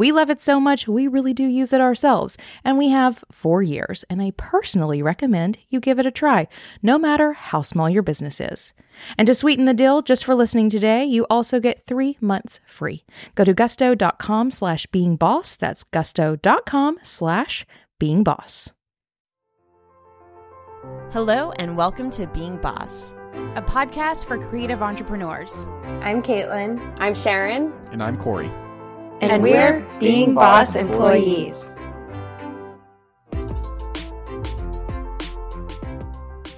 We 0.00 0.12
love 0.12 0.30
it 0.30 0.40
so 0.40 0.58
much, 0.58 0.88
we 0.88 1.08
really 1.08 1.34
do 1.34 1.44
use 1.44 1.74
it 1.74 1.80
ourselves, 1.82 2.38
and 2.64 2.78
we 2.78 2.88
have 2.88 3.22
four 3.30 3.62
years, 3.62 4.02
and 4.08 4.22
I 4.22 4.32
personally 4.38 5.02
recommend 5.02 5.58
you 5.68 5.78
give 5.78 5.98
it 5.98 6.06
a 6.06 6.10
try, 6.10 6.48
no 6.82 6.98
matter 6.98 7.34
how 7.34 7.60
small 7.60 7.90
your 7.90 8.02
business 8.02 8.40
is. 8.40 8.72
And 9.18 9.26
to 9.26 9.34
sweeten 9.34 9.66
the 9.66 9.74
deal, 9.74 10.00
just 10.00 10.24
for 10.24 10.34
listening 10.34 10.70
today, 10.70 11.04
you 11.04 11.26
also 11.28 11.60
get 11.60 11.84
three 11.84 12.16
months 12.18 12.60
free. 12.64 13.04
Go 13.34 13.44
to 13.44 13.52
gusto.com 13.52 14.50
slash 14.50 14.86
being 14.86 15.16
boss. 15.16 15.54
That's 15.54 15.84
gusto.com 15.84 17.00
slash 17.02 17.66
being 17.98 18.24
boss. 18.24 18.72
Hello, 21.10 21.52
and 21.58 21.76
welcome 21.76 22.08
to 22.12 22.26
Being 22.26 22.56
Boss, 22.56 23.12
a 23.54 23.60
podcast 23.60 24.24
for 24.24 24.38
creative 24.38 24.80
entrepreneurs. 24.80 25.66
I'm 26.00 26.22
Caitlin. 26.22 26.96
I'm 26.98 27.14
Sharon. 27.14 27.74
And 27.92 28.02
I'm 28.02 28.16
Corey. 28.16 28.50
And, 29.20 29.32
and 29.32 29.42
we're 29.42 29.86
Being 29.98 30.34
Boss 30.34 30.76
employees. 30.76 31.78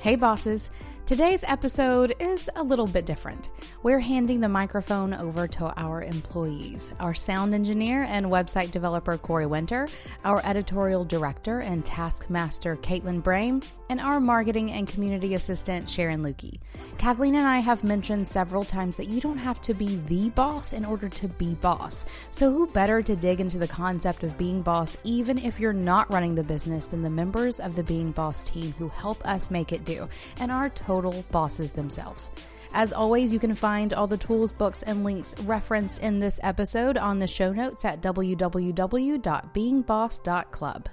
Hey, 0.01 0.15
bosses. 0.15 0.71
Today's 1.05 1.43
episode 1.43 2.15
is 2.21 2.49
a 2.55 2.63
little 2.63 2.87
bit 2.87 3.05
different. 3.05 3.51
We're 3.83 3.99
handing 3.99 4.39
the 4.39 4.49
microphone 4.49 5.13
over 5.13 5.49
to 5.49 5.75
our 5.77 6.03
employees 6.03 6.95
our 7.01 7.15
sound 7.15 7.53
engineer 7.53 8.05
and 8.09 8.27
website 8.27 8.71
developer 8.71 9.19
Corey 9.19 9.47
Winter, 9.47 9.89
our 10.25 10.41
editorial 10.45 11.05
director 11.05 11.59
and 11.61 11.85
taskmaster 11.85 12.77
Caitlin 12.77 13.23
Brame, 13.23 13.65
and 13.93 14.01
our 14.01 14.19
marketing 14.21 14.73
and 14.73 14.89
community 14.89 15.35
assistant 15.35 15.89
Sharon 15.89 16.23
Lukey. 16.23 16.59
Kathleen 16.97 17.35
and 17.35 17.47
I 17.47 17.59
have 17.59 17.85
mentioned 17.85 18.27
several 18.27 18.65
times 18.65 18.97
that 18.97 19.09
you 19.09 19.21
don't 19.21 19.37
have 19.37 19.61
to 19.61 19.75
be 19.75 19.97
the 20.07 20.31
boss 20.31 20.73
in 20.73 20.87
order 20.87 21.11
to 21.11 21.29
be 21.29 21.57
boss. 21.57 22.07
So, 22.31 22.51
who 22.51 22.67
better 22.69 23.03
to 23.03 23.15
dig 23.15 23.39
into 23.39 23.59
the 23.59 23.69
concept 23.69 24.23
of 24.23 24.39
being 24.39 24.63
boss, 24.63 24.97
even 25.05 25.37
if 25.37 25.61
you're 25.61 25.75
not 25.75 26.11
running 26.11 26.35
the 26.35 26.43
business, 26.43 26.89
than 26.89 27.03
the 27.03 27.11
members 27.11 27.61
of 27.61 27.77
the 27.77 27.83
Being 27.83 28.13
Boss 28.13 28.49
team 28.49 28.73
who 28.79 28.89
help 28.89 29.23
us 29.29 29.51
make 29.51 29.75
it 29.75 29.85
do 29.85 30.09
and 30.41 30.51
are 30.51 30.71
total 30.71 31.23
bosses 31.31 31.71
themselves. 31.71 32.31
As 32.73 32.95
always, 32.95 33.35
you 33.35 33.39
can 33.39 33.55
find 33.55 33.93
all 33.93 34.07
the 34.07 34.17
tools, 34.17 34.55
books, 34.55 34.83
and 34.83 35.05
links 35.05 35.39
referenced 35.41 36.01
in 36.01 36.19
this 36.19 36.41
episode 36.43 36.97
on 36.97 37.19
the 37.19 37.27
show 37.27 37.53
notes 37.53 37.85
at 37.85 38.01
www.beingboss.club. 38.01 40.89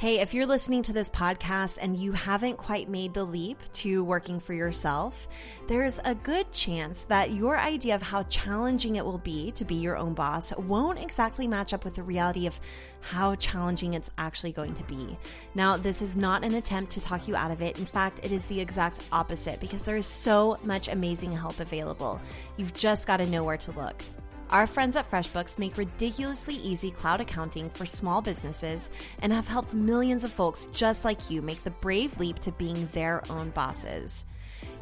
Hey, 0.00 0.20
if 0.20 0.32
you're 0.32 0.46
listening 0.46 0.82
to 0.84 0.94
this 0.94 1.10
podcast 1.10 1.78
and 1.82 1.94
you 1.94 2.12
haven't 2.12 2.56
quite 2.56 2.88
made 2.88 3.12
the 3.12 3.22
leap 3.22 3.58
to 3.74 4.02
working 4.02 4.40
for 4.40 4.54
yourself, 4.54 5.28
there's 5.68 6.00
a 6.06 6.14
good 6.14 6.50
chance 6.52 7.04
that 7.04 7.32
your 7.32 7.58
idea 7.58 7.96
of 7.96 8.00
how 8.00 8.22
challenging 8.22 8.96
it 8.96 9.04
will 9.04 9.18
be 9.18 9.50
to 9.50 9.62
be 9.62 9.74
your 9.74 9.98
own 9.98 10.14
boss 10.14 10.56
won't 10.56 10.98
exactly 10.98 11.46
match 11.46 11.74
up 11.74 11.84
with 11.84 11.96
the 11.96 12.02
reality 12.02 12.46
of 12.46 12.58
how 13.02 13.34
challenging 13.34 13.92
it's 13.92 14.10
actually 14.16 14.52
going 14.52 14.72
to 14.72 14.84
be. 14.84 15.18
Now, 15.54 15.76
this 15.76 16.00
is 16.00 16.16
not 16.16 16.44
an 16.44 16.54
attempt 16.54 16.92
to 16.92 17.00
talk 17.02 17.28
you 17.28 17.36
out 17.36 17.50
of 17.50 17.60
it. 17.60 17.78
In 17.78 17.84
fact, 17.84 18.20
it 18.22 18.32
is 18.32 18.46
the 18.46 18.58
exact 18.58 19.00
opposite 19.12 19.60
because 19.60 19.82
there 19.82 19.98
is 19.98 20.06
so 20.06 20.56
much 20.64 20.88
amazing 20.88 21.32
help 21.32 21.60
available. 21.60 22.18
You've 22.56 22.72
just 22.72 23.06
got 23.06 23.18
to 23.18 23.26
know 23.26 23.44
where 23.44 23.58
to 23.58 23.72
look. 23.72 24.02
Our 24.50 24.66
friends 24.66 24.96
at 24.96 25.08
FreshBooks 25.08 25.60
make 25.60 25.78
ridiculously 25.78 26.56
easy 26.56 26.90
cloud 26.90 27.20
accounting 27.20 27.70
for 27.70 27.86
small 27.86 28.20
businesses 28.20 28.90
and 29.22 29.32
have 29.32 29.46
helped 29.46 29.74
millions 29.74 30.24
of 30.24 30.32
folks 30.32 30.66
just 30.72 31.04
like 31.04 31.30
you 31.30 31.40
make 31.40 31.62
the 31.62 31.70
brave 31.70 32.18
leap 32.18 32.40
to 32.40 32.50
being 32.52 32.88
their 32.90 33.22
own 33.30 33.50
bosses. 33.50 34.26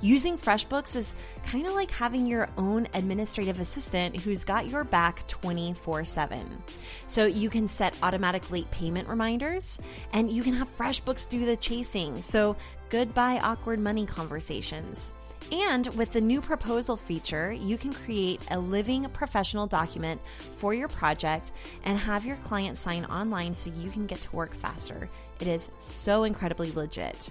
Using 0.00 0.38
FreshBooks 0.38 0.96
is 0.96 1.14
kind 1.44 1.66
of 1.66 1.74
like 1.74 1.90
having 1.90 2.24
your 2.24 2.48
own 2.56 2.88
administrative 2.94 3.60
assistant 3.60 4.16
who's 4.16 4.42
got 4.42 4.68
your 4.68 4.84
back 4.84 5.28
24 5.28 6.02
7. 6.02 6.62
So 7.06 7.26
you 7.26 7.50
can 7.50 7.68
set 7.68 7.94
automatic 8.02 8.50
late 8.50 8.70
payment 8.70 9.06
reminders 9.06 9.78
and 10.14 10.30
you 10.30 10.42
can 10.42 10.54
have 10.54 10.74
FreshBooks 10.74 11.28
do 11.28 11.44
the 11.44 11.58
chasing. 11.58 12.22
So 12.22 12.56
goodbye 12.88 13.38
awkward 13.40 13.80
money 13.80 14.06
conversations. 14.06 15.12
And 15.50 15.86
with 15.96 16.12
the 16.12 16.20
new 16.20 16.40
proposal 16.40 16.96
feature, 16.96 17.52
you 17.52 17.78
can 17.78 17.92
create 17.92 18.40
a 18.50 18.58
living 18.58 19.08
professional 19.10 19.66
document 19.66 20.20
for 20.56 20.74
your 20.74 20.88
project 20.88 21.52
and 21.84 21.98
have 21.98 22.24
your 22.26 22.36
client 22.36 22.76
sign 22.76 23.04
online 23.06 23.54
so 23.54 23.70
you 23.70 23.90
can 23.90 24.06
get 24.06 24.20
to 24.22 24.36
work 24.36 24.54
faster. 24.54 25.08
It 25.40 25.46
is 25.46 25.70
so 25.78 26.24
incredibly 26.24 26.70
legit. 26.72 27.30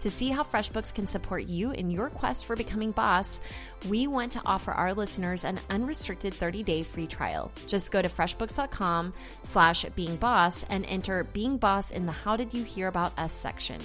To 0.00 0.10
see 0.10 0.30
how 0.30 0.44
FreshBooks 0.44 0.94
can 0.94 1.06
support 1.06 1.46
you 1.46 1.72
in 1.72 1.90
your 1.90 2.10
quest 2.10 2.44
for 2.44 2.54
becoming 2.54 2.92
boss, 2.92 3.40
we 3.88 4.06
want 4.06 4.30
to 4.32 4.42
offer 4.44 4.70
our 4.70 4.92
listeners 4.92 5.44
an 5.44 5.58
unrestricted 5.70 6.34
30-day 6.34 6.82
free 6.82 7.06
trial. 7.06 7.50
Just 7.66 7.90
go 7.90 8.02
to 8.02 8.08
freshbooks.com 8.08 9.12
slash 9.42 9.84
being 9.94 10.16
boss 10.16 10.64
and 10.64 10.84
enter 10.86 11.24
being 11.24 11.56
boss 11.56 11.90
in 11.90 12.06
the 12.06 12.12
how 12.12 12.36
did 12.36 12.52
you 12.52 12.62
hear 12.62 12.88
about 12.88 13.18
us 13.18 13.32
section. 13.32 13.80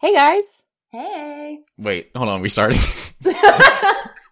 Hey 0.00 0.14
guys. 0.14 0.66
Hey. 0.92 1.58
Wait, 1.76 2.10
hold 2.16 2.30
on. 2.30 2.40
We 2.40 2.48
started. 2.48 2.80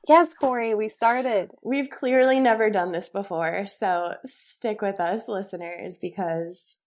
yes, 0.09 0.33
Corey, 0.33 0.75
we 0.75 0.89
started. 0.89 1.51
We've 1.63 1.91
clearly 1.91 2.41
never 2.41 2.71
done 2.71 2.93
this 2.93 3.11
before, 3.11 3.67
so 3.67 4.15
stick 4.25 4.81
with 4.81 4.99
us, 4.99 5.29
listeners, 5.29 5.99
because 5.99 6.79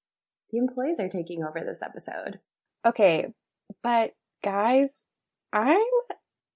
the 0.49 0.57
employees 0.57 0.99
are 0.99 1.09
taking 1.09 1.43
over 1.43 1.59
this 1.63 1.83
episode. 1.83 2.39
Okay, 2.83 3.27
but 3.83 4.13
guys, 4.43 5.05
I'm 5.53 5.85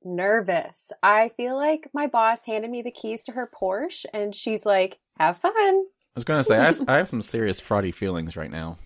nervous. 0.04 0.92
I 1.04 1.30
feel 1.30 1.56
like 1.56 1.92
my 1.94 2.08
boss 2.08 2.46
handed 2.46 2.72
me 2.72 2.82
the 2.82 2.90
keys 2.90 3.24
to 3.26 3.34
her 3.34 3.48
Porsche 3.54 4.06
and 4.16 4.34
she's 4.34 4.66
like, 4.66 4.98
have 5.20 5.38
fun. 5.38 5.54
I 5.54 5.84
was 6.16 6.24
going 6.24 6.40
to 6.40 6.44
say, 6.44 6.58
I 6.58 6.66
have, 6.66 6.82
I 6.88 6.98
have 6.98 7.10
some 7.10 7.22
serious 7.22 7.62
fraudy 7.62 7.94
feelings 7.94 8.36
right 8.36 8.50
now. 8.50 8.80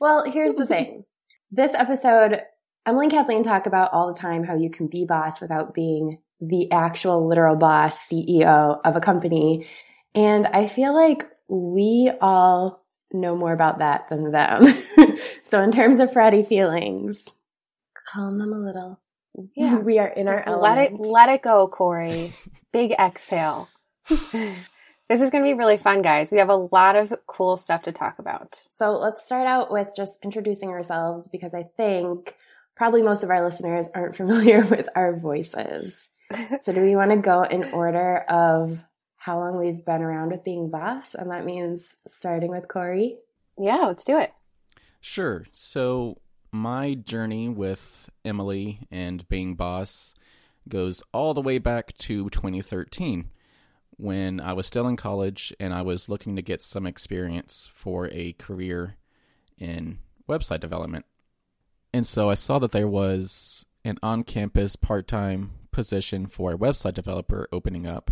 Well, 0.00 0.24
here's 0.24 0.54
the 0.54 0.66
thing. 0.66 1.04
This 1.52 1.74
episode 1.74 2.42
Emily 2.86 3.06
and 3.06 3.12
Kathleen 3.12 3.42
talk 3.42 3.66
about 3.66 3.92
all 3.92 4.06
the 4.06 4.18
time 4.18 4.44
how 4.44 4.54
you 4.54 4.70
can 4.70 4.86
be 4.86 5.04
boss 5.04 5.40
without 5.40 5.74
being 5.74 6.18
the 6.40 6.70
actual 6.70 7.26
literal 7.26 7.56
boss, 7.56 8.08
CEO 8.08 8.80
of 8.84 8.94
a 8.94 9.00
company. 9.00 9.66
And 10.14 10.46
I 10.46 10.66
feel 10.68 10.94
like 10.94 11.28
we 11.48 12.12
all 12.20 12.84
know 13.12 13.36
more 13.36 13.52
about 13.52 13.78
that 13.78 14.08
than 14.08 14.30
them. 14.30 14.66
so 15.44 15.62
in 15.62 15.72
terms 15.72 15.98
of 15.98 16.10
fratty 16.10 16.46
feelings, 16.46 17.26
calm 18.12 18.38
them 18.38 18.52
a 18.52 18.58
little. 18.58 19.00
Yeah. 19.54 19.74
We 19.78 19.98
are 19.98 20.08
in 20.08 20.26
Just 20.26 20.46
our 20.46 20.58
let 20.58 20.78
it 20.78 20.98
let 20.98 21.28
it 21.28 21.42
go, 21.42 21.68
Corey. 21.68 22.32
Big 22.72 22.92
exhale. 22.92 23.68
this 24.08 25.20
is 25.20 25.30
going 25.30 25.44
to 25.44 25.48
be 25.48 25.54
really 25.54 25.76
fun, 25.76 26.02
guys. 26.02 26.30
We 26.30 26.38
have 26.38 26.48
a 26.48 26.56
lot 26.56 26.96
of 26.96 27.12
cool 27.26 27.56
stuff 27.56 27.82
to 27.82 27.92
talk 27.92 28.18
about. 28.18 28.62
So 28.70 28.92
let's 28.92 29.24
start 29.24 29.46
out 29.46 29.70
with 29.72 29.92
just 29.96 30.18
introducing 30.22 30.70
ourselves 30.70 31.28
because 31.28 31.52
I 31.52 31.64
think 31.76 32.36
probably 32.76 33.02
most 33.02 33.24
of 33.24 33.30
our 33.30 33.42
listeners 33.42 33.88
aren't 33.94 34.16
familiar 34.16 34.64
with 34.70 34.88
our 34.94 35.16
voices. 35.16 36.08
so 36.62 36.72
do 36.72 36.82
we 36.82 36.94
want 36.94 37.10
to 37.10 37.16
go 37.16 37.42
in 37.42 37.64
order 37.64 38.18
of 38.28 38.84
how 39.16 39.38
long 39.38 39.58
we've 39.58 39.84
been 39.84 40.02
around 40.02 40.30
with 40.30 40.44
being 40.44 40.70
boss? 40.70 41.14
And 41.14 41.30
that 41.30 41.44
means 41.44 41.94
starting 42.06 42.50
with 42.50 42.68
Corey. 42.68 43.16
Yeah, 43.58 43.86
let's 43.86 44.04
do 44.04 44.18
it. 44.18 44.32
Sure. 45.00 45.46
So 45.52 46.18
my 46.52 46.94
journey 46.94 47.48
with 47.48 48.08
Emily 48.24 48.80
and 48.90 49.28
being 49.28 49.54
boss 49.54 50.14
goes 50.68 51.02
all 51.12 51.34
the 51.34 51.40
way 51.40 51.58
back 51.58 51.96
to 51.98 52.28
2013 52.28 53.30
when 53.98 54.40
I 54.40 54.52
was 54.52 54.66
still 54.66 54.86
in 54.88 54.96
college 54.96 55.54
and 55.58 55.72
I 55.72 55.82
was 55.82 56.08
looking 56.08 56.36
to 56.36 56.42
get 56.42 56.60
some 56.60 56.86
experience 56.86 57.70
for 57.74 58.08
a 58.12 58.32
career 58.32 58.96
in 59.58 59.98
website 60.28 60.60
development. 60.60 61.06
And 61.96 62.04
so 62.04 62.28
I 62.28 62.34
saw 62.34 62.58
that 62.58 62.72
there 62.72 62.86
was 62.86 63.64
an 63.82 63.96
on 64.02 64.22
campus 64.22 64.76
part 64.76 65.08
time 65.08 65.52
position 65.70 66.26
for 66.26 66.52
a 66.52 66.58
website 66.58 66.92
developer 66.92 67.48
opening 67.50 67.86
up. 67.86 68.10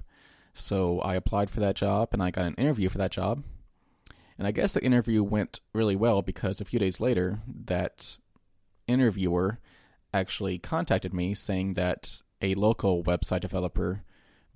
So 0.54 1.00
I 1.00 1.16
applied 1.16 1.50
for 1.50 1.60
that 1.60 1.76
job 1.76 2.08
and 2.12 2.22
I 2.22 2.30
got 2.30 2.46
an 2.46 2.54
interview 2.54 2.88
for 2.88 2.96
that 2.96 3.10
job. 3.10 3.44
And 4.38 4.48
I 4.48 4.52
guess 4.52 4.72
the 4.72 4.82
interview 4.82 5.22
went 5.22 5.60
really 5.74 5.96
well 5.96 6.22
because 6.22 6.62
a 6.62 6.64
few 6.64 6.78
days 6.78 6.98
later, 6.98 7.40
that 7.66 8.16
interviewer 8.88 9.58
actually 10.14 10.56
contacted 10.58 11.12
me 11.12 11.34
saying 11.34 11.74
that 11.74 12.22
a 12.40 12.54
local 12.54 13.04
website 13.04 13.40
developer 13.40 14.02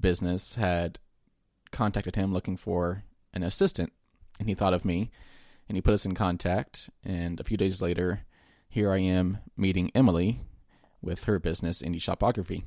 business 0.01 0.55
had 0.55 0.99
contacted 1.71 2.17
him 2.17 2.33
looking 2.33 2.57
for 2.57 3.05
an 3.35 3.43
assistant 3.43 3.93
and 4.41 4.49
he 4.49 4.55
thought 4.55 4.73
of 4.73 4.87
me, 4.87 5.11
and 5.69 5.77
he 5.77 5.83
put 5.83 5.93
us 5.93 6.07
in 6.07 6.15
contact. 6.15 6.89
And 7.05 7.39
a 7.39 7.45
few 7.45 7.59
days 7.59 7.83
later, 7.83 8.23
here 8.69 8.93
I 8.93 8.99
am 8.99 9.39
meeting 9.57 9.91
Emily 9.95 10.41
with 11.01 11.25
her 11.25 11.39
business, 11.39 11.83
Indie 11.83 12.03
Shopography. 12.03 12.65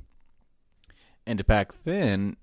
And 1.25 1.45
back 1.45 1.73
then, 1.83 2.37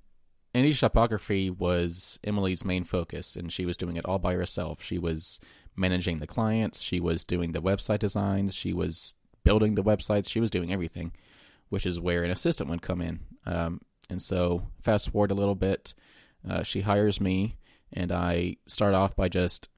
Indie 0.55 0.75
Shopography 0.75 1.51
was 1.51 2.19
Emily's 2.25 2.65
main 2.65 2.85
focus, 2.85 3.37
and 3.37 3.53
she 3.53 3.67
was 3.67 3.77
doing 3.77 3.97
it 3.97 4.05
all 4.05 4.19
by 4.19 4.35
herself. 4.35 4.83
She 4.83 4.99
was 4.99 5.41
managing 5.77 6.19
the 6.19 6.27
clients, 6.27 6.81
she 6.81 7.01
was 7.01 7.25
doing 7.25 7.53
the 7.53 7.63
website 7.63 8.01
designs, 8.01 8.55
she 8.55 8.73
was 8.73 9.15
building 9.45 9.75
the 9.75 9.85
websites, 9.85 10.29
she 10.29 10.41
was 10.41 10.51
doing 10.51 10.73
everything, 10.73 11.13
which 11.69 11.87
is 11.87 12.01
where 12.01 12.25
an 12.25 12.31
assistant 12.31 12.71
would 12.71 12.83
come 12.83 13.01
in. 13.01 13.21
Um, 13.47 13.81
and 14.11 14.21
so, 14.21 14.69
fast 14.83 15.11
forward 15.11 15.31
a 15.31 15.35
little 15.35 15.55
bit, 15.55 15.95
uh, 16.49 16.63
she 16.63 16.81
hires 16.81 17.21
me, 17.21 17.57
and 17.93 18.11
I 18.11 18.57
start 18.67 18.95
off 18.95 19.15
by 19.15 19.29
just 19.29 19.69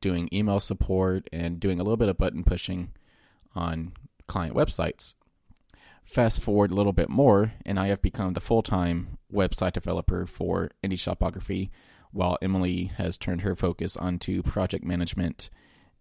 doing 0.00 0.28
email 0.32 0.60
support 0.60 1.28
and 1.32 1.60
doing 1.60 1.80
a 1.80 1.82
little 1.82 1.96
bit 1.96 2.08
of 2.08 2.18
button 2.18 2.44
pushing 2.44 2.92
on 3.54 3.92
client 4.26 4.54
websites. 4.54 5.14
Fast 6.04 6.42
forward 6.42 6.70
a 6.70 6.74
little 6.74 6.92
bit 6.92 7.08
more, 7.08 7.52
and 7.64 7.78
I 7.78 7.86
have 7.86 8.02
become 8.02 8.34
the 8.34 8.40
full 8.40 8.62
time 8.62 9.18
website 9.32 9.72
developer 9.72 10.26
for 10.26 10.70
Indie 10.84 10.98
Shopography, 10.98 11.70
while 12.12 12.38
Emily 12.42 12.92
has 12.96 13.16
turned 13.16 13.42
her 13.42 13.56
focus 13.56 13.96
onto 13.96 14.42
project 14.42 14.84
management 14.84 15.48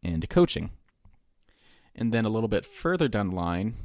and 0.04 0.28
coaching. 0.30 0.72
And 1.96 2.14
then 2.14 2.26
a 2.26 2.30
little 2.30 2.50
bit 2.50 2.66
further 2.66 3.08
down 3.08 3.30
the 3.30 3.36
line, 3.36 3.76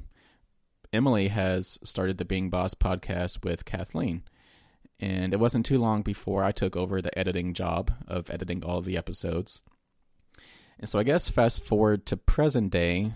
Emily 0.92 1.28
has 1.28 1.78
started 1.84 2.18
the 2.18 2.24
Being 2.24 2.50
Boss 2.50 2.74
podcast 2.74 3.44
with 3.44 3.64
Kathleen. 3.64 4.22
And 4.98 5.32
it 5.34 5.40
wasn't 5.40 5.66
too 5.66 5.78
long 5.78 6.02
before 6.02 6.42
I 6.42 6.52
took 6.52 6.76
over 6.76 7.02
the 7.02 7.16
editing 7.18 7.52
job 7.52 7.92
of 8.08 8.30
editing 8.30 8.64
all 8.64 8.78
of 8.78 8.84
the 8.84 8.96
episodes. 8.96 9.62
And 10.78 10.88
so 10.88 10.98
I 10.98 11.04
guess 11.04 11.28
fast 11.28 11.64
forward 11.64 12.06
to 12.06 12.16
present 12.16 12.70
day, 12.70 13.12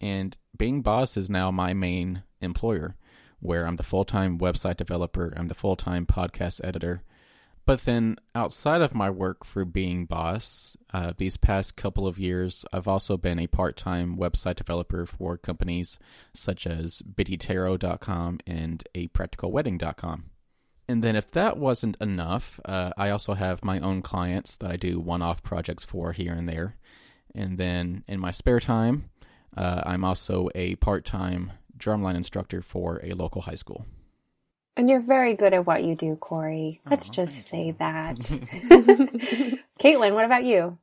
and 0.00 0.36
Being 0.56 0.82
Boss 0.82 1.16
is 1.16 1.30
now 1.30 1.50
my 1.50 1.72
main 1.74 2.22
employer, 2.40 2.96
where 3.40 3.66
I'm 3.66 3.76
the 3.76 3.82
full 3.82 4.04
time 4.04 4.38
website 4.38 4.76
developer, 4.76 5.32
I'm 5.36 5.48
the 5.48 5.54
full 5.54 5.76
time 5.76 6.06
podcast 6.06 6.60
editor. 6.64 7.02
But 7.66 7.84
then 7.84 8.16
outside 8.34 8.82
of 8.82 8.94
my 8.94 9.08
work 9.08 9.44
for 9.44 9.64
Being 9.64 10.04
Boss, 10.04 10.76
uh, 10.92 11.14
these 11.16 11.38
past 11.38 11.76
couple 11.76 12.06
of 12.06 12.18
years, 12.18 12.64
I've 12.72 12.88
also 12.88 13.16
been 13.16 13.38
a 13.38 13.46
part 13.46 13.76
time 13.76 14.16
website 14.16 14.56
developer 14.56 15.06
for 15.06 15.38
companies 15.38 15.98
such 16.34 16.66
as 16.66 17.00
BiddyTarot.com 17.02 18.40
and 18.46 18.84
APracticalWedding.com. 18.94 20.24
And 20.86 21.02
then, 21.02 21.16
if 21.16 21.30
that 21.30 21.56
wasn't 21.56 21.96
enough, 22.02 22.60
uh, 22.66 22.90
I 22.98 23.08
also 23.08 23.32
have 23.32 23.64
my 23.64 23.80
own 23.80 24.02
clients 24.02 24.56
that 24.56 24.70
I 24.70 24.76
do 24.76 25.00
one 25.00 25.22
off 25.22 25.42
projects 25.42 25.84
for 25.84 26.12
here 26.12 26.34
and 26.34 26.46
there. 26.46 26.76
And 27.34 27.56
then 27.56 28.04
in 28.06 28.20
my 28.20 28.30
spare 28.30 28.60
time, 28.60 29.08
uh, 29.56 29.82
I'm 29.84 30.04
also 30.04 30.48
a 30.54 30.76
part 30.76 31.04
time 31.04 31.52
drumline 31.76 32.14
instructor 32.16 32.62
for 32.62 33.00
a 33.02 33.12
local 33.14 33.42
high 33.42 33.54
school. 33.54 33.86
And 34.76 34.90
you're 34.90 35.00
very 35.00 35.34
good 35.34 35.54
at 35.54 35.66
what 35.66 35.84
you 35.84 35.94
do, 35.94 36.16
Corey. 36.16 36.80
Let's 36.90 37.08
Oh, 37.10 37.12
just 37.12 37.46
say 37.46 37.72
thank 37.72 37.78
that. 37.78 38.16
Caitlin, 39.80 40.14
what 40.14 40.24
about 40.24 40.44
you? 40.44 40.76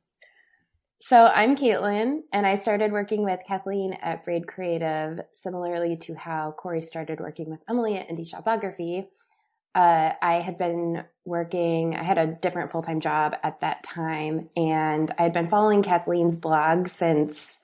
So 1.00 1.24
I'm 1.26 1.56
Caitlin, 1.56 2.20
and 2.32 2.46
I 2.46 2.54
started 2.54 2.92
working 2.92 3.24
with 3.24 3.40
Kathleen 3.46 3.92
at 3.94 4.24
Braid 4.24 4.46
Creative, 4.46 5.20
similarly 5.32 5.96
to 6.02 6.14
how 6.14 6.52
Corey 6.52 6.80
started 6.80 7.18
working 7.18 7.50
with 7.50 7.58
Emily 7.68 7.96
at 7.96 8.08
Indie 8.08 8.26
Shopography. 8.28 9.08
Uh, 9.74 10.12
I 10.22 10.34
had 10.34 10.58
been 10.58 11.02
working, 11.24 11.96
I 11.96 12.04
had 12.04 12.18
a 12.18 12.26
different 12.28 12.70
full 12.70 12.82
time 12.82 13.00
job 13.00 13.34
at 13.42 13.60
that 13.60 13.82
time, 13.82 14.48
and 14.56 15.10
I 15.18 15.22
had 15.24 15.32
been 15.32 15.48
following 15.48 15.82
Kathleen's 15.82 16.36
blog 16.36 16.86
since 16.86 17.58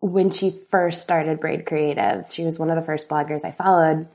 when 0.00 0.30
she 0.30 0.50
first 0.70 1.02
started 1.02 1.40
Braid 1.40 1.66
Creative. 1.66 2.26
She 2.30 2.44
was 2.44 2.58
one 2.58 2.70
of 2.70 2.76
the 2.76 2.82
first 2.82 3.08
bloggers 3.08 3.44
I 3.44 3.50
followed. 3.50 4.06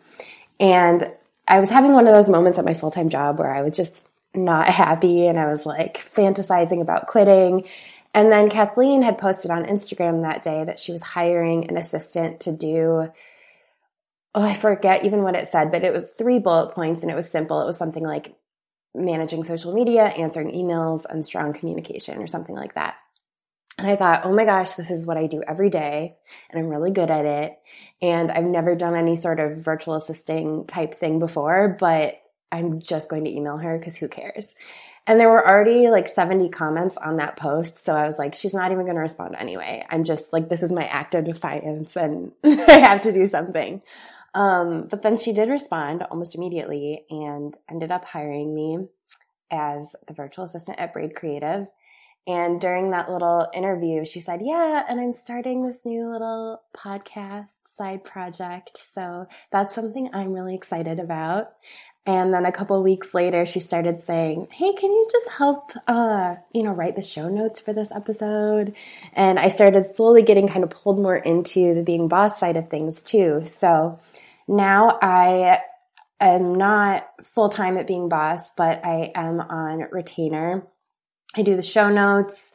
And 0.60 1.12
I 1.48 1.60
was 1.60 1.70
having 1.70 1.94
one 1.94 2.08
of 2.08 2.14
those 2.14 2.30
moments 2.30 2.58
at 2.58 2.66
my 2.66 2.74
full 2.74 2.92
time 2.92 3.10
job 3.10 3.40
where 3.40 3.54
I 3.54 3.62
was 3.62 3.76
just 3.76 4.08
not 4.34 4.68
happy 4.70 5.28
and 5.28 5.40
I 5.40 5.52
was 5.52 5.66
like 5.66 5.98
fantasizing 5.98 6.82
about 6.82 7.08
quitting. 7.08 7.66
And 8.14 8.32
then 8.32 8.50
Kathleen 8.50 9.02
had 9.02 9.18
posted 9.18 9.52
on 9.52 9.66
Instagram 9.66 10.22
that 10.22 10.44
day 10.44 10.64
that 10.64 10.80
she 10.80 10.92
was 10.92 11.02
hiring 11.02 11.68
an 11.68 11.78
assistant 11.78 12.40
to 12.42 12.52
do, 12.52 13.12
oh, 14.36 14.42
I 14.44 14.54
forget 14.54 15.04
even 15.04 15.24
what 15.24 15.36
it 15.36 15.48
said, 15.48 15.72
but 15.72 15.84
it 15.84 15.94
was 15.94 16.10
three 16.18 16.40
bullet 16.40 16.74
points 16.74 17.02
and 17.02 17.12
it 17.12 17.16
was 17.16 17.30
simple. 17.30 17.62
It 17.62 17.66
was 17.66 17.78
something 17.78 18.04
like 18.04 18.36
managing 18.96 19.44
social 19.44 19.74
media, 19.74 20.06
answering 20.06 20.52
emails, 20.52 21.06
and 21.10 21.26
strong 21.26 21.54
communication 21.54 22.22
or 22.22 22.28
something 22.28 22.56
like 22.56 22.76
that. 22.76 22.96
And 23.78 23.88
I 23.88 23.96
thought, 23.96 24.22
oh 24.24 24.34
my 24.34 24.46
gosh, 24.46 24.74
this 24.74 24.92
is 24.92 25.06
what 25.06 25.18
I 25.18 25.26
do 25.26 25.42
every 25.48 25.70
day, 25.70 26.16
and 26.50 26.60
I'm 26.60 26.70
really 26.70 26.92
good 26.92 27.10
at 27.10 27.26
it. 27.26 27.58
And 28.02 28.32
I've 28.32 28.44
never 28.44 28.76
done 28.76 28.96
any 28.96 29.16
sort 29.16 29.40
of 29.40 29.58
virtual 29.58 29.96
assisting 29.96 30.66
type 30.66 30.94
thing 30.96 31.18
before, 31.18 31.76
but 31.80 32.22
I'm 32.52 32.82
just 32.82 33.10
going 33.10 33.26
to 33.26 33.32
email 33.32 33.58
her 33.58 33.80
because 33.80 33.96
who 33.96 34.08
cares? 34.08 34.54
And 35.08 35.20
there 35.20 35.30
were 35.30 35.46
already 35.46 35.90
like 35.90 36.08
70 36.08 36.50
comments 36.50 36.98
on 36.98 37.18
that 37.18 37.36
post. 37.36 37.80
So 37.80 37.96
I 37.96 38.06
was 38.06 38.20
like, 38.20 38.36
she's 38.36 38.54
not 38.54 38.72
even 38.72 38.86
going 38.86 38.96
to 38.96 39.02
respond 39.02 39.36
anyway. 39.38 39.86
I'm 39.90 40.04
just 40.04 40.32
like, 40.32 40.50
this 40.50 40.64
is 40.64 40.72
my 40.72 40.86
act 40.86 41.16
of 41.16 41.26
defiance 41.26 41.98
and 41.98 42.32
I 42.44 42.80
have 42.80 43.02
to 43.02 43.12
do 43.12 43.28
something. 43.28 43.82
Um, 44.36 44.88
but 44.90 45.02
then 45.02 45.18
she 45.18 45.34
did 45.34 45.50
respond 45.50 46.04
almost 46.04 46.36
immediately 46.36 47.06
and 47.10 47.58
ended 47.70 47.92
up 47.92 48.06
hiring 48.06 48.56
me 48.56 48.88
as 49.52 49.96
the 50.08 50.14
virtual 50.14 50.46
assistant 50.46 50.80
at 50.80 50.94
Braid 50.94 51.16
Creative. 51.16 51.68
And 52.26 52.60
during 52.62 52.92
that 52.92 53.12
little 53.12 53.48
interview, 53.54 54.06
she 54.06 54.22
said, 54.22 54.42
Yeah, 54.42 54.86
and 54.88 55.00
I'm 55.00 55.14
starting 55.14 55.64
this 55.64 55.86
new 55.86 56.10
little 56.10 56.62
podcast 56.76 57.48
side 57.66 58.04
project. 58.04 58.78
So 58.78 59.28
that's 59.52 59.76
something 59.76 60.10
I'm 60.14 60.32
really 60.32 60.56
excited 60.56 61.00
about. 61.00 61.48
And 62.06 62.34
then 62.34 62.46
a 62.46 62.52
couple 62.52 62.82
weeks 62.84 63.14
later, 63.14 63.46
she 63.46 63.60
started 63.60 64.06
saying, 64.06 64.48
Hey, 64.52 64.74
can 64.74 64.92
you 64.92 65.08
just 65.12 65.30
help, 65.30 65.72
uh, 65.88 66.36
you 66.54 66.64
know, 66.64 66.72
write 66.72 66.96
the 66.96 67.02
show 67.02 67.28
notes 67.28 67.60
for 67.60 67.74
this 67.74 67.92
episode? 67.92 68.76
And 69.14 69.38
I 69.38 69.50
started 69.50 69.96
slowly 69.96 70.22
getting 70.22 70.48
kind 70.48 70.64
of 70.64 70.70
pulled 70.70 71.00
more 71.00 71.18
into 71.18 71.74
the 71.74 71.84
being 71.84 72.08
boss 72.08 72.40
side 72.40 72.56
of 72.56 72.70
things 72.70 73.04
too. 73.04 73.44
So 73.46 74.00
now 74.48 74.98
I 75.02 75.60
am 76.22 76.56
not 76.56 77.06
full 77.22 77.50
time 77.50 77.78
at 77.78 77.88
being 77.88 78.08
boss, 78.08 78.52
but 78.52 78.86
I 78.86 79.12
am 79.14 79.42
on 79.42 79.88
retainer. 79.92 80.66
I 81.36 81.42
do 81.42 81.56
the 81.56 81.62
show 81.62 81.90
notes. 81.90 82.52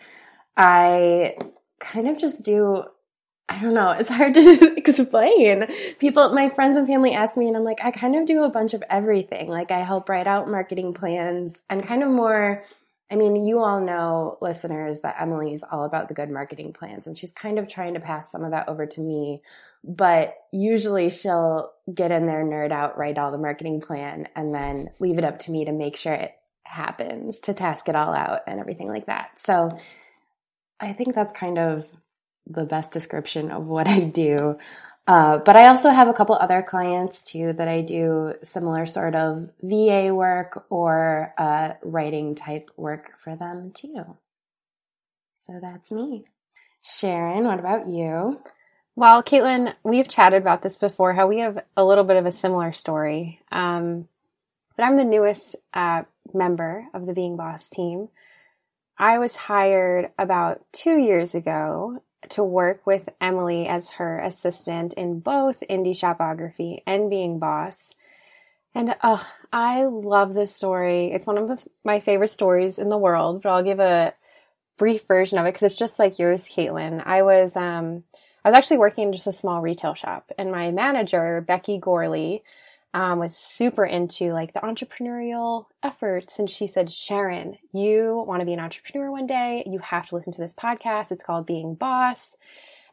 I 0.56 1.36
kind 1.81 2.08
of 2.08 2.19
just 2.19 2.44
do, 2.44 2.84
I 3.48 3.60
don't 3.60 3.74
know, 3.74 3.91
it's 3.93 4.08
hard 4.08 4.34
to 4.34 4.74
explain. 4.76 5.67
People, 5.98 6.32
my 6.32 6.48
friends 6.48 6.76
and 6.76 6.86
family 6.86 7.12
ask 7.12 7.36
me, 7.36 7.48
and 7.48 7.56
I'm 7.56 7.64
like, 7.64 7.79
I 7.82 7.91
kind 7.91 8.17
of 8.17 8.26
do 8.26 8.43
a 8.43 8.50
bunch 8.50 8.74
of 8.74 8.82
everything. 8.91 9.48
Like, 9.48 9.70
I 9.70 9.81
help 9.81 10.08
write 10.08 10.26
out 10.26 10.48
marketing 10.48 10.94
plans 10.94 11.62
and 11.70 11.86
kind 11.86 12.03
of 12.03 12.08
more. 12.08 12.62
I 13.10 13.17
mean, 13.17 13.46
you 13.46 13.60
all 13.60 13.81
know, 13.81 14.36
listeners, 14.43 15.00
that 15.00 15.17
Emily's 15.19 15.62
all 15.62 15.84
about 15.84 16.08
the 16.08 16.14
good 16.14 16.31
marketing 16.31 16.72
plans, 16.72 17.06
and 17.06 17.17
she's 17.17 17.32
kind 17.32 17.58
of 17.58 17.67
trying 17.67 17.94
to 17.94 18.00
pass 18.00 18.31
some 18.31 18.44
of 18.44 18.50
that 18.50 18.69
over 18.69 18.84
to 18.84 19.00
me. 19.00 19.43
But 19.82 20.34
usually 20.53 21.08
she'll 21.08 21.70
get 21.93 22.12
in 22.12 22.26
there, 22.26 22.44
nerd 22.44 22.72
out, 22.72 22.98
write 22.98 23.17
all 23.17 23.31
the 23.31 23.38
marketing 23.38 23.81
plan, 23.81 24.29
and 24.36 24.55
then 24.55 24.91
leave 24.98 25.19
it 25.19 25.24
up 25.24 25.38
to 25.41 25.53
me 25.53 25.64
to 25.64 25.72
make 25.72 25.96
sure 25.96 26.12
it 26.12 26.32
happens 26.69 27.41
to 27.41 27.55
task 27.55 27.89
it 27.89 27.96
all 27.96 28.15
out 28.15 28.43
and 28.46 28.60
everything 28.60 28.89
like 28.89 29.06
that. 29.06 29.39
So 29.39 29.79
I 30.79 30.93
think 30.93 31.15
that's 31.15 31.32
kind 31.32 31.58
of 31.58 31.89
the 32.46 32.65
best 32.65 32.91
description 32.91 33.51
of 33.51 33.67
what 33.67 33.89
I 33.89 34.01
do. 34.01 34.58
Uh, 35.06 35.39
but 35.39 35.56
I 35.56 35.69
also 35.69 35.89
have 35.89 36.08
a 36.08 36.13
couple 36.13 36.34
other 36.34 36.63
clients 36.63 37.25
too 37.25 37.55
that 37.55 37.67
I 37.67 37.81
do 37.81 38.34
similar 38.43 38.84
sort 38.84 39.15
of 39.15 39.48
VA 39.63 40.15
work 40.15 40.67
or 40.69 41.32
uh, 41.39 41.72
writing 41.82 42.34
type 42.34 42.70
work 42.77 43.13
for 43.19 43.34
them 43.34 43.72
too. 43.75 44.19
So 45.46 45.58
that's 45.63 45.91
me. 45.91 46.27
Sharon, 46.82 47.44
what 47.44 47.58
about 47.58 47.89
you? 47.89 48.41
Well, 48.96 49.22
Caitlin, 49.22 49.75
we've 49.82 50.08
chatted 50.08 50.43
about 50.43 50.63
this 50.63 50.77
before, 50.77 51.15
how 51.15 51.27
we 51.27 51.39
have 51.39 51.58
a 51.77 51.84
little 51.84 52.05
bit 52.05 52.17
of 52.17 52.27
a 52.27 52.32
similar 52.32 52.72
story. 52.72 53.41
Um, 53.51 54.08
but 54.77 54.84
I'm 54.84 54.96
the 54.96 55.05
newest 55.05 55.56
uh, 55.72 56.03
member 56.35 56.87
of 56.94 57.06
the 57.06 57.15
Being 57.15 57.37
Boss 57.37 57.69
team. 57.69 58.08
I 58.99 59.19
was 59.19 59.37
hired 59.37 60.11
about 60.19 60.63
two 60.73 60.99
years 60.99 61.35
ago 61.35 62.03
to 62.31 62.43
work 62.43 62.87
with 62.87 63.08
Emily 63.20 63.69
as 63.69 63.91
her 63.91 64.19
assistant 64.19 64.93
in 64.94 65.20
both 65.20 65.63
Indie 65.70 65.97
Shopography 65.97 66.82
and 66.87 67.08
Being 67.08 67.39
Boss. 67.39 67.94
And 68.75 68.94
oh, 69.03 69.27
I 69.53 69.85
love 69.85 70.35
this 70.35 70.55
story. 70.55 71.13
It's 71.13 71.27
one 71.27 71.39
of 71.39 71.49
the, 71.49 71.65
my 71.85 72.01
favorite 72.01 72.31
stories 72.31 72.79
in 72.79 72.89
the 72.89 72.99
world, 72.99 73.43
but 73.43 73.51
I'll 73.51 73.63
give 73.63 73.81
a 73.81 74.15
brief 74.77 75.06
version 75.06 75.39
of 75.39 75.47
it 75.47 75.53
because 75.53 75.73
it's 75.73 75.79
just 75.79 75.99
like 75.99 76.19
yours, 76.19 76.44
Caitlin. 76.49 77.03
I 77.05 77.23
was 77.23 77.56
um, 77.56 78.05
I 78.44 78.51
was 78.51 78.56
actually 78.56 78.79
working 78.79 79.08
in 79.08 79.13
just 79.13 79.27
a 79.27 79.32
small 79.32 79.61
retail 79.61 79.94
shop, 79.94 80.31
and 80.39 80.51
my 80.51 80.70
manager, 80.70 81.41
Becky 81.41 81.79
Gorley, 81.79 82.43
um, 82.94 83.18
was 83.18 83.36
super 83.36 83.84
into 83.84 84.32
like 84.32 84.54
the 84.54 84.60
entrepreneurial 84.60 85.66
efforts. 85.82 86.38
And 86.38 86.48
she 86.48 86.66
said, 86.66 86.90
Sharon, 86.90 87.58
you 87.72 88.24
want 88.26 88.40
to 88.40 88.46
be 88.46 88.54
an 88.54 88.60
entrepreneur 88.60 89.10
one 89.10 89.26
day. 89.26 89.62
You 89.66 89.78
have 89.80 90.08
to 90.08 90.16
listen 90.16 90.32
to 90.32 90.40
this 90.40 90.54
podcast. 90.54 91.12
It's 91.12 91.24
called 91.24 91.46
Being 91.46 91.74
Boss. 91.74 92.36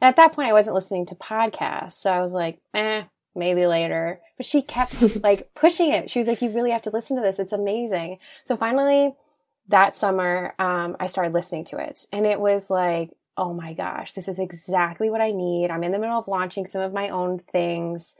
And 0.00 0.08
at 0.08 0.16
that 0.16 0.32
point, 0.32 0.48
I 0.48 0.52
wasn't 0.52 0.74
listening 0.74 1.06
to 1.06 1.14
podcasts. 1.14 1.92
So 1.92 2.12
I 2.12 2.20
was 2.20 2.32
like, 2.32 2.60
eh, 2.74 3.04
maybe 3.34 3.66
later. 3.66 4.20
But 4.36 4.46
she 4.46 4.60
kept 4.60 5.00
like 5.22 5.54
pushing 5.54 5.90
it. 5.90 6.10
She 6.10 6.18
was 6.18 6.28
like, 6.28 6.42
you 6.42 6.50
really 6.50 6.72
have 6.72 6.82
to 6.82 6.90
listen 6.90 7.16
to 7.16 7.22
this. 7.22 7.38
It's 7.38 7.52
amazing. 7.52 8.18
So 8.44 8.56
finally, 8.56 9.14
that 9.68 9.96
summer, 9.96 10.54
um, 10.58 10.96
I 11.00 11.06
started 11.06 11.32
listening 11.32 11.64
to 11.66 11.78
it. 11.78 12.06
And 12.12 12.26
it 12.26 12.38
was 12.38 12.68
like, 12.68 13.10
oh 13.38 13.52
my 13.52 13.72
gosh, 13.72 14.12
this 14.12 14.28
is 14.28 14.38
exactly 14.38 15.10
what 15.10 15.20
I 15.20 15.30
need. 15.30 15.70
I'm 15.70 15.84
in 15.84 15.92
the 15.92 15.98
middle 15.98 16.18
of 16.18 16.28
launching 16.28 16.66
some 16.66 16.82
of 16.82 16.92
my 16.92 17.08
own 17.08 17.38
things. 17.38 18.16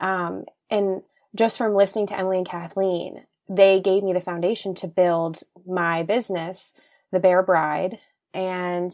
Um, 0.00 0.44
and 0.70 1.02
just 1.34 1.58
from 1.58 1.74
listening 1.74 2.06
to 2.08 2.18
Emily 2.18 2.38
and 2.38 2.48
Kathleen, 2.48 3.24
they 3.48 3.80
gave 3.80 4.02
me 4.02 4.12
the 4.12 4.20
foundation 4.20 4.74
to 4.76 4.86
build 4.86 5.40
my 5.66 6.02
business, 6.02 6.74
The 7.12 7.20
Bare 7.20 7.42
Bride. 7.42 7.98
And 8.34 8.92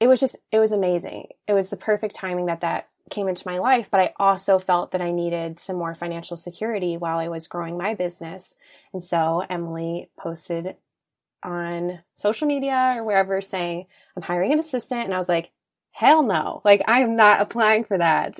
it 0.00 0.06
was 0.06 0.20
just, 0.20 0.36
it 0.52 0.58
was 0.58 0.72
amazing. 0.72 1.28
It 1.46 1.52
was 1.54 1.70
the 1.70 1.76
perfect 1.76 2.14
timing 2.14 2.46
that 2.46 2.60
that 2.60 2.88
came 3.10 3.28
into 3.28 3.48
my 3.48 3.58
life, 3.58 3.90
but 3.90 4.00
I 4.00 4.12
also 4.18 4.58
felt 4.58 4.92
that 4.92 5.00
I 5.00 5.10
needed 5.10 5.58
some 5.58 5.76
more 5.76 5.94
financial 5.94 6.36
security 6.36 6.96
while 6.96 7.18
I 7.18 7.28
was 7.28 7.46
growing 7.46 7.78
my 7.78 7.94
business. 7.94 8.54
And 8.92 9.02
so 9.02 9.44
Emily 9.48 10.10
posted 10.18 10.76
on 11.42 12.00
social 12.16 12.46
media 12.46 12.94
or 12.96 13.04
wherever 13.04 13.40
saying, 13.40 13.86
I'm 14.16 14.22
hiring 14.22 14.52
an 14.52 14.58
assistant. 14.58 15.04
And 15.04 15.14
I 15.14 15.18
was 15.18 15.28
like, 15.28 15.50
hell 15.98 16.22
no. 16.22 16.62
Like, 16.64 16.82
I 16.86 17.00
am 17.00 17.16
not 17.16 17.40
applying 17.40 17.82
for 17.82 17.98
that. 17.98 18.36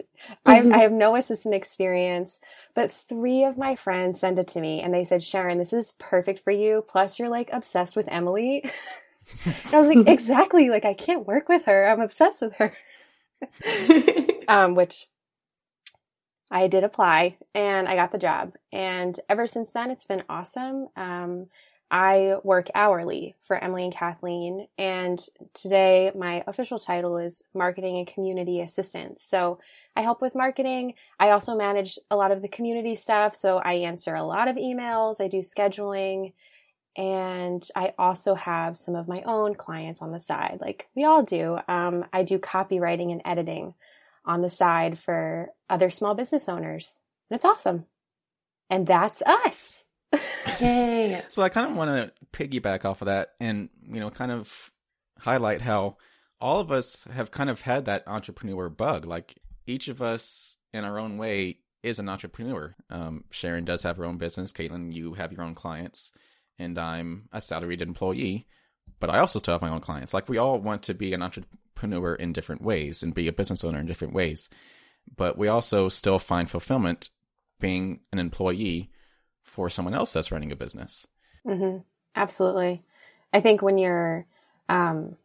Mm-hmm. 0.47 0.73
I, 0.73 0.77
I 0.77 0.79
have 0.83 0.93
no 0.93 1.17
assistant 1.17 1.57
experience. 1.57 2.41
But 2.73 2.93
three 2.93 3.43
of 3.43 3.59
my 3.59 3.75
friends 3.75 4.21
sent 4.21 4.39
it 4.39 4.47
to 4.49 4.61
me 4.61 4.81
and 4.81 4.95
they 4.95 5.05
said, 5.05 5.25
Sharon, 5.25 5.59
this 5.59 5.73
is 5.73 5.95
perfect 5.99 6.45
for 6.45 6.53
you. 6.53 6.85
Plus, 6.87 7.19
you're 7.19 7.29
like 7.29 7.51
obsessed 7.53 7.97
with 7.97 8.07
Emily. 8.07 8.63
and 9.45 9.75
I 9.75 9.81
was 9.81 9.89
like, 9.89 10.07
exactly. 10.07 10.71
Like, 10.71 10.85
I 10.85 10.95
can't 10.95 11.27
work 11.27 11.49
with 11.49 11.65
her. 11.65 11.89
I'm 11.89 12.01
obsessed 12.01 12.43
with 12.43 12.55
her. 12.55 12.73
um, 14.49 14.77
which 14.77 15.07
I 16.53 16.69
did 16.69 16.85
apply 16.85 17.39
and 17.57 17.89
I 17.89 17.97
got 17.97 18.13
the 18.13 18.19
job. 18.19 18.55
And 18.73 19.19
ever 19.29 19.49
since 19.49 19.71
then, 19.71 19.91
it's 19.91 20.07
been 20.07 20.23
awesome. 20.29 20.91
Um, 20.97 21.49
I 21.91 22.37
work 22.45 22.69
hourly 22.75 23.35
for 23.41 23.57
Emily 23.57 23.85
and 23.85 23.95
Kathleen, 23.95 24.69
and 24.77 25.25
today 25.55 26.13
my 26.15 26.45
official 26.47 26.79
title 26.79 27.17
is 27.17 27.43
Marketing 27.55 27.97
and 27.97 28.07
Community 28.07 28.61
Assistant. 28.61 29.19
So 29.21 29.59
I 29.97 30.03
help 30.03 30.21
with 30.21 30.35
marketing. 30.35 30.95
I 31.19 31.31
also 31.31 31.57
manage 31.57 31.99
a 32.11 32.17
lot 32.17 32.31
of 32.31 32.43
the 32.43 32.49
community 32.49 32.95
stuff. 32.95 33.35
So 33.35 33.59
I 33.59 33.75
answer 33.75 34.15
a 34.15 34.23
lot 34.23 34.49
of 34.49 34.57
emails, 34.57 35.21
I 35.21 35.29
do 35.29 35.39
scheduling, 35.39 36.35
and 36.97 37.67
I 37.75 37.95
also 37.99 38.35
have 38.35 38.77
some 38.77 38.95
of 38.95 39.09
my 39.09 39.23
own 39.25 39.55
clients 39.55 40.03
on 40.03 40.13
the 40.13 40.21
side, 40.21 40.59
like 40.61 40.89
we 40.95 41.05
all 41.05 41.23
do. 41.23 41.59
Um, 41.69 42.05
I 42.13 42.23
do 42.23 42.39
copywriting 42.39 43.13
and 43.13 43.23
editing 43.25 43.75
on 44.27 44.43
the 44.43 44.51
side 44.51 44.99
for 44.99 45.49
other 45.71 45.89
small 45.89 46.15
business 46.15 46.49
owners, 46.49 47.01
and 47.31 47.37
it's 47.37 47.47
awesome. 47.47 47.87
And 48.69 48.87
that's 48.87 49.23
us. 49.23 49.88
Yay. 50.61 51.23
so 51.29 51.43
I 51.43 51.49
kind 51.49 51.71
of 51.71 51.77
want 51.77 51.91
to 51.91 52.13
piggyback 52.33 52.85
off 52.85 53.03
of 53.03 53.07
that 53.07 53.35
and, 53.41 53.69
you 53.89 54.01
know, 54.01 54.11
kind 54.11 54.33
of 54.33 54.73
highlight 55.19 55.61
how 55.61 55.97
all 56.41 56.61
of 56.61 56.71
us 56.71 57.05
have 57.13 57.31
kind 57.31 57.51
of 57.51 57.61
had 57.61 57.87
that 57.87 58.05
entrepreneur 58.07 58.69
bug. 58.69 59.05
Like 59.05 59.37
each 59.67 59.89
of 59.89 60.03
us 60.03 60.57
in 60.73 60.85
our 60.85 60.99
own 60.99 61.19
way 61.19 61.59
is 61.83 61.99
an 61.99 62.09
entrepreneur. 62.09 62.75
Um, 62.91 63.25
Sharon 63.31 63.65
does 63.65 63.83
have 63.83 63.97
her 63.97 64.05
own 64.05 64.19
business. 64.19 64.53
Caitlin, 64.53 64.93
you 64.93 65.15
have 65.15 65.33
your 65.33 65.43
own 65.43 65.55
clients 65.55 66.13
and 66.59 66.79
I'm 66.79 67.29
a 67.33 67.41
salaried 67.41 67.83
employee, 67.83 68.47
but 69.01 69.11
I 69.11 69.19
also 69.19 69.39
still 69.39 69.55
have 69.55 69.63
my 69.63 69.71
own 69.71 69.81
clients. 69.81 70.13
Like 70.13 70.29
we 70.29 70.39
all 70.39 70.59
want 70.59 70.83
to 70.85 70.95
be 70.95 71.13
an 71.13 71.23
entrepreneur 71.23 72.15
in 72.15 72.33
different 72.33 72.63
ways 72.63 73.03
and 73.03 73.15
be 73.15 73.29
a 73.29 73.33
business 73.33 73.65
owner 73.65 73.79
in 73.79 73.87
different 73.87 74.15
ways. 74.15 74.49
But 75.17 75.39
we 75.39 75.49
also 75.49 75.89
still 75.89 76.19
find 76.19 76.51
fulfillment 76.51 77.11
being 77.61 78.01
an 78.13 78.19
employee 78.19 78.91
for 79.49 79.71
someone 79.71 79.95
else 79.95 80.13
that's 80.13 80.31
running 80.31 80.53
a 80.53 80.57
business. 80.57 81.07
Mm-hmm. 81.47 81.79
Absolutely. 82.15 82.83
I 83.33 83.41
think 83.41 83.63
when 83.63 83.79
you're 83.79 84.27
um, 84.69 85.17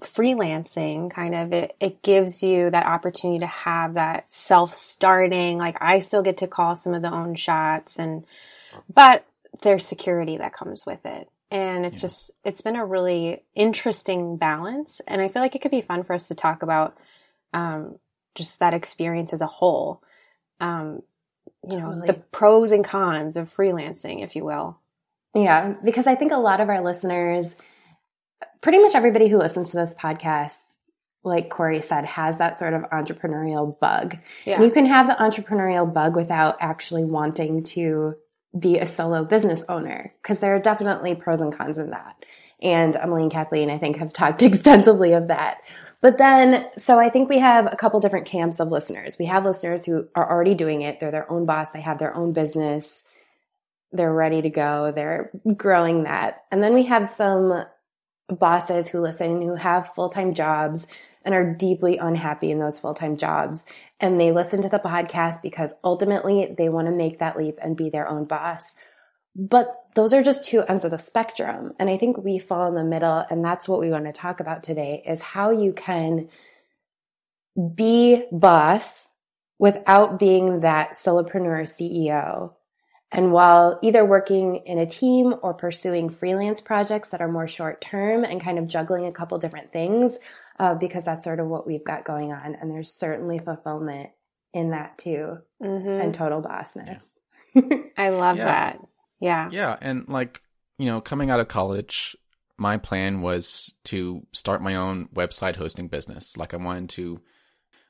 freelancing, 0.00 1.10
kind 1.10 1.34
of, 1.34 1.52
it, 1.52 1.76
it 1.80 2.02
gives 2.02 2.42
you 2.42 2.70
that 2.70 2.86
opportunity 2.86 3.40
to 3.40 3.46
have 3.46 3.94
that 3.94 4.30
self 4.30 4.74
starting. 4.74 5.58
Like, 5.58 5.76
I 5.80 6.00
still 6.00 6.22
get 6.22 6.38
to 6.38 6.48
call 6.48 6.76
some 6.76 6.94
of 6.94 7.02
the 7.02 7.12
own 7.12 7.34
shots, 7.34 7.98
and 7.98 8.24
but 8.92 9.26
there's 9.62 9.86
security 9.86 10.36
that 10.38 10.52
comes 10.52 10.86
with 10.86 11.04
it. 11.04 11.28
And 11.50 11.84
it's 11.84 11.96
yeah. 11.96 12.02
just, 12.02 12.30
it's 12.44 12.60
been 12.60 12.76
a 12.76 12.86
really 12.86 13.42
interesting 13.56 14.36
balance. 14.36 15.00
And 15.08 15.20
I 15.20 15.28
feel 15.28 15.42
like 15.42 15.56
it 15.56 15.62
could 15.62 15.72
be 15.72 15.80
fun 15.80 16.04
for 16.04 16.12
us 16.12 16.28
to 16.28 16.36
talk 16.36 16.62
about 16.62 16.96
um, 17.52 17.98
just 18.36 18.60
that 18.60 18.74
experience 18.74 19.32
as 19.32 19.40
a 19.40 19.46
whole. 19.46 20.02
Um, 20.60 21.02
you 21.68 21.78
know, 21.78 21.90
totally. 21.90 22.06
the 22.06 22.14
pros 22.14 22.72
and 22.72 22.84
cons 22.84 23.36
of 23.36 23.54
freelancing, 23.54 24.22
if 24.22 24.34
you 24.34 24.44
will. 24.44 24.78
Yeah, 25.34 25.74
because 25.84 26.06
I 26.06 26.14
think 26.14 26.32
a 26.32 26.38
lot 26.38 26.60
of 26.60 26.68
our 26.68 26.82
listeners, 26.82 27.54
pretty 28.60 28.78
much 28.78 28.94
everybody 28.94 29.28
who 29.28 29.38
listens 29.38 29.70
to 29.70 29.76
this 29.76 29.94
podcast, 29.94 30.76
like 31.22 31.50
Corey 31.50 31.80
said, 31.80 32.04
has 32.04 32.38
that 32.38 32.58
sort 32.58 32.74
of 32.74 32.82
entrepreneurial 32.90 33.78
bug. 33.78 34.18
Yeah. 34.44 34.56
And 34.56 34.64
you 34.64 34.70
can 34.70 34.86
have 34.86 35.06
the 35.06 35.14
entrepreneurial 35.14 35.92
bug 35.92 36.16
without 36.16 36.56
actually 36.60 37.04
wanting 37.04 37.62
to 37.64 38.16
be 38.58 38.78
a 38.78 38.86
solo 38.86 39.24
business 39.24 39.64
owner 39.68 40.12
because 40.22 40.40
there 40.40 40.54
are 40.54 40.60
definitely 40.60 41.14
pros 41.14 41.40
and 41.40 41.56
cons 41.56 41.78
in 41.78 41.90
that. 41.90 42.16
And 42.62 42.96
Emily 42.96 43.22
and 43.22 43.30
Kathleen, 43.30 43.70
I 43.70 43.78
think, 43.78 43.96
have 43.96 44.12
talked 44.12 44.42
extensively 44.42 45.12
of 45.12 45.28
that. 45.28 45.58
But 46.02 46.18
then, 46.18 46.66
so 46.78 46.98
I 46.98 47.10
think 47.10 47.28
we 47.28 47.38
have 47.38 47.70
a 47.70 47.76
couple 47.76 48.00
different 48.00 48.26
camps 48.26 48.58
of 48.58 48.68
listeners. 48.68 49.16
We 49.18 49.26
have 49.26 49.44
listeners 49.44 49.84
who 49.84 50.08
are 50.14 50.30
already 50.30 50.54
doing 50.54 50.82
it. 50.82 50.98
They're 50.98 51.10
their 51.10 51.30
own 51.30 51.44
boss. 51.44 51.70
They 51.70 51.82
have 51.82 51.98
their 51.98 52.14
own 52.14 52.32
business. 52.32 53.04
They're 53.92 54.12
ready 54.12 54.40
to 54.40 54.50
go. 54.50 54.92
They're 54.92 55.30
growing 55.56 56.04
that. 56.04 56.44
And 56.50 56.62
then 56.62 56.74
we 56.74 56.84
have 56.84 57.06
some 57.06 57.64
bosses 58.28 58.88
who 58.88 59.00
listen 59.00 59.42
who 59.42 59.56
have 59.56 59.92
full-time 59.94 60.34
jobs 60.34 60.86
and 61.24 61.34
are 61.34 61.52
deeply 61.52 61.98
unhappy 61.98 62.50
in 62.50 62.60
those 62.60 62.78
full-time 62.78 63.16
jobs 63.16 63.66
and 64.00 64.18
they 64.18 64.32
listen 64.32 64.62
to 64.62 64.68
the 64.68 64.78
podcast 64.78 65.42
because 65.42 65.74
ultimately 65.84 66.54
they 66.56 66.68
want 66.68 66.86
to 66.86 66.92
make 66.92 67.18
that 67.18 67.36
leap 67.36 67.58
and 67.60 67.76
be 67.76 67.90
their 67.90 68.08
own 68.08 68.24
boss. 68.24 68.74
But 69.36 69.74
those 69.94 70.12
are 70.12 70.22
just 70.22 70.48
two 70.48 70.62
ends 70.62 70.84
of 70.84 70.90
the 70.90 70.98
spectrum. 70.98 71.72
And 71.78 71.88
I 71.88 71.96
think 71.96 72.18
we 72.18 72.38
fall 72.38 72.66
in 72.68 72.74
the 72.74 72.84
middle. 72.84 73.24
And 73.30 73.44
that's 73.44 73.68
what 73.68 73.80
we 73.80 73.90
want 73.90 74.06
to 74.06 74.12
talk 74.12 74.40
about 74.40 74.62
today 74.62 75.02
is 75.06 75.20
how 75.20 75.50
you 75.50 75.72
can 75.72 76.28
be 77.74 78.24
boss 78.32 79.08
without 79.58 80.18
being 80.18 80.60
that 80.60 80.92
solopreneur 80.92 81.62
CEO. 81.62 82.54
And 83.12 83.32
while 83.32 83.78
either 83.82 84.04
working 84.04 84.62
in 84.66 84.78
a 84.78 84.86
team 84.86 85.34
or 85.42 85.52
pursuing 85.52 86.10
freelance 86.10 86.60
projects 86.60 87.08
that 87.08 87.20
are 87.20 87.30
more 87.30 87.48
short 87.48 87.80
term 87.80 88.22
and 88.22 88.40
kind 88.40 88.58
of 88.58 88.68
juggling 88.68 89.06
a 89.06 89.12
couple 89.12 89.36
different 89.38 89.72
things, 89.72 90.16
uh, 90.60 90.74
because 90.74 91.04
that's 91.04 91.24
sort 91.24 91.40
of 91.40 91.48
what 91.48 91.66
we've 91.66 91.84
got 91.84 92.04
going 92.04 92.32
on. 92.32 92.54
And 92.54 92.70
there's 92.70 92.92
certainly 92.92 93.38
fulfillment 93.38 94.10
in 94.54 94.70
that 94.70 94.98
too, 94.98 95.38
mm-hmm. 95.62 95.88
and 95.88 96.14
total 96.14 96.40
bossness. 96.40 97.08
Yeah. 97.54 97.62
I 97.98 98.10
love 98.10 98.36
yeah. 98.36 98.44
that. 98.44 98.80
Yeah. 99.20 99.48
Yeah. 99.52 99.76
And 99.80 100.08
like, 100.08 100.42
you 100.78 100.86
know, 100.86 101.00
coming 101.00 101.30
out 101.30 101.40
of 101.40 101.48
college, 101.48 102.16
my 102.56 102.76
plan 102.76 103.22
was 103.22 103.72
to 103.84 104.26
start 104.32 104.62
my 104.62 104.76
own 104.76 105.08
website 105.14 105.56
hosting 105.56 105.88
business. 105.88 106.36
Like, 106.36 106.52
I 106.52 106.58
wanted 106.58 106.90
to, 106.90 107.20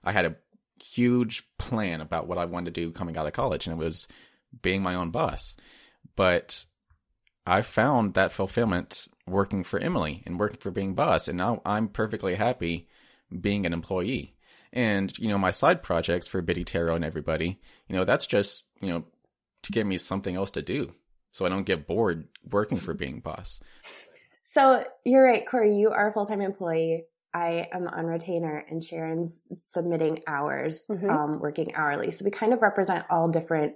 I 0.04 0.12
had 0.12 0.26
a 0.26 0.36
huge 0.82 1.44
plan 1.58 2.00
about 2.00 2.26
what 2.26 2.38
I 2.38 2.44
wanted 2.44 2.74
to 2.74 2.80
do 2.80 2.92
coming 2.92 3.16
out 3.16 3.26
of 3.26 3.32
college, 3.32 3.66
and 3.66 3.80
it 3.80 3.84
was 3.84 4.06
being 4.62 4.82
my 4.82 4.94
own 4.94 5.10
boss. 5.10 5.56
But 6.16 6.64
I 7.46 7.62
found 7.62 8.14
that 8.14 8.32
fulfillment 8.32 9.08
working 9.26 9.64
for 9.64 9.78
Emily 9.78 10.22
and 10.26 10.38
working 10.38 10.58
for 10.58 10.70
being 10.70 10.94
boss. 10.94 11.28
And 11.28 11.38
now 11.38 11.62
I'm 11.64 11.88
perfectly 11.88 12.34
happy 12.34 12.88
being 13.40 13.66
an 13.66 13.72
employee. 13.72 14.34
And, 14.72 15.16
you 15.18 15.28
know, 15.28 15.38
my 15.38 15.50
side 15.50 15.82
projects 15.82 16.28
for 16.28 16.42
Biddy 16.42 16.64
Tarot 16.64 16.94
and 16.94 17.04
everybody, 17.04 17.60
you 17.88 17.96
know, 17.96 18.04
that's 18.04 18.26
just, 18.26 18.64
you 18.80 18.88
know, 18.88 19.04
to 19.62 19.72
give 19.72 19.86
me 19.86 19.98
something 19.98 20.36
else 20.36 20.52
to 20.52 20.62
do 20.62 20.94
so 21.32 21.46
I 21.46 21.48
don't 21.48 21.64
get 21.64 21.86
bored 21.86 22.28
working 22.48 22.78
for 22.78 22.94
being 22.94 23.20
boss. 23.20 23.60
So 24.44 24.84
you're 25.04 25.24
right, 25.24 25.46
Corey, 25.46 25.76
you 25.76 25.90
are 25.90 26.08
a 26.08 26.12
full 26.12 26.26
time 26.26 26.40
employee. 26.40 27.04
I 27.32 27.68
am 27.72 27.86
on 27.86 28.06
retainer 28.06 28.64
and 28.68 28.82
Sharon's 28.82 29.44
submitting 29.68 30.20
hours, 30.26 30.86
mm-hmm. 30.90 31.08
um, 31.08 31.38
working 31.38 31.74
hourly. 31.76 32.10
So 32.10 32.24
we 32.24 32.32
kind 32.32 32.52
of 32.52 32.60
represent 32.60 33.04
all 33.08 33.28
different 33.28 33.74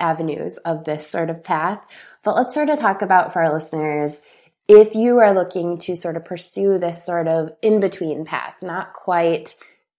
avenues 0.00 0.56
of 0.58 0.84
this 0.84 1.06
sort 1.06 1.28
of 1.28 1.44
path. 1.44 1.80
But 2.22 2.36
let's 2.36 2.54
sort 2.54 2.70
of 2.70 2.78
talk 2.78 3.02
about 3.02 3.32
for 3.32 3.42
our 3.42 3.52
listeners 3.52 4.22
if 4.68 4.94
you 4.94 5.18
are 5.18 5.32
looking 5.32 5.78
to 5.78 5.96
sort 5.96 6.16
of 6.16 6.24
pursue 6.24 6.78
this 6.78 7.04
sort 7.04 7.28
of 7.28 7.50
in 7.62 7.80
between 7.80 8.24
path, 8.24 8.56
not 8.62 8.92
quite 8.94 9.54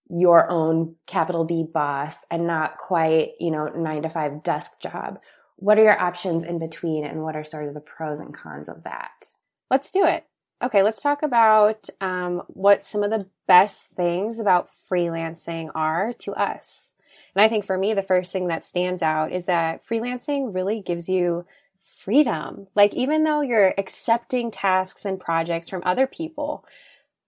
your 0.09 0.49
own 0.49 0.95
capital 1.05 1.45
B 1.45 1.65
boss 1.71 2.15
and 2.29 2.47
not 2.47 2.77
quite, 2.77 3.31
you 3.39 3.51
know, 3.51 3.67
nine 3.67 4.03
to 4.03 4.09
five 4.09 4.43
desk 4.43 4.71
job. 4.81 5.19
What 5.57 5.77
are 5.77 5.83
your 5.83 5.99
options 5.99 6.43
in 6.43 6.59
between 6.59 7.05
and 7.05 7.23
what 7.23 7.35
are 7.35 7.43
sort 7.43 7.67
of 7.67 7.73
the 7.73 7.79
pros 7.79 8.19
and 8.19 8.33
cons 8.33 8.69
of 8.69 8.83
that? 8.83 9.33
Let's 9.69 9.91
do 9.91 10.05
it. 10.05 10.25
Okay, 10.63 10.81
let's 10.81 11.01
talk 11.01 11.21
about 11.21 11.89
um, 12.01 12.43
what 12.47 12.83
some 12.83 13.03
of 13.03 13.11
the 13.11 13.27
best 13.47 13.87
things 13.95 14.39
about 14.39 14.69
freelancing 14.69 15.69
are 15.75 16.13
to 16.13 16.33
us. 16.33 16.93
And 17.35 17.43
I 17.43 17.49
think 17.49 17.65
for 17.65 17.77
me, 17.77 17.93
the 17.93 18.01
first 18.01 18.31
thing 18.31 18.47
that 18.47 18.65
stands 18.65 19.03
out 19.03 19.31
is 19.31 19.45
that 19.45 19.85
freelancing 19.85 20.53
really 20.53 20.81
gives 20.81 21.09
you 21.09 21.45
freedom. 21.83 22.67
Like, 22.73 22.93
even 22.95 23.23
though 23.23 23.41
you're 23.41 23.75
accepting 23.77 24.49
tasks 24.49 25.05
and 25.05 25.19
projects 25.19 25.69
from 25.69 25.83
other 25.85 26.07
people, 26.07 26.65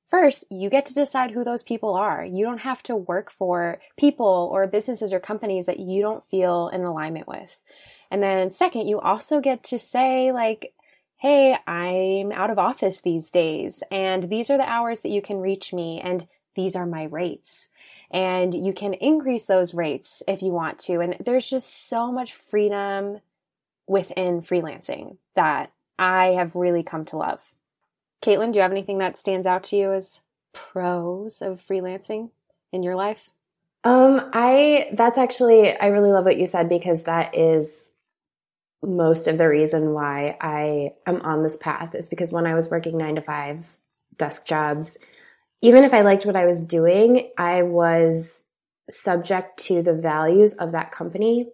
First, 0.10 0.44
you 0.50 0.72
get 0.72 0.88
to 0.88 0.96
decide 0.96 1.30
who 1.30 1.44
those 1.44 1.62
people 1.62 1.94
are. 1.94 2.26
You 2.26 2.44
don't 2.44 2.62
have 2.62 2.82
to 2.84 2.96
work 2.96 3.30
for 3.30 3.80
people 3.96 4.50
or 4.52 4.66
businesses 4.66 5.14
or 5.14 5.20
companies 5.20 5.68
that 5.68 5.80
you 5.80 6.02
don't 6.02 6.26
feel 6.26 6.70
in 6.70 6.84
alignment 6.84 7.28
with. 7.28 7.62
And 8.12 8.22
then 8.24 8.52
second, 8.52 8.88
you 8.88 9.00
also 9.00 9.40
get 9.40 9.64
to 9.66 9.80
say 9.80 10.32
like, 10.32 10.74
Hey, 11.18 11.58
I'm 11.68 12.32
out 12.32 12.50
of 12.50 12.58
office 12.58 13.02
these 13.02 13.30
days 13.30 13.84
and 13.92 14.30
these 14.30 14.50
are 14.50 14.58
the 14.58 14.70
hours 14.70 15.02
that 15.02 15.10
you 15.10 15.22
can 15.22 15.42
reach 15.42 15.74
me 15.74 16.00
and 16.02 16.28
these 16.56 16.76
are 16.76 16.86
my 16.86 17.04
rates. 17.04 17.70
And 18.12 18.54
you 18.66 18.74
can 18.74 18.94
increase 18.94 19.46
those 19.46 19.74
rates 19.74 20.24
if 20.28 20.42
you 20.42 20.52
want 20.52 20.80
to. 20.80 21.00
And 21.00 21.18
there's 21.20 21.50
just 21.50 21.90
so 21.90 22.12
much 22.12 22.34
freedom 22.34 23.20
within 23.86 24.42
freelancing 24.42 25.18
that 25.36 25.72
I 25.98 26.28
have 26.28 26.56
really 26.56 26.84
come 26.84 27.06
to 27.06 27.18
love. 27.18 27.54
Caitlin, 28.22 28.52
do 28.52 28.58
you 28.58 28.64
have 28.64 28.72
anything 28.72 29.00
that 29.00 29.18
stands 29.18 29.46
out 29.46 29.64
to 29.66 29.76
you 29.76 29.94
as 29.94 30.22
pros 30.54 31.42
of 31.42 31.62
freelancing 31.62 32.32
in 32.72 32.84
your 32.84 32.96
life? 32.96 33.32
Um, 33.84 34.30
I 34.34 34.90
that's 34.94 35.18
actually 35.18 35.78
I 35.80 35.88
really 35.88 36.12
love 36.12 36.26
what 36.26 36.38
you 36.38 36.46
said 36.46 36.68
because 36.68 37.04
that 37.04 37.38
is 37.38 37.90
most 38.84 39.28
of 39.28 39.38
the 39.38 39.48
reason 39.48 39.94
why 39.94 40.38
I 40.40 40.94
am 41.06 41.22
on 41.22 41.44
this 41.44 41.58
path 41.58 41.96
is 41.96 42.10
because 42.10 42.32
when 42.32 42.48
I 42.48 42.56
was 42.56 42.70
working 42.70 42.98
9 42.98 43.16
to 43.16 43.22
5s, 43.22 43.80
desk 44.18 44.46
jobs, 44.46 44.98
even 45.62 45.84
if 45.84 45.94
I 45.94 46.02
liked 46.02 46.26
what 46.26 46.36
I 46.36 46.46
was 46.46 46.64
doing, 46.64 47.32
I 47.38 47.64
was 47.64 48.42
subject 48.90 49.60
to 49.66 49.84
the 49.84 49.94
values 49.94 50.54
of 50.54 50.72
that 50.72 50.92
company 50.92 51.50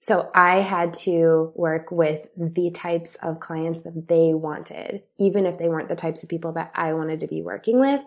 so 0.00 0.30
I 0.34 0.60
had 0.60 0.94
to 1.04 1.52
work 1.54 1.90
with 1.90 2.28
the 2.36 2.70
types 2.70 3.16
of 3.16 3.40
clients 3.40 3.80
that 3.80 4.08
they 4.08 4.32
wanted, 4.32 5.02
even 5.18 5.44
if 5.44 5.58
they 5.58 5.68
weren't 5.68 5.88
the 5.88 5.96
types 5.96 6.22
of 6.22 6.28
people 6.28 6.52
that 6.52 6.70
I 6.74 6.94
wanted 6.94 7.20
to 7.20 7.26
be 7.26 7.42
working 7.42 7.78
with. 7.80 8.00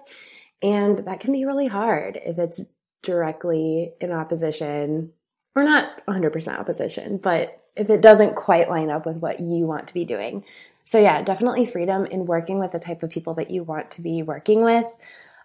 And 0.63 0.99
that 0.99 1.19
can 1.19 1.33
be 1.33 1.45
really 1.45 1.67
hard 1.67 2.19
if 2.23 2.37
it's 2.37 2.63
directly 3.03 3.93
in 3.99 4.11
opposition 4.11 5.11
or 5.55 5.63
not 5.63 6.05
100% 6.07 6.59
opposition, 6.59 7.17
but 7.17 7.60
if 7.75 7.89
it 7.89 8.01
doesn't 8.01 8.35
quite 8.35 8.69
line 8.69 8.89
up 8.89 9.05
with 9.05 9.17
what 9.17 9.39
you 9.39 9.65
want 9.65 9.87
to 9.87 9.93
be 9.93 10.05
doing. 10.05 10.43
So 10.85 10.99
yeah, 10.99 11.21
definitely 11.21 11.65
freedom 11.65 12.05
in 12.05 12.25
working 12.25 12.59
with 12.59 12.71
the 12.71 12.79
type 12.79 13.03
of 13.03 13.09
people 13.09 13.35
that 13.35 13.51
you 13.51 13.63
want 13.63 13.91
to 13.91 14.01
be 14.01 14.23
working 14.23 14.63
with. 14.63 14.85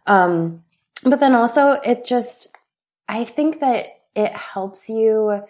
Um, 0.06 0.64
but 1.04 1.20
then 1.20 1.34
also 1.34 1.72
it 1.72 2.04
just, 2.04 2.48
I 3.08 3.24
think 3.24 3.60
that 3.60 3.86
it 4.14 4.32
helps 4.32 4.88
you 4.88 5.42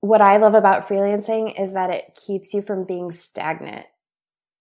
what 0.00 0.20
I 0.20 0.36
love 0.36 0.54
about 0.54 0.86
freelancing 0.86 1.58
is 1.58 1.72
that 1.72 1.90
it 1.90 2.18
keeps 2.26 2.52
you 2.52 2.60
from 2.60 2.84
being 2.84 3.10
stagnant 3.10 3.86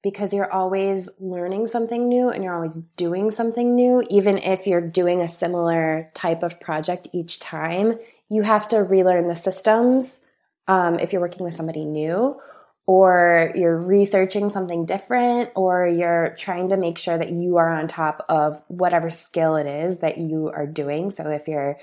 because 0.02 0.34
you're 0.34 0.52
always 0.52 1.10
learning 1.20 1.68
something 1.68 2.08
new 2.08 2.30
and 2.30 2.44
you're 2.44 2.56
always 2.56 2.76
doing 2.98 3.30
something 3.30 3.76
new. 3.76 4.04
Even 4.10 4.38
if 4.38 4.68
you're 4.68 4.82
doing 4.82 5.22
a 5.22 5.28
similar 5.28 6.10
type 6.14 6.44
of 6.44 6.60
project 6.60 7.10
each 7.14 7.40
time, 7.40 8.00
you 8.30 8.42
have 8.42 8.68
to 8.70 8.78
relearn 8.78 9.28
the 9.28 9.36
systems 9.36 10.22
um, 10.68 11.00
if 11.00 11.12
you're 11.12 11.22
working 11.22 11.44
with 11.44 11.56
somebody 11.56 11.86
new 11.86 12.40
or 12.86 13.52
you're 13.56 13.78
researching 13.78 14.50
something 14.50 14.86
different 14.86 15.50
or 15.56 15.88
you're 15.88 16.36
trying 16.38 16.70
to 16.70 16.78
make 16.78 16.98
sure 16.98 17.18
that 17.18 17.32
you 17.32 17.58
are 17.58 17.70
on 17.70 17.88
top 17.88 18.26
of 18.28 18.62
whatever 18.68 19.10
skill 19.10 19.56
it 19.56 19.68
is 19.68 20.00
that 20.00 20.18
you 20.18 20.50
are 20.50 20.68
doing. 20.68 21.12
So 21.12 21.30
if 21.30 21.48
you're 21.48 21.78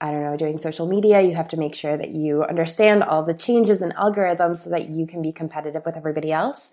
I 0.00 0.10
don't 0.10 0.22
know, 0.22 0.36
doing 0.36 0.58
social 0.58 0.86
media, 0.86 1.22
you 1.22 1.34
have 1.34 1.48
to 1.48 1.56
make 1.56 1.74
sure 1.74 1.96
that 1.96 2.10
you 2.10 2.42
understand 2.42 3.02
all 3.02 3.22
the 3.22 3.32
changes 3.32 3.80
in 3.80 3.90
algorithms 3.92 4.58
so 4.58 4.70
that 4.70 4.90
you 4.90 5.06
can 5.06 5.22
be 5.22 5.32
competitive 5.32 5.82
with 5.86 5.96
everybody 5.96 6.30
else. 6.30 6.72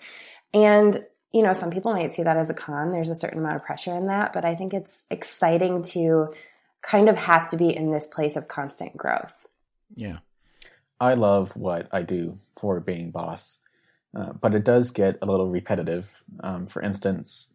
And, 0.54 1.06
you 1.32 1.42
know, 1.42 1.54
some 1.54 1.70
people 1.70 1.94
might 1.94 2.12
see 2.12 2.24
that 2.24 2.36
as 2.36 2.50
a 2.50 2.54
con. 2.54 2.92
There's 2.92 3.10
a 3.10 3.16
certain 3.16 3.40
amount 3.40 3.58
of 3.58 3.64
pressure 3.64 3.96
in 3.96 4.08
that, 4.08 4.34
but 4.34 4.44
I 4.44 4.56
think 4.56 4.74
it's 4.74 5.04
exciting 5.10 5.84
to 5.84 6.34
kind 6.82 7.08
of 7.08 7.16
have 7.16 7.50
to 7.52 7.58
be 7.58 7.74
in 7.74 7.92
this 7.92 8.08
place 8.08 8.36
of 8.36 8.50
constant 8.50 8.98
growth. 8.98 9.46
Yeah. 9.96 10.18
I 11.02 11.16
love 11.16 11.58
what 11.58 11.90
I 11.92 12.04
do 12.04 12.38
for 12.58 12.80
being 12.80 13.12
boss, 13.12 13.60
uh, 14.18 14.34
but 14.34 14.56
it 14.56 14.64
does 14.64 14.92
get 14.92 15.18
a 15.22 15.26
little 15.26 15.50
repetitive. 15.50 16.24
Um, 16.42 16.66
for 16.68 16.82
instance, 16.82 17.52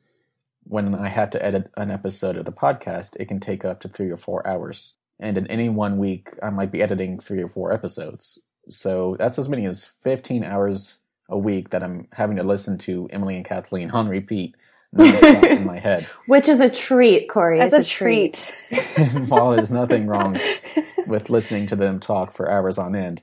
when 0.65 0.95
I 0.95 1.09
have 1.09 1.31
to 1.31 1.45
edit 1.45 1.71
an 1.77 1.91
episode 1.91 2.37
of 2.37 2.45
the 2.45 2.53
podcast, 2.53 3.17
it 3.19 3.29
can 3.29 3.41
take 3.41 3.65
up 3.65 3.81
to 3.81 3.89
three 3.89 4.11
or 4.11 4.19
four 4.19 4.47
hours 4.47 4.95
and 5.19 5.39
in 5.39 5.47
any 5.47 5.69
one 5.69 5.99
week 5.99 6.31
I 6.43 6.51
might 6.51 6.71
be 6.71 6.83
editing 6.83 7.19
three 7.21 7.43
or 7.43 7.49
four 7.49 7.73
episodes. 7.73 8.39
So 8.69 9.17
that's 9.19 9.39
as 9.39 9.49
many 9.49 9.67
as 9.67 9.87
15 10.03 10.45
hours 10.45 10.99
a 11.29 11.39
week 11.39 11.71
that 11.71 11.83
I'm 11.83 12.09
having 12.13 12.37
to 12.37 12.43
listen 12.43 12.79
to 12.79 13.09
Emily 13.11 13.37
and 13.37 13.45
Kathleen 13.45 13.91
on 13.91 14.09
repeat 14.09 14.55
in 14.97 15.65
my 15.65 15.79
head. 15.79 16.05
Which 16.27 16.49
is 16.49 16.61
a 16.61 16.69
treat, 16.69 17.29
Corey. 17.29 17.59
That's 17.59 17.75
it's 17.75 17.89
a, 17.89 17.91
a 17.91 17.97
treat. 17.97 18.55
treat. 18.69 18.83
While 19.29 19.57
there's 19.57 19.71
nothing 19.71 20.07
wrong 20.07 20.39
with 21.07 21.31
listening 21.31 21.67
to 21.69 21.77
them 21.77 22.01
talk 22.01 22.33
for 22.33 22.51
hours 22.51 22.79
on 22.79 22.95
end, 22.95 23.23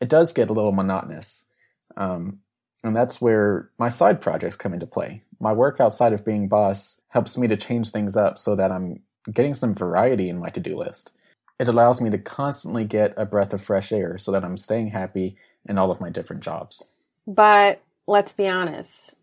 it 0.00 0.08
does 0.08 0.32
get 0.32 0.50
a 0.50 0.52
little 0.52 0.72
monotonous. 0.72 1.46
Um, 1.96 2.40
and 2.82 2.94
that's 2.94 3.20
where 3.20 3.70
my 3.78 3.88
side 3.88 4.20
projects 4.20 4.56
come 4.56 4.72
into 4.72 4.86
play. 4.86 5.22
My 5.40 5.52
work 5.52 5.80
outside 5.80 6.12
of 6.12 6.24
being 6.24 6.48
boss 6.48 7.00
helps 7.08 7.36
me 7.36 7.48
to 7.48 7.56
change 7.56 7.90
things 7.90 8.16
up 8.16 8.38
so 8.38 8.54
that 8.56 8.70
I'm 8.70 9.00
getting 9.32 9.54
some 9.54 9.74
variety 9.74 10.28
in 10.28 10.38
my 10.38 10.50
to 10.50 10.60
do 10.60 10.76
list. 10.76 11.10
It 11.58 11.68
allows 11.68 12.00
me 12.00 12.10
to 12.10 12.18
constantly 12.18 12.84
get 12.84 13.14
a 13.16 13.24
breath 13.24 13.52
of 13.52 13.62
fresh 13.62 13.90
air 13.90 14.18
so 14.18 14.30
that 14.32 14.44
I'm 14.44 14.56
staying 14.56 14.88
happy 14.88 15.36
in 15.68 15.78
all 15.78 15.90
of 15.90 16.00
my 16.00 16.10
different 16.10 16.42
jobs. 16.42 16.88
But 17.26 17.80
let's 18.06 18.32
be 18.32 18.46
honest, 18.46 19.14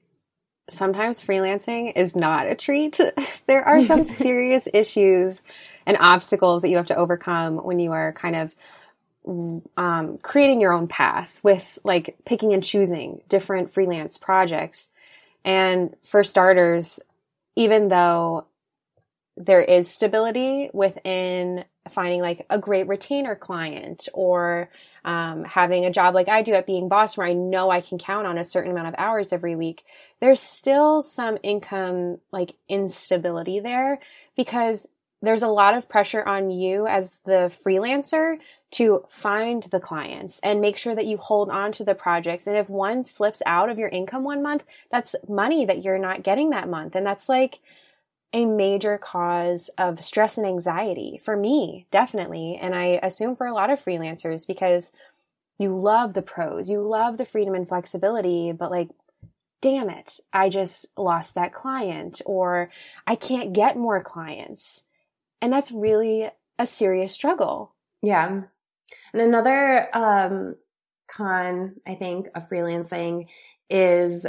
sometimes 0.70 1.22
freelancing 1.22 1.94
is 1.96 2.16
not 2.16 2.48
a 2.48 2.56
treat. 2.56 3.00
there 3.48 3.64
are 3.64 3.82
some 3.82 4.04
serious 4.04 4.68
issues 4.74 5.42
and 5.86 5.98
obstacles 6.00 6.62
that 6.62 6.70
you 6.70 6.78
have 6.78 6.88
to 6.88 6.96
overcome 6.96 7.58
when 7.58 7.80
you 7.80 7.92
are 7.92 8.14
kind 8.14 8.36
of 8.36 8.56
um, 9.26 10.18
creating 10.22 10.62
your 10.62 10.74
own 10.74 10.88
path 10.88 11.40
with 11.44 11.80
like 11.84 12.18
picking 12.26 12.54
and 12.54 12.64
choosing 12.64 13.22
different 13.30 13.74
freelance 13.74 14.18
projects. 14.18 14.90
And 15.46 15.96
for 16.04 16.24
starters, 16.24 17.00
even 17.56 17.88
though 17.88 18.46
there 19.38 19.62
is 19.62 19.90
stability 19.90 20.70
within 20.74 21.66
finding 21.90 22.22
like 22.22 22.46
a 22.50 22.60
great 22.60 22.88
retainer 22.88 23.36
client 23.36 24.08
or 24.14 24.70
um, 25.04 25.44
having 25.44 25.86
a 25.86 25.92
job 25.92 26.14
like 26.14 26.30
I 26.30 26.42
do 26.42 26.54
at 26.54 26.66
being 26.66 26.88
boss 26.88 27.18
where 27.18 27.28
I 27.28 27.34
know 27.34 27.70
I 27.70 27.82
can 27.82 27.98
count 27.98 28.28
on 28.28 28.38
a 28.38 28.46
certain 28.46 28.72
amount 28.72 28.88
of 28.88 28.96
hours 28.98 29.34
every 29.34 29.56
week, 29.56 29.84
there's 30.22 30.40
still 30.40 31.02
some 31.02 31.38
income 31.44 32.20
like 32.32 32.54
instability 32.70 33.60
there 33.60 34.00
because 34.38 34.88
there's 35.22 35.44
a 35.44 35.48
lot 35.48 35.76
of 35.76 35.90
pressure 35.90 36.24
on 36.24 36.52
you 36.52 36.86
as 36.86 37.18
the 37.26 37.52
freelancer 37.66 38.38
to 38.74 39.06
find 39.10 39.64
the 39.64 39.80
clients 39.80 40.40
and 40.42 40.62
make 40.62 40.78
sure 40.78 40.96
that 40.96 41.08
you 41.08 41.18
hold 41.18 41.50
on 41.50 41.72
to 41.74 41.84
the 41.84 41.96
projects. 41.96 42.48
And 42.48 42.58
if 42.58 42.70
one 42.70 43.06
slips 43.06 43.42
out 43.46 43.70
of 43.70 43.80
your 43.80 43.90
income 43.90 44.24
one 44.24 44.44
month, 44.44 44.64
that's 44.92 45.16
money 45.28 45.66
that 45.66 45.84
you're 45.84 45.98
not 45.98 46.24
getting 46.24 46.52
that 46.52 46.70
month. 46.70 46.96
And 46.96 47.06
that's 47.06 47.30
like, 47.30 47.60
a 48.34 48.46
major 48.46 48.98
cause 48.98 49.70
of 49.78 50.04
stress 50.04 50.38
and 50.38 50.48
anxiety 50.48 51.20
for 51.24 51.38
me, 51.38 51.86
definitely. 51.92 52.58
And 52.60 52.74
I 52.74 53.00
assume 53.04 53.36
for 53.36 53.46
a 53.46 53.54
lot 53.54 53.70
of 53.70 53.80
freelancers 53.80 54.48
because 54.48 54.92
you 55.60 55.76
love 55.76 56.16
the 56.16 56.24
pros, 56.24 56.70
you 56.70 56.82
love 56.82 57.18
the 57.18 57.26
freedom 57.26 57.54
and 57.54 57.68
flexibility, 57.68 58.52
but 58.52 58.72
like, 58.72 58.90
damn 59.62 59.90
it, 59.90 60.20
I 60.34 60.50
just 60.50 60.88
lost 60.98 61.36
that 61.36 61.54
client 61.54 62.22
or 62.26 62.72
I 63.06 63.16
can't 63.16 63.54
get 63.54 63.78
more 63.78 64.02
clients. 64.02 64.84
And 65.40 65.54
that's 65.54 65.72
really 65.72 66.30
a 66.58 66.66
serious 66.66 67.14
struggle. 67.14 67.74
Yeah. 68.02 68.42
And 69.14 69.22
another 69.22 69.90
um, 69.96 70.56
con, 71.08 71.76
I 71.88 71.96
think, 71.96 72.28
of 72.36 72.50
freelancing 72.50 73.28
is 73.70 74.26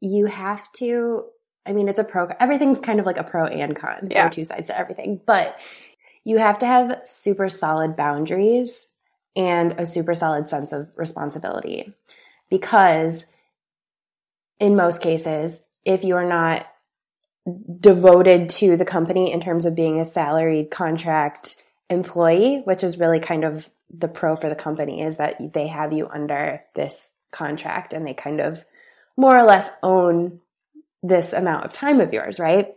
you 0.00 0.26
have 0.26 0.70
to 0.72 1.24
I 1.66 1.72
mean, 1.72 1.88
it's 1.88 1.98
a 1.98 2.04
pro, 2.04 2.28
everything's 2.40 2.80
kind 2.80 3.00
of 3.00 3.06
like 3.06 3.16
a 3.16 3.24
pro 3.24 3.46
and 3.46 3.74
con. 3.74 4.08
Yeah. 4.10 4.18
There 4.18 4.26
are 4.26 4.30
two 4.30 4.44
sides 4.44 4.66
to 4.68 4.78
everything, 4.78 5.20
but 5.24 5.58
you 6.22 6.38
have 6.38 6.58
to 6.58 6.66
have 6.66 7.00
super 7.04 7.48
solid 7.48 7.96
boundaries 7.96 8.86
and 9.36 9.72
a 9.78 9.86
super 9.86 10.14
solid 10.14 10.48
sense 10.48 10.72
of 10.72 10.90
responsibility 10.96 11.92
because 12.50 13.26
in 14.60 14.76
most 14.76 15.00
cases, 15.00 15.60
if 15.84 16.04
you 16.04 16.16
are 16.16 16.28
not 16.28 16.66
devoted 17.80 18.48
to 18.48 18.76
the 18.76 18.84
company 18.84 19.32
in 19.32 19.40
terms 19.40 19.66
of 19.66 19.74
being 19.74 20.00
a 20.00 20.04
salaried 20.04 20.70
contract 20.70 21.62
employee, 21.90 22.62
which 22.64 22.82
is 22.82 22.98
really 22.98 23.20
kind 23.20 23.44
of 23.44 23.68
the 23.90 24.08
pro 24.08 24.36
for 24.36 24.48
the 24.48 24.54
company 24.54 25.02
is 25.02 25.18
that 25.18 25.52
they 25.52 25.68
have 25.68 25.92
you 25.92 26.08
under 26.08 26.62
this 26.74 27.12
contract 27.30 27.92
and 27.92 28.06
they 28.06 28.14
kind 28.14 28.40
of 28.40 28.64
more 29.16 29.36
or 29.36 29.44
less 29.44 29.70
own 29.82 30.40
this 31.02 31.32
amount 31.32 31.64
of 31.64 31.72
time 31.72 32.00
of 32.00 32.12
yours, 32.12 32.38
right? 32.38 32.74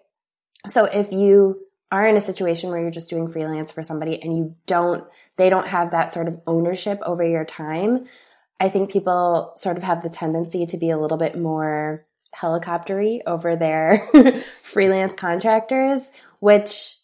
So 0.67 0.85
if 0.85 1.11
you 1.11 1.59
are 1.91 2.07
in 2.07 2.17
a 2.17 2.21
situation 2.21 2.69
where 2.69 2.81
you're 2.81 2.91
just 2.91 3.09
doing 3.09 3.31
freelance 3.31 3.71
for 3.71 3.81
somebody 3.81 4.21
and 4.21 4.35
you 4.35 4.55
don't, 4.65 5.05
they 5.37 5.49
don't 5.49 5.67
have 5.67 5.91
that 5.91 6.11
sort 6.11 6.27
of 6.27 6.41
ownership 6.45 6.99
over 7.05 7.23
your 7.23 7.45
time, 7.45 8.05
I 8.59 8.69
think 8.69 8.91
people 8.91 9.53
sort 9.57 9.77
of 9.77 9.83
have 9.83 10.03
the 10.03 10.09
tendency 10.09 10.65
to 10.65 10.77
be 10.77 10.89
a 10.89 10.97
little 10.97 11.17
bit 11.17 11.39
more 11.39 12.05
helicoptery 12.35 13.21
over 13.25 13.55
their 13.55 14.09
freelance 14.61 15.15
contractors, 15.15 16.11
which 16.39 16.96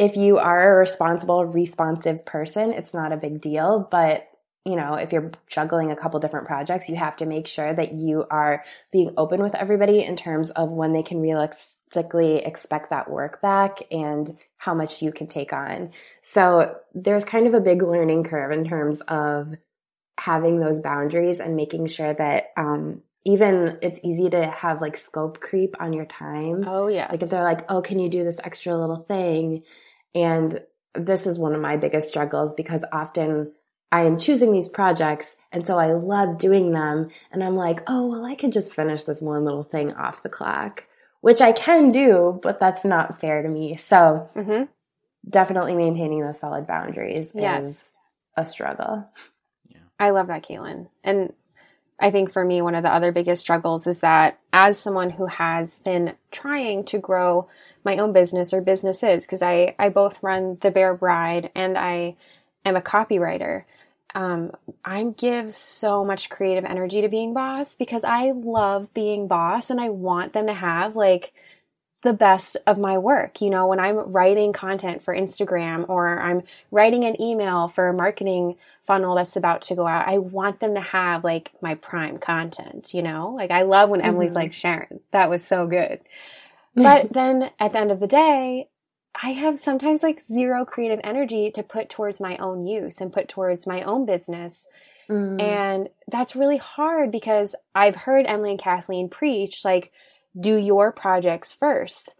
if 0.00 0.16
you 0.16 0.38
are 0.38 0.72
a 0.72 0.78
responsible, 0.80 1.44
responsive 1.44 2.24
person, 2.24 2.72
it's 2.72 2.94
not 2.94 3.12
a 3.12 3.18
big 3.18 3.38
deal. 3.38 3.86
But, 3.90 4.26
you 4.64 4.74
know, 4.74 4.94
if 4.94 5.12
you're 5.12 5.30
juggling 5.46 5.90
a 5.92 5.96
couple 5.96 6.18
different 6.20 6.46
projects, 6.46 6.88
you 6.88 6.96
have 6.96 7.16
to 7.16 7.26
make 7.26 7.46
sure 7.46 7.74
that 7.74 7.92
you 7.92 8.24
are 8.30 8.64
being 8.90 9.12
open 9.18 9.42
with 9.42 9.54
everybody 9.54 10.02
in 10.02 10.16
terms 10.16 10.50
of 10.52 10.70
when 10.70 10.94
they 10.94 11.02
can 11.02 11.20
realistically 11.20 12.36
expect 12.36 12.88
that 12.88 13.10
work 13.10 13.42
back 13.42 13.82
and 13.90 14.30
how 14.56 14.72
much 14.72 15.02
you 15.02 15.12
can 15.12 15.26
take 15.26 15.52
on. 15.52 15.90
So 16.22 16.76
there's 16.94 17.24
kind 17.24 17.46
of 17.46 17.52
a 17.52 17.60
big 17.60 17.82
learning 17.82 18.24
curve 18.24 18.52
in 18.52 18.64
terms 18.64 19.02
of 19.02 19.54
having 20.18 20.60
those 20.60 20.78
boundaries 20.78 21.40
and 21.40 21.56
making 21.56 21.88
sure 21.88 22.14
that 22.14 22.52
um, 22.56 23.02
even 23.26 23.78
it's 23.82 24.00
easy 24.02 24.30
to 24.30 24.46
have 24.46 24.80
like 24.80 24.96
scope 24.96 25.40
creep 25.40 25.76
on 25.78 25.92
your 25.92 26.06
time. 26.06 26.64
Oh 26.66 26.86
yeah. 26.86 27.08
Like 27.10 27.20
if 27.20 27.28
they're 27.28 27.44
like, 27.44 27.70
"Oh, 27.70 27.82
can 27.82 27.98
you 27.98 28.08
do 28.08 28.24
this 28.24 28.40
extra 28.42 28.74
little 28.74 29.04
thing?" 29.04 29.62
And 30.14 30.60
this 30.94 31.26
is 31.26 31.38
one 31.38 31.54
of 31.54 31.60
my 31.60 31.76
biggest 31.76 32.08
struggles 32.08 32.54
because 32.54 32.84
often 32.92 33.52
I 33.92 34.02
am 34.02 34.18
choosing 34.18 34.52
these 34.52 34.68
projects 34.68 35.36
and 35.52 35.66
so 35.66 35.78
I 35.78 35.92
love 35.92 36.38
doing 36.38 36.72
them 36.72 37.08
and 37.32 37.42
I'm 37.42 37.56
like, 37.56 37.82
"Oh, 37.86 38.06
well, 38.06 38.24
I 38.24 38.34
could 38.34 38.52
just 38.52 38.72
finish 38.74 39.02
this 39.04 39.20
one 39.20 39.44
little 39.44 39.64
thing 39.64 39.92
off 39.94 40.22
the 40.22 40.28
clock." 40.28 40.86
Which 41.20 41.40
I 41.42 41.52
can 41.52 41.92
do, 41.92 42.40
but 42.42 42.58
that's 42.58 42.84
not 42.84 43.20
fair 43.20 43.42
to 43.42 43.48
me. 43.48 43.76
So, 43.76 44.30
Mm-hmm. 44.34 44.64
definitely 45.28 45.74
maintaining 45.74 46.22
those 46.22 46.40
solid 46.40 46.66
boundaries 46.66 47.32
Yes. 47.34 47.64
is 47.64 47.92
a 48.36 48.46
struggle. 48.46 49.06
I 49.98 50.10
love 50.10 50.28
that, 50.28 50.42
Caitlin. 50.42 50.88
And 51.04 51.34
I 52.00 52.10
think 52.10 52.30
for 52.30 52.42
me, 52.44 52.62
one 52.62 52.74
of 52.74 52.82
the 52.82 52.92
other 52.92 53.12
biggest 53.12 53.42
struggles 53.42 53.86
is 53.86 54.00
that 54.00 54.38
as 54.52 54.78
someone 54.78 55.10
who 55.10 55.26
has 55.26 55.80
been 55.82 56.14
trying 56.30 56.84
to 56.86 56.98
grow 56.98 57.48
my 57.84 57.98
own 57.98 58.12
business 58.12 58.52
or 58.52 58.60
businesses, 58.60 59.26
because 59.26 59.42
I, 59.42 59.74
I 59.78 59.88
both 59.88 60.22
run 60.22 60.58
the 60.60 60.70
Bear 60.70 60.94
Bride 60.94 61.50
and 61.54 61.78
I 61.78 62.16
am 62.64 62.76
a 62.76 62.80
copywriter, 62.82 63.64
um, 64.14 64.52
I 64.84 65.04
give 65.04 65.54
so 65.54 66.04
much 66.04 66.30
creative 66.30 66.64
energy 66.64 67.00
to 67.02 67.08
being 67.08 67.32
boss 67.32 67.76
because 67.76 68.04
I 68.04 68.32
love 68.32 68.92
being 68.92 69.28
boss 69.28 69.70
and 69.70 69.80
I 69.80 69.90
want 69.90 70.32
them 70.32 70.46
to 70.48 70.54
have 70.54 70.96
like 70.96 71.32
the 72.02 72.12
best 72.14 72.56
of 72.66 72.78
my 72.78 72.98
work. 72.98 73.40
You 73.40 73.50
know, 73.50 73.66
when 73.66 73.78
I'm 73.78 73.96
writing 74.12 74.52
content 74.52 75.02
for 75.02 75.14
Instagram 75.14 75.88
or 75.88 76.18
I'm 76.18 76.42
writing 76.70 77.04
an 77.04 77.20
email 77.20 77.68
for 77.68 77.88
a 77.88 77.94
marketing 77.94 78.56
funnel 78.80 79.16
that's 79.16 79.36
about 79.36 79.62
to 79.62 79.74
go 79.74 79.86
out, 79.86 80.08
I 80.08 80.18
want 80.18 80.60
them 80.60 80.74
to 80.74 80.80
have 80.80 81.24
like 81.24 81.52
my 81.60 81.74
prime 81.74 82.18
content, 82.18 82.94
you 82.94 83.02
know? 83.02 83.34
Like 83.36 83.50
I 83.50 83.62
love 83.62 83.90
when 83.90 84.00
Emily's 84.00 84.32
Mhm. 84.32 84.36
like, 84.36 84.52
Sharon, 84.54 85.00
that 85.12 85.30
was 85.30 85.44
so 85.44 85.66
good. 85.66 86.00
But 86.74 87.12
then 87.12 87.50
at 87.58 87.72
the 87.72 87.78
end 87.78 87.90
of 87.90 88.00
the 88.00 88.06
day, 88.06 88.68
I 89.20 89.32
have 89.32 89.58
sometimes 89.58 90.02
like 90.02 90.20
zero 90.20 90.64
creative 90.64 91.00
energy 91.02 91.50
to 91.52 91.62
put 91.62 91.88
towards 91.88 92.20
my 92.20 92.36
own 92.36 92.66
use 92.66 93.00
and 93.00 93.12
put 93.12 93.28
towards 93.28 93.66
my 93.66 93.82
own 93.82 94.06
business. 94.06 94.68
Mm. 95.10 95.40
And 95.40 95.88
that's 96.08 96.36
really 96.36 96.58
hard 96.58 97.10
because 97.10 97.56
I've 97.74 97.96
heard 97.96 98.26
Emily 98.26 98.50
and 98.50 98.58
Kathleen 98.58 99.08
preach 99.08 99.64
like, 99.64 99.92
do 100.38 100.56
your 100.56 100.92
projects 100.92 101.52
first. 101.52 102.14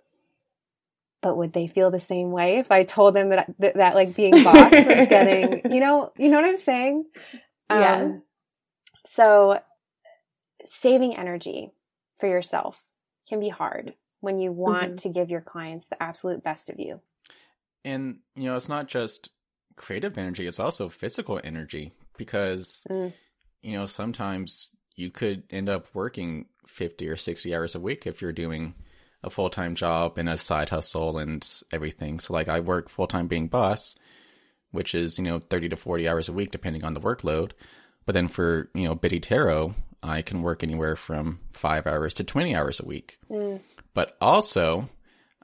But 1.22 1.36
would 1.36 1.52
they 1.52 1.68
feel 1.68 1.90
the 1.90 2.00
same 2.00 2.32
way 2.32 2.58
if 2.58 2.72
I 2.72 2.82
told 2.82 3.14
them 3.14 3.28
that 3.28 3.54
that, 3.58 3.74
that 3.74 3.94
like 3.94 4.16
being 4.16 4.32
boss 4.44 4.72
was 4.72 5.08
getting, 5.08 5.70
you 5.70 5.80
know, 5.80 6.12
you 6.16 6.28
know 6.28 6.40
what 6.40 6.48
I'm 6.48 6.56
saying? 6.56 7.04
Yeah. 7.70 7.96
Um, 7.96 8.22
so 9.06 9.60
saving 10.64 11.16
energy 11.16 11.70
for 12.18 12.28
yourself 12.28 12.82
can 13.28 13.38
be 13.38 13.48
hard 13.48 13.94
when 14.20 14.38
you 14.38 14.52
want 14.52 14.94
Mhm. 14.94 15.02
to 15.02 15.08
give 15.08 15.30
your 15.30 15.40
clients 15.40 15.86
the 15.86 16.02
absolute 16.02 16.42
best 16.42 16.70
of 16.70 16.78
you. 16.78 17.00
And, 17.84 18.18
you 18.34 18.44
know, 18.44 18.56
it's 18.56 18.68
not 18.68 18.88
just 18.88 19.30
creative 19.76 20.18
energy, 20.18 20.46
it's 20.46 20.60
also 20.60 20.88
physical 20.88 21.40
energy 21.42 21.92
because, 22.18 22.86
Mm. 22.90 23.12
you 23.62 23.72
know, 23.72 23.86
sometimes 23.86 24.76
you 24.96 25.10
could 25.10 25.44
end 25.50 25.68
up 25.68 25.86
working 25.94 26.46
50 26.66 27.08
or 27.08 27.16
60 27.16 27.54
hours 27.54 27.74
a 27.74 27.80
week 27.80 28.06
if 28.06 28.20
you're 28.20 28.32
doing 28.32 28.74
a 29.22 29.30
full 29.30 29.50
time 29.50 29.74
job 29.74 30.18
and 30.18 30.28
a 30.28 30.36
side 30.36 30.68
hustle 30.68 31.18
and 31.18 31.62
everything. 31.72 32.20
So, 32.20 32.32
like, 32.32 32.48
I 32.48 32.60
work 32.60 32.88
full 32.88 33.06
time 33.06 33.26
being 33.26 33.48
boss, 33.48 33.96
which 34.70 34.94
is, 34.94 35.18
you 35.18 35.24
know, 35.24 35.38
30 35.40 35.68
to 35.70 35.76
40 35.76 36.08
hours 36.08 36.28
a 36.28 36.32
week, 36.32 36.50
depending 36.50 36.84
on 36.84 36.94
the 36.94 37.00
workload. 37.00 37.52
But 38.06 38.12
then 38.12 38.28
for, 38.28 38.70
you 38.74 38.84
know, 38.84 38.94
Biddy 38.94 39.20
Tarot, 39.20 39.74
I 40.02 40.22
can 40.22 40.42
work 40.42 40.62
anywhere 40.62 40.96
from 40.96 41.40
five 41.52 41.86
hours 41.86 42.14
to 42.14 42.24
20 42.24 42.54
hours 42.54 42.80
a 42.80 42.86
week. 42.86 43.18
Mm. 43.30 43.60
But 43.94 44.16
also, 44.20 44.88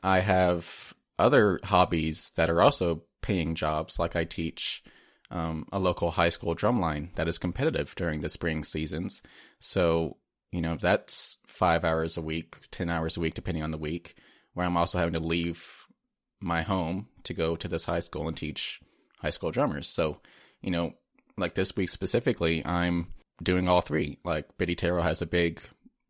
I 0.03 0.21
have 0.21 0.95
other 1.19 1.61
hobbies 1.63 2.33
that 2.37 2.51
are 2.51 2.63
also 2.63 3.03
paying 3.23 3.55
jobs. 3.55 3.99
Like 3.99 4.17
I 4.17 4.25
teach 4.25 4.83
um, 5.31 5.67
a 5.73 5.79
local 5.79 6.11
high 6.11 6.29
school 6.29 6.55
drumline 6.55 7.15
that 7.17 7.29
is 7.29 7.39
competitive 7.39 7.95
during 7.97 8.21
the 8.21 8.29
spring 8.29 8.65
seasons. 8.65 9.23
So, 9.61 10.17
you 10.53 10.61
know, 10.61 10.77
that's 10.77 11.37
five 11.47 11.85
hours 11.85 12.17
a 12.17 12.23
week, 12.23 12.59
10 12.71 12.89
hours 12.89 13.17
a 13.17 13.21
week, 13.21 13.35
depending 13.35 13.63
on 13.63 13.73
the 13.73 13.79
week, 13.79 14.17
where 14.55 14.65
I'm 14.65 14.77
also 14.77 14.99
having 14.99 15.15
to 15.15 15.21
leave 15.21 15.87
my 16.41 16.63
home 16.63 17.09
to 17.25 17.35
go 17.35 17.57
to 17.57 17.69
this 17.69 17.85
high 17.85 18.01
school 18.01 18.29
and 18.29 18.37
teach 18.37 18.81
high 19.21 19.31
school 19.31 19.51
drummers. 19.51 19.89
So, 19.89 20.21
you 20.63 20.71
know, 20.71 20.95
like 21.37 21.55
this 21.55 21.75
week 21.77 21.89
specifically, 21.89 22.65
I'm 22.65 23.09
doing 23.43 23.69
all 23.69 23.81
three. 23.81 24.19
Like 24.25 24.57
Biddy 24.59 24.75
Tarot 24.75 25.03
has 25.03 25.23
a 25.23 25.27
big 25.27 25.61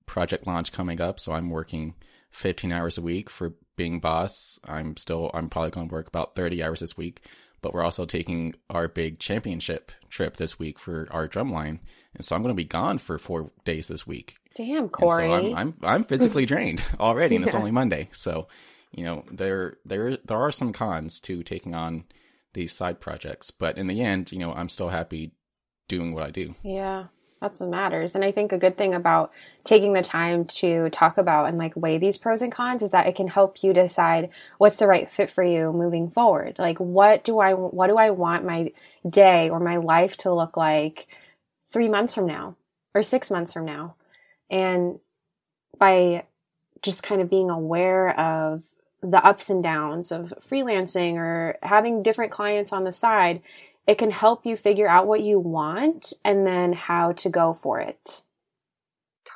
project 0.07 0.47
launch 0.47 0.73
coming 0.73 1.01
up, 1.01 1.19
so 1.21 1.33
I'm 1.33 1.51
working 1.51 1.95
15 2.31 2.73
hours 2.73 2.99
a 2.99 3.03
week 3.03 3.29
for 3.31 3.55
being 3.77 4.01
boss. 4.01 4.59
I'm 4.67 4.97
still 4.97 5.31
I'm 5.35 5.49
probably 5.49 5.71
going 5.71 5.89
to 5.89 5.93
work 5.95 6.09
about 6.09 6.35
30 6.37 6.63
hours 6.63 6.81
this 6.81 6.97
week, 6.97 7.21
but 7.63 7.75
we're 7.75 7.83
also 7.83 8.05
taking 8.07 8.55
our 8.71 8.89
big 8.89 9.19
championship 9.19 9.91
trip 10.09 10.37
this 10.37 10.59
week 10.59 10.79
for 10.79 11.07
our 11.11 11.29
drumline, 11.29 11.81
and 12.15 12.25
so 12.25 12.35
I'm 12.37 12.43
going 12.43 12.55
to 12.55 12.57
be 12.57 12.65
gone 12.65 12.99
for 12.99 13.19
4 13.19 13.51
days 13.65 13.89
this 13.89 14.07
week. 14.07 14.37
Damn, 14.55 14.85
And 14.85 14.93
Corey. 14.93 15.29
so 15.29 15.35
I'm 15.35 15.55
I'm 15.55 15.75
I'm 15.83 16.05
physically 16.05 16.47
drained 16.53 16.83
already, 16.99 17.37
and 17.37 17.45
it's 17.45 17.55
only 17.55 17.71
Monday. 17.73 18.09
So, 18.13 18.49
you 18.93 19.05
know, 19.05 19.25
there 19.31 19.77
there 19.85 20.17
there 20.17 20.39
are 20.39 20.53
some 20.53 20.73
cons 20.73 21.21
to 21.21 21.43
taking 21.43 21.75
on 21.75 22.05
these 22.55 22.73
side 22.73 22.99
projects, 23.01 23.51
but 23.51 23.77
in 23.77 23.87
the 23.87 24.01
end, 24.01 24.33
you 24.33 24.39
know, 24.39 24.55
I'm 24.55 24.71
still 24.71 24.89
happy 24.89 25.33
doing 25.89 26.15
what 26.15 26.23
I 26.23 26.31
do. 26.31 26.55
Yeah, 26.63 27.09
that's 27.41 27.61
what 27.61 27.71
matters. 27.71 28.15
And 28.15 28.25
I 28.25 28.33
think 28.33 28.53
a 28.53 28.59
good 28.59 28.79
thing 28.79 28.95
about 28.95 29.31
taking 29.65 29.93
the 29.93 30.03
time 30.03 30.47
to 30.47 30.89
talk 30.91 31.19
about 31.19 31.47
and 31.47 31.59
like 31.59 31.77
weigh 31.77 31.99
these 31.99 32.19
pros 32.19 32.43
and 32.43 32.51
cons 32.51 32.83
is 32.83 32.93
that 32.93 33.07
it 33.07 33.15
can 33.15 33.29
help 33.29 33.63
you 33.63 33.73
decide 33.73 34.31
what's 34.59 34.79
the 34.79 34.87
right 34.87 35.11
fit 35.11 35.31
for 35.31 35.45
you 35.45 35.73
moving 35.73 36.11
forward. 36.11 36.57
Like 36.59 36.79
what 36.79 37.25
do 37.25 37.39
I 37.39 37.53
what 37.53 37.89
do 37.89 37.97
I 37.99 38.11
want 38.11 38.47
my 38.47 38.73
day 39.09 39.51
or 39.51 39.61
my 39.61 39.77
life 39.77 40.17
to 40.19 40.33
look 40.33 40.57
like 40.57 41.07
3 41.69 41.89
months 41.89 42.15
from 42.15 42.27
now 42.27 42.57
or 42.95 43.03
6 43.03 43.31
months 43.31 43.53
from 43.53 43.67
now? 43.67 43.97
And 44.49 44.99
by 45.79 46.25
just 46.83 47.03
kind 47.03 47.21
of 47.21 47.29
being 47.29 47.51
aware 47.51 48.19
of 48.19 48.65
the 49.03 49.25
ups 49.25 49.51
and 49.51 49.63
downs 49.63 50.11
of 50.11 50.33
freelancing 50.49 51.17
or 51.17 51.59
having 51.63 52.03
different 52.03 52.33
clients 52.33 52.73
on 52.73 52.85
the 52.85 52.93
side, 52.93 53.43
it 53.87 53.99
can 53.99 54.11
help 54.11 54.45
you 54.45 54.57
figure 54.57 54.89
out 54.89 55.07
what 55.07 55.23
you 55.23 55.39
want 55.39 56.13
and 56.25 56.47
then 56.47 56.73
how 56.73 57.13
to 57.13 57.29
go 57.29 57.55
for 57.55 57.81
it. 57.81 58.23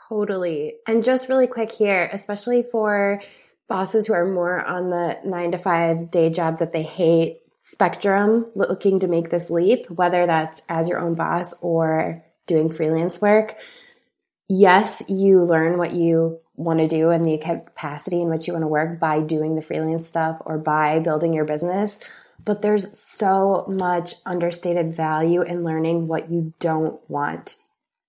Totally. 0.09 0.75
And 0.87 1.05
just 1.05 1.29
really 1.29 1.47
quick 1.47 1.71
here, 1.71 2.09
especially 2.13 2.63
for 2.63 3.21
bosses 3.69 4.07
who 4.07 4.13
are 4.13 4.27
more 4.27 4.61
on 4.65 4.91
the 4.91 5.19
nine 5.25 5.53
to 5.53 5.59
five 5.59 6.11
day 6.11 6.31
job 6.31 6.59
that 6.59 6.73
they 6.73 6.83
hate 6.83 7.39
spectrum, 7.63 8.47
looking 8.57 8.99
to 9.01 9.07
make 9.07 9.31
this 9.31 9.51
leap, 9.51 9.89
whether 9.89 10.27
that's 10.27 10.61
as 10.69 10.89
your 10.89 10.99
own 10.99 11.15
boss 11.15 11.55
or 11.61 12.25
doing 12.47 12.71
freelance 12.71 13.21
work. 13.21 13.57
Yes, 14.49 15.01
you 15.09 15.45
learn 15.45 15.79
what 15.79 15.93
you 15.93 16.41
want 16.57 16.81
to 16.81 16.89
do 16.89 17.11
and 17.11 17.25
the 17.25 17.39
capacity 17.39 18.21
in 18.21 18.29
which 18.29 18.49
you 18.49 18.53
want 18.53 18.65
to 18.65 18.69
work 18.69 18.99
by 18.99 19.21
doing 19.21 19.55
the 19.55 19.63
freelance 19.63 20.09
stuff 20.09 20.39
or 20.45 20.59
by 20.59 20.99
building 20.99 21.33
your 21.33 21.45
business. 21.45 22.01
But 22.45 22.63
there's 22.63 22.99
so 22.99 23.67
much 23.69 24.15
understated 24.25 24.95
value 24.95 25.43
in 25.43 25.65
learning 25.65 26.09
what 26.09 26.31
you 26.31 26.53
don't 26.59 27.01
want 27.09 27.57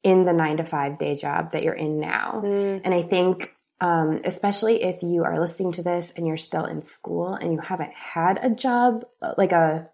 in 0.04 0.26
the 0.26 0.34
nine 0.34 0.58
to 0.58 0.64
five 0.64 0.98
day 0.98 1.16
job 1.16 1.52
that 1.52 1.64
you're 1.64 1.74
in 1.74 2.00
now. 2.00 2.42
And 2.44 2.94
I 2.94 3.02
think 3.04 3.56
um, 3.82 4.22
especially 4.24 4.84
if 4.84 5.02
you 5.02 5.24
are 5.24 5.40
listening 5.40 5.72
to 5.74 5.84
this 5.84 6.14
and 6.16 6.28
you're 6.28 6.38
still 6.38 6.66
in 6.66 6.84
school 6.86 7.34
and 7.34 7.52
you 7.52 7.60
haven't 7.60 7.94
had 7.94 8.40
a 8.44 8.50
job, 8.52 9.06
like 9.38 9.52
a 9.52 9.90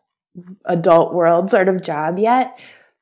adult 0.65 1.13
world 1.13 1.50
sort 1.50 1.69
of 1.69 1.82
job 1.82 2.19
yet, 2.19 2.60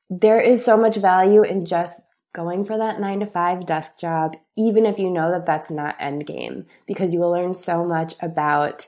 there 0.08 0.40
is 0.40 0.64
so 0.64 0.76
much 0.76 0.96
value 0.96 1.42
in 1.42 1.66
just 1.66 2.02
going 2.32 2.64
for 2.64 2.78
that 2.78 3.00
nine 3.00 3.18
to 3.20 3.26
five 3.26 3.66
desk 3.66 3.98
job, 3.98 4.36
even 4.56 4.86
if 4.86 4.98
you 4.98 5.10
know 5.10 5.32
that 5.32 5.44
that's 5.44 5.70
not 5.70 5.96
end 5.98 6.24
game, 6.24 6.66
because 6.86 7.12
you 7.12 7.18
will 7.18 7.32
learn 7.32 7.54
so 7.54 7.84
much 7.84 8.14
about 8.20 8.86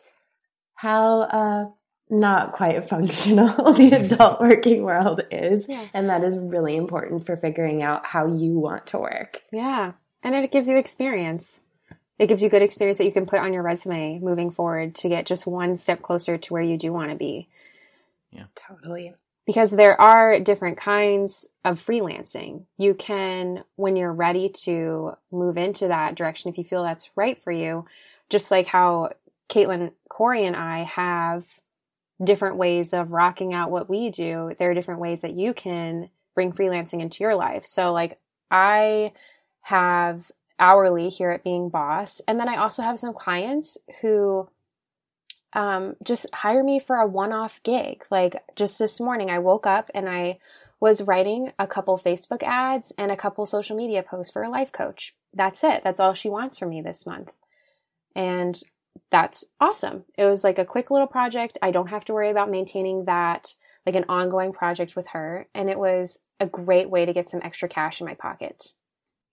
how 0.75 1.23
uh, 1.23 1.65
not 2.11 2.53
quite 2.53 2.85
functional 2.85 3.49
the 3.75 3.91
mm-hmm. 3.91 4.13
adult 4.13 4.41
working 4.41 4.83
world 4.83 5.21
is. 5.31 5.67
Yeah. 5.69 5.87
And 5.93 6.09
that 6.09 6.25
is 6.25 6.39
really 6.39 6.77
important 6.77 7.27
for 7.27 7.37
figuring 7.37 7.83
out 7.83 8.07
how 8.07 8.27
you 8.27 8.53
want 8.53 8.87
to 8.89 8.99
work. 8.99 9.43
Yeah. 9.53 9.93
And 10.23 10.35
it 10.35 10.51
gives 10.51 10.69
you 10.69 10.77
experience. 10.77 11.61
It 12.19 12.27
gives 12.27 12.43
you 12.43 12.49
good 12.49 12.63
experience 12.63 12.99
that 12.99 13.05
you 13.05 13.13
can 13.13 13.27
put 13.27 13.39
on 13.39 13.53
your 13.53 13.63
resume 13.63 14.19
moving 14.19 14.51
forward 14.51 14.95
to 14.97 15.09
get 15.09 15.27
just 15.27 15.47
one 15.47 15.77
step 15.77 16.03
closer 16.03 16.37
to 16.37 16.53
where 16.53 16.63
you 16.63 16.77
do 16.77 16.93
want 16.93 17.11
to 17.11 17.17
be. 17.17 17.49
Yeah. 18.31 18.45
Totally. 18.55 19.15
Because 19.47 19.71
there 19.71 19.99
are 19.99 20.41
different 20.41 20.77
kinds 20.77 21.47
of 21.65 21.81
freelancing. 21.81 22.65
You 22.77 22.95
can, 22.95 23.65
when 23.77 23.97
you're 23.97 24.13
ready 24.13 24.51
to 24.65 25.13
move 25.31 25.57
into 25.57 25.89
that 25.89 26.17
direction, 26.17 26.51
if 26.51 26.59
you 26.59 26.65
feel 26.65 26.83
that's 26.83 27.09
right 27.17 27.43
for 27.43 27.53
you, 27.53 27.87
just 28.29 28.51
like 28.51 28.67
how 28.67 29.13
Caitlin, 29.49 29.93
Corey, 30.11 30.45
and 30.45 30.57
I 30.57 30.83
have 30.85 31.47
different 32.23 32.57
ways 32.57 32.93
of 32.93 33.13
rocking 33.13 33.55
out 33.55 33.71
what 33.71 33.89
we 33.89 34.11
do, 34.11 34.53
there 34.59 34.71
are 34.71 34.75
different 34.75 35.01
ways 35.01 35.23
that 35.23 35.35
you 35.35 35.55
can 35.55 36.11
bring 36.35 36.53
freelancing 36.53 37.01
into 37.01 37.23
your 37.23 37.37
life. 37.37 37.65
So, 37.65 37.87
like, 37.87 38.19
I 38.51 39.13
have 39.63 40.31
hourly 40.59 41.09
here 41.09 41.31
at 41.31 41.45
Being 41.45 41.69
Boss, 41.69 42.21
and 42.27 42.39
then 42.39 42.49
I 42.49 42.57
also 42.57 42.83
have 42.83 42.99
some 42.99 43.15
clients 43.15 43.79
who 44.01 44.49
um, 45.53 45.97
just 46.03 46.27
hire 46.35 46.63
me 46.63 46.81
for 46.81 46.97
a 46.97 47.07
one 47.07 47.33
off 47.33 47.63
gig. 47.63 48.05
Like, 48.11 48.43
just 48.57 48.79
this 48.79 49.01
morning, 49.01 49.31
I 49.31 49.39
woke 49.39 49.67
up 49.67 49.91
and 49.95 50.09
I 50.09 50.39
was 50.81 51.03
writing 51.03 51.53
a 51.59 51.67
couple 51.67 51.99
Facebook 51.99 52.43
ads 52.43 52.93
and 52.97 53.11
a 53.11 53.17
couple 53.17 53.45
social 53.47 53.77
media 53.77 54.03
posts 54.03 54.33
for 54.33 54.43
a 54.43 54.51
life 54.51 54.71
coach. 54.73 55.15
That's 55.35 55.65
it. 55.65 55.83
That's 55.83 56.01
all 56.01 56.15
she 56.15 56.29
wants 56.29 56.59
from 56.59 56.71
me 56.71 56.83
this 56.83 57.07
month. 57.07 57.31
And 58.15 58.61
that's 59.11 59.45
awesome. 59.61 60.05
It 60.17 60.25
was 60.25 60.45
like 60.45 60.59
a 60.59 60.65
quick 60.65 60.91
little 60.91 61.07
project. 61.07 61.59
I 61.63 61.71
don't 61.71 61.89
have 61.89 62.05
to 62.07 62.15
worry 62.15 62.31
about 62.31 62.51
maintaining 62.51 63.05
that 63.07 63.55
like 63.87 63.95
an 63.95 64.05
ongoing 64.09 64.53
project 64.53 64.97
with 64.97 65.07
her. 65.09 65.49
And 65.55 65.71
it 65.71 65.79
was 65.79 66.21
a 66.41 66.47
great 66.47 66.91
way 66.91 67.07
to 67.07 67.13
get 67.13 67.31
some 67.31 67.41
extra 67.43 67.69
cash 67.69 68.01
in 68.01 68.07
my 68.07 68.15
pocket. 68.15 68.75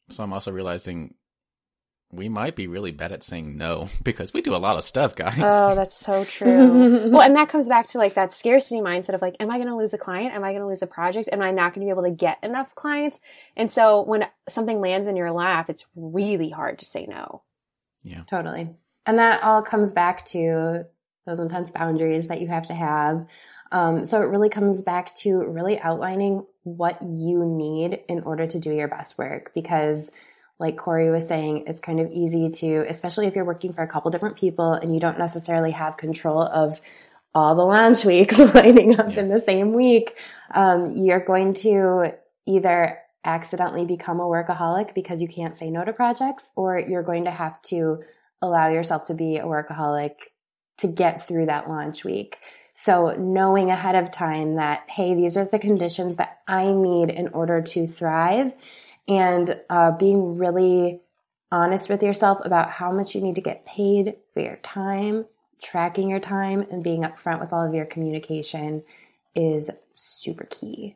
So 0.10 0.24
I'm 0.24 0.34
also 0.34 0.52
realizing 0.52 1.16
we 2.12 2.30
might 2.30 2.56
be 2.56 2.68
really 2.68 2.92
bad 2.92 3.12
at 3.12 3.24
saying 3.24 3.58
no 3.58 3.90
because 4.04 4.34
we 4.34 4.42
do 4.42 4.56
a 4.56 4.58
lot 4.58 4.78
of 4.78 4.84
stuff, 4.84 5.16
guys. 5.16 5.40
Oh, 5.42 5.76
that's 5.76 5.96
so 5.96 6.24
true. 6.24 7.10
well, 7.12 7.22
and 7.22 7.36
that 7.36 7.50
comes 7.50 7.68
back 7.68 7.88
to 7.88 7.98
like 7.98 8.14
that 8.14 8.34
scarcity 8.34 8.82
mindset 8.82 9.16
of 9.16 9.22
like, 9.22 9.36
am 9.40 9.52
I 9.52 9.58
going 9.58 9.68
to 9.68 9.76
lose 9.76 9.94
a 9.94 9.98
client? 9.98 10.34
Am 10.34 10.44
I 10.44 10.52
going 10.52 10.62
to 10.62 10.68
lose 10.68 10.82
a 10.82 10.88
project? 10.88 11.30
Am 11.32 11.42
I 11.42 11.52
not 11.52 11.74
going 11.74 11.86
to 11.86 11.92
be 11.92 11.98
able 11.98 12.10
to 12.10 12.16
get 12.16 12.38
enough 12.44 12.76
clients? 12.76 13.20
And 13.56 13.70
so 13.70 14.04
when 14.04 14.26
something 14.48 14.80
lands 14.80 15.08
in 15.08 15.16
your 15.16 15.32
lap, 15.32 15.70
it's 15.70 15.86
really 15.96 16.50
hard 16.50 16.80
to 16.80 16.86
say 16.86 17.06
no. 17.06 17.44
Yeah. 18.04 18.22
Totally. 18.30 18.70
And 19.06 19.20
that 19.20 19.44
all 19.44 19.62
comes 19.62 19.94
back 19.94 20.26
to 20.28 20.86
those 21.26 21.40
intense 21.40 21.72
boundaries 21.72 22.28
that 22.28 22.42
you 22.42 22.48
have 22.48 22.68
to 22.68 22.74
have. 22.74 23.26
Um, 23.72 24.06
so 24.06 24.22
it 24.22 24.26
really 24.26 24.50
comes 24.50 24.82
back 24.82 25.14
to 25.18 25.38
really 25.38 25.80
outlining 25.80 26.46
what 26.64 27.02
you 27.02 27.46
need 27.46 28.00
in 28.08 28.22
order 28.24 28.48
to 28.48 28.60
do 28.60 28.72
your 28.72 28.88
best 28.88 29.18
work 29.18 29.52
because 29.54 30.12
like 30.60 30.78
Corey 30.78 31.10
was 31.10 31.28
saying, 31.28 31.66
it's 31.68 31.80
kind 31.80 32.00
of 32.00 32.12
easy 32.12 32.50
to, 32.50 32.86
especially 32.88 33.28
if 33.28 33.36
you're 33.36 33.46
working 33.46 33.74
for 33.74 33.84
a 33.84 33.88
couple 33.88 34.10
different 34.12 34.38
people 34.38 34.74
and 34.74 34.94
you 34.94 35.00
don't 35.00 35.20
necessarily 35.20 35.72
have 35.72 35.98
control 35.98 36.42
of 36.42 36.80
all 37.34 37.56
the 37.56 37.66
launch 37.66 38.06
weeks 38.06 38.40
lining 38.56 38.98
up 38.98 39.12
yeah. 39.12 39.20
in 39.20 39.30
the 39.30 39.42
same 39.42 39.74
week. 39.74 40.18
Um, 40.54 40.96
you're 40.96 41.20
going 41.20 41.54
to 41.56 42.14
either 42.46 43.00
accidentally 43.26 43.86
become 43.86 44.20
a 44.20 44.24
workaholic 44.24 44.94
because 44.94 45.22
you 45.22 45.28
can't 45.28 45.58
say 45.58 45.70
no 45.70 45.84
to 45.84 45.92
projects, 45.92 46.52
or 46.56 46.80
you're 46.80 47.04
going 47.04 47.26
to 47.26 47.32
have 47.32 47.62
to 47.64 48.04
allow 48.42 48.68
yourself 48.70 49.06
to 49.06 49.14
be 49.14 49.38
a 49.38 49.44
workaholic 49.44 50.16
to 50.78 50.88
get 50.88 51.26
through 51.28 51.46
that 51.48 51.70
launch 51.70 52.04
week. 52.04 52.40
So 52.74 53.16
knowing 53.18 53.72
ahead 53.72 53.96
of 53.96 54.12
time 54.12 54.56
that, 54.56 54.84
hey, 54.90 55.16
these 55.16 55.38
are 55.38 55.46
the 55.46 55.60
conditions 55.60 56.18
that 56.18 56.40
I 56.48 56.72
need 56.72 57.10
in 57.10 57.30
order 57.30 57.62
to 57.62 57.88
thrive 57.88 58.56
and 59.08 59.60
uh, 59.70 59.92
being 59.92 60.38
really 60.38 61.00
honest 61.52 61.90
with 61.90 62.04
yourself 62.04 62.40
about 62.44 62.70
how 62.70 62.92
much 62.92 63.16
you 63.16 63.22
need 63.22 63.36
to 63.36 63.42
get 63.42 63.66
paid 63.66 64.16
for 64.34 64.42
your 64.42 64.58
time, 64.58 65.26
tracking 65.62 66.10
your 66.10 66.20
time 66.20 66.66
and 66.70 66.84
being 66.84 67.04
upfront 67.04 67.40
with 67.40 67.54
all 67.54 67.66
of 67.66 67.74
your 67.74 67.86
communication 67.86 68.84
is 69.36 69.70
super 69.94 70.48
key. 70.50 70.96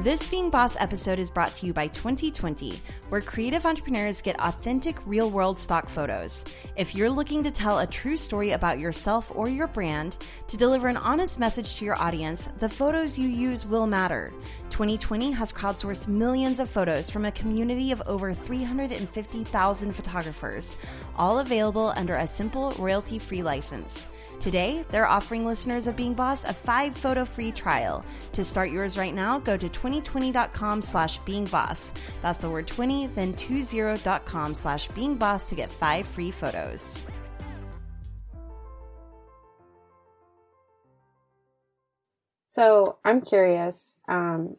This 0.00 0.26
Being 0.26 0.50
Boss 0.50 0.76
episode 0.78 1.18
is 1.18 1.30
brought 1.30 1.54
to 1.54 1.64
you 1.64 1.72
by 1.72 1.88
Twenty20, 1.88 2.78
where 3.08 3.22
creative 3.22 3.64
entrepreneurs 3.64 4.20
get 4.20 4.38
authentic, 4.38 4.94
real 5.06 5.30
world 5.30 5.58
stock 5.58 5.88
photos. 5.88 6.44
If 6.76 6.94
you're 6.94 7.10
looking 7.10 7.42
to 7.42 7.50
tell 7.50 7.78
a 7.78 7.86
true 7.86 8.18
story 8.18 8.50
about 8.50 8.78
yourself 8.78 9.32
or 9.34 9.48
your 9.48 9.66
brand, 9.66 10.18
to 10.48 10.58
deliver 10.58 10.88
an 10.88 10.98
honest 10.98 11.38
message 11.38 11.76
to 11.76 11.86
your 11.86 11.98
audience, 11.98 12.48
the 12.58 12.68
photos 12.68 13.18
you 13.18 13.26
use 13.26 13.64
will 13.64 13.86
matter. 13.86 14.34
Twenty20 14.68 15.32
has 15.32 15.50
crowdsourced 15.50 16.08
millions 16.08 16.60
of 16.60 16.68
photos 16.68 17.08
from 17.08 17.24
a 17.24 17.32
community 17.32 17.90
of 17.90 18.02
over 18.06 18.34
350,000 18.34 19.92
photographers, 19.96 20.76
all 21.16 21.38
available 21.38 21.94
under 21.96 22.16
a 22.16 22.26
simple 22.26 22.72
royalty 22.78 23.18
free 23.18 23.42
license. 23.42 24.08
Today, 24.40 24.84
they're 24.90 25.08
offering 25.08 25.44
listeners 25.44 25.86
of 25.86 25.96
Being 25.96 26.14
Boss 26.14 26.44
a 26.44 26.52
five 26.52 26.96
photo 26.96 27.24
free 27.24 27.50
trial. 27.50 28.04
To 28.32 28.44
start 28.44 28.70
yours 28.70 28.98
right 28.98 29.14
now, 29.14 29.38
go 29.38 29.56
to 29.56 29.68
twenty20.com 29.68 30.82
slash 30.82 31.18
beingboss. 31.20 31.92
That's 32.22 32.40
the 32.40 32.50
word 32.50 32.66
20, 32.66 33.08
then 33.08 33.32
20.com 33.32 34.54
slash 34.54 34.88
beingboss 34.88 35.48
to 35.48 35.54
get 35.54 35.72
five 35.72 36.06
free 36.06 36.30
photos. 36.30 37.02
So 42.46 42.96
I'm 43.04 43.20
curious, 43.20 43.96
um, 44.08 44.56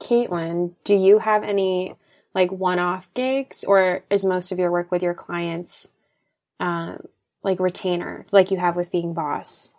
Caitlin, 0.00 0.74
do 0.84 0.94
you 0.94 1.18
have 1.18 1.42
any 1.42 1.94
like 2.32 2.52
one-off 2.52 3.12
gigs, 3.14 3.64
or 3.64 4.04
is 4.08 4.24
most 4.24 4.52
of 4.52 4.58
your 4.60 4.70
work 4.70 4.92
with 4.92 5.02
your 5.02 5.14
clients 5.14 5.88
um, 6.60 7.08
like 7.42 7.60
retainer, 7.60 8.26
like 8.32 8.50
you 8.50 8.58
have 8.58 8.76
with 8.76 8.92
being 8.92 9.14
boss? 9.14 9.72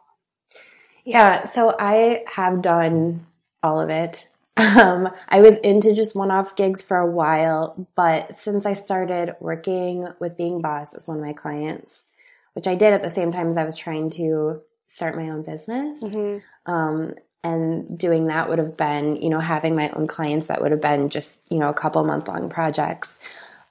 Yeah, 1.04 1.46
so 1.46 1.76
I 1.78 2.24
have 2.32 2.62
done 2.62 3.26
all 3.64 3.80
of 3.80 3.90
it. 3.90 4.30
Um, 4.58 5.10
I 5.28 5.42
was 5.42 5.58
into 5.58 5.96
just 5.96 6.16
one 6.16 6.30
off 6.30 6.56
gigs 6.56 6.82
for 6.82 6.98
a 6.98 7.10
while, 7.10 7.88
but 7.96 8.38
since 8.38 8.66
I 8.66 8.74
started 8.74 9.36
working 9.40 10.08
with 10.20 10.38
Being 10.38 10.62
Boss 10.62 10.94
as 10.94 11.08
one 11.08 11.18
of 11.18 11.24
my 11.24 11.34
clients, 11.34 12.06
which 12.54 12.68
I 12.68 12.76
did 12.76 12.94
at 12.94 13.02
the 13.02 13.10
same 13.10 13.32
time 13.32 13.48
as 13.48 13.58
I 13.58 13.64
was 13.64 13.78
trying 13.78 14.10
to 14.12 14.62
start 14.88 15.16
my 15.16 15.30
own 15.30 15.42
business, 15.44 16.04
mm-hmm. 16.04 16.72
um, 16.72 17.16
and 17.44 17.98
doing 17.98 18.28
that 18.28 18.50
would 18.50 18.60
have 18.60 18.78
been, 18.78 19.16
you 19.16 19.30
know, 19.30 19.40
having 19.40 19.76
my 19.76 19.90
own 19.90 20.06
clients 20.06 20.48
that 20.48 20.62
would 20.62 20.72
have 20.72 20.82
been 20.82 21.10
just, 21.10 21.40
you 21.50 21.58
know, 21.58 21.70
a 21.70 21.74
couple 21.74 22.04
month 22.04 22.28
long 22.28 22.50
projects. 22.50 23.20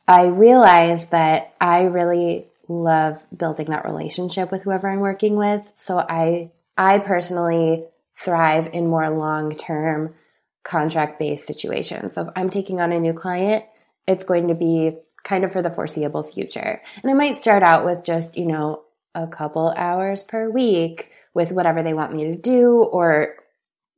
I 0.09 0.27
realized 0.27 1.13
that 1.13 1.55
I 1.61 1.83
really 1.83 2.49
love 2.71 3.27
building 3.37 3.67
that 3.71 3.85
relationship 3.85 4.53
with 4.53 4.63
whoever 4.63 4.89
I'm 4.89 5.01
working 5.01 5.37
with. 5.37 5.71
So 5.77 5.99
I 5.99 6.53
I 6.79 7.01
personally 7.01 7.85
thrive 8.17 8.71
in 8.73 8.87
more 8.87 9.11
long-term 9.11 10.15
contract-based 10.63 11.47
situations. 11.47 12.15
So 12.15 12.23
if 12.23 12.29
I'm 12.37 12.49
taking 12.49 12.81
on 12.81 12.93
a 12.93 13.01
new 13.01 13.13
client, 13.13 13.65
it's 14.07 14.25
going 14.25 14.49
to 14.49 14.55
be 14.55 14.97
kind 15.25 15.45
of 15.45 15.53
for 15.53 15.63
the 15.63 15.71
foreseeable 15.71 16.23
future. 16.23 16.81
And 17.03 17.11
I 17.11 17.15
might 17.15 17.37
start 17.37 17.63
out 17.63 17.85
with 17.85 18.05
just, 18.05 18.37
you 18.37 18.47
know, 18.47 18.85
a 19.15 19.27
couple 19.27 19.75
hours 19.77 20.23
per 20.23 20.49
week 20.49 21.11
with 21.35 21.51
whatever 21.51 21.83
they 21.83 21.95
want 21.95 22.15
me 22.15 22.25
to 22.25 22.37
do 22.37 22.85
or 22.93 23.35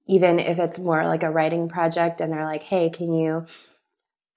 even 0.06 0.38
if 0.38 0.58
it's 0.58 0.78
more 0.78 1.06
like 1.06 1.22
a 1.22 1.30
writing 1.30 1.68
project 1.68 2.20
and 2.20 2.32
they're 2.32 2.44
like, 2.44 2.62
"Hey, 2.62 2.90
can 2.90 3.12
you 3.12 3.46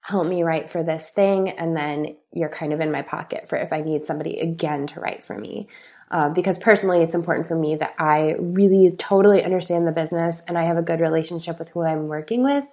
help 0.06 0.24
me 0.24 0.44
write 0.44 0.70
for 0.70 0.84
this 0.84 1.10
thing. 1.10 1.50
And 1.50 1.76
then 1.76 2.16
you're 2.32 2.48
kind 2.48 2.72
of 2.72 2.80
in 2.80 2.92
my 2.92 3.02
pocket 3.02 3.48
for 3.48 3.58
if 3.58 3.72
I 3.72 3.80
need 3.80 4.06
somebody 4.06 4.38
again 4.38 4.86
to 4.88 5.00
write 5.00 5.24
for 5.24 5.36
me. 5.36 5.66
Uh, 6.12 6.28
because 6.28 6.58
personally, 6.58 7.02
it's 7.02 7.16
important 7.16 7.48
for 7.48 7.56
me 7.56 7.74
that 7.74 7.96
I 7.98 8.36
really 8.38 8.92
totally 8.92 9.42
understand 9.42 9.84
the 9.84 9.92
business 9.92 10.40
and 10.46 10.56
I 10.56 10.66
have 10.66 10.76
a 10.76 10.82
good 10.82 11.00
relationship 11.00 11.58
with 11.58 11.70
who 11.70 11.82
I'm 11.82 12.06
working 12.06 12.44
with. 12.44 12.64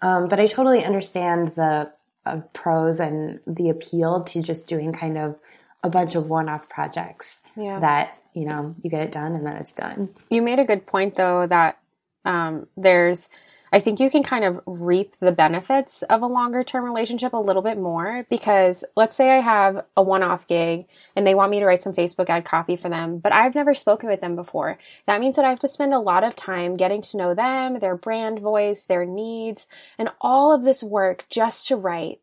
Um, 0.00 0.28
but 0.28 0.40
I 0.40 0.46
totally 0.46 0.82
understand 0.82 1.48
the 1.56 1.92
uh, 2.24 2.40
pros 2.54 3.00
and 3.00 3.40
the 3.46 3.68
appeal 3.68 4.24
to 4.24 4.42
just 4.42 4.66
doing 4.66 4.94
kind 4.94 5.18
of 5.18 5.36
a 5.82 5.90
bunch 5.90 6.14
of 6.14 6.30
one 6.30 6.48
off 6.48 6.70
projects 6.70 7.42
yeah. 7.54 7.80
that, 7.80 8.16
you 8.32 8.46
know, 8.46 8.74
you 8.82 8.88
get 8.88 9.02
it 9.02 9.12
done 9.12 9.34
and 9.34 9.46
then 9.46 9.56
it's 9.56 9.74
done. 9.74 10.08
You 10.30 10.40
made 10.40 10.58
a 10.58 10.64
good 10.64 10.86
point 10.86 11.16
though 11.16 11.46
that 11.46 11.78
um, 12.24 12.66
there's 12.78 13.28
I 13.72 13.80
think 13.80 14.00
you 14.00 14.10
can 14.10 14.22
kind 14.22 14.44
of 14.44 14.60
reap 14.66 15.16
the 15.16 15.32
benefits 15.32 16.02
of 16.02 16.22
a 16.22 16.26
longer 16.26 16.64
term 16.64 16.84
relationship 16.84 17.32
a 17.32 17.38
little 17.38 17.62
bit 17.62 17.78
more 17.78 18.26
because 18.30 18.84
let's 18.96 19.16
say 19.16 19.30
I 19.30 19.40
have 19.40 19.84
a 19.96 20.02
one 20.02 20.22
off 20.22 20.46
gig 20.46 20.86
and 21.14 21.26
they 21.26 21.34
want 21.34 21.50
me 21.50 21.60
to 21.60 21.66
write 21.66 21.82
some 21.82 21.94
Facebook 21.94 22.30
ad 22.30 22.44
copy 22.44 22.76
for 22.76 22.88
them, 22.88 23.18
but 23.18 23.32
I've 23.32 23.54
never 23.54 23.74
spoken 23.74 24.08
with 24.08 24.20
them 24.20 24.36
before. 24.36 24.78
That 25.06 25.20
means 25.20 25.36
that 25.36 25.44
I 25.44 25.50
have 25.50 25.58
to 25.60 25.68
spend 25.68 25.94
a 25.94 25.98
lot 25.98 26.24
of 26.24 26.36
time 26.36 26.76
getting 26.76 27.02
to 27.02 27.16
know 27.16 27.34
them, 27.34 27.78
their 27.78 27.96
brand 27.96 28.40
voice, 28.40 28.84
their 28.84 29.04
needs, 29.04 29.68
and 29.98 30.10
all 30.20 30.52
of 30.52 30.64
this 30.64 30.82
work 30.82 31.24
just 31.28 31.68
to 31.68 31.76
write 31.76 32.20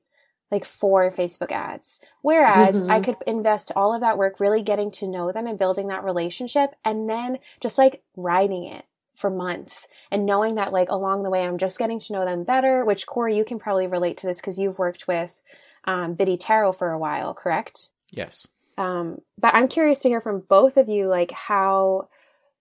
like 0.52 0.66
four 0.66 1.12
Facebook 1.12 1.52
ads. 1.52 2.00
Whereas 2.22 2.76
mm-hmm. 2.76 2.92
I 2.92 3.00
could 3.02 3.18
invest 3.26 3.72
all 3.76 3.94
of 3.94 4.02
that 4.02 4.18
work 4.18 4.40
really 4.40 4.62
getting 4.62 4.92
to 4.92 5.08
know 5.08 5.32
them 5.32 5.48
and 5.48 5.60
building 5.60 5.88
that 5.88 6.04
relationship 6.04 6.76
and 6.84 7.10
then 7.10 7.40
just 7.60 7.78
like 7.78 8.04
writing 8.16 8.66
it 8.66 8.86
for 9.16 9.30
months 9.30 9.88
and 10.12 10.26
knowing 10.26 10.56
that 10.56 10.74
like 10.74 10.90
along 10.90 11.24
the 11.24 11.30
way 11.30 11.44
I'm 11.44 11.58
just 11.58 11.80
getting 11.80 12.00
to 12.00 12.14
know 12.14 12.26
them 12.26 12.44
better, 12.44 12.84
which 12.86 13.08
Corey, 13.08 13.36
you 13.36 13.46
can 13.46 13.60
probably 13.60 13.88
relate 13.88 14.18
to 14.18 14.28
this 14.28 14.40
because 14.40 14.60
you've 14.60 14.80
worked 14.80 15.08
with 15.08 15.42
um, 15.86 16.14
Biddy 16.14 16.38
Tarot 16.38 16.74
for 16.74 16.92
a 16.92 17.00
while, 17.00 17.34
correct? 17.34 17.90
Yes. 18.10 18.48
Um, 18.78 19.22
but 19.40 19.54
I'm 19.54 19.68
curious 19.68 20.00
to 20.00 20.10
hear 20.10 20.22
from 20.22 20.42
both 20.42 20.78
of 20.78 20.90
you, 20.90 21.08
like 21.08 21.32
how 21.32 22.10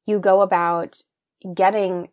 you 0.06 0.18
go 0.18 0.42
about 0.42 1.02
getting 1.54 2.08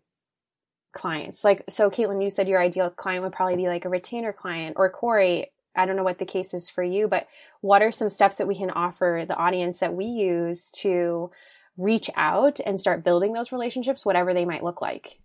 clients. 0.91 1.43
Like, 1.43 1.63
so 1.69 1.89
Caitlin, 1.89 2.23
you 2.23 2.29
said 2.29 2.47
your 2.47 2.61
ideal 2.61 2.89
client 2.89 3.23
would 3.23 3.33
probably 3.33 3.55
be 3.55 3.67
like 3.67 3.85
a 3.85 3.89
retainer 3.89 4.33
client, 4.33 4.75
or 4.77 4.89
Corey, 4.89 5.51
I 5.75 5.85
don't 5.85 5.95
know 5.95 6.03
what 6.03 6.19
the 6.19 6.25
case 6.25 6.53
is 6.53 6.69
for 6.69 6.83
you, 6.83 7.07
but 7.07 7.27
what 7.61 7.81
are 7.81 7.91
some 7.91 8.09
steps 8.09 8.37
that 8.37 8.47
we 8.47 8.55
can 8.55 8.71
offer 8.71 9.23
the 9.27 9.35
audience 9.35 9.79
that 9.79 9.93
we 9.93 10.05
use 10.05 10.69
to 10.81 11.31
reach 11.81 12.09
out 12.15 12.59
and 12.65 12.79
start 12.79 13.03
building 13.03 13.33
those 13.33 13.51
relationships, 13.51 14.05
whatever 14.05 14.33
they 14.33 14.45
might 14.45 14.63
look 14.63 14.81
like? 14.81 15.19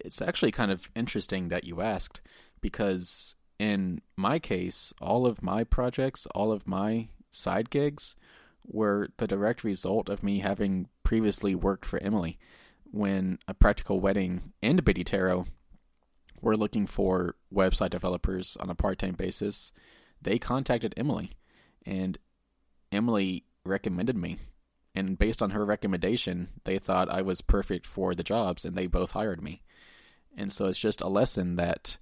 It's 0.00 0.22
actually 0.22 0.52
kind 0.52 0.70
of 0.70 0.90
interesting 0.94 1.48
that 1.48 1.64
you 1.64 1.80
asked 1.80 2.20
because 2.60 3.34
in 3.58 4.00
my 4.16 4.38
case, 4.38 4.92
all 5.00 5.26
of 5.26 5.42
my 5.42 5.64
projects, 5.64 6.26
all 6.34 6.52
of 6.52 6.66
my 6.66 7.08
side 7.30 7.70
gigs 7.70 8.14
were 8.66 9.08
the 9.16 9.26
direct 9.26 9.64
result 9.64 10.08
of 10.08 10.22
me 10.22 10.38
having 10.38 10.88
previously 11.02 11.54
worked 11.54 11.84
for 11.84 11.98
Emily. 12.02 12.38
When 12.90 13.38
a 13.46 13.54
practical 13.54 14.00
wedding 14.00 14.42
and 14.62 14.84
Biddy 14.84 15.04
Tarot 15.04 15.46
were 16.40 16.56
looking 16.56 16.86
for 16.86 17.34
website 17.52 17.90
developers 17.90 18.56
on 18.60 18.70
a 18.70 18.74
part 18.74 18.98
time 18.98 19.14
basis, 19.14 19.72
they 20.22 20.38
contacted 20.38 20.94
Emily, 20.96 21.32
and 21.84 22.18
Emily 22.90 23.44
recommended 23.64 24.16
me. 24.16 24.38
And 24.98 25.16
based 25.16 25.40
on 25.40 25.50
her 25.50 25.64
recommendation, 25.64 26.48
they 26.64 26.80
thought 26.80 27.08
I 27.08 27.22
was 27.22 27.40
perfect 27.40 27.86
for 27.86 28.16
the 28.16 28.24
jobs, 28.24 28.64
and 28.64 28.74
they 28.74 28.88
both 28.88 29.12
hired 29.12 29.40
me. 29.40 29.62
And 30.36 30.52
so 30.52 30.66
it's 30.66 30.78
just 30.78 31.00
a 31.00 31.06
lesson 31.06 31.54
that 31.54 31.98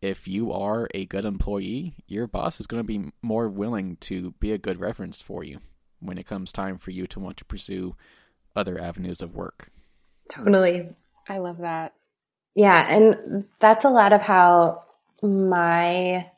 if 0.00 0.26
you 0.26 0.52
are 0.52 0.88
a 0.94 1.04
good 1.04 1.26
employee, 1.26 1.92
your 2.06 2.26
boss 2.26 2.60
is 2.60 2.66
going 2.66 2.80
to 2.80 2.84
be 2.86 3.12
more 3.20 3.46
willing 3.46 3.96
to 3.96 4.30
be 4.40 4.52
a 4.52 4.58
good 4.58 4.80
reference 4.80 5.20
for 5.20 5.44
you 5.44 5.58
when 6.00 6.16
it 6.16 6.26
comes 6.26 6.50
time 6.50 6.78
for 6.78 6.92
you 6.92 7.06
to 7.08 7.20
want 7.20 7.36
to 7.36 7.44
pursue 7.44 7.94
other 8.56 8.80
avenues 8.80 9.20
of 9.20 9.34
work. 9.34 9.68
Totally. 10.30 10.88
I 11.28 11.38
love 11.38 11.58
that. 11.58 11.92
Yeah, 12.54 12.88
and 12.88 13.44
that's 13.60 13.84
a 13.84 13.90
lot 13.90 14.14
of 14.14 14.22
how 14.22 14.84
my 15.22 16.30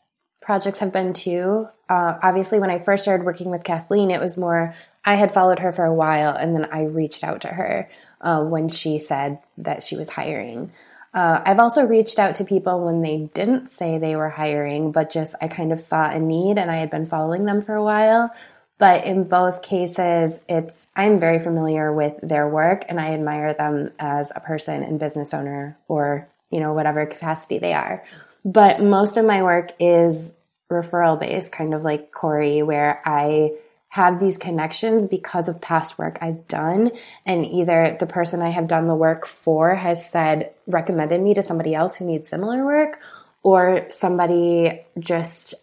projects 0.44 0.78
have 0.78 0.92
been 0.92 1.12
too. 1.12 1.68
Uh, 1.88 2.18
obviously, 2.22 2.58
when 2.60 2.70
I 2.70 2.78
first 2.78 3.02
started 3.02 3.24
working 3.24 3.50
with 3.50 3.64
Kathleen, 3.64 4.10
it 4.10 4.20
was 4.20 4.36
more 4.36 4.74
I 5.04 5.16
had 5.16 5.32
followed 5.32 5.58
her 5.58 5.72
for 5.72 5.84
a 5.84 5.94
while, 5.94 6.34
and 6.34 6.54
then 6.54 6.66
I 6.66 6.84
reached 6.84 7.24
out 7.24 7.42
to 7.42 7.48
her 7.48 7.90
uh, 8.20 8.42
when 8.42 8.68
she 8.68 8.98
said 8.98 9.38
that 9.58 9.82
she 9.82 9.96
was 9.96 10.10
hiring. 10.10 10.72
Uh, 11.12 11.40
I've 11.44 11.60
also 11.60 11.84
reached 11.84 12.18
out 12.18 12.34
to 12.36 12.44
people 12.44 12.84
when 12.84 13.02
they 13.02 13.30
didn't 13.34 13.70
say 13.70 13.98
they 13.98 14.16
were 14.16 14.30
hiring, 14.30 14.90
but 14.90 15.10
just 15.10 15.34
I 15.40 15.46
kind 15.46 15.72
of 15.72 15.80
saw 15.80 16.10
a 16.10 16.18
need 16.18 16.58
and 16.58 16.70
I 16.70 16.76
had 16.76 16.90
been 16.90 17.06
following 17.06 17.44
them 17.44 17.62
for 17.62 17.74
a 17.74 17.84
while. 17.84 18.34
But 18.78 19.04
in 19.04 19.24
both 19.24 19.62
cases, 19.62 20.40
it's 20.48 20.88
I'm 20.96 21.20
very 21.20 21.38
familiar 21.38 21.92
with 21.92 22.14
their 22.20 22.48
work 22.48 22.84
and 22.88 23.00
I 23.00 23.12
admire 23.12 23.54
them 23.54 23.92
as 24.00 24.32
a 24.34 24.40
person 24.40 24.82
and 24.82 24.98
business 24.98 25.32
owner 25.32 25.78
or, 25.86 26.28
you 26.50 26.58
know, 26.58 26.72
whatever 26.72 27.06
capacity 27.06 27.60
they 27.60 27.74
are. 27.74 28.04
But 28.44 28.82
most 28.82 29.16
of 29.16 29.24
my 29.24 29.42
work 29.42 29.72
is 29.78 30.34
referral 30.70 31.18
based, 31.18 31.52
kind 31.52 31.74
of 31.74 31.82
like 31.82 32.12
Corey, 32.12 32.62
where 32.62 33.00
I 33.04 33.52
have 33.88 34.18
these 34.18 34.38
connections 34.38 35.06
because 35.06 35.48
of 35.48 35.60
past 35.60 35.98
work 35.98 36.18
I've 36.20 36.48
done. 36.48 36.90
And 37.24 37.46
either 37.46 37.96
the 37.98 38.06
person 38.06 38.42
I 38.42 38.50
have 38.50 38.66
done 38.66 38.88
the 38.88 38.94
work 38.94 39.24
for 39.24 39.74
has 39.74 40.10
said, 40.10 40.52
recommended 40.66 41.20
me 41.20 41.34
to 41.34 41.42
somebody 41.42 41.74
else 41.74 41.96
who 41.96 42.04
needs 42.04 42.28
similar 42.28 42.64
work, 42.64 42.98
or 43.42 43.86
somebody 43.90 44.84
just 44.98 45.54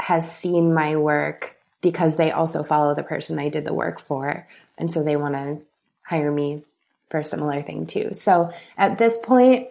has 0.00 0.34
seen 0.34 0.74
my 0.74 0.96
work 0.96 1.56
because 1.80 2.16
they 2.16 2.32
also 2.32 2.62
follow 2.62 2.94
the 2.94 3.02
person 3.02 3.38
I 3.38 3.50
did 3.50 3.64
the 3.64 3.74
work 3.74 4.00
for. 4.00 4.48
And 4.76 4.92
so 4.92 5.04
they 5.04 5.16
want 5.16 5.34
to 5.34 5.58
hire 6.04 6.32
me 6.32 6.64
for 7.08 7.20
a 7.20 7.24
similar 7.24 7.62
thing 7.62 7.86
too. 7.86 8.10
So 8.14 8.50
at 8.76 8.98
this 8.98 9.16
point, 9.18 9.68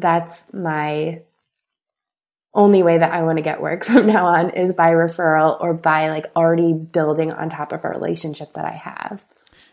that's 0.00 0.52
my 0.52 1.22
only 2.54 2.82
way 2.82 2.98
that 2.98 3.12
I 3.12 3.22
want 3.22 3.38
to 3.38 3.42
get 3.42 3.60
work 3.60 3.84
from 3.86 4.06
now 4.06 4.26
on 4.26 4.50
is 4.50 4.74
by 4.74 4.92
referral 4.92 5.60
or 5.60 5.74
by 5.74 6.08
like 6.10 6.26
already 6.36 6.72
building 6.72 7.32
on 7.32 7.48
top 7.48 7.72
of 7.72 7.84
a 7.84 7.88
relationship 7.88 8.52
that 8.54 8.64
I 8.64 8.72
have. 8.72 9.24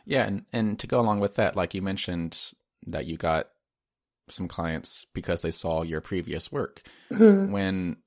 Yeah, 0.06 0.26
and 0.26 0.46
and 0.52 0.80
to 0.80 0.88
go 0.88 1.00
along 1.00 1.20
with 1.20 1.36
that, 1.36 1.56
like 1.56 1.74
you 1.74 1.82
mentioned 1.82 2.52
that 2.88 3.06
you 3.06 3.18
got 3.18 3.50
some 4.30 4.48
clients 4.48 5.06
because 5.14 5.42
they 5.42 5.52
saw 5.52 5.84
your 5.84 6.02
previous 6.02 6.52
work. 6.52 6.82
Mm-hmm. 7.12 7.52
When 7.52 7.98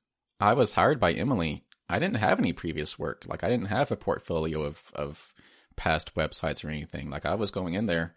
I 0.40 0.54
was 0.54 0.72
hired 0.72 0.98
by 0.98 1.12
Emily, 1.12 1.64
I 1.88 1.98
didn't 1.98 2.16
have 2.16 2.38
any 2.38 2.52
previous 2.52 2.98
work. 2.98 3.24
Like 3.28 3.44
I 3.44 3.48
didn't 3.48 3.68
have 3.68 3.92
a 3.92 3.96
portfolio 3.96 4.62
of 4.62 4.90
of 4.94 5.32
past 5.76 6.14
websites 6.14 6.64
or 6.64 6.68
anything. 6.68 7.10
Like 7.10 7.26
I 7.26 7.34
was 7.34 7.50
going 7.50 7.74
in 7.74 7.86
there, 7.86 8.14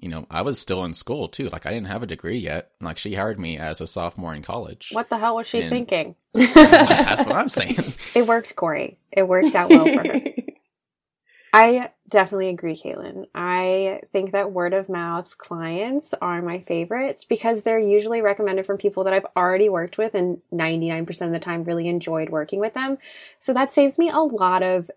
you 0.00 0.08
know, 0.08 0.26
I 0.30 0.42
was 0.42 0.58
still 0.58 0.84
in 0.84 0.94
school 0.94 1.28
too. 1.28 1.48
Like 1.48 1.66
I 1.66 1.70
didn't 1.70 1.88
have 1.88 2.02
a 2.02 2.06
degree 2.06 2.38
yet. 2.38 2.72
Like 2.80 2.98
she 2.98 3.14
hired 3.14 3.38
me 3.38 3.58
as 3.58 3.80
a 3.80 3.86
sophomore 3.86 4.34
in 4.34 4.42
college. 4.42 4.90
What 4.92 5.08
the 5.08 5.18
hell 5.18 5.36
was 5.36 5.46
she 5.46 5.60
and 5.60 5.70
thinking? 5.70 6.16
that's 6.34 7.22
what 7.22 7.36
I'm 7.36 7.48
saying. 7.48 7.76
It 8.14 8.26
worked, 8.26 8.54
Corey. 8.56 8.98
It 9.10 9.26
worked 9.26 9.54
out 9.54 9.70
well 9.70 9.86
for 9.86 10.06
her. 10.06 10.20
I 11.54 11.90
definitely 12.08 12.48
agree, 12.48 12.74
Caitlin. 12.74 13.26
I 13.34 14.00
think 14.10 14.32
that 14.32 14.52
word 14.52 14.72
of 14.72 14.88
mouth 14.88 15.36
clients 15.36 16.14
are 16.20 16.40
my 16.40 16.60
favorites 16.60 17.26
because 17.26 17.62
they're 17.62 17.78
usually 17.78 18.22
recommended 18.22 18.64
from 18.64 18.78
people 18.78 19.04
that 19.04 19.12
I've 19.12 19.26
already 19.36 19.68
worked 19.68 19.98
with 19.98 20.14
and 20.14 20.40
99% 20.52 21.26
of 21.26 21.32
the 21.32 21.38
time 21.38 21.64
really 21.64 21.88
enjoyed 21.88 22.30
working 22.30 22.58
with 22.58 22.72
them. 22.72 22.96
So 23.38 23.52
that 23.52 23.70
saves 23.70 23.98
me 23.98 24.08
a 24.08 24.18
lot 24.18 24.62
of 24.62 24.90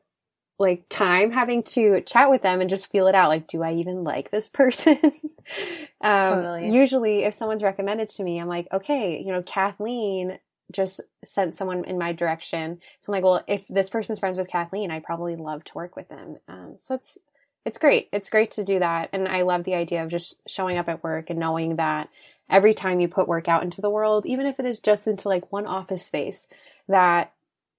like 0.57 0.85
time 0.89 1.31
having 1.31 1.63
to 1.63 2.01
chat 2.01 2.29
with 2.29 2.41
them 2.41 2.61
and 2.61 2.69
just 2.69 2.91
feel 2.91 3.07
it 3.07 3.15
out. 3.15 3.29
Like, 3.29 3.47
do 3.47 3.61
I 3.61 3.73
even 3.73 4.03
like 4.03 4.31
this 4.31 4.47
person? 4.47 4.97
um, 6.01 6.33
totally. 6.33 6.69
Usually 6.71 7.23
if 7.23 7.33
someone's 7.33 7.63
recommended 7.63 8.09
to 8.09 8.23
me, 8.23 8.39
I'm 8.39 8.47
like, 8.47 8.67
okay, 8.71 9.21
you 9.21 9.31
know, 9.31 9.43
Kathleen 9.43 10.39
just 10.71 11.01
sent 11.23 11.55
someone 11.55 11.85
in 11.85 11.97
my 11.97 12.13
direction. 12.13 12.79
So 12.99 13.11
I'm 13.11 13.17
like, 13.17 13.23
well, 13.23 13.43
if 13.47 13.67
this 13.67 13.89
person's 13.89 14.19
friends 14.19 14.37
with 14.37 14.49
Kathleen, 14.49 14.91
I'd 14.91 15.03
probably 15.03 15.35
love 15.35 15.63
to 15.65 15.73
work 15.75 15.95
with 15.95 16.07
them. 16.09 16.37
Um, 16.47 16.75
so 16.77 16.95
it's 16.95 17.17
it's 17.65 17.79
great. 17.79 18.09
It's 18.13 18.29
great 18.29 18.51
to 18.51 18.63
do 18.63 18.77
that, 18.77 19.09
and 19.11 19.27
I 19.27 19.41
love 19.41 19.63
the 19.63 19.73
idea 19.73 20.03
of 20.03 20.09
just 20.09 20.35
showing 20.47 20.77
up 20.77 20.87
at 20.87 21.03
work 21.03 21.31
and 21.31 21.39
knowing 21.39 21.77
that 21.77 22.09
every 22.47 22.75
time 22.75 22.99
you 22.99 23.07
put 23.07 23.27
work 23.27 23.47
out 23.47 23.63
into 23.63 23.81
the 23.81 23.89
world, 23.89 24.27
even 24.27 24.45
if 24.45 24.59
it 24.59 24.65
is 24.65 24.79
just 24.79 25.07
into 25.07 25.29
like 25.29 25.51
one 25.51 25.65
office 25.65 26.05
space, 26.05 26.47
that 26.87 27.33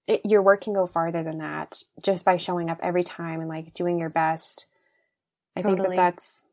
it, 0.07 0.23
your 0.25 0.43
work 0.43 0.63
can 0.63 0.73
go 0.73 0.87
farther 0.87 1.23
than 1.23 1.39
that 1.39 1.83
just 2.03 2.25
by 2.25 2.37
showing 2.37 2.71
up 2.71 2.79
every 2.83 3.05
time 3.05 3.41
and 3.41 3.49
like 3.49 3.75
doing 3.75 3.99
your 3.99 4.11
best. 4.11 4.67
I 5.57 5.63
totally. 5.63 5.81
think 5.81 5.91
that 5.91 5.97
that's 5.97 6.45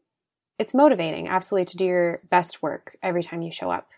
it's 0.60 0.74
motivating, 0.74 1.28
absolutely, 1.28 1.66
to 1.66 1.78
do 1.78 1.86
your 1.86 2.22
best 2.30 2.62
work 2.62 2.96
every 3.02 3.24
time 3.24 3.42
you 3.42 3.52
show 3.52 3.72
up. 3.72 3.90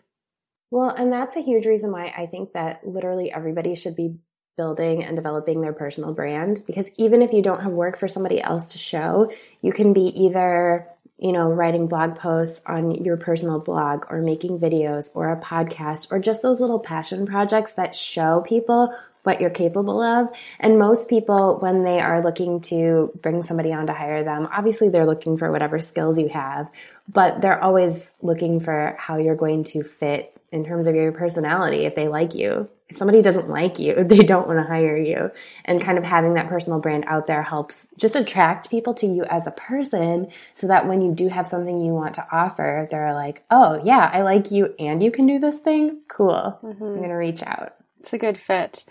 Well, 0.70 0.90
and 0.90 1.12
that's 1.12 1.36
a 1.36 1.42
huge 1.42 1.66
reason 1.66 1.92
why 1.92 2.12
I 2.16 2.26
think 2.26 2.52
that 2.54 2.86
literally 2.86 3.32
everybody 3.32 3.74
should 3.74 3.94
be 3.94 4.16
building 4.56 5.04
and 5.04 5.16
developing 5.16 5.60
their 5.60 5.72
personal 5.72 6.12
brand 6.12 6.62
because 6.66 6.90
even 6.96 7.20
if 7.20 7.32
you 7.32 7.42
don't 7.42 7.62
have 7.62 7.72
work 7.72 7.98
for 7.98 8.08
somebody 8.08 8.40
else 8.40 8.66
to 8.72 8.78
show, 8.78 9.30
you 9.60 9.70
can 9.70 9.92
be 9.92 10.06
either, 10.20 10.88
you 11.18 11.30
know, 11.30 11.50
writing 11.50 11.86
blog 11.86 12.16
posts 12.16 12.62
on 12.66 12.94
your 13.04 13.16
personal 13.16 13.60
blog 13.60 14.06
or 14.10 14.22
making 14.22 14.58
videos 14.58 15.10
or 15.14 15.30
a 15.30 15.40
podcast 15.40 16.10
or 16.10 16.18
just 16.18 16.42
those 16.42 16.60
little 16.60 16.80
passion 16.80 17.26
projects 17.26 17.74
that 17.74 17.94
show 17.94 18.42
people 18.46 18.94
what 19.26 19.40
you're 19.40 19.50
capable 19.50 20.00
of. 20.00 20.28
And 20.60 20.78
most 20.78 21.08
people, 21.08 21.58
when 21.58 21.82
they 21.82 21.98
are 21.98 22.22
looking 22.22 22.60
to 22.62 23.10
bring 23.20 23.42
somebody 23.42 23.72
on 23.72 23.88
to 23.88 23.92
hire 23.92 24.22
them, 24.22 24.48
obviously 24.52 24.88
they're 24.88 25.04
looking 25.04 25.36
for 25.36 25.50
whatever 25.50 25.80
skills 25.80 26.16
you 26.16 26.28
have, 26.28 26.70
but 27.12 27.40
they're 27.40 27.62
always 27.62 28.12
looking 28.22 28.60
for 28.60 28.94
how 29.00 29.18
you're 29.18 29.34
going 29.34 29.64
to 29.64 29.82
fit 29.82 30.40
in 30.52 30.64
terms 30.64 30.86
of 30.86 30.94
your 30.94 31.10
personality 31.10 31.86
if 31.86 31.96
they 31.96 32.06
like 32.06 32.36
you. 32.36 32.68
If 32.88 32.96
somebody 32.96 33.20
doesn't 33.20 33.48
like 33.48 33.80
you, 33.80 33.94
they 34.04 34.18
don't 34.18 34.46
want 34.46 34.60
to 34.60 34.64
hire 34.64 34.96
you. 34.96 35.32
And 35.64 35.82
kind 35.82 35.98
of 35.98 36.04
having 36.04 36.34
that 36.34 36.48
personal 36.48 36.78
brand 36.78 37.04
out 37.08 37.26
there 37.26 37.42
helps 37.42 37.88
just 37.98 38.14
attract 38.14 38.70
people 38.70 38.94
to 38.94 39.06
you 39.06 39.24
as 39.24 39.48
a 39.48 39.50
person 39.50 40.28
so 40.54 40.68
that 40.68 40.86
when 40.86 41.00
you 41.00 41.12
do 41.12 41.26
have 41.26 41.48
something 41.48 41.84
you 41.84 41.92
want 41.92 42.14
to 42.14 42.26
offer, 42.30 42.86
they're 42.92 43.12
like, 43.12 43.42
oh, 43.50 43.80
yeah, 43.82 44.08
I 44.12 44.20
like 44.20 44.52
you 44.52 44.72
and 44.78 45.02
you 45.02 45.10
can 45.10 45.26
do 45.26 45.40
this 45.40 45.58
thing. 45.58 46.02
Cool. 46.06 46.60
Mm-hmm. 46.62 46.84
I'm 46.84 46.96
going 46.98 47.08
to 47.08 47.16
reach 47.16 47.42
out. 47.42 47.74
It's 47.98 48.12
a 48.12 48.18
good 48.18 48.38
fit. 48.38 48.84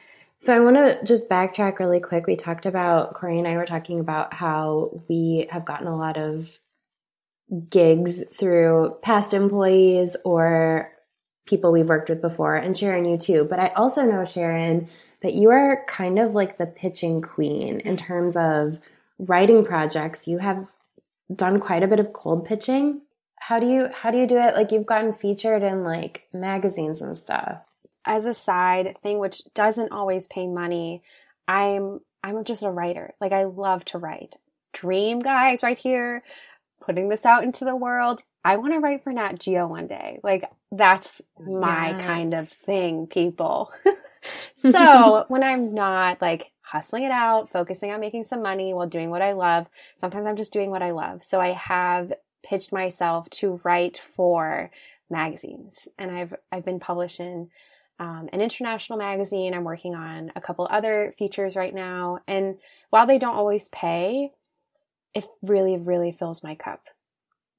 So 0.45 0.55
I 0.55 0.59
want 0.59 0.75
to 0.75 1.03
just 1.03 1.27
backtrack 1.27 1.79
really 1.79 1.99
quick. 1.99 2.27
We 2.27 2.35
talked 2.35 2.67
about, 2.67 3.15
Corey 3.15 3.39
and 3.39 3.47
I 3.47 3.55
were 3.55 3.65
talking 3.65 3.99
about 3.99 4.31
how 4.31 5.01
we 5.09 5.47
have 5.49 5.65
gotten 5.65 5.87
a 5.87 5.97
lot 5.97 6.17
of 6.17 6.59
gigs 7.67 8.23
through 8.31 8.95
past 9.01 9.33
employees 9.33 10.15
or 10.23 10.91
people 11.47 11.71
we've 11.71 11.89
worked 11.89 12.09
with 12.09 12.21
before, 12.21 12.55
and 12.55 12.77
Sharon, 12.77 13.05
you 13.05 13.17
too. 13.17 13.47
But 13.49 13.59
I 13.59 13.69
also 13.69 14.03
know, 14.03 14.23
Sharon, 14.23 14.87
that 15.23 15.33
you 15.33 15.49
are 15.49 15.83
kind 15.87 16.19
of 16.19 16.35
like 16.35 16.59
the 16.59 16.67
pitching 16.67 17.23
queen 17.23 17.79
in 17.79 17.97
terms 17.97 18.37
of 18.37 18.77
writing 19.17 19.65
projects. 19.65 20.27
You 20.27 20.37
have 20.37 20.67
done 21.35 21.59
quite 21.59 21.81
a 21.81 21.87
bit 21.87 21.99
of 21.99 22.13
cold 22.13 22.45
pitching. 22.45 23.01
How 23.39 23.59
do 23.59 23.65
you 23.65 23.89
how 23.91 24.11
do 24.11 24.19
you 24.19 24.27
do 24.27 24.37
it? 24.37 24.53
Like 24.53 24.71
you've 24.71 24.85
gotten 24.85 25.11
featured 25.11 25.63
in 25.63 25.83
like 25.83 26.27
magazines 26.31 27.01
and 27.01 27.17
stuff. 27.17 27.65
As 28.05 28.25
a 28.25 28.33
side 28.33 28.97
thing 29.01 29.19
which 29.19 29.41
doesn't 29.53 29.91
always 29.91 30.27
pay 30.27 30.47
money, 30.47 31.01
I'm 31.47 32.01
I'm 32.23 32.43
just 32.43 32.63
a 32.63 32.71
writer. 32.71 33.13
Like 33.19 33.31
I 33.31 33.45
love 33.45 33.85
to 33.85 33.97
write. 33.97 34.37
Dream 34.73 35.19
guys 35.19 35.63
right 35.63 35.77
here 35.77 36.23
putting 36.81 37.09
this 37.09 37.25
out 37.25 37.43
into 37.43 37.65
the 37.65 37.75
world. 37.75 38.21
I 38.43 38.57
want 38.57 38.73
to 38.73 38.79
write 38.79 39.03
for 39.03 39.11
Nat 39.11 39.39
Geo 39.39 39.67
one 39.67 39.87
day. 39.87 40.19
Like 40.23 40.49
that's 40.71 41.21
my 41.39 41.91
yes. 41.91 42.01
kind 42.01 42.33
of 42.33 42.49
thing, 42.49 43.07
people. 43.07 43.71
so 44.53 45.25
when 45.29 45.43
I'm 45.43 45.73
not 45.73 46.21
like 46.21 46.51
hustling 46.61 47.03
it 47.03 47.11
out, 47.11 47.49
focusing 47.49 47.91
on 47.91 47.99
making 47.99 48.23
some 48.23 48.41
money 48.41 48.73
while 48.73 48.87
doing 48.87 49.09
what 49.09 49.21
I 49.21 49.33
love, 49.33 49.67
sometimes 49.95 50.27
I'm 50.27 50.35
just 50.35 50.53
doing 50.53 50.69
what 50.69 50.83
I 50.83 50.91
love. 50.91 51.23
So 51.23 51.39
I 51.39 51.51
have 51.51 52.13
pitched 52.43 52.71
myself 52.71 53.29
to 53.31 53.59
write 53.63 53.97
for 53.97 54.71
magazines 55.09 55.87
and 55.97 56.11
I've, 56.11 56.33
I've 56.51 56.65
been 56.65 56.79
published 56.79 57.19
in 57.19 57.49
um, 57.99 58.29
an 58.33 58.41
international 58.41 58.99
magazine. 58.99 59.53
I'm 59.53 59.63
working 59.63 59.95
on 59.95 60.31
a 60.35 60.41
couple 60.41 60.67
other 60.69 61.13
features 61.17 61.55
right 61.55 61.73
now. 61.73 62.19
And 62.27 62.57
while 62.89 63.07
they 63.07 63.17
don't 63.17 63.35
always 63.35 63.69
pay, 63.69 64.31
it 65.13 65.25
really, 65.41 65.77
really 65.77 66.11
fills 66.11 66.43
my 66.43 66.55
cup. 66.55 66.83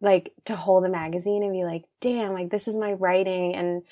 Like 0.01 0.33
to 0.45 0.57
hold 0.57 0.85
a 0.85 0.91
magazine 0.91 1.43
and 1.43 1.53
be 1.53 1.65
like, 1.65 1.85
damn, 2.01 2.35
like 2.35 2.51
this 2.51 2.69
is 2.69 2.77
my 2.77 2.93
writing. 2.93 3.55
And 3.55 3.83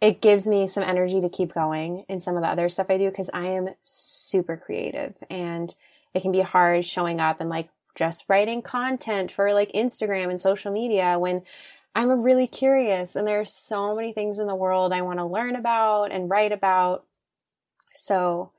it 0.00 0.20
gives 0.20 0.46
me 0.46 0.68
some 0.68 0.84
energy 0.84 1.20
to 1.20 1.28
keep 1.28 1.52
going 1.52 2.04
in 2.08 2.20
some 2.20 2.36
of 2.36 2.42
the 2.42 2.48
other 2.48 2.68
stuff 2.68 2.86
I 2.88 2.98
do 2.98 3.10
because 3.10 3.30
I 3.34 3.46
am 3.46 3.70
super 3.82 4.56
creative 4.56 5.14
and 5.28 5.74
it 6.14 6.22
can 6.22 6.30
be 6.30 6.40
hard 6.40 6.84
showing 6.84 7.20
up 7.20 7.40
and 7.40 7.50
like 7.50 7.68
just 7.96 8.24
writing 8.28 8.62
content 8.62 9.32
for 9.32 9.52
like 9.52 9.72
Instagram 9.72 10.30
and 10.30 10.40
social 10.40 10.72
media 10.72 11.18
when 11.18 11.42
I'm 11.94 12.22
really 12.22 12.46
curious 12.46 13.16
and 13.16 13.26
there 13.26 13.40
are 13.40 13.44
so 13.44 13.94
many 13.94 14.12
things 14.12 14.38
in 14.38 14.46
the 14.46 14.54
world 14.54 14.92
I 14.92 15.02
want 15.02 15.18
to 15.18 15.24
learn 15.24 15.56
about 15.56 16.12
and 16.12 16.30
write 16.30 16.52
about. 16.52 17.04
So 17.94 18.52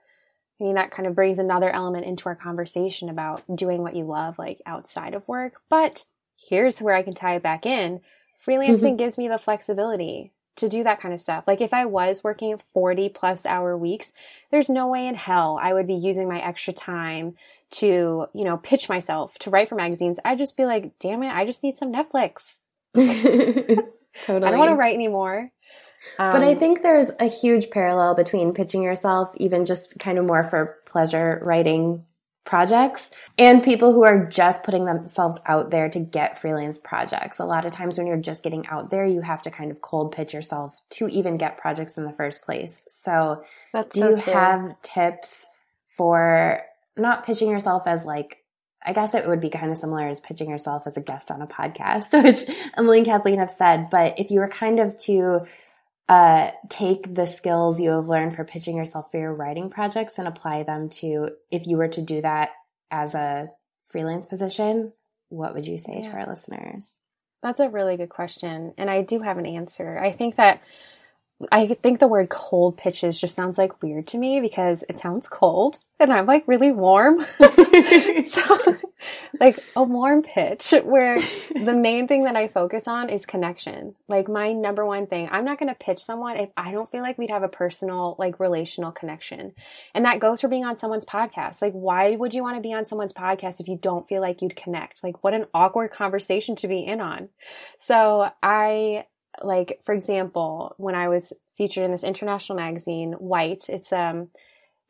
I 0.59 0.65
mean, 0.65 0.75
that 0.75 0.91
kind 0.91 1.07
of 1.07 1.15
brings 1.15 1.39
another 1.39 1.69
element 1.69 2.05
into 2.05 2.25
our 2.25 2.35
conversation 2.35 3.09
about 3.09 3.43
doing 3.53 3.81
what 3.81 3.95
you 3.95 4.03
love, 4.03 4.37
like 4.37 4.61
outside 4.65 5.13
of 5.13 5.27
work. 5.27 5.61
But 5.69 6.05
here's 6.49 6.81
where 6.81 6.95
I 6.95 7.01
can 7.01 7.13
tie 7.13 7.35
it 7.35 7.43
back 7.43 7.65
in. 7.65 8.01
Freelancing 8.45 8.79
mm-hmm. 8.79 8.95
gives 8.97 9.17
me 9.17 9.29
the 9.29 9.37
flexibility 9.37 10.33
to 10.57 10.67
do 10.67 10.83
that 10.83 10.99
kind 10.99 11.13
of 11.13 11.21
stuff. 11.21 11.45
Like 11.47 11.61
if 11.61 11.73
I 11.73 11.85
was 11.85 12.23
working 12.23 12.57
40 12.57 13.09
plus 13.09 13.45
hour 13.45 13.77
weeks, 13.77 14.11
there's 14.51 14.69
no 14.69 14.87
way 14.87 15.07
in 15.07 15.15
hell 15.15 15.57
I 15.61 15.73
would 15.73 15.87
be 15.87 15.95
using 15.95 16.27
my 16.27 16.41
extra 16.41 16.73
time 16.73 17.35
to, 17.71 18.27
you 18.33 18.43
know, 18.43 18.57
pitch 18.57 18.89
myself 18.89 19.39
to 19.39 19.49
write 19.49 19.69
for 19.69 19.75
magazines. 19.75 20.19
I'd 20.25 20.37
just 20.37 20.57
be 20.57 20.65
like, 20.65 20.91
damn 20.99 21.23
it, 21.23 21.33
I 21.33 21.45
just 21.45 21.63
need 21.63 21.77
some 21.77 21.93
Netflix. 21.93 22.59
totally. 22.95 23.87
I 24.27 24.51
don't 24.51 24.57
want 24.57 24.71
to 24.71 24.75
write 24.75 24.95
anymore. 24.95 25.51
Um, 26.17 26.31
but 26.31 26.43
I 26.43 26.53
um, 26.53 26.59
think 26.59 26.81
there's 26.81 27.11
a 27.19 27.25
huge 27.25 27.69
parallel 27.69 28.15
between 28.15 28.53
pitching 28.53 28.81
yourself, 28.81 29.31
even 29.37 29.65
just 29.65 29.99
kind 29.99 30.17
of 30.17 30.25
more 30.25 30.43
for 30.43 30.77
pleasure 30.85 31.39
writing 31.43 32.05
projects, 32.45 33.11
and 33.37 33.61
people 33.61 33.93
who 33.93 34.03
are 34.03 34.25
just 34.25 34.63
putting 34.63 34.85
themselves 34.85 35.37
out 35.45 35.69
there 35.71 35.89
to 35.89 35.99
get 35.99 36.37
freelance 36.37 36.77
projects. 36.77 37.39
A 37.39 37.45
lot 37.45 37.65
of 37.65 37.71
times 37.71 37.97
when 37.97 38.07
you're 38.07 38.17
just 38.17 38.43
getting 38.43 38.65
out 38.67 38.89
there, 38.89 39.05
you 39.05 39.21
have 39.21 39.41
to 39.43 39.51
kind 39.51 39.71
of 39.71 39.81
cold 39.81 40.11
pitch 40.11 40.33
yourself 40.33 40.75
to 40.91 41.07
even 41.09 41.37
get 41.37 41.57
projects 41.57 41.97
in 41.97 42.05
the 42.05 42.13
first 42.13 42.43
place. 42.43 42.81
So, 42.87 43.43
That's 43.73 43.93
do 43.93 44.01
so 44.01 44.09
you 44.11 44.17
true. 44.17 44.33
have 44.33 44.81
tips 44.81 45.47
for 45.87 46.61
not 46.97 47.25
pitching 47.25 47.49
yourself 47.49 47.83
as 47.85 48.05
like 48.05 48.43
I 48.85 48.93
guess 48.93 49.13
it 49.13 49.27
would 49.27 49.41
be 49.41 49.49
kind 49.49 49.71
of 49.71 49.77
similar 49.77 50.07
as 50.07 50.21
pitching 50.21 50.49
yourself 50.49 50.87
as 50.87 50.97
a 50.97 51.01
guest 51.01 51.31
on 51.31 51.41
a 51.41 51.47
podcast, 51.47 52.23
which 52.23 52.43
Emily 52.77 52.99
and 52.99 53.05
Kathleen 53.05 53.39
have 53.39 53.51
said. 53.51 53.89
But 53.89 54.19
if 54.19 54.31
you 54.31 54.39
were 54.39 54.47
kind 54.47 54.79
of 54.79 54.97
to 55.03 55.45
uh, 56.07 56.51
take 56.69 57.13
the 57.13 57.27
skills 57.27 57.79
you 57.79 57.91
have 57.91 58.07
learned 58.07 58.35
for 58.35 58.43
pitching 58.43 58.77
yourself 58.77 59.11
for 59.11 59.19
your 59.19 59.33
writing 59.33 59.69
projects 59.69 60.17
and 60.17 60.27
apply 60.27 60.63
them 60.63 60.89
to 60.89 61.29
if 61.51 61.67
you 61.67 61.77
were 61.77 61.87
to 61.87 62.01
do 62.01 62.21
that 62.21 62.49
as 62.89 63.13
a 63.13 63.51
freelance 63.85 64.25
position, 64.25 64.93
what 65.29 65.53
would 65.53 65.67
you 65.67 65.77
say 65.77 65.97
yeah. 65.97 66.09
to 66.09 66.17
our 66.17 66.27
listeners? 66.27 66.95
That's 67.43 67.59
a 67.59 67.69
really 67.69 67.95
good 67.95 68.09
question. 68.09 68.73
And 68.77 68.89
I 68.89 69.03
do 69.03 69.21
have 69.21 69.37
an 69.37 69.45
answer. 69.45 69.99
I 69.99 70.11
think 70.11 70.35
that 70.35 70.61
I 71.51 71.67
think 71.67 71.99
the 71.99 72.07
word 72.07 72.29
cold 72.29 72.77
pitches 72.77 73.19
just 73.19 73.35
sounds 73.35 73.57
like 73.57 73.81
weird 73.81 74.07
to 74.07 74.17
me 74.17 74.41
because 74.41 74.83
it 74.89 74.97
sounds 74.97 75.27
cold 75.29 75.79
and 75.99 76.13
I'm 76.13 76.25
like 76.25 76.47
really 76.47 76.71
warm. 76.71 77.25
so, 78.25 78.77
like 79.39 79.59
a 79.75 79.83
warm 79.83 80.23
pitch 80.23 80.73
where 80.83 81.19
the 81.53 81.73
main 81.73 82.07
thing 82.07 82.23
that 82.23 82.35
I 82.35 82.47
focus 82.47 82.87
on 82.87 83.09
is 83.09 83.25
connection. 83.25 83.95
Like 84.07 84.29
my 84.29 84.53
number 84.53 84.85
one 84.85 85.07
thing, 85.07 85.27
I'm 85.31 85.43
not 85.43 85.59
going 85.59 85.69
to 85.69 85.75
pitch 85.75 85.99
someone 85.99 86.37
if 86.37 86.49
I 86.55 86.71
don't 86.71 86.89
feel 86.89 87.01
like 87.01 87.17
we'd 87.17 87.31
have 87.31 87.43
a 87.43 87.49
personal, 87.49 88.15
like 88.17 88.39
relational 88.39 88.91
connection. 88.91 89.53
And 89.93 90.05
that 90.05 90.19
goes 90.19 90.41
for 90.41 90.47
being 90.47 90.65
on 90.65 90.77
someone's 90.77 91.05
podcast. 91.05 91.61
Like, 91.61 91.73
why 91.73 92.15
would 92.15 92.33
you 92.33 92.43
want 92.43 92.55
to 92.55 92.61
be 92.61 92.73
on 92.73 92.85
someone's 92.85 93.13
podcast 93.13 93.59
if 93.59 93.67
you 93.67 93.77
don't 93.77 94.07
feel 94.07 94.21
like 94.21 94.41
you'd 94.41 94.55
connect? 94.55 95.03
Like, 95.03 95.23
what 95.23 95.33
an 95.33 95.45
awkward 95.53 95.91
conversation 95.91 96.55
to 96.57 96.67
be 96.67 96.79
in 96.79 97.01
on. 97.01 97.29
So 97.77 98.29
I 98.41 99.05
like 99.43 99.79
for 99.83 99.93
example 99.93 100.73
when 100.77 100.95
i 100.95 101.07
was 101.07 101.33
featured 101.57 101.83
in 101.83 101.91
this 101.91 102.03
international 102.03 102.57
magazine 102.57 103.13
white 103.13 103.69
it's 103.69 103.91
um 103.91 104.29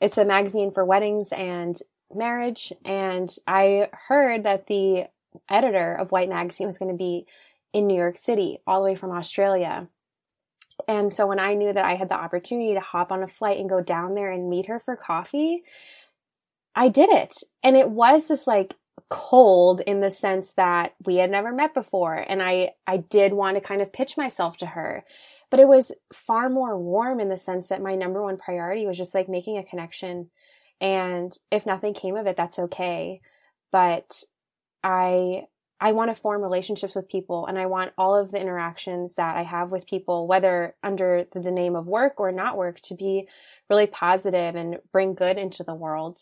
it's 0.02 0.18
a 0.18 0.26
magazine 0.26 0.72
for 0.72 0.86
weddings 0.86 1.32
and 1.32 1.80
marriage 2.14 2.74
and 2.86 3.36
i 3.48 3.90
heard 4.08 4.44
that 4.44 4.68
the 4.68 5.06
editor 5.50 5.94
of 5.94 6.12
white 6.12 6.30
magazine 6.30 6.68
was 6.68 6.78
going 6.78 6.92
to 6.92 6.98
be 6.98 7.26
in 7.74 7.88
new 7.88 7.98
york 7.98 8.18
city 8.18 8.60
all 8.66 8.82
the 8.82 8.86
way 8.86 8.96
from 8.96 9.12
australia. 9.12 9.88
And 10.88 11.12
so 11.12 11.28
when 11.28 11.40
i 11.40 11.54
knew 11.54 11.72
that 11.74 11.86
i 11.86 11.96
had 11.96 12.10
the 12.10 12.16
opportunity 12.16 12.74
to 12.74 12.80
hop 12.80 13.12
on 13.12 13.22
a 13.22 13.28
flight 13.28 13.60
and 13.60 13.70
go 13.70 13.82
down 13.82 14.16
there 14.16 14.32
and 14.32 14.50
meet 14.50 14.68
her 14.68 14.80
for 14.80 14.96
coffee 14.96 15.64
i 16.76 16.88
did 16.88 17.10
it. 17.10 17.36
And 17.62 17.76
it 17.76 17.90
was 17.90 18.28
this 18.28 18.48
like 18.48 18.76
cold 19.10 19.82
in 19.82 20.02
the 20.02 20.12
sense 20.12 20.52
that 20.52 20.94
we 21.04 21.16
had 21.16 21.32
never 21.32 21.52
met 21.52 21.74
before 21.74 22.16
and 22.16 22.44
I 22.44 22.74
I 22.86 22.98
did 22.98 23.34
want 23.34 23.56
to 23.58 23.62
kind 23.62 23.82
of 23.82 23.92
pitch 23.92 24.18
myself 24.18 24.58
to 24.58 24.68
her. 24.68 25.04
But 25.50 25.60
it 25.60 25.68
was 25.68 25.92
far 26.14 26.48
more 26.48 26.78
warm 26.78 27.20
in 27.20 27.30
the 27.30 27.38
sense 27.38 27.70
that 27.70 27.82
my 27.82 27.96
number 27.96 28.22
one 28.22 28.38
priority 28.38 28.86
was 28.86 28.98
just 28.98 29.16
like 29.16 29.28
making 29.28 29.58
a 29.58 29.64
connection. 29.64 30.30
And 30.80 31.36
if 31.52 31.66
nothing 31.66 31.96
came 31.96 32.16
of 32.16 32.28
it 32.28 32.38
that's 32.38 32.60
okay. 32.60 33.22
But 33.72 34.24
I 34.84 35.44
I 35.82 35.94
want 35.94 36.14
to 36.14 36.22
form 36.22 36.42
relationships 36.42 36.94
with 36.94 37.10
people 37.10 37.46
and 37.48 37.58
I 37.58 37.66
want 37.66 37.94
all 37.98 38.16
of 38.16 38.32
the 38.32 38.40
interactions 38.40 39.16
that 39.16 39.38
I 39.38 39.44
have 39.44 39.72
with 39.72 39.88
people 39.88 40.28
whether 40.28 40.76
under 40.84 41.26
the, 41.32 41.52
name 41.52 41.76
of 41.76 41.88
work 41.88 42.20
or 42.20 42.32
not 42.32 42.58
work 42.58 42.80
to 42.82 42.96
be 42.96 43.28
really 43.70 43.88
positive 43.88 44.56
and 44.56 44.78
bring 44.92 45.14
good 45.14 45.38
into 45.38 45.64
the 45.64 45.74
world 45.74 46.20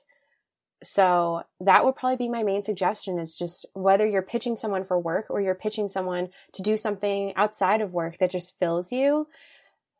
so 0.84 1.43
that 1.59 1.84
would 1.84 1.95
probably 1.95 2.17
be 2.17 2.30
my 2.30 2.43
main 2.43 2.63
suggestion 2.63 3.19
is 3.19 3.36
just 3.36 3.65
whether 3.73 4.05
you're 4.05 4.21
pitching 4.21 4.55
someone 4.55 4.84
for 4.84 4.99
work 4.99 5.25
or 5.30 5.41
you're 5.41 5.55
pitching 5.55 5.89
someone 5.89 6.30
to 6.53 6.61
do 6.61 6.78
something 6.78 7.34
outside 7.36 7.82
of 7.82 7.93
work 7.93 8.19
that 8.19 8.32
just 8.32 8.59
fills 8.59 8.91
you, 8.91 9.28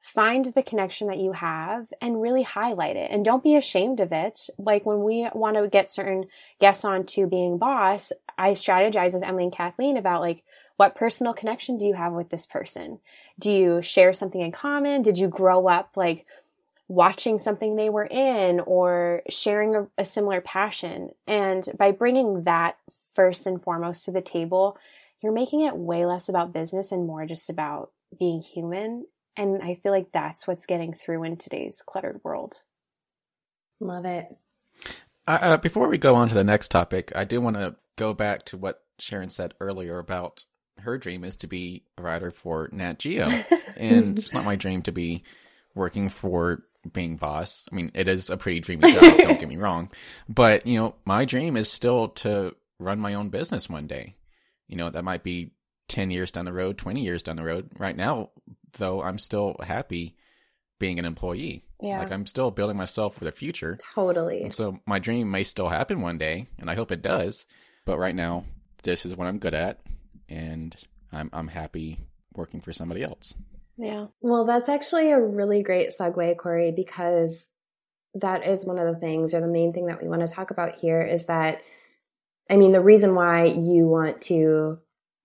find 0.02 0.54
the 0.54 0.64
connection 0.64 1.08
that 1.08 1.18
you 1.18 1.32
have 1.32 1.92
and 2.00 2.22
really 2.22 2.44
highlight 2.44 2.96
it 2.96 3.10
and 3.12 3.26
don't 3.26 3.44
be 3.44 3.56
ashamed 3.56 4.00
of 4.00 4.12
it. 4.12 4.50
Like 4.58 4.86
when 4.86 5.04
we 5.04 5.28
want 5.34 5.58
to 5.58 5.68
get 5.68 5.92
certain 5.92 6.26
guests 6.60 6.86
on 6.86 7.06
to 7.08 7.28
being 7.28 7.58
boss, 7.58 8.14
I 8.38 8.52
strategize 8.52 9.14
with 9.14 9.24
Emily 9.24 9.46
and 9.46 9.54
Kathleen 9.54 9.98
about 9.98 10.22
like, 10.22 10.44
what 10.78 10.96
personal 10.96 11.34
connection 11.34 11.78
do 11.78 11.88
you 11.88 11.96
have 11.96 12.14
with 12.14 12.30
this 12.30 12.46
person? 12.46 13.00
Do 13.40 13.52
you 13.52 13.82
share 13.82 14.14
something 14.14 14.40
in 14.40 14.52
common? 14.52 15.02
Did 15.02 15.18
you 15.18 15.28
grow 15.28 15.68
up 15.68 15.94
like 15.96 16.28
watching 16.88 17.40
something 17.40 17.76
they 17.76 17.90
were 17.90 18.06
in 18.06 18.60
or 18.62 19.22
sharing 19.30 19.76
a, 19.76 19.88
a 19.98 20.06
similar 20.06 20.42
passion. 20.42 21.10
And 21.26 21.68
by 21.78 21.92
bringing 21.92 22.44
that 22.44 22.78
first 23.14 23.48
and 23.48 23.62
foremost 23.62 24.06
to 24.06 24.12
the 24.12 24.22
table, 24.22 24.78
you're 25.22 25.34
making 25.34 25.62
it 25.62 25.76
way 25.76 26.06
less 26.06 26.30
about 26.30 26.54
business 26.54 26.92
and 26.92 27.06
more 27.06 27.26
just 27.26 27.50
about 27.50 27.92
being 28.18 28.42
human. 28.42 29.06
And 29.36 29.62
I 29.62 29.76
feel 29.76 29.92
like 29.92 30.12
that's 30.14 30.48
what's 30.48 30.66
getting 30.66 30.94
through 30.94 31.24
in 31.24 31.38
today's 31.38 31.84
cluttered 31.86 32.22
world. 32.24 32.62
Love 33.80 34.06
it. 34.06 34.28
Uh, 35.28 35.38
uh, 35.42 35.58
before 35.58 35.88
we 35.88 35.98
go 35.98 36.16
on 36.16 36.30
to 36.30 36.36
the 36.36 36.44
next 36.44 36.70
topic, 36.70 37.12
I 37.16 37.26
do 37.26 37.42
want 37.42 37.58
to 37.58 37.76
go 37.98 38.14
back 38.14 38.46
to 38.46 38.58
what 38.58 38.84
Sharon 38.98 39.30
said 39.30 39.54
earlier 39.60 40.00
about 40.00 40.46
her 40.80 40.98
dream 40.98 41.24
is 41.24 41.36
to 41.38 41.48
be 41.48 41.84
a 41.98 42.02
writer 42.02 42.32
for 42.32 42.70
Nat 42.72 43.00
Geo. 43.00 43.28
and 43.76 44.18
it's 44.18 44.34
not 44.34 44.46
my 44.46 44.56
dream 44.56 44.82
to 44.84 44.92
be 44.92 45.24
working 45.76 46.10
for 46.10 46.64
Being 46.88 47.18
Boss. 47.18 47.66
I 47.72 47.76
mean, 47.76 47.92
it 47.94 48.08
is 48.08 48.30
a 48.30 48.38
pretty 48.38 48.60
dreamy 48.60 48.92
job, 48.94 49.02
don't 49.02 49.40
get 49.40 49.50
me 49.50 49.58
wrong. 49.58 49.90
But, 50.30 50.66
you 50.66 50.80
know, 50.80 50.96
my 51.06 51.26
dream 51.26 51.58
is 51.58 51.72
still 51.72 52.10
to 52.10 52.56
run 52.80 53.00
my 53.00 53.16
own 53.16 53.30
business 53.30 53.70
one 53.70 53.88
day. 53.88 54.16
You 54.68 54.78
know, 54.78 54.90
that 54.90 55.04
might 55.04 55.24
be 55.24 55.52
10 55.88 56.12
years 56.12 56.32
down 56.32 56.46
the 56.46 56.54
road, 56.54 56.78
20 56.78 57.02
years 57.02 57.24
down 57.24 57.36
the 57.36 57.44
road. 57.44 57.70
Right 57.78 57.96
now, 57.96 58.32
though, 58.78 59.02
I'm 59.02 59.18
still 59.18 59.56
happy 59.62 60.16
being 60.80 61.00
an 61.00 61.06
employee. 61.06 61.64
Yeah. 61.82 62.00
Like 62.00 62.12
I'm 62.12 62.26
still 62.26 62.52
building 62.52 62.78
myself 62.78 63.16
for 63.16 63.26
the 63.26 63.32
future. 63.32 63.78
Totally. 63.94 64.44
And 64.44 64.54
so 64.54 64.80
my 64.86 65.00
dream 65.00 65.30
may 65.30 65.44
still 65.44 65.70
happen 65.70 66.02
one 66.02 66.18
day, 66.18 66.48
and 66.58 66.70
I 66.70 66.76
hope 66.76 66.92
it 66.92 67.02
does. 67.02 67.46
But 67.86 68.00
right 68.00 68.16
now, 68.16 68.46
this 68.84 69.06
is 69.06 69.16
what 69.16 69.28
I'm 69.28 69.40
good 69.40 69.54
at, 69.54 69.80
and 70.28 70.76
I'm 71.12 71.30
I'm 71.34 71.48
happy 71.48 72.00
working 72.36 72.62
for 72.62 72.74
somebody 72.74 73.04
else. 73.04 73.36
Yeah. 73.78 74.08
Well, 74.22 74.46
that's 74.46 74.70
actually 74.70 75.12
a 75.12 75.22
really 75.22 75.62
great 75.62 75.92
segue, 75.98 76.38
Corey, 76.38 76.72
because 76.72 77.50
that 78.16 78.46
is 78.46 78.66
one 78.66 78.80
of 78.80 78.92
the 78.92 79.00
things, 79.00 79.34
or 79.34 79.42
the 79.42 79.48
main 79.48 79.74
thing 79.74 79.86
that 79.88 80.02
we 80.02 80.10
want 80.10 80.22
to 80.22 80.34
talk 80.34 80.50
about 80.52 80.76
here 80.76 81.02
is 81.02 81.28
that, 81.28 81.62
I 82.50 82.58
mean, 82.58 82.72
the 82.72 82.82
reason 82.82 83.14
why 83.14 83.46
you 83.46 83.88
want 83.88 84.22
to 84.24 84.80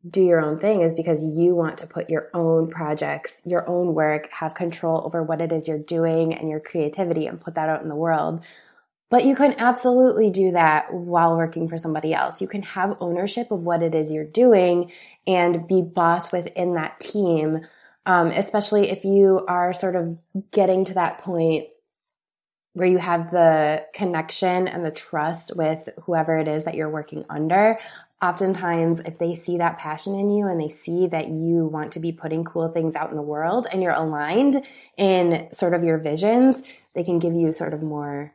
do 0.08 0.22
your 0.22 0.40
own 0.40 0.58
thing 0.58 0.82
is 0.82 0.92
because 0.92 1.24
you 1.24 1.54
want 1.54 1.78
to 1.78 1.86
put 1.86 2.10
your 2.10 2.28
own 2.34 2.68
projects, 2.68 3.40
your 3.46 3.68
own 3.68 3.94
work, 3.94 4.28
have 4.32 4.54
control 4.54 5.02
over 5.06 5.22
what 5.22 5.40
it 5.40 5.52
is 5.52 5.68
you're 5.68 5.78
doing 5.78 6.34
and 6.34 6.50
your 6.50 6.60
creativity 6.60 7.26
and 7.26 7.40
put 7.40 7.54
that 7.54 7.68
out 7.68 7.82
in 7.82 7.88
the 7.88 7.96
world. 7.96 8.42
But 9.10 9.24
you 9.24 9.36
can 9.36 9.54
absolutely 9.58 10.30
do 10.30 10.52
that 10.52 10.92
while 10.92 11.36
working 11.36 11.68
for 11.68 11.78
somebody 11.78 12.12
else. 12.14 12.40
You 12.40 12.48
can 12.48 12.62
have 12.62 12.96
ownership 13.00 13.50
of 13.50 13.60
what 13.60 13.82
it 13.82 13.94
is 13.94 14.10
you're 14.10 14.24
doing 14.24 14.90
and 15.26 15.68
be 15.68 15.82
boss 15.82 16.32
within 16.32 16.74
that 16.74 16.98
team. 16.98 17.60
Um, 18.04 18.28
especially 18.28 18.90
if 18.90 19.04
you 19.04 19.44
are 19.46 19.72
sort 19.72 19.94
of 19.94 20.18
getting 20.50 20.84
to 20.86 20.94
that 20.94 21.18
point 21.18 21.68
where 22.72 22.88
you 22.88 22.98
have 22.98 23.30
the 23.30 23.86
connection 23.94 24.66
and 24.66 24.84
the 24.84 24.90
trust 24.90 25.54
with 25.54 25.88
whoever 26.04 26.36
it 26.38 26.48
is 26.48 26.64
that 26.64 26.74
you're 26.74 26.90
working 26.90 27.24
under 27.30 27.78
oftentimes 28.22 29.00
if 29.00 29.18
they 29.18 29.34
see 29.34 29.58
that 29.58 29.78
passion 29.78 30.14
in 30.14 30.30
you 30.30 30.46
and 30.46 30.60
they 30.60 30.68
see 30.68 31.08
that 31.08 31.28
you 31.28 31.66
want 31.66 31.92
to 31.92 32.00
be 32.00 32.12
putting 32.12 32.44
cool 32.44 32.68
things 32.68 32.94
out 32.94 33.10
in 33.10 33.16
the 33.16 33.22
world 33.22 33.66
and 33.70 33.82
you're 33.82 33.92
aligned 33.92 34.64
in 34.96 35.48
sort 35.52 35.74
of 35.74 35.82
your 35.82 35.98
visions, 35.98 36.62
they 36.94 37.02
can 37.02 37.18
give 37.18 37.34
you 37.34 37.50
sort 37.50 37.74
of 37.74 37.82
more 37.82 38.32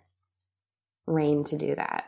reign 1.07 1.45
to 1.45 1.57
do 1.57 1.73
that. 1.73 2.03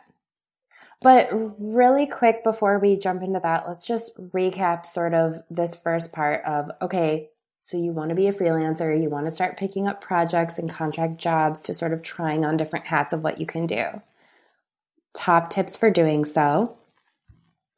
But 1.00 1.30
really 1.58 2.06
quick 2.06 2.44
before 2.44 2.78
we 2.78 2.98
jump 2.98 3.22
into 3.22 3.40
that, 3.40 3.66
let's 3.66 3.86
just 3.86 4.14
recap 4.18 4.84
sort 4.84 5.14
of 5.14 5.40
this 5.48 5.74
first 5.74 6.12
part 6.12 6.44
of 6.44 6.70
okay, 6.82 7.29
so 7.60 7.76
you 7.76 7.92
want 7.92 8.08
to 8.08 8.14
be 8.14 8.26
a 8.26 8.32
freelancer, 8.32 9.00
you 9.00 9.10
want 9.10 9.26
to 9.26 9.30
start 9.30 9.58
picking 9.58 9.86
up 9.86 10.00
projects 10.00 10.58
and 10.58 10.70
contract 10.70 11.18
jobs 11.18 11.60
to 11.62 11.74
sort 11.74 11.92
of 11.92 12.02
trying 12.02 12.42
on 12.44 12.56
different 12.56 12.86
hats 12.86 13.12
of 13.12 13.22
what 13.22 13.38
you 13.38 13.44
can 13.44 13.66
do. 13.66 14.00
Top 15.14 15.50
tips 15.50 15.76
for 15.76 15.90
doing 15.90 16.24
so 16.24 16.76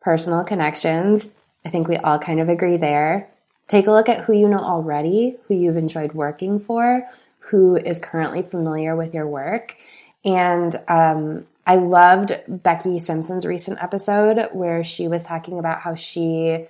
personal 0.00 0.44
connections. 0.44 1.32
I 1.64 1.70
think 1.70 1.88
we 1.88 1.96
all 1.96 2.18
kind 2.18 2.40
of 2.40 2.48
agree 2.48 2.76
there. 2.76 3.28
Take 3.68 3.86
a 3.86 3.92
look 3.92 4.08
at 4.08 4.24
who 4.24 4.32
you 4.32 4.48
know 4.48 4.58
already, 4.58 5.36
who 5.46 5.54
you've 5.54 5.76
enjoyed 5.76 6.12
working 6.12 6.60
for, 6.60 7.06
who 7.38 7.76
is 7.76 8.00
currently 8.00 8.42
familiar 8.42 8.94
with 8.96 9.14
your 9.14 9.26
work. 9.26 9.76
And 10.24 10.74
um, 10.88 11.46
I 11.66 11.76
loved 11.76 12.32
Becky 12.48 12.98
Simpson's 12.98 13.46
recent 13.46 13.82
episode 13.82 14.48
where 14.52 14.84
she 14.84 15.08
was 15.08 15.24
talking 15.24 15.58
about 15.58 15.80
how 15.80 15.94
she 15.94 16.66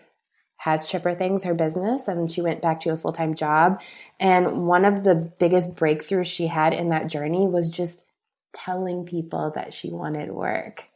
has 0.62 0.86
Chipper 0.86 1.12
Things, 1.12 1.42
her 1.42 1.54
business, 1.54 2.06
and 2.06 2.30
she 2.30 2.40
went 2.40 2.62
back 2.62 2.78
to 2.78 2.90
a 2.90 2.96
full 2.96 3.10
time 3.10 3.34
job. 3.34 3.80
And 4.20 4.64
one 4.64 4.84
of 4.84 5.02
the 5.02 5.16
biggest 5.40 5.74
breakthroughs 5.74 6.26
she 6.26 6.46
had 6.46 6.72
in 6.72 6.90
that 6.90 7.08
journey 7.08 7.48
was 7.48 7.68
just 7.68 8.04
telling 8.52 9.04
people 9.04 9.50
that 9.56 9.74
she 9.74 9.90
wanted 9.90 10.30
work. 10.30 10.86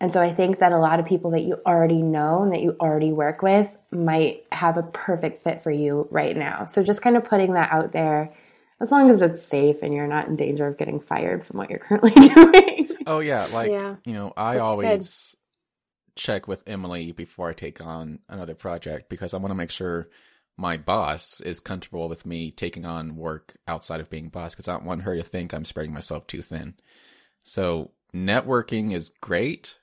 And 0.00 0.12
so 0.12 0.20
I 0.20 0.32
think 0.32 0.58
that 0.58 0.72
a 0.72 0.78
lot 0.78 0.98
of 0.98 1.06
people 1.06 1.30
that 1.30 1.42
you 1.42 1.60
already 1.64 2.02
know 2.02 2.42
and 2.42 2.52
that 2.52 2.60
you 2.60 2.76
already 2.80 3.12
work 3.12 3.40
with 3.40 3.72
might 3.92 4.42
have 4.50 4.78
a 4.78 4.82
perfect 4.82 5.44
fit 5.44 5.62
for 5.62 5.70
you 5.70 6.08
right 6.10 6.36
now. 6.36 6.66
So 6.66 6.82
just 6.82 7.00
kind 7.00 7.16
of 7.16 7.22
putting 7.22 7.52
that 7.52 7.72
out 7.72 7.92
there 7.92 8.34
as 8.80 8.90
long 8.90 9.10
as 9.12 9.22
it's 9.22 9.44
safe 9.44 9.76
and 9.84 9.94
you're 9.94 10.08
not 10.08 10.26
in 10.26 10.34
danger 10.34 10.66
of 10.66 10.76
getting 10.76 10.98
fired 10.98 11.46
from 11.46 11.58
what 11.58 11.70
you're 11.70 11.78
currently 11.88 12.10
doing. 12.10 12.96
Oh 13.06 13.20
yeah, 13.20 13.46
like 13.52 13.70
Yeah. 13.70 13.94
you 14.04 14.14
know, 14.14 14.32
I 14.36 14.54
That's 14.54 14.62
always 14.64 15.36
check 16.16 16.46
with 16.46 16.62
Emily 16.66 17.12
before 17.12 17.50
I 17.50 17.54
take 17.54 17.84
on 17.84 18.20
another 18.28 18.54
project 18.54 19.08
because 19.08 19.34
I 19.34 19.38
want 19.38 19.50
to 19.50 19.56
make 19.56 19.70
sure 19.70 20.06
my 20.56 20.76
boss 20.76 21.40
is 21.40 21.60
comfortable 21.60 22.08
with 22.08 22.24
me 22.24 22.50
taking 22.50 22.84
on 22.84 23.16
work 23.16 23.56
outside 23.66 24.00
of 24.00 24.10
being 24.10 24.28
boss 24.28 24.54
because 24.54 24.68
I 24.68 24.72
don't 24.72 24.84
want 24.84 25.02
her 25.02 25.16
to 25.16 25.22
think 25.22 25.52
I'm 25.52 25.64
spreading 25.64 25.92
myself 25.92 26.26
too 26.26 26.42
thin. 26.42 26.74
So 27.42 27.90
networking 28.14 28.92
is 28.92 29.10
great. 29.20 29.78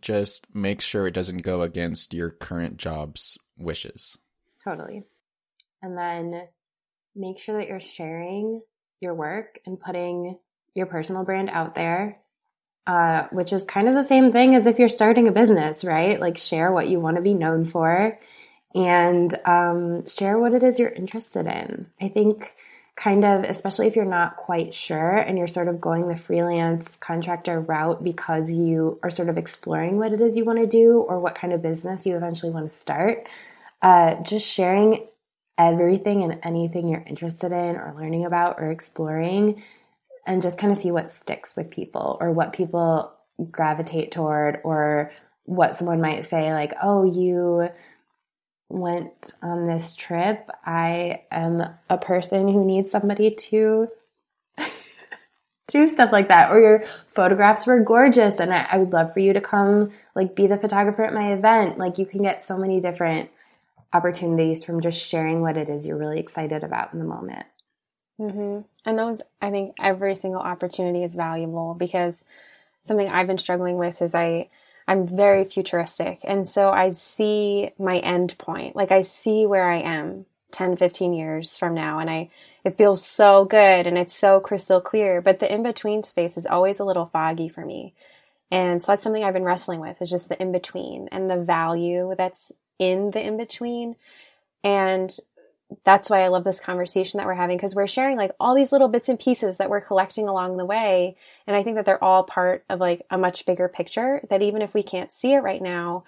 Just 0.00 0.46
make 0.52 0.80
sure 0.80 1.06
it 1.06 1.14
doesn't 1.14 1.42
go 1.42 1.62
against 1.62 2.12
your 2.12 2.30
current 2.30 2.76
job's 2.76 3.38
wishes. 3.56 4.18
Totally. 4.64 5.04
And 5.80 5.96
then 5.96 6.48
make 7.14 7.38
sure 7.38 7.58
that 7.58 7.68
you're 7.68 7.78
sharing 7.78 8.60
your 9.00 9.14
work 9.14 9.60
and 9.66 9.78
putting 9.78 10.38
your 10.74 10.86
personal 10.86 11.24
brand 11.24 11.50
out 11.50 11.76
there, 11.76 12.18
uh, 12.86 13.26
which 13.30 13.52
is 13.52 13.62
kind 13.64 13.88
of 13.88 13.94
the 13.94 14.04
same 14.04 14.32
thing 14.32 14.54
as 14.54 14.66
if 14.66 14.78
you're 14.78 14.88
starting 14.88 15.28
a 15.28 15.32
business, 15.32 15.84
right? 15.84 16.20
Like 16.20 16.36
share 16.36 16.70
what 16.70 16.88
you 16.88 17.00
want 17.00 17.16
to 17.16 17.22
be 17.22 17.34
known 17.34 17.64
for 17.64 18.18
and 18.74 19.34
um, 19.44 20.06
share 20.06 20.38
what 20.38 20.52
it 20.52 20.62
is 20.62 20.78
you're 20.78 20.88
interested 20.88 21.46
in. 21.46 21.86
I 22.00 22.08
think 22.08 22.54
kind 22.96 23.24
of, 23.24 23.44
especially 23.44 23.86
if 23.86 23.96
you're 23.96 24.04
not 24.04 24.36
quite 24.36 24.72
sure 24.72 25.16
and 25.16 25.36
you're 25.36 25.46
sort 25.46 25.68
of 25.68 25.80
going 25.80 26.08
the 26.08 26.16
freelance 26.16 26.96
contractor 26.96 27.60
route 27.60 28.04
because 28.04 28.50
you 28.50 28.98
are 29.02 29.10
sort 29.10 29.28
of 29.28 29.36
exploring 29.36 29.98
what 29.98 30.12
it 30.12 30.20
is 30.20 30.36
you 30.36 30.44
want 30.44 30.60
to 30.60 30.66
do 30.66 30.98
or 31.00 31.18
what 31.18 31.34
kind 31.34 31.52
of 31.52 31.62
business 31.62 32.06
you 32.06 32.16
eventually 32.16 32.52
want 32.52 32.68
to 32.68 32.74
start, 32.74 33.28
uh, 33.82 34.14
just 34.22 34.46
sharing 34.46 35.06
everything 35.58 36.22
and 36.22 36.40
anything 36.42 36.88
you're 36.88 37.04
interested 37.06 37.52
in 37.52 37.76
or 37.76 37.94
learning 37.96 38.24
about 38.24 38.60
or 38.60 38.70
exploring 38.70 39.62
and 40.26 40.42
just 40.42 40.58
kind 40.58 40.72
of 40.72 40.78
see 40.78 40.90
what 40.90 41.10
sticks 41.10 41.56
with 41.56 41.70
people 41.70 42.18
or 42.20 42.32
what 42.32 42.52
people 42.52 43.12
gravitate 43.50 44.10
toward 44.10 44.60
or 44.64 45.12
what 45.44 45.76
someone 45.76 46.00
might 46.00 46.24
say 46.24 46.52
like 46.52 46.72
oh 46.82 47.04
you 47.04 47.68
went 48.68 49.32
on 49.42 49.66
this 49.66 49.94
trip. 49.94 50.50
I 50.64 51.22
am 51.30 51.62
a 51.88 51.98
person 51.98 52.48
who 52.48 52.64
needs 52.64 52.90
somebody 52.90 53.30
to 53.30 53.88
do 55.68 55.88
stuff 55.88 56.12
like 56.12 56.28
that 56.28 56.50
or 56.50 56.60
your 56.60 56.84
photographs 57.08 57.66
were 57.66 57.80
gorgeous 57.80 58.40
and 58.40 58.52
I, 58.52 58.66
I 58.70 58.78
would 58.78 58.92
love 58.92 59.12
for 59.12 59.20
you 59.20 59.32
to 59.32 59.40
come 59.40 59.92
like 60.14 60.34
be 60.34 60.46
the 60.46 60.58
photographer 60.58 61.04
at 61.04 61.14
my 61.14 61.32
event. 61.32 61.78
Like 61.78 61.98
you 61.98 62.06
can 62.06 62.22
get 62.22 62.42
so 62.42 62.58
many 62.58 62.80
different 62.80 63.30
opportunities 63.92 64.64
from 64.64 64.80
just 64.80 65.00
sharing 65.00 65.40
what 65.40 65.56
it 65.56 65.70
is 65.70 65.86
you're 65.86 65.96
really 65.96 66.18
excited 66.18 66.64
about 66.64 66.92
in 66.92 66.98
the 66.98 67.04
moment 67.04 67.46
hmm 68.18 68.60
And 68.86 68.98
those, 68.98 69.22
I 69.42 69.50
think 69.50 69.74
every 69.80 70.14
single 70.14 70.40
opportunity 70.40 71.02
is 71.02 71.14
valuable 71.14 71.74
because 71.74 72.24
something 72.82 73.08
I've 73.08 73.26
been 73.26 73.38
struggling 73.38 73.78
with 73.78 74.02
is 74.02 74.14
I, 74.14 74.48
I'm 74.88 75.06
very 75.06 75.44
futuristic. 75.44 76.20
And 76.24 76.48
so 76.48 76.70
I 76.70 76.90
see 76.90 77.70
my 77.78 77.98
end 77.98 78.36
point. 78.38 78.76
Like 78.76 78.92
I 78.92 79.02
see 79.02 79.46
where 79.46 79.70
I 79.70 79.80
am 79.80 80.26
10, 80.52 80.76
15 80.76 81.12
years 81.14 81.58
from 81.58 81.74
now. 81.74 81.98
And 81.98 82.10
I, 82.10 82.30
it 82.64 82.78
feels 82.78 83.04
so 83.04 83.44
good 83.44 83.86
and 83.86 83.98
it's 83.98 84.14
so 84.14 84.40
crystal 84.40 84.80
clear. 84.80 85.22
But 85.22 85.40
the 85.40 85.52
in 85.52 85.62
between 85.62 86.02
space 86.02 86.36
is 86.36 86.46
always 86.46 86.80
a 86.80 86.84
little 86.84 87.06
foggy 87.06 87.48
for 87.48 87.64
me. 87.64 87.94
And 88.50 88.82
so 88.82 88.92
that's 88.92 89.02
something 89.02 89.24
I've 89.24 89.34
been 89.34 89.44
wrestling 89.44 89.80
with 89.80 90.02
is 90.02 90.10
just 90.10 90.28
the 90.28 90.40
in 90.40 90.52
between 90.52 91.08
and 91.12 91.30
the 91.30 91.36
value 91.38 92.14
that's 92.16 92.52
in 92.78 93.12
the 93.12 93.20
in 93.26 93.36
between. 93.36 93.96
And 94.64 95.14
that's 95.84 96.10
why 96.10 96.22
I 96.22 96.28
love 96.28 96.44
this 96.44 96.60
conversation 96.60 97.18
that 97.18 97.26
we're 97.26 97.34
having 97.34 97.56
because 97.56 97.74
we're 97.74 97.86
sharing 97.86 98.16
like 98.16 98.32
all 98.38 98.54
these 98.54 98.70
little 98.70 98.88
bits 98.88 99.08
and 99.08 99.18
pieces 99.18 99.58
that 99.58 99.70
we're 99.70 99.80
collecting 99.80 100.28
along 100.28 100.56
the 100.56 100.64
way. 100.64 101.16
And 101.46 101.56
I 101.56 101.62
think 101.62 101.76
that 101.76 101.84
they're 101.84 102.02
all 102.02 102.22
part 102.24 102.64
of 102.68 102.80
like 102.80 103.02
a 103.10 103.18
much 103.18 103.46
bigger 103.46 103.68
picture 103.68 104.20
that 104.30 104.42
even 104.42 104.62
if 104.62 104.74
we 104.74 104.82
can't 104.82 105.12
see 105.12 105.32
it 105.32 105.38
right 105.38 105.62
now, 105.62 106.04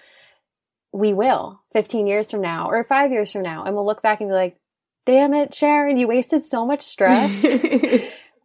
we 0.93 1.13
will 1.13 1.63
15 1.73 2.07
years 2.07 2.31
from 2.31 2.43
now 2.43 2.71
or 2.71 2.85
five 2.85 3.11
years 3.11 3.33
from 3.33 3.43
now. 3.43 3.65
And 3.65 3.75
we'll 3.75 3.87
look 3.87 4.03
back 4.03 4.21
and 4.21 4.31
be 4.31 4.35
like, 4.35 4.59
damn 5.05 5.35
it, 5.35 5.55
Sharon, 5.55 5.97
you 5.97 6.07
wasted 6.07 6.45
so 6.45 6.67
much 6.67 6.83
stress. 6.83 7.45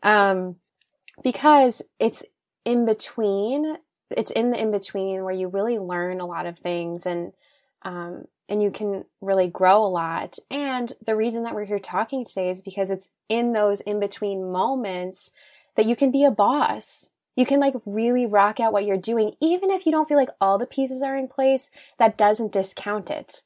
Um, 0.03 0.55
because 1.23 1.81
it's 1.99 2.23
in 2.65 2.85
between, 2.85 3.77
it's 4.09 4.31
in 4.31 4.51
the 4.51 4.59
in 4.59 4.71
between 4.71 5.23
where 5.23 5.33
you 5.33 5.47
really 5.47 5.77
learn 5.77 6.19
a 6.19 6.25
lot 6.25 6.45
of 6.45 6.59
things 6.59 7.05
and, 7.05 7.33
um, 7.83 8.25
and 8.51 8.61
you 8.61 8.69
can 8.69 9.05
really 9.21 9.47
grow 9.47 9.83
a 9.83 9.87
lot. 9.87 10.37
And 10.51 10.91
the 11.07 11.15
reason 11.15 11.43
that 11.43 11.55
we're 11.55 11.63
here 11.63 11.79
talking 11.79 12.25
today 12.25 12.49
is 12.49 12.61
because 12.61 12.89
it's 12.89 13.09
in 13.29 13.53
those 13.53 13.79
in 13.79 14.01
between 14.01 14.51
moments 14.51 15.31
that 15.77 15.85
you 15.85 15.95
can 15.95 16.11
be 16.11 16.25
a 16.25 16.31
boss. 16.31 17.09
You 17.37 17.45
can 17.45 17.61
like 17.61 17.75
really 17.85 18.25
rock 18.25 18.59
out 18.59 18.73
what 18.73 18.85
you're 18.85 18.97
doing, 18.97 19.35
even 19.39 19.71
if 19.71 19.85
you 19.85 19.91
don't 19.93 20.07
feel 20.07 20.17
like 20.17 20.31
all 20.41 20.57
the 20.57 20.65
pieces 20.65 21.01
are 21.01 21.15
in 21.15 21.29
place. 21.29 21.71
That 21.97 22.17
doesn't 22.17 22.51
discount 22.51 23.09
it 23.09 23.43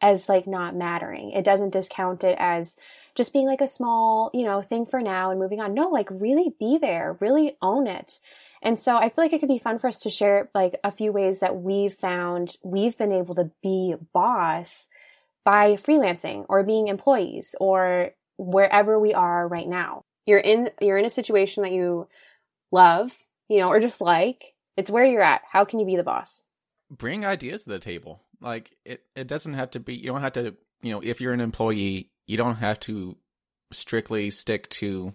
as 0.00 0.28
like 0.28 0.46
not 0.46 0.76
mattering. 0.76 1.32
It 1.32 1.44
doesn't 1.44 1.72
discount 1.72 2.22
it 2.22 2.36
as 2.38 2.76
just 3.16 3.32
being 3.32 3.46
like 3.46 3.60
a 3.60 3.66
small, 3.66 4.30
you 4.32 4.44
know, 4.44 4.62
thing 4.62 4.86
for 4.86 5.02
now 5.02 5.32
and 5.32 5.40
moving 5.40 5.60
on. 5.60 5.74
No, 5.74 5.88
like 5.88 6.08
really 6.12 6.54
be 6.60 6.78
there, 6.78 7.16
really 7.18 7.56
own 7.60 7.88
it. 7.88 8.20
And 8.64 8.80
so 8.80 8.96
I 8.96 9.10
feel 9.10 9.24
like 9.24 9.34
it 9.34 9.40
could 9.40 9.48
be 9.48 9.58
fun 9.58 9.78
for 9.78 9.88
us 9.88 10.00
to 10.00 10.10
share 10.10 10.48
like 10.54 10.80
a 10.82 10.90
few 10.90 11.12
ways 11.12 11.40
that 11.40 11.54
we've 11.54 11.92
found 11.92 12.56
we've 12.64 12.96
been 12.96 13.12
able 13.12 13.34
to 13.34 13.50
be 13.62 13.94
boss 14.14 14.88
by 15.44 15.74
freelancing 15.74 16.46
or 16.48 16.64
being 16.64 16.88
employees 16.88 17.54
or 17.60 18.12
wherever 18.38 18.98
we 18.98 19.12
are 19.12 19.46
right 19.46 19.68
now. 19.68 20.04
You're 20.24 20.38
in 20.38 20.70
you're 20.80 20.96
in 20.96 21.04
a 21.04 21.10
situation 21.10 21.62
that 21.62 21.72
you 21.72 22.08
love, 22.72 23.12
you 23.48 23.60
know, 23.60 23.68
or 23.68 23.80
just 23.80 24.00
like. 24.00 24.54
It's 24.76 24.90
where 24.90 25.04
you're 25.04 25.22
at. 25.22 25.42
How 25.48 25.64
can 25.64 25.78
you 25.78 25.86
be 25.86 25.94
the 25.94 26.02
boss? 26.02 26.46
Bring 26.90 27.24
ideas 27.24 27.64
to 27.64 27.70
the 27.70 27.78
table. 27.78 28.22
Like 28.40 28.74
it 28.86 29.02
it 29.14 29.26
doesn't 29.26 29.54
have 29.54 29.72
to 29.72 29.80
be 29.80 29.94
you 29.94 30.06
don't 30.06 30.22
have 30.22 30.32
to, 30.32 30.54
you 30.82 30.92
know, 30.92 31.00
if 31.00 31.20
you're 31.20 31.34
an 31.34 31.40
employee, 31.40 32.10
you 32.26 32.38
don't 32.38 32.56
have 32.56 32.80
to 32.80 33.18
strictly 33.72 34.30
stick 34.30 34.70
to 34.70 35.12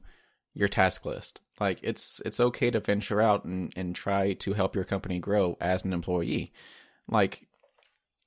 your 0.54 0.68
task 0.68 1.06
list. 1.06 1.42
Like 1.60 1.80
it's 1.84 2.22
it's 2.26 2.40
okay 2.40 2.72
to 2.72 2.80
venture 2.80 3.22
out 3.22 3.46
and, 3.46 3.74
and 3.76 3.96
try 3.96 4.34
to 4.34 4.54
help 4.54 4.76
your 4.76 4.86
company 4.86 5.20
grow 5.20 5.58
as 5.60 5.84
an 5.84 5.94
employee. 5.94 6.54
Like 7.10 7.48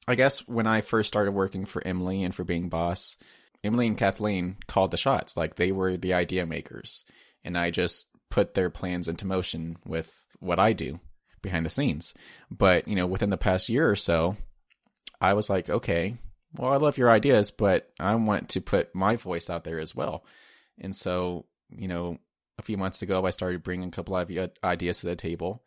I 0.06 0.14
guess 0.14 0.46
when 0.46 0.66
I 0.66 0.80
first 0.80 1.08
started 1.08 1.32
working 1.32 1.64
for 1.64 1.86
Emily 1.86 2.22
and 2.22 2.34
for 2.34 2.44
being 2.44 2.68
boss, 2.68 3.16
Emily 3.64 3.86
and 3.86 3.96
Kathleen 3.96 4.56
called 4.66 4.90
the 4.90 4.96
shots. 4.96 5.36
Like 5.36 5.56
they 5.56 5.72
were 5.72 5.96
the 5.96 6.14
idea 6.14 6.46
makers. 6.46 7.04
And 7.44 7.56
I 7.56 7.70
just 7.70 8.06
put 8.30 8.54
their 8.54 8.70
plans 8.70 9.08
into 9.08 9.26
motion 9.26 9.76
with 9.84 10.26
what 10.40 10.58
I 10.58 10.72
do 10.72 11.00
behind 11.42 11.66
the 11.66 11.70
scenes. 11.70 12.14
But, 12.50 12.88
you 12.88 12.96
know, 12.96 13.06
within 13.06 13.30
the 13.30 13.36
past 13.36 13.68
year 13.68 13.88
or 13.88 13.96
so, 13.96 14.36
I 15.20 15.34
was 15.34 15.50
like, 15.50 15.68
okay, 15.70 16.16
well, 16.56 16.72
I 16.72 16.76
love 16.76 16.98
your 16.98 17.10
ideas, 17.10 17.50
but 17.50 17.90
I 18.00 18.14
want 18.16 18.50
to 18.50 18.60
put 18.60 18.94
my 18.94 19.16
voice 19.16 19.50
out 19.50 19.64
there 19.64 19.78
as 19.78 19.94
well. 19.94 20.24
And 20.78 20.94
so, 20.94 21.46
you 21.78 21.88
know, 21.88 22.18
a 22.58 22.62
few 22.62 22.76
months 22.76 23.02
ago, 23.02 23.24
I 23.24 23.30
started 23.30 23.62
bringing 23.62 23.88
a 23.88 23.92
couple 23.92 24.16
of 24.16 24.30
ideas 24.64 25.00
to 25.00 25.06
the 25.06 25.16
table. 25.16 25.64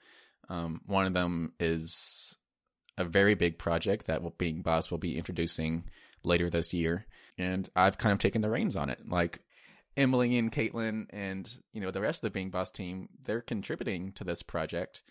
Um, 0.49 0.81
one 0.85 1.05
of 1.05 1.13
them 1.13 1.53
is 1.59 2.37
a 2.97 3.03
very 3.03 3.33
big 3.33 3.57
project 3.57 4.07
that 4.07 4.37
Being 4.37 4.61
Boss 4.61 4.91
will 4.91 4.97
be 4.97 5.17
introducing 5.17 5.85
later 6.23 6.49
this 6.49 6.73
year. 6.73 7.05
And 7.37 7.67
I've 7.75 7.97
kind 7.97 8.13
of 8.13 8.19
taken 8.19 8.41
the 8.41 8.49
reins 8.49 8.75
on 8.75 8.89
it. 8.89 8.99
Like 9.07 9.41
Emily 9.97 10.37
and 10.37 10.51
Caitlin 10.51 11.07
and, 11.09 11.51
you 11.73 11.81
know, 11.81 11.91
the 11.91 12.01
rest 12.01 12.19
of 12.19 12.27
the 12.27 12.33
Being 12.33 12.51
Boss 12.51 12.71
team, 12.71 13.09
they're 13.23 13.41
contributing 13.41 14.11
to 14.13 14.23
this 14.23 14.41
project 14.41 15.03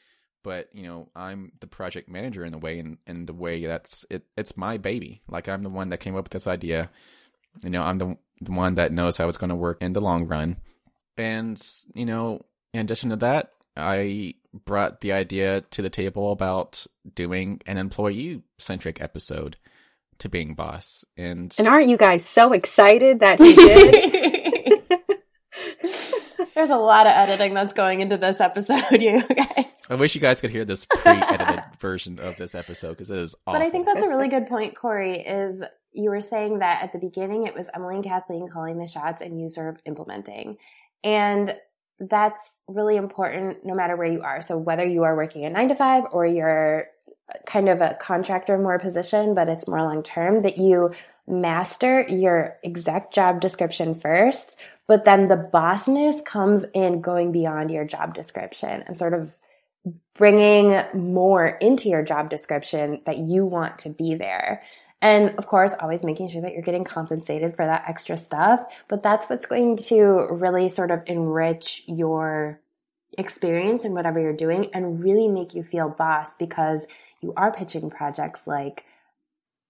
but 0.45 0.68
you 0.72 0.84
know 0.84 1.09
i'm 1.16 1.51
the 1.59 1.66
project 1.66 2.09
manager 2.09 2.45
in 2.45 2.53
the 2.53 2.59
way 2.59 2.78
and 2.78 2.99
in, 3.09 3.16
in 3.16 3.26
the 3.26 3.32
way 3.32 3.66
that's 3.66 4.07
it 4.11 4.22
it's 4.36 4.57
my 4.57 4.78
baby 4.78 5.22
like 5.26 5.49
i'm 5.49 5.64
the 5.64 5.68
one 5.68 5.88
that 5.88 5.99
came 5.99 6.14
up 6.14 6.24
with 6.24 6.32
this 6.32 6.47
idea 6.47 6.88
you 7.64 7.70
know 7.70 7.82
i'm 7.82 7.99
the, 7.99 8.16
the 8.40 8.53
one 8.53 8.76
that 8.76 8.92
knows 8.92 9.16
how 9.16 9.28
it's 9.28 9.38
going 9.38 9.51
to 9.51 9.57
work 9.57 9.78
in 9.80 9.92
the 9.92 10.01
long 10.01 10.28
run 10.28 10.57
and 11.17 11.61
you 11.95 12.05
know 12.05 12.45
in 12.73 12.81
addition 12.81 13.11
to 13.11 13.17
that 13.17 13.51
i 13.77 14.35
brought 14.65 15.01
the 15.01 15.12
idea 15.12 15.62
to 15.71 15.83
the 15.83 15.91
table 15.91 16.33
about 16.33 16.87
doing 17.15 17.61
an 17.67 17.77
employee 17.77 18.43
centric 18.59 19.01
episode 19.01 19.57
to 20.19 20.29
being 20.29 20.55
boss 20.55 21.05
and 21.17 21.55
and 21.59 21.67
aren't 21.67 21.89
you 21.89 21.97
guys 21.97 22.25
so 22.25 22.53
excited 22.53 23.21
that 23.21 23.39
he 23.43 23.55
did 23.55 24.83
there's 26.55 26.71
a 26.71 26.77
lot 26.77 27.07
of 27.07 27.12
editing 27.12 27.53
that's 27.53 27.73
going 27.73 28.01
into 28.01 28.17
this 28.17 28.41
episode 28.41 28.83
you 29.01 29.23
guys 29.23 29.65
I 29.91 29.97
wish 29.97 30.15
you 30.15 30.21
guys 30.21 30.41
could 30.41 30.51
hear 30.51 30.65
this 30.65 30.87
pre-edited 30.87 31.65
version 31.79 32.19
of 32.19 32.37
this 32.37 32.55
episode 32.55 32.91
because 32.91 33.11
it 33.11 33.19
is 33.19 33.35
awful. 33.47 33.61
But 33.61 33.67
I 33.67 33.71
think 33.71 33.85
that's 33.85 34.03
a 34.03 34.09
really 34.09 34.29
good 34.29 34.47
point, 34.47 34.75
Corey, 34.75 35.19
is 35.21 35.62
you 35.93 36.11
were 36.11 36.21
saying 36.21 36.61
that 36.61 36.83
at 36.83 36.93
the 36.93 36.99
beginning 36.99 37.47
it 37.47 37.55
was 37.55 37.69
Emily 37.75 37.97
and 37.97 38.05
Kathleen 38.05 38.49
calling 38.49 38.79
the 38.79 38.87
shots 38.87 39.21
and 39.21 39.41
you 39.41 39.51
sort 39.51 39.69
of 39.69 39.81
implementing. 39.85 40.57
And 41.05 41.55
that's 42.00 42.59
really 42.66 42.96
important 42.96 43.64
no 43.64 43.74
matter 43.74 43.96
where 43.96 44.09
you 44.09 44.22
are. 44.22 44.42
So 44.42 44.59
whether 44.59 44.84
you 44.84 45.05
are 45.05 45.14
working 45.14 45.44
a 45.44 45.50
nine 45.50 45.68
to 45.68 45.74
five 45.76 46.05
or 46.11 46.26
you're 46.26 46.88
kind 47.46 47.68
of 47.68 47.80
a 47.80 47.96
contractor 48.00 48.59
more 48.59 48.78
position, 48.78 49.34
but 49.34 49.48
it's 49.48 49.68
more 49.68 49.80
long 49.80 50.02
term, 50.02 50.42
that 50.42 50.59
you 50.59 50.92
master 51.26 52.02
your 52.09 52.57
exact 52.62 53.14
job 53.14 53.40
description 53.40 53.94
first, 53.94 54.59
but 54.86 55.05
then 55.05 55.28
the 55.28 55.50
bossness 55.55 56.24
comes 56.24 56.64
in 56.74 57.00
going 57.00 57.32
beyond 57.32 57.70
your 57.70 57.84
job 57.84 58.14
description 58.14 58.82
and 58.86 58.98
sort 58.98 59.14
of 59.14 59.38
bringing 60.14 60.82
more 60.94 61.46
into 61.46 61.88
your 61.88 62.02
job 62.02 62.28
description 62.28 63.00
that 63.07 63.18
you 63.18 63.46
want 63.46 63.78
to 63.78 63.88
be 63.88 64.14
there. 64.14 64.62
And 65.05 65.36
of 65.36 65.46
course, 65.46 65.72
always 65.80 66.02
making 66.02 66.30
sure 66.30 66.40
that 66.40 66.55
you're 66.55 66.62
getting 66.62 66.82
compensated 66.82 67.55
for 67.55 67.66
that 67.66 67.84
extra 67.86 68.16
stuff. 68.16 68.64
But 68.88 69.02
that's 69.02 69.28
what's 69.28 69.44
going 69.44 69.76
to 69.88 70.26
really 70.30 70.70
sort 70.70 70.90
of 70.90 71.02
enrich 71.05 71.82
your 71.86 72.59
experience 73.18 73.84
in 73.84 73.92
whatever 73.92 74.18
you're 74.18 74.32
doing 74.32 74.70
and 74.72 75.05
really 75.05 75.28
make 75.28 75.55
you 75.55 75.62
feel 75.62 75.90
boss 75.90 76.34
because 76.34 76.86
you 77.20 77.34
are 77.36 77.52
pitching 77.52 77.90
projects 77.90 78.46
like 78.46 78.86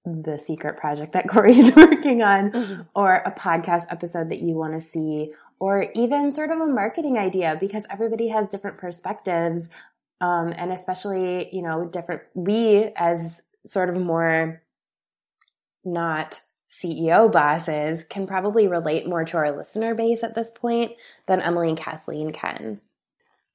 the 0.05 0.39
secret 0.39 0.77
project 0.77 1.15
that 1.15 1.29
Corey 1.29 1.59
is 1.59 1.75
working 1.75 2.23
on, 2.23 2.53
mm-hmm. 2.53 2.83
or 2.95 3.17
a 3.17 3.33
podcast 3.33 3.87
episode 3.91 4.29
that 4.29 4.41
you 4.41 4.55
want 4.55 4.75
to 4.75 4.81
see, 4.81 5.33
or 5.59 5.89
even 5.97 6.31
sort 6.31 6.53
of 6.53 6.61
a 6.61 6.67
marketing 6.69 7.19
idea 7.19 7.57
because 7.59 7.83
everybody 7.91 8.29
has 8.29 8.49
different 8.49 8.79
perspectives 8.79 9.69
um, 10.21 10.55
and 10.57 10.71
especially, 10.71 11.53
you 11.53 11.61
know, 11.61 11.87
different, 11.87 12.23
we 12.37 12.93
as 12.95 13.43
sort 13.67 13.89
of 13.89 13.97
more 14.01 14.63
not 15.85 16.41
CEO 16.71 17.31
bosses 17.31 18.05
can 18.05 18.27
probably 18.27 18.67
relate 18.67 19.07
more 19.07 19.25
to 19.25 19.37
our 19.37 19.57
listener 19.57 19.95
base 19.95 20.25
at 20.25 20.35
this 20.35 20.51
point 20.51 20.93
than 21.27 21.41
Emily 21.41 21.69
and 21.69 21.79
Kathleen 21.79 22.33
can. 22.33 22.81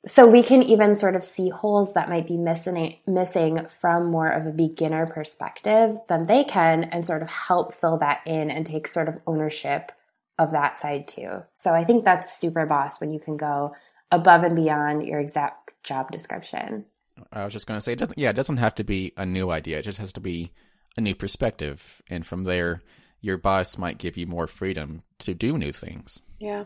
So 0.05 0.27
we 0.27 0.43
can 0.43 0.63
even 0.63 0.97
sort 0.97 1.17
of 1.17 1.25
see 1.25 1.49
holes 1.49 1.93
that 1.93 2.07
might 2.07 2.25
be 2.25 2.38
missing 2.38 2.95
missing 3.05 3.67
from 3.67 4.09
more 4.09 4.30
of 4.30 4.45
a 4.45 4.51
beginner 4.51 5.05
perspective 5.05 5.97
than 6.07 6.25
they 6.25 6.45
can 6.45 6.86
and 6.86 7.05
sort 7.05 7.21
of 7.21 7.27
help 7.27 7.73
fill 7.73 7.97
that 7.97 8.21
in 8.25 8.49
and 8.49 8.65
take 8.65 8.88
sort 8.88 9.09
of 9.09 9.19
ownership 9.27 9.91
of 10.38 10.51
that 10.51 10.80
side 10.80 11.09
too. 11.09 11.43
So 11.53 11.73
I 11.73 11.84
think 11.84 12.05
that's 12.05 12.39
super 12.39 12.65
boss 12.65 13.01
when 13.01 13.11
you 13.11 13.19
can 13.19 13.36
go 13.36 13.75
above 14.09 14.43
and 14.43 14.55
beyond 14.55 15.05
your 15.05 15.19
exact 15.19 15.71
job 15.84 16.11
description. 16.11 16.86
I 17.34 17.43
was 17.43 17.51
just 17.51 17.67
going 17.67 17.77
to 17.77 17.82
say, 17.82 17.91
it 17.91 17.99
doesn't. 17.99 18.17
Yeah, 18.17 18.30
it 18.30 18.38
doesn't 18.38 18.57
have 18.57 18.75
to 18.75 18.86
be 18.86 19.11
a 19.17 19.25
new 19.25 19.51
idea. 19.51 19.80
It 19.80 19.84
just 19.84 19.99
has 19.99 20.13
to 20.13 20.21
be 20.21 20.53
a 20.98 21.02
new 21.02 21.16
perspective, 21.16 22.02
and 22.10 22.26
from 22.26 22.44
there, 22.44 22.82
your 23.22 23.38
boss 23.38 23.78
might 23.78 23.98
give 23.98 24.18
you 24.18 24.28
more 24.28 24.48
freedom 24.48 25.04
to 25.20 25.34
do 25.34 25.58
new 25.58 25.72
things. 25.72 26.22
Yeah, 26.40 26.66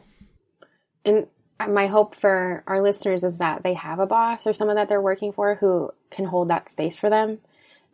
and 1.05 1.27
my 1.59 1.87
hope 1.87 2.15
for 2.15 2.63
our 2.67 2.81
listeners 2.81 3.23
is 3.23 3.37
that 3.37 3.63
they 3.63 3.73
have 3.73 3.99
a 3.99 4.07
boss 4.07 4.45
or 4.45 4.53
someone 4.53 4.75
that 4.75 4.89
they're 4.89 5.01
working 5.01 5.31
for 5.31 5.55
who 5.55 5.91
can 6.11 6.25
hold 6.25 6.49
that 6.49 6.69
space 6.69 6.97
for 6.97 7.09
them 7.09 7.39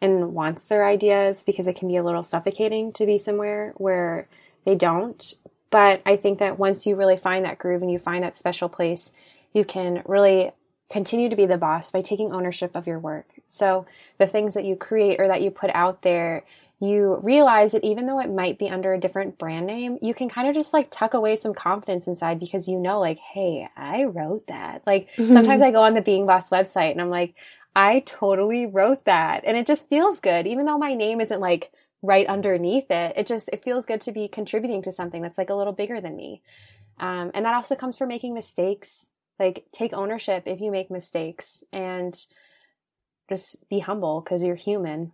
and 0.02 0.34
wants 0.34 0.66
their 0.66 0.86
ideas 0.86 1.44
because 1.44 1.68
it 1.68 1.76
can 1.76 1.88
be 1.88 1.98
a 1.98 2.04
little 2.04 2.24
suffocating 2.24 2.94
to 2.94 3.06
be 3.06 3.18
somewhere 3.18 3.74
where 3.78 4.28
they 4.66 4.76
don't. 4.76 5.34
But 5.70 6.02
I 6.06 6.16
think 6.16 6.40
that 6.40 6.58
once 6.58 6.86
you 6.86 6.96
really 6.96 7.18
find 7.18 7.46
that 7.46 7.60
groove 7.60 7.82
and 7.82 7.92
you 7.92 8.00
find 8.00 8.24
that 8.24 8.38
special 8.38 8.70
place, 8.70 9.14
you 9.54 9.66
can 9.66 10.02
really 10.06 10.52
continue 10.90 11.30
to 11.30 11.36
be 11.36 11.46
the 11.46 11.58
boss 11.58 11.92
by 11.92 12.02
taking 12.02 12.32
ownership 12.32 12.76
of 12.76 12.88
your 12.88 13.00
work. 13.00 13.28
So 13.50 13.86
the 14.18 14.28
things 14.28 14.54
that 14.54 14.64
you 14.64 14.76
create 14.76 15.20
or 15.20 15.28
that 15.28 15.41
you 15.41 15.52
put 15.52 15.72
out 15.74 16.02
there, 16.04 16.45
you 16.80 17.20
realize 17.22 17.74
that 17.74 17.84
even 17.84 18.06
though 18.06 18.20
it 18.20 18.32
might 18.32 18.58
be 18.58 18.70
under 18.70 18.93
a 18.93 19.00
different 19.00 19.38
brand 19.38 19.68
name, 19.68 19.97
you 20.02 20.14
can 20.14 20.30
kind 20.30 20.47
of 20.47 20.56
just 20.56 20.72
like 20.74 20.89
tuck 20.91 21.14
away 21.14 21.36
some 21.36 21.54
confidence 21.54 22.08
inside 22.08 22.39
because 22.39 22.68
you 22.68 22.80
know, 22.80 23.00
like, 23.00 23.20
hey, 23.20 23.68
I 23.76 24.06
wrote 24.06 24.47
that. 24.47 24.84
Like 24.88 25.10
sometimes 25.18 25.62
I 25.62 25.72
go 25.72 25.84
on 25.84 25.95
the 25.95 26.02
Being 26.02 26.26
Boss 26.26 26.50
website 26.50 26.91
and 26.91 27.02
I'm 27.02 27.10
like, 27.10 27.36
I 27.76 28.02
totally 28.06 28.66
wrote 28.66 29.06
that. 29.06 29.43
And 29.45 29.58
it 29.58 29.68
just 29.68 29.89
feels 29.89 30.20
good. 30.20 30.47
Even 30.47 30.66
though 30.66 30.78
my 30.78 30.93
name 30.93 31.20
isn't 31.20 31.41
like 31.41 31.72
right 32.02 32.28
underneath 32.28 32.89
it, 32.89 33.14
it 33.18 33.28
just, 33.28 33.50
it 33.52 33.64
feels 33.64 33.86
good 33.86 34.02
to 34.02 34.12
be 34.12 34.28
contributing 34.28 34.82
to 34.84 34.91
something 34.91 35.22
that's 35.22 35.38
like 35.38 35.50
a 35.50 35.56
little 35.56 35.74
bigger 35.74 36.00
than 36.00 36.16
me. 36.16 36.41
Um, 37.00 37.32
and 37.34 37.45
that 37.45 37.56
also 37.56 37.76
comes 37.76 37.97
from 37.97 38.10
making 38.10 38.34
mistakes 38.34 39.10
like 39.39 39.66
take 39.72 39.93
ownership 39.93 40.43
if 40.45 40.60
you 40.60 40.70
make 40.70 40.91
mistakes 40.91 41.64
and 41.72 42.26
just 43.30 43.56
be 43.70 43.80
humble 43.80 44.22
because 44.22 44.44
you're 44.44 44.56
human. 44.56 45.12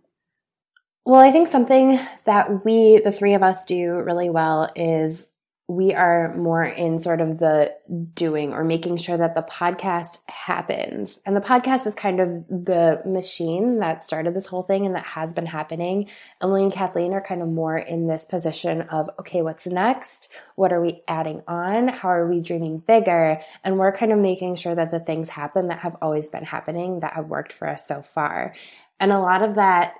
Well, 1.04 1.20
I 1.20 1.30
think 1.30 1.46
something 1.46 2.00
that 2.24 2.64
we, 2.64 2.98
the 2.98 3.12
three 3.12 3.34
of 3.34 3.42
us, 3.42 3.64
do 3.64 3.76
really 3.94 4.28
well 4.28 4.68
is 4.74 5.28
we 5.68 5.92
are 5.94 6.32
more 6.36 6.62
in 6.62 7.00
sort 7.00 7.20
of 7.20 7.38
the 7.38 7.74
doing 8.14 8.52
or 8.52 8.62
making 8.62 8.96
sure 8.98 9.16
that 9.16 9.34
the 9.34 9.42
podcast 9.42 10.18
happens. 10.28 11.18
And 11.26 11.36
the 11.36 11.40
podcast 11.40 11.88
is 11.88 11.94
kind 11.96 12.20
of 12.20 12.46
the 12.46 13.02
machine 13.04 13.80
that 13.80 14.00
started 14.00 14.32
this 14.32 14.46
whole 14.46 14.62
thing 14.62 14.86
and 14.86 14.94
that 14.94 15.04
has 15.04 15.32
been 15.32 15.46
happening. 15.46 16.08
Emily 16.40 16.62
and 16.62 16.72
Kathleen 16.72 17.12
are 17.12 17.20
kind 17.20 17.42
of 17.42 17.48
more 17.48 17.76
in 17.76 18.06
this 18.06 18.24
position 18.24 18.82
of, 18.82 19.10
okay, 19.18 19.42
what's 19.42 19.66
next? 19.66 20.28
What 20.54 20.72
are 20.72 20.80
we 20.80 21.02
adding 21.08 21.42
on? 21.48 21.88
How 21.88 22.10
are 22.10 22.28
we 22.28 22.40
dreaming 22.40 22.78
bigger? 22.78 23.40
And 23.64 23.76
we're 23.76 23.90
kind 23.90 24.12
of 24.12 24.20
making 24.20 24.54
sure 24.54 24.74
that 24.76 24.92
the 24.92 25.00
things 25.00 25.30
happen 25.30 25.66
that 25.68 25.80
have 25.80 25.96
always 26.00 26.28
been 26.28 26.44
happening 26.44 27.00
that 27.00 27.14
have 27.14 27.26
worked 27.26 27.52
for 27.52 27.68
us 27.68 27.88
so 27.88 28.02
far. 28.02 28.54
And 29.00 29.10
a 29.10 29.18
lot 29.18 29.42
of 29.42 29.56
that 29.56 29.94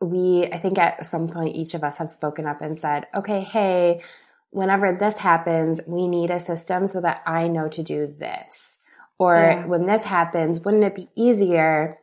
we, 0.00 0.44
I 0.44 0.58
think 0.58 0.78
at 0.78 1.06
some 1.06 1.28
point, 1.28 1.56
each 1.56 1.72
of 1.72 1.82
us 1.82 1.96
have 1.96 2.10
spoken 2.10 2.46
up 2.46 2.60
and 2.60 2.78
said, 2.78 3.06
okay, 3.14 3.40
hey, 3.40 4.02
whenever 4.50 4.92
this 4.92 5.18
happens, 5.18 5.80
we 5.86 6.08
need 6.08 6.30
a 6.30 6.40
system 6.40 6.86
so 6.86 7.00
that 7.00 7.22
I 7.26 7.48
know 7.48 7.68
to 7.68 7.82
do 7.82 8.06
this. 8.06 8.78
Or 9.18 9.34
yeah. 9.34 9.66
when 9.66 9.86
this 9.86 10.04
happens, 10.04 10.60
wouldn't 10.60 10.84
it 10.84 10.94
be 10.94 11.08
easier 11.14 11.98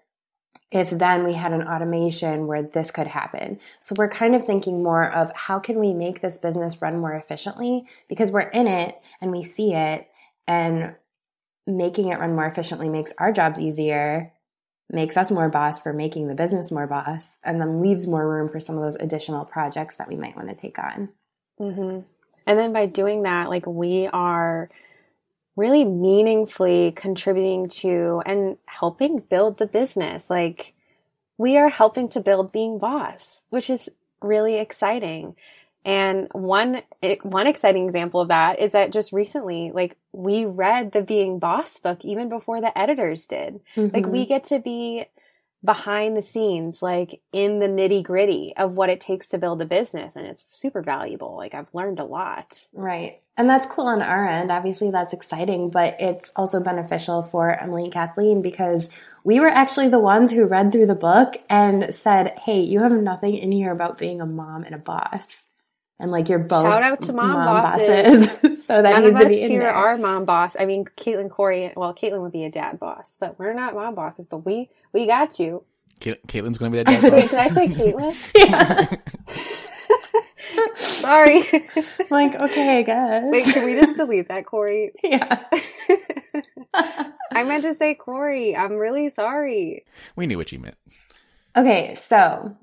if 0.71 0.89
then 0.89 1.23
we 1.23 1.33
had 1.33 1.53
an 1.53 1.67
automation 1.67 2.47
where 2.47 2.63
this 2.63 2.89
could 2.91 3.07
happen? 3.07 3.59
So 3.79 3.95
we're 3.97 4.09
kind 4.09 4.35
of 4.35 4.45
thinking 4.45 4.83
more 4.83 5.09
of 5.09 5.31
how 5.35 5.59
can 5.59 5.79
we 5.79 5.93
make 5.93 6.21
this 6.21 6.37
business 6.37 6.81
run 6.81 6.99
more 6.99 7.13
efficiently 7.13 7.85
because 8.07 8.31
we're 8.31 8.41
in 8.41 8.67
it 8.67 8.99
and 9.21 9.31
we 9.31 9.43
see 9.43 9.73
it 9.73 10.07
and 10.47 10.95
making 11.67 12.09
it 12.09 12.19
run 12.19 12.35
more 12.35 12.47
efficiently 12.47 12.89
makes 12.89 13.13
our 13.19 13.31
jobs 13.31 13.59
easier 13.59 14.33
makes 14.89 15.17
us 15.17 15.31
more 15.31 15.49
boss 15.49 15.79
for 15.79 15.93
making 15.93 16.27
the 16.27 16.35
business 16.35 16.71
more 16.71 16.87
boss 16.87 17.25
and 17.43 17.59
then 17.59 17.81
leaves 17.81 18.05
more 18.05 18.27
room 18.27 18.49
for 18.49 18.59
some 18.59 18.77
of 18.77 18.83
those 18.83 18.95
additional 18.97 19.45
projects 19.45 19.95
that 19.95 20.07
we 20.07 20.15
might 20.15 20.35
want 20.35 20.49
to 20.49 20.55
take 20.55 20.77
on. 20.77 21.09
Mm-hmm. 21.59 21.99
And 22.45 22.59
then 22.59 22.73
by 22.73 22.85
doing 22.85 23.23
that, 23.23 23.49
like 23.49 23.65
we 23.65 24.07
are 24.07 24.69
really 25.55 25.85
meaningfully 25.85 26.91
contributing 26.95 27.69
to 27.69 28.21
and 28.25 28.57
helping 28.65 29.19
build 29.19 29.57
the 29.57 29.67
business. 29.67 30.29
Like 30.29 30.73
we 31.37 31.57
are 31.57 31.69
helping 31.69 32.09
to 32.09 32.21
build 32.21 32.51
being 32.51 32.79
boss, 32.79 33.43
which 33.49 33.69
is 33.69 33.89
really 34.21 34.57
exciting. 34.57 35.35
And 35.85 36.29
one 36.31 36.81
one 37.23 37.47
exciting 37.47 37.83
example 37.85 38.21
of 38.21 38.29
that 38.29 38.59
is 38.59 38.71
that 38.71 38.93
just 38.93 39.11
recently, 39.11 39.71
like 39.73 39.97
we 40.13 40.45
read 40.45 40.93
the 40.93 41.01
Being 41.01 41.39
Boss 41.39 41.77
book 41.77 42.05
even 42.05 42.29
before 42.29 42.61
the 42.61 42.77
editors 42.77 43.25
did. 43.25 43.59
Mm-hmm. 43.75 43.93
Like 43.93 44.05
we 44.07 44.19
mm-hmm. 44.19 44.29
get 44.29 44.43
to 44.45 44.59
be 44.59 45.05
behind 45.63 46.17
the 46.17 46.21
scenes, 46.21 46.81
like 46.81 47.21
in 47.31 47.59
the 47.59 47.67
nitty 47.67 48.03
gritty 48.03 48.53
of 48.57 48.75
what 48.75 48.89
it 48.89 48.99
takes 48.99 49.29
to 49.29 49.37
build 49.37 49.61
a 49.61 49.65
business. 49.65 50.15
And 50.15 50.27
it's 50.27 50.43
super 50.51 50.81
valuable. 50.81 51.35
Like 51.37 51.53
I've 51.53 51.73
learned 51.73 51.99
a 51.99 52.05
lot. 52.05 52.67
Right. 52.73 53.21
And 53.37 53.49
that's 53.49 53.67
cool 53.67 53.87
on 53.87 54.01
our 54.01 54.27
end. 54.27 54.51
Obviously, 54.51 54.91
that's 54.91 55.13
exciting, 55.13 55.69
but 55.69 55.95
it's 55.99 56.31
also 56.35 56.59
beneficial 56.59 57.23
for 57.23 57.51
Emily 57.51 57.85
and 57.85 57.93
Kathleen 57.93 58.41
because 58.41 58.89
we 59.23 59.39
were 59.39 59.47
actually 59.47 59.87
the 59.87 59.99
ones 59.99 60.31
who 60.31 60.45
read 60.45 60.71
through 60.71 60.85
the 60.85 60.95
book 60.95 61.37
and 61.49 61.93
said, 61.95 62.37
Hey, 62.39 62.61
you 62.61 62.81
have 62.81 62.91
nothing 62.91 63.35
in 63.35 63.51
here 63.51 63.71
about 63.71 63.97
being 63.97 64.21
a 64.21 64.25
mom 64.25 64.63
and 64.63 64.75
a 64.75 64.79
boss. 64.79 65.45
And 65.99 66.11
like 66.11 66.27
you're 66.27 66.39
both 66.39 66.63
shout 66.63 66.83
out 66.83 67.01
to 67.03 67.13
mom, 67.13 67.29
mom 67.31 67.45
bosses. 67.45 68.27
bosses. 68.27 68.65
so 68.65 68.81
that 68.81 68.91
None 68.91 69.03
needs 69.03 69.15
of 69.15 69.15
us 69.17 69.23
to 69.23 69.29
be 69.29 69.43
in 69.43 69.51
here 69.51 69.61
there. 69.61 69.73
are 69.73 69.97
mom 69.97 70.25
boss. 70.25 70.55
I 70.59 70.65
mean, 70.65 70.85
Caitlin, 70.97 71.29
Corey. 71.29 71.71
Well, 71.75 71.93
Caitlin 71.93 72.21
would 72.21 72.31
be 72.31 72.45
a 72.45 72.51
dad 72.51 72.79
boss, 72.79 73.15
but 73.19 73.39
we're 73.39 73.53
not 73.53 73.73
mom 73.73 73.95
bosses. 73.95 74.25
But 74.25 74.39
we 74.39 74.69
we 74.91 75.05
got 75.05 75.39
you. 75.39 75.63
Caitlin's 75.99 76.57
going 76.57 76.71
to 76.71 76.77
be 76.77 76.83
that 76.83 76.85
dad 77.01 77.13
Wait, 77.13 77.29
did 77.29 77.39
I 77.39 77.47
say 77.47 77.67
Caitlin? 77.69 78.13
yeah. 78.35 78.95
Sorry. 80.75 81.43
like, 82.09 82.35
okay, 82.35 82.79
I 82.79 82.81
guess. 82.81 83.23
Wait, 83.27 83.45
can 83.45 83.63
we 83.65 83.75
just 83.75 83.95
delete 83.97 84.27
that, 84.27 84.45
Corey? 84.45 84.91
Yeah. 85.03 85.43
I 86.73 87.43
meant 87.43 87.63
to 87.63 87.75
say 87.75 87.95
Corey. 87.95 88.55
I'm 88.55 88.73
really 88.73 89.09
sorry. 89.09 89.85
We 90.15 90.27
knew 90.27 90.37
what 90.37 90.51
you 90.51 90.59
meant. 90.59 90.77
Okay, 91.55 91.93
so 91.95 92.55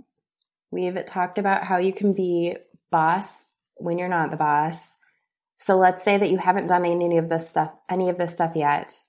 we've 0.70 1.04
talked 1.06 1.38
about 1.38 1.64
how 1.64 1.78
you 1.78 1.92
can 1.92 2.12
be 2.12 2.56
boss 2.90 3.44
when 3.76 3.98
you're 3.98 4.08
not 4.08 4.30
the 4.30 4.36
boss. 4.36 4.94
So 5.58 5.76
let's 5.76 6.02
say 6.02 6.16
that 6.16 6.30
you 6.30 6.38
haven't 6.38 6.68
done 6.68 6.84
any 6.84 7.18
of 7.18 7.28
this 7.28 7.48
stuff, 7.48 7.74
any 7.88 8.08
of 8.08 8.16
this 8.16 8.32
stuff 8.32 8.56
yet. 8.56 9.00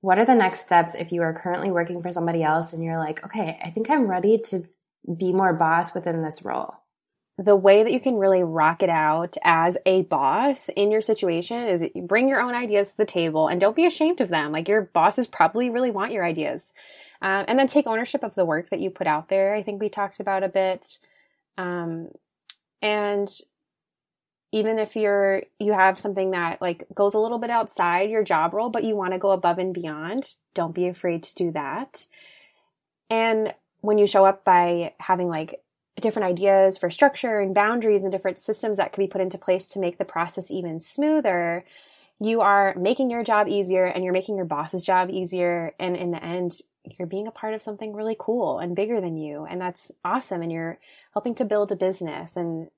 What 0.00 0.18
are 0.18 0.24
the 0.24 0.34
next 0.34 0.60
steps 0.60 0.94
if 0.94 1.10
you 1.10 1.22
are 1.22 1.34
currently 1.34 1.70
working 1.70 2.00
for 2.00 2.12
somebody 2.12 2.42
else 2.42 2.72
and 2.72 2.82
you're 2.82 2.98
like, 2.98 3.24
okay, 3.24 3.58
I 3.64 3.70
think 3.70 3.90
I'm 3.90 4.06
ready 4.06 4.38
to 4.46 4.64
be 5.16 5.32
more 5.32 5.52
boss 5.52 5.94
within 5.94 6.22
this 6.22 6.44
role? 6.44 6.74
The 7.38 7.56
way 7.56 7.82
that 7.82 7.92
you 7.92 8.00
can 8.00 8.14
really 8.14 8.42
rock 8.42 8.82
it 8.82 8.88
out 8.88 9.36
as 9.42 9.76
a 9.84 10.02
boss 10.02 10.70
in 10.70 10.90
your 10.90 11.02
situation 11.02 11.66
is 11.66 11.84
you 11.94 12.02
bring 12.02 12.28
your 12.28 12.40
own 12.40 12.54
ideas 12.54 12.92
to 12.92 12.98
the 12.98 13.04
table 13.04 13.48
and 13.48 13.60
don't 13.60 13.76
be 13.76 13.84
ashamed 13.84 14.20
of 14.20 14.28
them. 14.28 14.52
Like 14.52 14.68
your 14.68 14.82
bosses 14.82 15.26
probably 15.26 15.68
really 15.68 15.90
want 15.90 16.12
your 16.12 16.24
ideas. 16.24 16.72
Um, 17.20 17.44
and 17.48 17.58
then 17.58 17.66
take 17.66 17.86
ownership 17.86 18.22
of 18.22 18.34
the 18.34 18.44
work 18.44 18.70
that 18.70 18.80
you 18.80 18.90
put 18.90 19.06
out 19.06 19.28
there. 19.28 19.54
I 19.54 19.62
think 19.62 19.80
we 19.80 19.88
talked 19.88 20.20
about 20.20 20.44
a 20.44 20.48
bit. 20.48 20.98
Um, 21.58 22.08
and 22.86 23.28
even 24.52 24.78
if 24.78 24.94
you're 24.94 25.42
you 25.58 25.72
have 25.72 25.98
something 25.98 26.30
that 26.30 26.62
like 26.62 26.86
goes 26.94 27.14
a 27.14 27.18
little 27.18 27.40
bit 27.40 27.50
outside 27.50 28.10
your 28.10 28.22
job 28.22 28.54
role 28.54 28.70
but 28.70 28.84
you 28.84 28.94
want 28.94 29.12
to 29.12 29.18
go 29.18 29.32
above 29.32 29.58
and 29.58 29.74
beyond 29.74 30.34
don't 30.54 30.74
be 30.74 30.86
afraid 30.86 31.24
to 31.24 31.34
do 31.34 31.50
that. 31.50 32.06
And 33.10 33.52
when 33.80 33.98
you 33.98 34.06
show 34.06 34.24
up 34.24 34.44
by 34.44 34.94
having 34.98 35.28
like 35.28 35.60
different 36.00 36.28
ideas 36.28 36.78
for 36.78 36.90
structure 36.90 37.40
and 37.40 37.54
boundaries 37.54 38.02
and 38.02 38.12
different 38.12 38.38
systems 38.38 38.76
that 38.76 38.92
could 38.92 39.00
be 39.00 39.08
put 39.08 39.20
into 39.20 39.36
place 39.36 39.66
to 39.68 39.80
make 39.80 39.98
the 39.98 40.04
process 40.04 40.50
even 40.50 40.78
smoother 40.78 41.64
you 42.18 42.40
are 42.40 42.74
making 42.78 43.10
your 43.10 43.22
job 43.22 43.48
easier 43.48 43.84
and 43.84 44.02
you're 44.02 44.12
making 44.12 44.36
your 44.36 44.46
boss's 44.46 44.86
job 44.86 45.10
easier. 45.10 45.74
And 45.78 45.96
in 45.96 46.12
the 46.12 46.24
end 46.24 46.58
you're 46.98 47.08
being 47.08 47.26
a 47.26 47.32
part 47.32 47.54
of 47.54 47.62
something 47.62 47.92
really 47.92 48.16
cool 48.18 48.58
and 48.58 48.76
bigger 48.76 49.00
than 49.00 49.16
you. 49.16 49.44
And 49.44 49.60
that's 49.60 49.90
awesome. 50.04 50.42
And 50.42 50.52
you're 50.52 50.78
helping 51.12 51.34
to 51.36 51.44
build 51.44 51.72
a 51.72 51.76
business. 51.76 52.36
And 52.36 52.68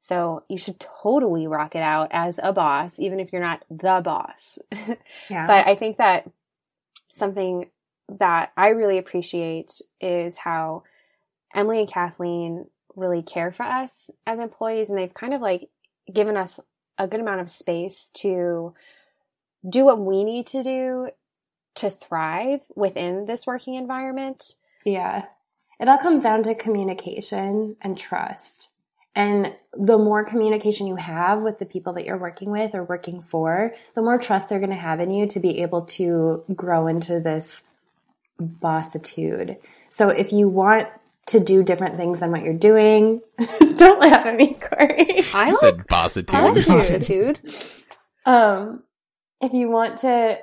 so 0.00 0.44
you 0.48 0.58
should 0.58 0.80
totally 0.80 1.46
rock 1.46 1.74
it 1.74 1.82
out 1.82 2.08
as 2.12 2.38
a 2.42 2.52
boss, 2.52 2.98
even 2.98 3.20
if 3.20 3.32
you're 3.32 3.42
not 3.42 3.64
the 3.70 4.00
boss. 4.02 4.58
Yeah. 5.28 5.46
but 5.46 5.66
I 5.66 5.74
think 5.74 5.98
that 5.98 6.30
something 7.12 7.68
that 8.18 8.52
I 8.56 8.68
really 8.68 8.98
appreciate 8.98 9.80
is 10.00 10.38
how 10.38 10.84
Emily 11.54 11.80
and 11.80 11.88
Kathleen 11.88 12.66
really 12.96 13.22
care 13.22 13.52
for 13.52 13.64
us 13.64 14.10
as 14.26 14.38
employees 14.38 14.88
and 14.90 14.98
they've 14.98 15.12
kind 15.12 15.34
of 15.34 15.40
like 15.40 15.68
given 16.12 16.36
us 16.36 16.58
a 16.96 17.06
good 17.06 17.20
amount 17.20 17.40
of 17.40 17.50
space 17.50 18.10
to 18.14 18.74
do 19.68 19.84
what 19.84 20.00
we 20.00 20.24
need 20.24 20.46
to 20.48 20.62
do 20.62 21.10
to 21.76 21.90
thrive 21.90 22.60
within 22.74 23.26
this 23.26 23.46
working 23.46 23.74
environment. 23.74 24.56
Yeah. 24.84 25.26
It 25.78 25.88
all 25.88 25.98
comes 25.98 26.24
down 26.24 26.42
to 26.44 26.54
communication 26.54 27.76
and 27.80 27.96
trust. 27.96 28.70
And 29.18 29.52
the 29.76 29.98
more 29.98 30.24
communication 30.24 30.86
you 30.86 30.94
have 30.94 31.42
with 31.42 31.58
the 31.58 31.66
people 31.66 31.92
that 31.94 32.04
you're 32.04 32.16
working 32.16 32.50
with 32.50 32.72
or 32.76 32.84
working 32.84 33.20
for, 33.20 33.74
the 33.96 34.00
more 34.00 34.16
trust 34.16 34.48
they're 34.48 34.60
going 34.60 34.70
to 34.70 34.76
have 34.76 35.00
in 35.00 35.10
you 35.10 35.26
to 35.26 35.40
be 35.40 35.60
able 35.60 35.82
to 35.86 36.44
grow 36.54 36.86
into 36.86 37.18
this 37.18 37.64
bossitude. 38.40 39.56
So 39.88 40.10
if 40.10 40.32
you 40.32 40.48
want 40.48 40.86
to 41.26 41.40
do 41.40 41.64
different 41.64 41.96
things 41.96 42.20
than 42.20 42.30
what 42.30 42.44
you're 42.44 42.54
doing, 42.54 43.20
don't 43.76 43.98
laugh 43.98 44.24
at 44.24 44.36
me, 44.36 44.54
Corey. 44.54 45.24
I 45.34 45.50
like 45.50 45.56
said 45.58 45.86
bossitude. 45.88 46.64
bossitude. 46.64 47.84
um, 48.24 48.84
if 49.40 49.52
you 49.52 49.68
want 49.68 49.98
to 49.98 50.38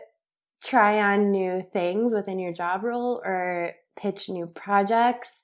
try 0.61 0.99
on 0.99 1.31
new 1.31 1.61
things 1.61 2.13
within 2.13 2.39
your 2.39 2.51
job 2.51 2.83
role 2.83 3.21
or 3.23 3.71
pitch 3.95 4.27
new 4.27 4.47
projects, 4.47 5.39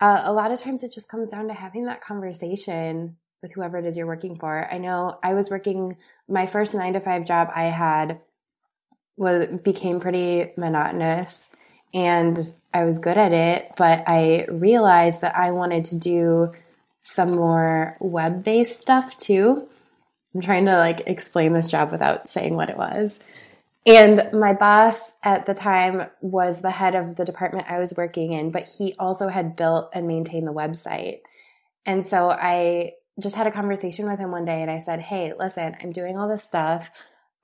uh, 0.00 0.22
a 0.24 0.32
lot 0.32 0.52
of 0.52 0.60
times 0.60 0.82
it 0.82 0.92
just 0.92 1.08
comes 1.08 1.30
down 1.30 1.48
to 1.48 1.54
having 1.54 1.86
that 1.86 2.02
conversation 2.02 3.16
with 3.42 3.52
whoever 3.52 3.78
it 3.78 3.84
is 3.84 3.96
you're 3.96 4.06
working 4.06 4.36
for. 4.36 4.66
I 4.72 4.78
know 4.78 5.18
I 5.22 5.34
was 5.34 5.50
working 5.50 5.96
my 6.28 6.46
first 6.46 6.74
nine 6.74 6.94
to 6.94 7.00
five 7.00 7.26
job 7.26 7.50
I 7.54 7.64
had 7.64 8.20
was 9.16 9.46
became 9.62 10.00
pretty 10.00 10.50
monotonous 10.56 11.48
and 11.92 12.38
I 12.72 12.84
was 12.84 12.98
good 12.98 13.16
at 13.16 13.32
it, 13.32 13.72
but 13.76 14.02
I 14.06 14.46
realized 14.50 15.20
that 15.20 15.36
I 15.36 15.52
wanted 15.52 15.84
to 15.84 15.98
do 15.98 16.52
some 17.02 17.32
more 17.32 17.96
web 18.00 18.42
based 18.42 18.80
stuff 18.80 19.16
too. 19.16 19.68
I'm 20.34 20.40
trying 20.40 20.66
to 20.66 20.76
like 20.76 21.02
explain 21.06 21.52
this 21.52 21.70
job 21.70 21.92
without 21.92 22.28
saying 22.28 22.56
what 22.56 22.70
it 22.70 22.76
was. 22.76 23.18
And 23.86 24.30
my 24.32 24.54
boss 24.54 25.12
at 25.22 25.44
the 25.44 25.52
time 25.52 26.08
was 26.22 26.62
the 26.62 26.70
head 26.70 26.94
of 26.94 27.16
the 27.16 27.24
department 27.24 27.70
I 27.70 27.78
was 27.78 27.94
working 27.96 28.32
in, 28.32 28.50
but 28.50 28.68
he 28.78 28.94
also 28.98 29.28
had 29.28 29.56
built 29.56 29.90
and 29.92 30.08
maintained 30.08 30.46
the 30.46 30.54
website. 30.54 31.20
And 31.84 32.06
so 32.06 32.30
I 32.30 32.92
just 33.20 33.36
had 33.36 33.46
a 33.46 33.52
conversation 33.52 34.08
with 34.08 34.18
him 34.18 34.30
one 34.30 34.46
day 34.46 34.62
and 34.62 34.70
I 34.70 34.78
said, 34.78 35.00
Hey, 35.00 35.32
listen, 35.38 35.76
I'm 35.82 35.92
doing 35.92 36.16
all 36.16 36.28
this 36.28 36.42
stuff. 36.42 36.90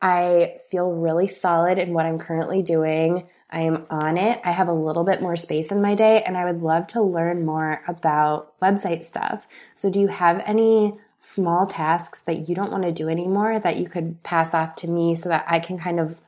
I 0.01 0.57
feel 0.70 0.91
really 0.91 1.26
solid 1.26 1.76
in 1.76 1.93
what 1.93 2.07
I'm 2.07 2.18
currently 2.18 2.62
doing. 2.62 3.28
I 3.51 3.61
am 3.61 3.84
on 3.91 4.16
it. 4.16 4.41
I 4.43 4.53
have 4.53 4.68
a 4.68 4.72
little 4.72 5.05
bit 5.05 5.20
more 5.20 5.36
space 5.36 5.70
in 5.70 5.82
my 5.82 5.95
day 5.95 6.22
and 6.22 6.38
I 6.38 6.47
would 6.47 6.62
love 6.62 6.86
to 6.88 7.03
learn 7.03 7.45
more 7.45 7.82
about 7.86 8.59
website 8.61 9.05
stuff. 9.05 9.47
So 9.74 9.91
do 9.91 10.01
you 10.01 10.09
have 10.09 10.43
any 10.47 10.95
small 11.18 11.66
tasks 11.66 12.20
that 12.20 12.49
you 12.49 12.55
don't 12.55 12.72
want 12.72 12.84
to 12.84 12.93
do 12.93 13.11
anymore 13.11 13.61
that 13.61 13.76
you 13.76 13.88
could 13.88 14.22
pass 14.22 14.55
off 14.55 14.74
to 14.76 14.88
me 14.88 15.14
so 15.14 15.28
that 15.28 15.45
I 15.47 15.59
can 15.59 15.78
kind 15.78 16.01
of 16.01 16.18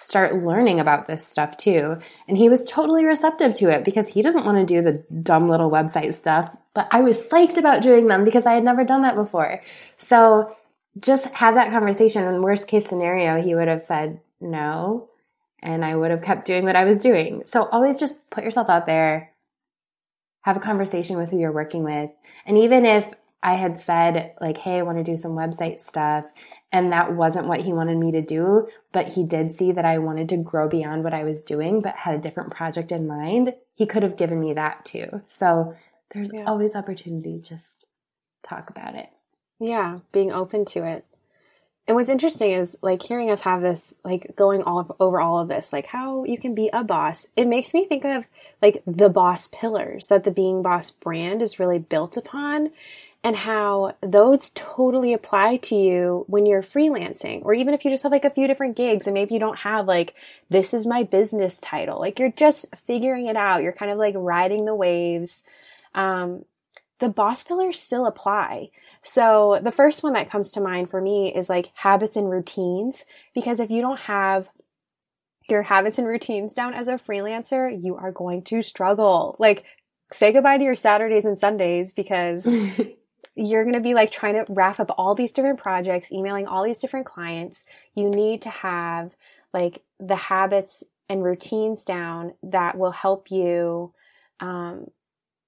start 0.00 0.44
learning 0.44 0.78
about 0.78 1.06
this 1.06 1.26
stuff 1.26 1.56
too. 1.56 1.98
And 2.28 2.38
he 2.38 2.48
was 2.48 2.64
totally 2.64 3.04
receptive 3.04 3.52
to 3.54 3.68
it 3.68 3.84
because 3.84 4.06
he 4.06 4.22
doesn't 4.22 4.44
want 4.44 4.56
to 4.58 4.64
do 4.64 4.80
the 4.80 5.04
dumb 5.22 5.48
little 5.48 5.70
website 5.70 6.14
stuff, 6.14 6.54
but 6.72 6.86
I 6.92 7.00
was 7.00 7.18
psyched 7.18 7.58
about 7.58 7.82
doing 7.82 8.06
them 8.06 8.24
because 8.24 8.46
I 8.46 8.54
had 8.54 8.62
never 8.62 8.84
done 8.84 9.02
that 9.02 9.16
before. 9.16 9.60
So 9.96 10.56
just 11.00 11.26
have 11.30 11.56
that 11.56 11.72
conversation. 11.72 12.22
In 12.22 12.42
worst 12.42 12.68
case 12.68 12.86
scenario, 12.86 13.42
he 13.42 13.56
would 13.56 13.66
have 13.66 13.82
said 13.82 14.20
no, 14.40 15.08
and 15.60 15.84
I 15.84 15.96
would 15.96 16.12
have 16.12 16.22
kept 16.22 16.46
doing 16.46 16.64
what 16.64 16.76
I 16.76 16.84
was 16.84 17.00
doing. 17.00 17.42
So 17.46 17.64
always 17.64 17.98
just 17.98 18.30
put 18.30 18.44
yourself 18.44 18.68
out 18.68 18.86
there, 18.86 19.32
have 20.42 20.56
a 20.56 20.60
conversation 20.60 21.16
with 21.16 21.32
who 21.32 21.40
you're 21.40 21.50
working 21.50 21.82
with. 21.82 22.10
And 22.46 22.56
even 22.56 22.86
if 22.86 23.12
I 23.42 23.54
had 23.54 23.80
said, 23.80 24.34
like, 24.40 24.58
hey, 24.58 24.78
I 24.78 24.82
want 24.82 24.98
to 24.98 25.04
do 25.04 25.16
some 25.16 25.32
website 25.32 25.80
stuff. 25.80 26.28
And 26.70 26.92
that 26.92 27.14
wasn't 27.14 27.46
what 27.46 27.62
he 27.62 27.72
wanted 27.72 27.96
me 27.96 28.12
to 28.12 28.20
do. 28.20 28.68
But 28.92 29.08
he 29.08 29.24
did 29.24 29.52
see 29.52 29.72
that 29.72 29.84
I 29.84 29.98
wanted 29.98 30.28
to 30.30 30.36
grow 30.36 30.68
beyond 30.68 31.02
what 31.02 31.14
I 31.14 31.24
was 31.24 31.42
doing, 31.42 31.80
but 31.80 31.96
had 31.96 32.14
a 32.14 32.20
different 32.20 32.50
project 32.50 32.92
in 32.92 33.06
mind. 33.06 33.54
He 33.74 33.86
could 33.86 34.02
have 34.02 34.16
given 34.16 34.38
me 34.40 34.52
that 34.52 34.84
too. 34.84 35.22
So 35.26 35.74
there's 36.12 36.32
yeah. 36.32 36.44
always 36.44 36.74
opportunity. 36.74 37.40
Just 37.40 37.86
talk 38.42 38.70
about 38.70 38.94
it. 38.94 39.08
Yeah. 39.58 40.00
Being 40.12 40.32
open 40.32 40.64
to 40.66 40.84
it. 40.84 41.04
And 41.86 41.94
what's 41.94 42.10
interesting 42.10 42.52
is 42.52 42.76
like 42.82 43.02
hearing 43.02 43.30
us 43.30 43.40
have 43.40 43.62
this, 43.62 43.94
like 44.04 44.36
going 44.36 44.62
all 44.62 44.80
of, 44.80 44.92
over 45.00 45.22
all 45.22 45.38
of 45.38 45.48
this, 45.48 45.72
like 45.72 45.86
how 45.86 46.24
you 46.24 46.36
can 46.36 46.54
be 46.54 46.68
a 46.70 46.84
boss. 46.84 47.28
It 47.34 47.48
makes 47.48 47.72
me 47.72 47.86
think 47.86 48.04
of 48.04 48.26
like 48.60 48.82
the 48.86 49.08
boss 49.08 49.48
pillars 49.48 50.08
that 50.08 50.24
the 50.24 50.30
Being 50.30 50.60
Boss 50.60 50.90
brand 50.90 51.40
is 51.40 51.58
really 51.58 51.78
built 51.78 52.18
upon 52.18 52.72
and 53.24 53.34
how 53.36 53.96
those 54.00 54.50
totally 54.50 55.12
apply 55.12 55.56
to 55.56 55.74
you 55.74 56.24
when 56.28 56.46
you're 56.46 56.62
freelancing 56.62 57.44
or 57.44 57.52
even 57.52 57.74
if 57.74 57.84
you 57.84 57.90
just 57.90 58.04
have 58.04 58.12
like 58.12 58.24
a 58.24 58.30
few 58.30 58.46
different 58.46 58.76
gigs 58.76 59.06
and 59.06 59.14
maybe 59.14 59.34
you 59.34 59.40
don't 59.40 59.58
have 59.58 59.86
like 59.86 60.14
this 60.50 60.72
is 60.72 60.86
my 60.86 61.02
business 61.02 61.58
title. 61.58 61.98
Like 61.98 62.18
you're 62.18 62.32
just 62.32 62.74
figuring 62.86 63.26
it 63.26 63.36
out. 63.36 63.62
You're 63.62 63.72
kind 63.72 63.90
of 63.90 63.98
like 63.98 64.14
riding 64.16 64.64
the 64.64 64.74
waves. 64.74 65.42
Um, 65.94 66.44
the 67.00 67.08
boss 67.08 67.42
pillars 67.44 67.78
still 67.80 68.06
apply. 68.06 68.70
So 69.02 69.60
the 69.62 69.72
first 69.72 70.02
one 70.02 70.12
that 70.12 70.30
comes 70.30 70.52
to 70.52 70.60
mind 70.60 70.90
for 70.90 71.00
me 71.00 71.34
is 71.34 71.48
like 71.48 71.70
habits 71.74 72.16
and 72.16 72.30
routines 72.30 73.04
because 73.34 73.58
if 73.58 73.70
you 73.70 73.80
don't 73.80 74.00
have 74.00 74.48
your 75.48 75.62
habits 75.62 75.98
and 75.98 76.06
routines 76.06 76.52
down 76.52 76.74
as 76.74 76.88
a 76.88 76.98
freelancer 76.98 77.70
you 77.82 77.96
are 77.96 78.12
going 78.12 78.42
to 78.42 78.62
struggle. 78.62 79.34
Like 79.40 79.64
say 80.12 80.32
goodbye 80.32 80.58
to 80.58 80.64
your 80.64 80.76
Saturdays 80.76 81.24
and 81.24 81.38
Sundays 81.38 81.92
because 81.92 82.46
you're 83.38 83.62
going 83.62 83.76
to 83.76 83.80
be 83.80 83.94
like 83.94 84.10
trying 84.10 84.34
to 84.34 84.52
wrap 84.52 84.80
up 84.80 84.90
all 84.98 85.14
these 85.14 85.30
different 85.30 85.60
projects, 85.60 86.12
emailing 86.12 86.48
all 86.48 86.64
these 86.64 86.80
different 86.80 87.06
clients. 87.06 87.64
You 87.94 88.10
need 88.10 88.42
to 88.42 88.50
have 88.50 89.12
like 89.54 89.82
the 90.00 90.16
habits 90.16 90.82
and 91.08 91.22
routines 91.22 91.84
down 91.84 92.34
that 92.42 92.76
will 92.76 92.90
help 92.90 93.30
you 93.30 93.94
um, 94.40 94.90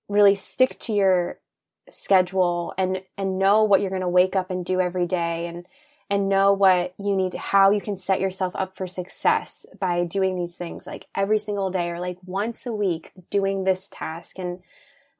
really 0.08 0.36
stick 0.36 0.78
to 0.80 0.92
your 0.92 1.40
schedule 1.88 2.72
and 2.78 3.02
and 3.18 3.38
know 3.38 3.64
what 3.64 3.80
you're 3.80 3.90
going 3.90 4.02
to 4.02 4.08
wake 4.08 4.36
up 4.36 4.50
and 4.50 4.64
do 4.64 4.80
every 4.80 5.06
day 5.06 5.48
and 5.48 5.66
and 6.08 6.28
know 6.28 6.52
what 6.52 6.94
you 7.00 7.16
need 7.16 7.34
how 7.34 7.72
you 7.72 7.80
can 7.80 7.96
set 7.96 8.20
yourself 8.20 8.54
up 8.54 8.76
for 8.76 8.86
success 8.86 9.66
by 9.80 10.04
doing 10.04 10.36
these 10.36 10.54
things 10.54 10.86
like 10.86 11.06
every 11.16 11.38
single 11.38 11.70
day 11.70 11.90
or 11.90 11.98
like 11.98 12.18
once 12.24 12.64
a 12.64 12.72
week 12.72 13.10
doing 13.28 13.64
this 13.64 13.88
task 13.88 14.38
and 14.38 14.60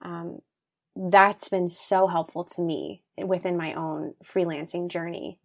um, 0.03 0.41
that's 1.09 1.49
been 1.49 1.69
so 1.69 2.07
helpful 2.07 2.45
to 2.45 2.61
me 2.61 3.03
within 3.17 3.57
my 3.57 3.73
own 3.75 4.15
freelancing 4.23 4.89
journey. 4.89 5.39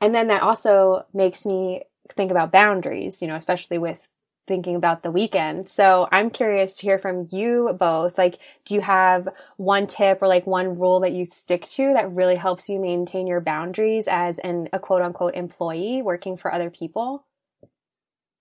And 0.00 0.14
then 0.14 0.28
that 0.28 0.42
also 0.42 1.06
makes 1.14 1.46
me 1.46 1.82
think 2.14 2.30
about 2.30 2.52
boundaries, 2.52 3.22
you 3.22 3.28
know, 3.28 3.36
especially 3.36 3.78
with 3.78 3.98
thinking 4.46 4.74
about 4.74 5.02
the 5.02 5.10
weekend. 5.10 5.68
So 5.68 6.08
I'm 6.10 6.28
curious 6.28 6.76
to 6.76 6.82
hear 6.82 6.98
from 6.98 7.28
you 7.30 7.74
both. 7.78 8.18
Like, 8.18 8.38
do 8.64 8.74
you 8.74 8.80
have 8.80 9.28
one 9.56 9.86
tip 9.86 10.20
or 10.20 10.28
like 10.28 10.46
one 10.46 10.78
rule 10.78 11.00
that 11.00 11.12
you 11.12 11.24
stick 11.24 11.66
to 11.68 11.92
that 11.94 12.12
really 12.12 12.36
helps 12.36 12.68
you 12.68 12.80
maintain 12.80 13.26
your 13.26 13.40
boundaries 13.40 14.08
as 14.08 14.38
an 14.40 14.68
a 14.72 14.78
quote 14.78 15.02
unquote 15.02 15.34
employee 15.34 16.02
working 16.02 16.36
for 16.36 16.52
other 16.52 16.68
people? 16.68 17.24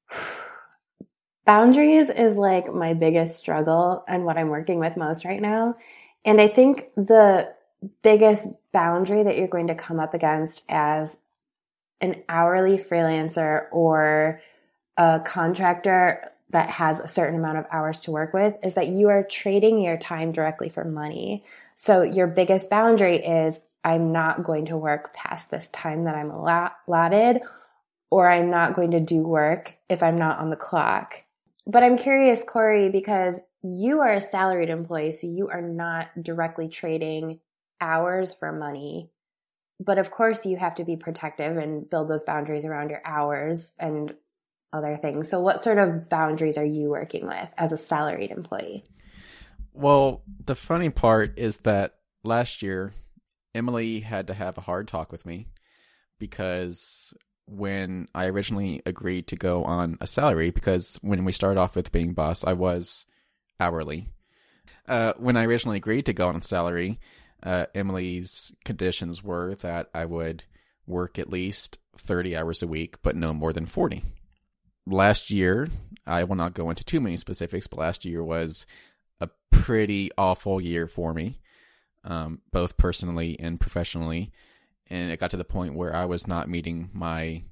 Boundaries 1.46 2.10
is 2.10 2.36
like 2.36 2.72
my 2.72 2.94
biggest 2.94 3.38
struggle 3.40 4.04
and 4.08 4.24
what 4.24 4.38
I'm 4.38 4.50
working 4.50 4.78
with 4.80 4.98
most 4.98 5.26
right 5.26 5.42
now. 5.42 5.76
And 6.26 6.40
I 6.42 6.48
think 6.48 6.90
the 6.96 7.54
biggest 8.02 8.48
boundary 8.72 9.24
that 9.24 9.38
you're 9.38 9.48
going 9.48 9.68
to 9.68 9.76
come 9.76 10.00
up 10.00 10.14
against 10.14 10.64
as 10.70 11.18
an 12.02 12.24
hourly 12.28 12.78
freelancer 12.78 13.66
or 13.72 14.42
a 14.98 15.22
contractor 15.24 16.32
that 16.50 16.70
has 16.70 17.00
a 17.00 17.08
certain 17.08 17.40
amount 17.40 17.58
of 17.58 17.66
hours 17.72 18.02
to 18.02 18.12
work 18.12 18.34
with 18.34 18.56
is 18.64 18.74
that 18.74 18.88
you 18.88 19.10
are 19.10 19.24
trading 19.24 19.80
your 19.80 19.98
time 19.98 20.32
directly 20.32 20.70
for 20.70 20.84
money. 20.84 21.44
So 21.76 22.02
your 22.02 22.28
biggest 22.28 22.70
boundary 22.70 23.18
is 23.18 23.60
I'm 23.84 24.12
not 24.12 24.44
going 24.44 24.66
to 24.66 24.78
work 24.78 25.14
past 25.14 25.52
this 25.52 25.68
time 25.68 26.04
that 26.04 26.16
I'm 26.16 26.32
allotted, 26.32 27.42
or 28.12 28.30
I'm 28.30 28.50
not 28.50 28.74
going 28.74 28.92
to 28.92 29.00
do 29.00 29.22
work 29.22 29.78
if 29.88 30.04
I'm 30.04 30.18
not 30.18 30.40
on 30.40 30.50
the 30.50 30.56
clock. 30.56 31.24
But 31.66 31.84
I'm 31.84 31.98
curious, 31.98 32.44
Corey, 32.44 32.90
because 32.90 33.40
you 33.62 34.00
are 34.00 34.14
a 34.14 34.22
salaried 34.22 34.70
employee, 34.70 35.12
so 35.12 35.28
you 35.28 35.50
are 35.50 35.62
not 35.62 36.08
directly 36.22 36.70
trading 36.70 37.40
hours 37.82 38.34
for 38.34 38.52
money. 38.52 39.10
But 39.80 39.98
of 39.98 40.12
course, 40.12 40.46
you 40.46 40.58
have 40.58 40.76
to 40.76 40.84
be 40.84 40.98
protective 40.98 41.58
and 41.58 41.90
build 41.90 42.10
those 42.10 42.24
boundaries 42.24 42.66
around 42.66 42.90
your 42.90 43.02
hours 43.06 43.76
and 43.80 44.14
other 44.74 44.96
things. 44.98 45.30
So, 45.30 45.40
what 45.40 45.62
sort 45.62 45.78
of 45.78 46.10
boundaries 46.10 46.58
are 46.58 46.66
you 46.66 46.90
working 46.90 47.28
with 47.28 47.50
as 47.58 47.72
a 47.72 47.78
salaried 47.78 48.32
employee? 48.32 48.86
Well, 49.74 50.24
the 50.46 50.56
funny 50.56 50.90
part 50.90 51.38
is 51.40 51.60
that 51.60 51.96
last 52.24 52.62
year, 52.62 52.94
Emily 53.56 54.02
had 54.02 54.28
to 54.28 54.34
have 54.34 54.58
a 54.58 54.62
hard 54.62 54.88
talk 54.88 55.12
with 55.12 55.26
me 55.26 55.48
because 56.20 57.14
when 57.46 58.08
I 58.14 58.28
originally 58.28 58.82
agreed 58.86 59.28
to 59.28 59.36
go 59.36 59.64
on 59.64 59.98
a 60.02 60.08
salary, 60.08 60.52
because 60.52 61.00
when 61.02 61.26
we 61.26 61.32
started 61.32 61.60
off 61.60 61.76
with 61.76 61.92
being 61.92 62.14
boss, 62.14 62.44
I 62.44 62.54
was 62.54 63.06
hourly. 63.60 64.10
Uh, 64.88 65.14
when 65.18 65.38
I 65.38 65.46
originally 65.46 65.78
agreed 65.78 66.06
to 66.08 66.14
go 66.14 66.30
on 66.30 66.42
salary, 66.42 67.00
uh, 67.44 67.68
Emily's 67.76 68.52
conditions 68.66 69.24
were 69.24 69.56
that 69.56 69.90
I 69.94 70.06
would 70.06 70.44
work 70.88 71.20
at 71.20 71.30
least 71.30 71.78
30 71.98 72.36
hours 72.36 72.64
a 72.64 72.68
week, 72.68 73.02
but 73.02 73.16
no 73.16 73.34
more 73.34 73.54
than 73.54 73.66
40. 73.66 74.04
Last 74.88 75.30
year, 75.30 75.70
I 76.08 76.24
will 76.24 76.36
not 76.36 76.56
go 76.56 76.70
into 76.70 76.84
too 76.84 77.00
many 77.00 77.18
specifics, 77.18 77.68
but 77.68 77.80
last 77.80 78.06
year 78.06 78.24
was 78.24 78.66
a 79.22 79.30
pretty 79.52 80.10
awful 80.18 80.60
year 80.60 80.88
for 80.88 81.14
me, 81.14 81.40
um, 82.04 82.42
both 82.52 82.78
personally 82.78 83.40
and 83.40 83.60
professionally. 83.60 84.32
And 84.88 85.12
it 85.12 85.20
got 85.20 85.32
to 85.32 85.38
the 85.38 85.44
point 85.44 85.76
where 85.76 85.96
I 85.96 86.06
was 86.06 86.26
not 86.26 86.50
meeting 86.50 86.90
my 86.94 87.44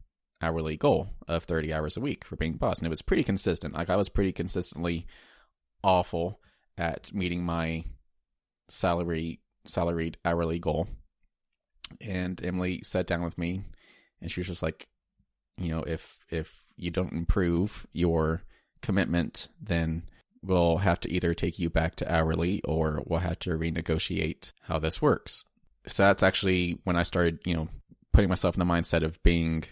hourly 0.41 0.77
goal 0.77 1.09
of 1.27 1.43
30 1.43 1.71
hours 1.73 1.97
a 1.97 2.01
week 2.01 2.23
for 2.23 2.35
being 2.35 2.53
boss. 2.53 2.79
And 2.79 2.87
it 2.87 2.89
was 2.89 3.01
pretty 3.03 3.23
consistent. 3.23 3.75
Like 3.75 3.89
I 3.89 3.95
was 3.95 4.09
pretty 4.09 4.31
consistently 4.31 5.05
awful 5.83 6.39
at 6.77 7.13
meeting 7.13 7.43
my 7.43 7.83
salary 8.69 9.39
salaried 9.65 10.17
hourly 10.25 10.59
goal. 10.59 10.87
And 12.01 12.43
Emily 12.43 12.81
sat 12.83 13.07
down 13.07 13.23
with 13.23 13.37
me 13.37 13.61
and 14.21 14.31
she 14.31 14.39
was 14.39 14.47
just 14.47 14.63
like, 14.63 14.87
you 15.57 15.69
know, 15.69 15.83
if 15.83 16.19
if 16.29 16.65
you 16.75 16.91
don't 16.91 17.13
improve 17.13 17.87
your 17.93 18.43
commitment, 18.81 19.47
then 19.61 20.03
we'll 20.43 20.77
have 20.77 20.99
to 21.01 21.11
either 21.11 21.33
take 21.33 21.57
you 21.59 21.69
back 21.69 21.95
to 21.95 22.13
hourly 22.13 22.61
or 22.63 23.03
we'll 23.05 23.19
have 23.19 23.39
to 23.39 23.51
renegotiate 23.51 24.51
how 24.63 24.79
this 24.79 25.01
works. 25.01 25.45
So 25.87 26.03
that's 26.03 26.23
actually 26.23 26.79
when 26.83 26.95
I 26.95 27.03
started, 27.03 27.39
you 27.45 27.55
know, 27.55 27.69
putting 28.13 28.29
myself 28.29 28.55
in 28.55 28.59
the 28.59 28.73
mindset 28.73 29.03
of 29.03 29.21
being 29.23 29.63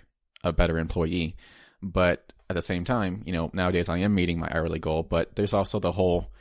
a 0.43 0.51
better 0.51 0.78
employee. 0.78 1.36
But 1.82 2.34
at 2.50 2.56
the 2.56 2.62
same 2.62 2.84
time, 2.84 3.24
you 3.26 3.34
know, 3.34 3.50
nowadays 3.54 3.89
I 3.89 4.00
am 4.00 4.14
meeting 4.16 4.39
my 4.39 4.50
hourly 4.52 4.80
goal, 4.80 5.04
but 5.04 5.36
there's 5.36 5.54
also 5.54 5.80
the 5.80 5.91
whole, 5.91 6.32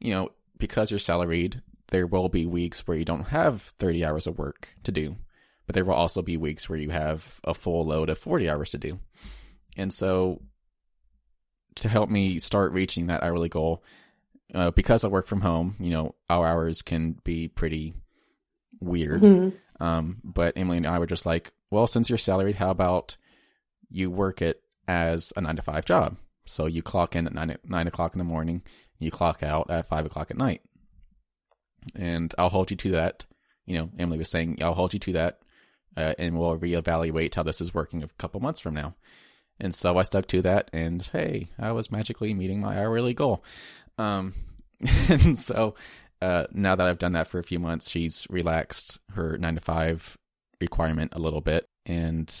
you 0.00 0.10
know, 0.10 0.30
because 0.58 0.90
you're 0.90 1.00
salaried, 1.00 1.62
there 1.88 2.06
will 2.06 2.28
be 2.28 2.46
weeks 2.46 2.86
where 2.86 2.96
you 2.96 3.04
don't 3.04 3.28
have 3.28 3.62
30 3.78 4.04
hours 4.04 4.26
of 4.26 4.38
work 4.38 4.74
to 4.84 4.92
do, 4.92 5.16
but 5.66 5.74
there 5.74 5.84
will 5.84 5.94
also 5.94 6.22
be 6.22 6.36
weeks 6.36 6.68
where 6.68 6.78
you 6.78 6.90
have 6.90 7.40
a 7.44 7.54
full 7.54 7.86
load 7.86 8.10
of 8.10 8.18
40 8.18 8.48
hours 8.50 8.70
to 8.70 8.78
do. 8.78 8.98
And 9.76 9.92
so 9.92 10.42
to 11.76 11.88
help 11.88 12.10
me 12.10 12.38
start 12.38 12.72
reaching 12.72 13.06
that 13.06 13.22
hourly 13.22 13.48
goal, 13.48 13.82
uh, 14.54 14.70
because 14.70 15.04
I 15.04 15.08
work 15.08 15.26
from 15.26 15.40
home, 15.40 15.76
you 15.78 15.90
know, 15.90 16.14
our 16.30 16.46
hours 16.46 16.82
can 16.82 17.12
be 17.24 17.48
pretty 17.48 17.94
weird. 18.80 19.22
Mm-hmm. 19.22 19.82
Um, 19.82 20.18
but 20.22 20.56
Emily 20.56 20.78
and 20.78 20.86
I 20.86 20.98
were 20.98 21.06
just 21.06 21.26
like, 21.26 21.52
well, 21.70 21.86
since 21.86 22.08
you're 22.08 22.18
salaried, 22.18 22.56
how 22.56 22.70
about 22.70 23.16
you 23.90 24.10
work 24.10 24.40
it 24.40 24.62
as 24.88 25.32
a 25.36 25.40
nine 25.40 25.56
to 25.56 25.62
five 25.62 25.84
job. 25.84 26.16
So 26.46 26.66
you 26.66 26.82
clock 26.82 27.16
in 27.16 27.26
at 27.26 27.34
nine, 27.34 27.56
nine 27.64 27.86
o'clock 27.86 28.14
in 28.14 28.18
the 28.18 28.24
morning, 28.24 28.62
you 28.98 29.10
clock 29.10 29.42
out 29.42 29.70
at 29.70 29.88
five 29.88 30.06
o'clock 30.06 30.30
at 30.30 30.38
night. 30.38 30.62
And 31.94 32.34
I'll 32.38 32.48
hold 32.48 32.70
you 32.70 32.76
to 32.78 32.90
that. 32.92 33.24
you 33.66 33.78
know, 33.78 33.90
Emily 33.98 34.18
was 34.18 34.30
saying, 34.30 34.58
I'll 34.62 34.74
hold 34.74 34.94
you 34.94 35.00
to 35.00 35.12
that, 35.14 35.40
uh, 35.96 36.14
and 36.18 36.38
we'll 36.38 36.58
reevaluate 36.58 37.34
how 37.34 37.42
this 37.42 37.60
is 37.60 37.74
working 37.74 38.02
a 38.02 38.08
couple 38.18 38.40
months 38.40 38.60
from 38.60 38.74
now. 38.74 38.94
And 39.58 39.74
so 39.74 39.96
I 39.98 40.02
stuck 40.02 40.26
to 40.28 40.42
that, 40.42 40.70
and 40.72 41.02
hey, 41.12 41.48
I 41.58 41.72
was 41.72 41.90
magically 41.90 42.34
meeting 42.34 42.60
my 42.60 42.78
hourly 42.78 43.14
goal. 43.14 43.42
Um, 43.98 44.34
and 45.08 45.38
so 45.38 45.74
uh, 46.20 46.46
now 46.52 46.76
that 46.76 46.86
I've 46.86 46.98
done 46.98 47.12
that 47.12 47.28
for 47.28 47.38
a 47.38 47.44
few 47.44 47.58
months, 47.58 47.90
she's 47.90 48.26
relaxed 48.30 48.98
her 49.12 49.38
nine 49.38 49.54
to 49.54 49.60
five 49.60 50.16
requirement 50.60 51.12
a 51.14 51.18
little 51.18 51.40
bit. 51.40 51.66
And 51.84 52.34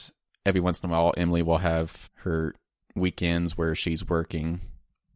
every 0.46 0.60
once 0.60 0.80
in 0.80 0.88
a 0.88 0.92
while, 0.92 1.12
Emily 1.16 1.42
will 1.42 1.58
have 1.58 2.08
her 2.20 2.54
weekends 2.94 3.58
where 3.58 3.74
she's 3.74 4.08
working 4.08 4.60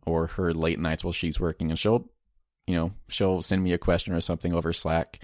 or 0.04 0.26
her 0.26 0.52
late 0.52 0.78
nights 0.78 1.04
while 1.04 1.12
she's 1.12 1.40
working, 1.40 1.70
and 1.70 1.78
she'll, 1.78 2.04
you 2.66 2.74
know, 2.74 2.92
she'll 3.08 3.40
send 3.40 3.62
me 3.62 3.72
a 3.72 3.78
question 3.78 4.12
or 4.12 4.20
something 4.20 4.52
over 4.52 4.72
Slack. 4.72 5.20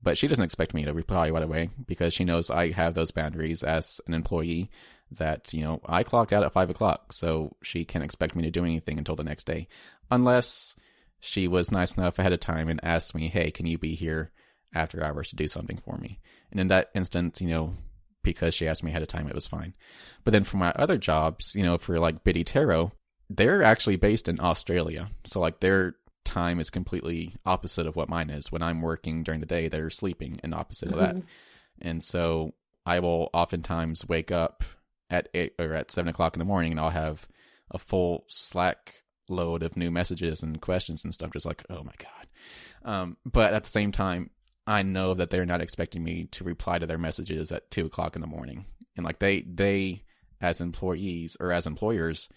But 0.00 0.16
she 0.16 0.28
doesn't 0.28 0.44
expect 0.44 0.74
me 0.74 0.84
to 0.84 0.94
reply 0.94 1.28
right 1.30 1.42
away 1.42 1.70
because 1.86 2.14
she 2.14 2.24
knows 2.24 2.50
I 2.50 2.70
have 2.70 2.94
those 2.94 3.10
boundaries 3.10 3.64
as 3.64 4.00
an 4.06 4.14
employee 4.14 4.70
that, 5.10 5.52
you 5.52 5.62
know, 5.62 5.80
I 5.84 6.04
clocked 6.04 6.32
out 6.32 6.44
at 6.44 6.52
five 6.52 6.70
o'clock. 6.70 7.12
So 7.12 7.56
she 7.64 7.84
can't 7.84 8.04
expect 8.04 8.36
me 8.36 8.44
to 8.44 8.50
do 8.52 8.64
anything 8.64 8.96
until 8.96 9.16
the 9.16 9.24
next 9.24 9.44
day 9.44 9.66
unless 10.08 10.76
she 11.18 11.48
was 11.48 11.72
nice 11.72 11.96
enough 11.96 12.20
ahead 12.20 12.32
of 12.32 12.38
time 12.38 12.68
and 12.68 12.78
asked 12.84 13.12
me, 13.12 13.26
"Hey, 13.26 13.50
can 13.50 13.66
you 13.66 13.76
be 13.76 13.96
here 13.96 14.30
after 14.72 15.02
hours 15.02 15.30
to 15.30 15.36
do 15.36 15.48
something 15.48 15.78
for 15.78 15.96
me?" 15.98 16.20
And 16.52 16.60
in 16.60 16.68
that 16.68 16.90
instance, 16.94 17.40
you 17.40 17.48
know, 17.48 17.74
because 18.32 18.54
she 18.54 18.68
asked 18.68 18.84
me 18.84 18.90
ahead 18.90 19.02
of 19.02 19.08
time, 19.08 19.28
it 19.28 19.34
was 19.34 19.46
fine. 19.46 19.74
But 20.24 20.32
then 20.32 20.44
for 20.44 20.56
my 20.58 20.70
other 20.72 20.98
jobs, 20.98 21.54
you 21.54 21.62
know, 21.62 21.78
for 21.78 21.98
like 21.98 22.24
Biddy 22.24 22.44
Tarot, 22.44 22.92
they're 23.30 23.62
actually 23.62 23.96
based 23.96 24.28
in 24.28 24.40
Australia, 24.40 25.08
so 25.24 25.40
like 25.40 25.60
their 25.60 25.96
time 26.24 26.60
is 26.60 26.70
completely 26.70 27.34
opposite 27.46 27.86
of 27.86 27.96
what 27.96 28.08
mine 28.08 28.30
is. 28.30 28.52
When 28.52 28.62
I'm 28.62 28.82
working 28.82 29.22
during 29.22 29.40
the 29.40 29.46
day, 29.46 29.68
they're 29.68 29.90
sleeping, 29.90 30.36
and 30.42 30.54
opposite 30.54 30.90
mm-hmm. 30.90 30.98
of 30.98 31.00
that. 31.00 31.14
Mm-hmm. 31.16 31.88
And 31.88 32.02
so 32.02 32.54
I 32.84 33.00
will 33.00 33.30
oftentimes 33.32 34.06
wake 34.08 34.30
up 34.30 34.64
at 35.10 35.28
eight 35.34 35.54
or 35.58 35.74
at 35.74 35.90
seven 35.90 36.08
o'clock 36.08 36.34
in 36.34 36.38
the 36.38 36.44
morning, 36.44 36.72
and 36.72 36.80
I'll 36.80 36.90
have 36.90 37.26
a 37.70 37.78
full 37.78 38.24
Slack 38.28 39.02
load 39.30 39.62
of 39.62 39.76
new 39.76 39.90
messages 39.90 40.42
and 40.42 40.60
questions 40.60 41.04
and 41.04 41.12
stuff. 41.12 41.32
Just 41.32 41.46
like, 41.46 41.64
oh 41.70 41.82
my 41.82 41.94
god. 41.98 42.28
Um, 42.84 43.16
but 43.24 43.52
at 43.54 43.64
the 43.64 43.70
same 43.70 43.92
time, 43.92 44.30
I 44.68 44.82
know 44.82 45.14
that 45.14 45.30
they're 45.30 45.46
not 45.46 45.62
expecting 45.62 46.04
me 46.04 46.24
to 46.32 46.44
reply 46.44 46.78
to 46.78 46.86
their 46.86 46.98
messages 46.98 47.50
at 47.52 47.70
two 47.70 47.86
o'clock 47.86 48.16
in 48.16 48.20
the 48.20 48.28
morning, 48.28 48.66
and 48.96 49.04
like 49.04 49.18
they 49.18 49.40
they 49.40 50.04
as 50.40 50.60
employees 50.60 51.36
or 51.40 51.52
as 51.52 51.66
employers 51.66 52.28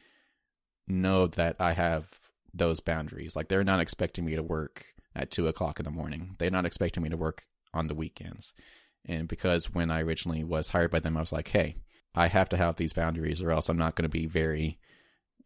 know 0.87 1.27
that 1.27 1.57
I 1.59 1.73
have 1.73 2.07
those 2.53 2.79
boundaries. 2.79 3.35
Like 3.35 3.49
they're 3.49 3.63
not 3.63 3.81
expecting 3.81 4.25
me 4.25 4.35
to 4.35 4.43
work 4.43 4.85
at 5.13 5.29
two 5.29 5.47
o'clock 5.47 5.79
in 5.79 5.83
the 5.83 5.91
morning. 5.91 6.35
They're 6.39 6.49
not 6.49 6.65
expecting 6.65 7.03
me 7.03 7.09
to 7.09 7.17
work 7.17 7.43
on 7.73 7.87
the 7.87 7.95
weekends. 7.95 8.53
And 9.05 9.27
because 9.27 9.73
when 9.73 9.91
I 9.91 10.01
originally 10.01 10.43
was 10.43 10.69
hired 10.69 10.91
by 10.91 10.99
them, 10.99 11.17
I 11.17 11.21
was 11.21 11.31
like, 11.31 11.49
hey, 11.49 11.75
I 12.15 12.27
have 12.27 12.49
to 12.49 12.57
have 12.57 12.75
these 12.75 12.93
boundaries 12.93 13.41
or 13.41 13.51
else 13.51 13.69
I'm 13.69 13.77
not 13.77 13.95
going 13.95 14.03
to 14.03 14.09
be 14.09 14.25
very 14.25 14.79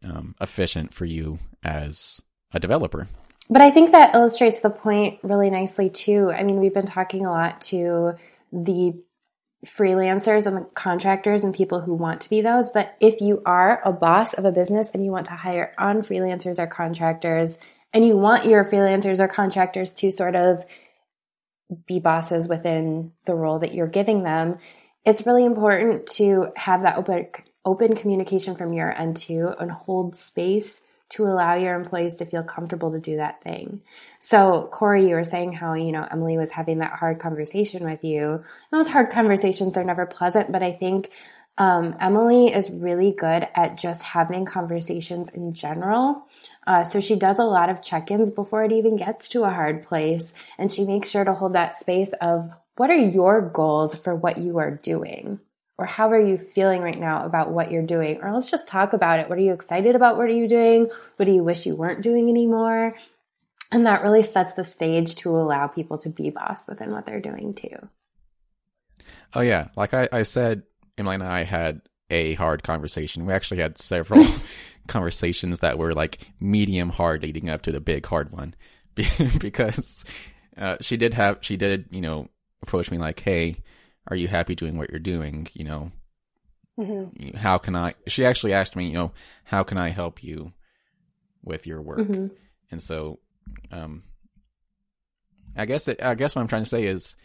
um, 0.04 0.34
efficient 0.40 0.92
for 0.92 1.04
you 1.04 1.38
as 1.64 2.20
a 2.52 2.60
developer. 2.60 3.08
But 3.48 3.62
I 3.62 3.70
think 3.70 3.92
that 3.92 4.14
illustrates 4.14 4.60
the 4.60 4.70
point 4.70 5.20
really 5.22 5.50
nicely 5.50 5.88
too. 5.88 6.32
I 6.32 6.42
mean, 6.42 6.58
we've 6.58 6.74
been 6.74 6.86
talking 6.86 7.26
a 7.26 7.30
lot 7.30 7.60
to 7.62 8.14
the 8.52 8.94
freelancers 9.64 10.46
and 10.46 10.56
the 10.56 10.66
contractors 10.74 11.44
and 11.44 11.54
people 11.54 11.80
who 11.80 11.94
want 11.94 12.20
to 12.22 12.30
be 12.30 12.40
those. 12.40 12.68
But 12.68 12.96
if 13.00 13.20
you 13.20 13.42
are 13.46 13.80
a 13.84 13.92
boss 13.92 14.34
of 14.34 14.44
a 14.44 14.52
business 14.52 14.90
and 14.90 15.04
you 15.04 15.10
want 15.10 15.26
to 15.26 15.32
hire 15.32 15.74
on 15.78 16.02
freelancers 16.02 16.58
or 16.58 16.66
contractors, 16.66 17.58
and 17.92 18.04
you 18.04 18.16
want 18.16 18.44
your 18.44 18.64
freelancers 18.64 19.20
or 19.20 19.28
contractors 19.28 19.90
to 19.94 20.10
sort 20.10 20.36
of 20.36 20.66
be 21.86 21.98
bosses 21.98 22.48
within 22.48 23.12
the 23.24 23.34
role 23.34 23.58
that 23.60 23.74
you're 23.74 23.86
giving 23.86 24.22
them, 24.22 24.58
it's 25.04 25.26
really 25.26 25.44
important 25.44 26.06
to 26.06 26.52
have 26.56 26.82
that 26.82 26.98
open 26.98 27.28
open 27.64 27.96
communication 27.96 28.54
from 28.54 28.72
your 28.72 28.92
end 28.92 29.16
too 29.16 29.52
and 29.58 29.72
hold 29.72 30.14
space 30.14 30.82
to 31.08 31.24
allow 31.24 31.54
your 31.54 31.74
employees 31.74 32.14
to 32.14 32.24
feel 32.24 32.42
comfortable 32.42 32.90
to 32.92 33.00
do 33.00 33.16
that 33.16 33.42
thing. 33.42 33.80
So, 34.18 34.68
Corey, 34.72 35.08
you 35.08 35.14
were 35.14 35.24
saying 35.24 35.52
how, 35.52 35.74
you 35.74 35.92
know, 35.92 36.06
Emily 36.10 36.36
was 36.36 36.50
having 36.50 36.78
that 36.78 36.92
hard 36.92 37.20
conversation 37.20 37.84
with 37.84 38.02
you. 38.02 38.44
Those 38.72 38.88
hard 38.88 39.10
conversations, 39.10 39.74
they're 39.74 39.84
never 39.84 40.06
pleasant, 40.06 40.50
but 40.50 40.62
I 40.62 40.72
think 40.72 41.10
um, 41.58 41.96
Emily 42.00 42.52
is 42.52 42.70
really 42.70 43.12
good 43.12 43.48
at 43.54 43.78
just 43.78 44.02
having 44.02 44.44
conversations 44.44 45.30
in 45.30 45.54
general. 45.54 46.26
Uh, 46.66 46.84
so 46.84 47.00
she 47.00 47.16
does 47.16 47.38
a 47.38 47.44
lot 47.44 47.70
of 47.70 47.82
check 47.82 48.10
ins 48.10 48.30
before 48.30 48.64
it 48.64 48.72
even 48.72 48.96
gets 48.96 49.28
to 49.30 49.44
a 49.44 49.50
hard 49.50 49.82
place. 49.82 50.32
And 50.58 50.70
she 50.70 50.84
makes 50.84 51.08
sure 51.08 51.24
to 51.24 51.32
hold 51.32 51.54
that 51.54 51.78
space 51.78 52.10
of 52.20 52.50
what 52.76 52.90
are 52.90 52.96
your 52.96 53.40
goals 53.40 53.94
for 53.94 54.14
what 54.14 54.36
you 54.38 54.58
are 54.58 54.70
doing? 54.70 55.40
Or 55.78 55.84
how 55.84 56.10
are 56.10 56.20
you 56.20 56.38
feeling 56.38 56.80
right 56.80 56.98
now 56.98 57.24
about 57.24 57.50
what 57.50 57.70
you're 57.70 57.82
doing? 57.82 58.20
Or 58.22 58.32
let's 58.32 58.50
just 58.50 58.66
talk 58.66 58.92
about 58.92 59.20
it. 59.20 59.28
What 59.28 59.38
are 59.38 59.42
you 59.42 59.52
excited 59.52 59.94
about? 59.94 60.16
What 60.16 60.26
are 60.26 60.28
you 60.28 60.48
doing? 60.48 60.88
What 61.16 61.26
do 61.26 61.32
you 61.32 61.44
wish 61.44 61.66
you 61.66 61.76
weren't 61.76 62.02
doing 62.02 62.30
anymore? 62.30 62.94
And 63.70 63.86
that 63.86 64.02
really 64.02 64.22
sets 64.22 64.54
the 64.54 64.64
stage 64.64 65.16
to 65.16 65.30
allow 65.36 65.66
people 65.66 65.98
to 65.98 66.08
be 66.08 66.30
boss 66.30 66.66
within 66.66 66.92
what 66.92 67.04
they're 67.04 67.20
doing 67.20 67.52
too. 67.52 67.76
Oh, 69.34 69.40
yeah. 69.40 69.68
Like 69.76 69.92
I, 69.92 70.08
I 70.12 70.22
said, 70.22 70.62
Emily 70.96 71.16
and 71.16 71.24
I 71.24 71.44
had 71.44 71.82
a 72.08 72.34
hard 72.34 72.62
conversation. 72.62 73.26
We 73.26 73.34
actually 73.34 73.60
had 73.60 73.76
several 73.76 74.24
conversations 74.88 75.60
that 75.60 75.78
were 75.78 75.94
like 75.94 76.30
medium 76.40 76.88
hard 76.88 77.22
leading 77.22 77.50
up 77.50 77.62
to 77.62 77.72
the 77.72 77.80
big 77.80 78.06
hard 78.06 78.32
one 78.32 78.54
because 78.94 80.04
uh, 80.56 80.76
she 80.80 80.96
did 80.96 81.12
have, 81.12 81.38
she 81.42 81.56
did, 81.56 81.86
you 81.90 82.00
know, 82.00 82.28
approach 82.62 82.90
me 82.90 82.96
like, 82.96 83.20
hey, 83.20 83.56
are 84.08 84.16
you 84.16 84.28
happy 84.28 84.54
doing 84.54 84.76
what 84.76 84.90
you're 84.90 84.98
doing? 84.98 85.48
You 85.54 85.64
know, 85.64 85.92
mm-hmm. 86.78 87.36
how 87.36 87.58
can 87.58 87.76
I? 87.76 87.94
She 88.06 88.24
actually 88.24 88.52
asked 88.52 88.76
me, 88.76 88.88
you 88.88 88.94
know, 88.94 89.12
how 89.44 89.62
can 89.62 89.78
I 89.78 89.90
help 89.90 90.22
you 90.22 90.52
with 91.42 91.66
your 91.66 91.82
work? 91.82 92.00
Mm-hmm. 92.00 92.26
And 92.70 92.82
so, 92.82 93.20
um, 93.70 94.02
I 95.56 95.66
guess 95.66 95.88
it, 95.88 96.02
I 96.02 96.14
guess 96.14 96.34
what 96.34 96.42
I'm 96.42 96.48
trying 96.48 96.64
to 96.64 96.68
say 96.68 96.86
is 96.86 97.16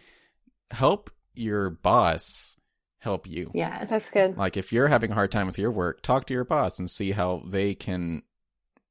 help 0.71 1.09
your 1.33 1.69
boss 1.69 2.57
help 2.99 3.27
you. 3.27 3.51
Yeah, 3.53 3.83
that's 3.85 4.09
good. 4.09 4.37
Like 4.37 4.57
if 4.57 4.71
you're 4.71 4.87
having 4.87 5.11
a 5.11 5.15
hard 5.15 5.31
time 5.31 5.47
with 5.47 5.57
your 5.57 5.71
work, 5.71 6.01
talk 6.01 6.27
to 6.27 6.33
your 6.33 6.45
boss 6.45 6.79
and 6.79 6.89
see 6.89 7.11
how 7.11 7.43
they 7.47 7.73
can, 7.73 8.21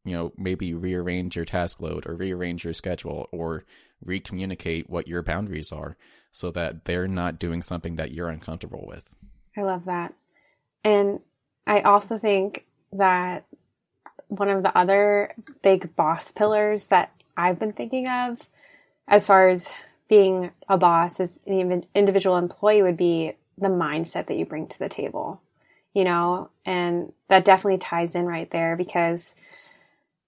you 0.05 0.17
know, 0.17 0.33
maybe 0.37 0.75
rearrange 0.75 1.37
your 1.37 1.45
task 1.45 1.81
load 1.81 2.07
or 2.07 2.17
rearrange 2.17 2.65
your 2.65 2.75
schedule 2.75 3.29
or 3.33 3.65
recommunicate 4.05 4.91
what 4.91 5.07
your 5.09 5.23
boundaries 5.23 5.73
are 5.73 5.97
so 6.33 6.51
that 6.53 6.85
they're 6.85 7.09
not 7.09 7.39
doing 7.39 7.63
something 7.63 7.97
that 7.97 8.13
you're 8.13 8.29
uncomfortable 8.29 8.85
with. 8.87 9.15
I 9.57 9.63
love 9.63 9.85
that. 9.87 10.15
And 10.85 11.21
I 11.67 11.81
also 11.81 12.19
think 12.19 12.65
that 12.93 13.45
one 14.29 14.49
of 14.49 14.63
the 14.63 14.77
other 14.77 15.35
big 15.63 15.95
boss 15.97 16.31
pillars 16.33 16.87
that 16.87 17.13
I've 17.37 17.59
been 17.59 17.73
thinking 17.73 18.09
of 18.09 18.49
as 19.09 19.27
far 19.27 19.49
as 19.49 19.71
being 20.09 20.51
a 20.69 20.79
boss 20.79 21.21
as 21.21 21.41
the 21.47 21.85
individual 21.95 22.37
employee 22.37 22.83
would 22.83 22.97
be 22.97 23.35
the 23.59 23.69
mindset 23.69 24.27
that 24.27 24.37
you 24.37 24.45
bring 24.45 24.67
to 24.69 24.79
the 24.79 24.89
table, 24.89 25.41
you 25.95 26.05
know, 26.05 26.51
and 26.65 27.13
that 27.29 27.45
definitely 27.45 27.79
ties 27.79 28.15
in 28.15 28.27
right 28.27 28.51
there 28.51 28.77
because 28.77 29.35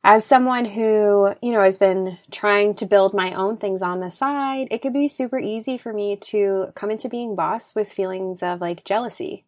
as 0.05 0.25
someone 0.25 0.65
who, 0.65 1.33
you 1.41 1.53
know, 1.53 1.63
has 1.63 1.79
been 1.79 2.19
trying 2.31 2.75
to 2.75 2.87
build 2.87 3.15
my 3.15 3.35
own 3.35 3.57
things 3.57 3.83
on 3.83 4.01
the 4.01 4.11
side, 4.11 4.69
it 4.71 4.83
could 4.83 4.93
be 4.93 5.07
super 5.07 5.39
easy 5.39 5.79
for 5.79 5.93
me 5.93 6.17
to 6.17 6.73
come 6.75 6.91
into 6.91 7.09
being 7.09 7.37
boss 7.37 7.75
with 7.75 7.93
feelings 7.93 8.43
of 8.43 8.61
like 8.61 8.85
jealousy 8.85 9.45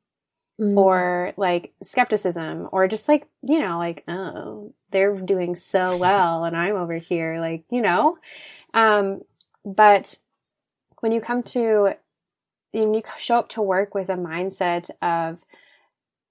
mm. 0.60 0.76
or 0.76 1.32
like 1.36 1.74
skepticism 1.82 2.68
or 2.70 2.86
just 2.86 3.08
like, 3.08 3.26
you 3.42 3.58
know, 3.58 3.78
like, 3.78 4.04
oh, 4.06 4.72
they're 4.90 5.18
doing 5.20 5.56
so 5.56 5.96
well 5.96 6.44
and 6.44 6.56
I'm 6.56 6.76
over 6.76 6.98
here, 6.98 7.40
like, 7.40 7.64
you 7.70 7.82
know. 7.82 8.16
Um, 8.72 9.22
but 9.64 10.16
when 11.00 11.10
you 11.10 11.20
come 11.20 11.42
to, 11.42 11.94
when 12.70 12.94
you 12.94 13.02
show 13.18 13.38
up 13.38 13.48
to 13.50 13.62
work 13.62 13.92
with 13.92 14.08
a 14.08 14.14
mindset 14.14 14.88
of 15.02 15.38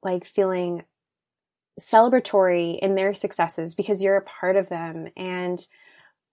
like 0.02 0.26
feeling 0.26 0.84
celebratory 1.80 2.78
in 2.80 2.96
their 2.96 3.14
successes 3.14 3.76
because 3.76 4.02
you're 4.02 4.18
a 4.18 4.22
part 4.22 4.56
of 4.56 4.70
them 4.70 5.08
and 5.18 5.66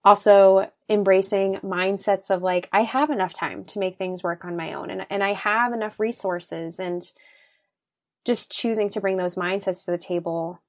also 0.03 0.71
embracing 0.89 1.55
mindsets 1.57 2.29
of 2.29 2.41
like 2.41 2.69
i 2.71 2.81
have 2.81 3.09
enough 3.09 3.33
time 3.33 3.63
to 3.65 3.79
make 3.79 3.95
things 3.95 4.23
work 4.23 4.45
on 4.45 4.55
my 4.55 4.73
own 4.73 4.89
and, 4.89 5.05
and 5.09 5.23
i 5.23 5.33
have 5.33 5.73
enough 5.73 5.99
resources 5.99 6.79
and 6.79 7.11
just 8.25 8.51
choosing 8.51 8.89
to 8.89 9.01
bring 9.01 9.17
those 9.17 9.35
mindsets 9.35 9.85
to 9.85 9.91
the 9.91 9.97
table 9.97 10.59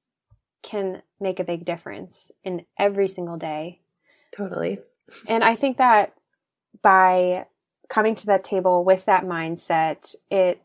can 0.63 1.03
make 1.21 1.41
a 1.41 1.45
big 1.45 1.65
difference 1.65 2.31
in 2.45 2.65
every 2.79 3.09
single 3.09 3.37
day. 3.37 3.81
Totally. 4.31 4.79
And 5.27 5.45
i 5.45 5.55
think 5.55 5.79
that 5.79 6.15
by 6.81 7.47
coming 7.89 8.15
to 8.15 8.27
that 8.27 8.45
table 8.45 8.85
with 8.85 9.05
that 9.05 9.25
mindset 9.25 10.15
it 10.31 10.63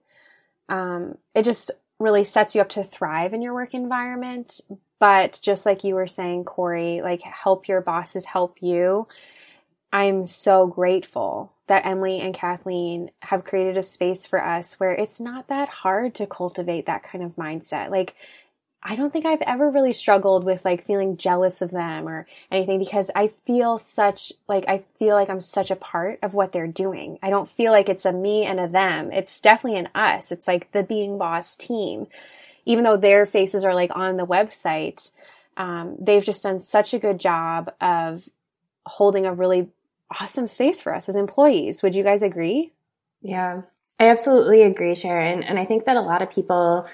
um, 0.70 1.18
it 1.34 1.44
just 1.44 1.72
really 2.00 2.24
sets 2.24 2.56
you 2.56 2.62
up 2.62 2.70
to 2.70 2.84
thrive 2.84 3.34
in 3.34 3.42
your 3.42 3.54
work 3.54 3.74
environment. 3.74 4.62
But 5.00 5.40
just 5.42 5.66
like 5.66 5.84
you 5.84 5.96
were 5.96 6.08
saying, 6.08 6.46
Corey, 6.46 7.02
like 7.02 7.22
help 7.22 7.68
your 7.68 7.82
bosses 7.82 8.26
help 8.26 8.62
you. 8.62 9.08
I'm 9.92 10.26
so 10.26 10.68
grateful 10.68 11.54
that 11.68 11.86
Emily 11.86 12.20
and 12.20 12.34
Kathleen 12.34 13.12
have 13.22 13.44
created 13.44 13.78
a 13.78 13.84
space 13.84 14.26
for 14.26 14.44
us 14.44 14.80
where 14.80 14.92
it's 14.92 15.20
not 15.20 15.48
that 15.50 15.70
hard 15.70 16.16
to 16.16 16.28
cultivate 16.28 16.86
that 16.86 17.04
kind 17.04 17.24
of 17.24 17.36
mindset. 17.36 17.90
Like, 17.90 18.16
I 18.90 18.96
don't 18.96 19.12
think 19.12 19.26
I've 19.26 19.42
ever 19.42 19.70
really 19.70 19.92
struggled 19.92 20.46
with 20.46 20.64
like 20.64 20.86
feeling 20.86 21.18
jealous 21.18 21.62
of 21.62 21.72
them 21.72 22.08
or 22.08 22.26
anything 22.50 22.80
because 22.80 23.12
I 23.14 23.34
feel 23.46 23.78
such 23.78 24.32
like 24.48 24.64
I 24.66 24.86
feel 24.98 25.14
like 25.14 25.30
I'm 25.30 25.42
such 25.42 25.72
a 25.72 25.76
part 25.76 26.20
of 26.24 26.34
what 26.34 26.54
they're 26.54 26.68
doing. 26.68 27.20
I 27.22 27.30
don't 27.30 27.50
feel 27.50 27.74
like 27.74 27.90
it's 27.90 28.06
a 28.06 28.14
me 28.14 28.46
and 28.46 28.62
a 28.62 28.68
them. 28.70 29.12
It's 29.12 29.42
definitely 29.42 29.78
an 29.78 29.90
us. 29.94 30.32
It's 30.32 30.48
like 30.48 30.72
the 30.72 30.84
being 30.84 31.18
boss 31.18 31.58
team. 31.58 32.08
Even 32.64 32.86
though 32.86 32.96
their 32.96 33.26
faces 33.26 33.66
are 33.66 33.76
like 33.76 33.92
on 33.94 34.16
the 34.16 34.26
website, 34.26 35.12
um, 35.58 35.98
they've 36.00 36.24
just 36.24 36.44
done 36.44 36.62
such 36.62 36.94
a 36.94 37.00
good 37.00 37.20
job 37.20 37.74
of 37.82 38.30
holding 38.86 39.26
a 39.26 39.34
really 39.34 39.68
awesome 40.22 40.48
space 40.48 40.80
for 40.80 40.96
us 40.96 41.10
as 41.10 41.18
employees. 41.18 41.84
Would 41.84 41.98
you 41.98 42.04
guys 42.04 42.24
agree? 42.24 42.72
Yeah, 43.22 43.64
I 44.00 44.08
absolutely 44.08 44.64
agree, 44.64 44.96
Sharon. 44.96 45.44
And 45.44 45.60
I 45.60 45.66
think 45.66 45.84
that 45.86 45.98
a 45.98 46.02
lot 46.02 46.22
of 46.22 46.32
people 46.32 46.88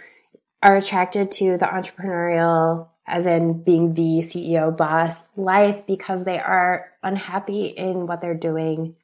are 0.64 0.78
attracted 0.78 1.32
to 1.34 1.58
the 1.58 1.66
entrepreneurial, 1.66 2.88
as 3.06 3.26
in 3.26 3.62
being 3.62 3.94
the 3.94 4.22
CEO 4.24 4.76
boss 4.76 5.26
life 5.36 5.86
because 5.86 6.24
they 6.24 6.40
are 6.40 6.90
unhappy 7.04 7.66
in 7.66 8.08
what 8.08 8.22
they're 8.22 8.34
doing 8.34 8.96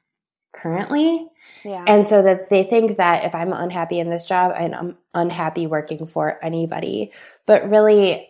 currently. 0.52 1.28
Yeah. 1.62 1.84
And 1.86 2.06
so 2.06 2.22
that 2.22 2.48
they 2.48 2.64
think 2.64 2.96
that 2.96 3.24
if 3.24 3.34
I'm 3.34 3.52
unhappy 3.52 4.00
in 4.00 4.08
this 4.08 4.26
job, 4.26 4.52
and 4.56 4.74
I'm 4.74 4.96
unhappy 5.14 5.66
working 5.66 6.06
for 6.06 6.42
anybody. 6.42 7.12
But 7.46 7.68
really, 7.68 8.28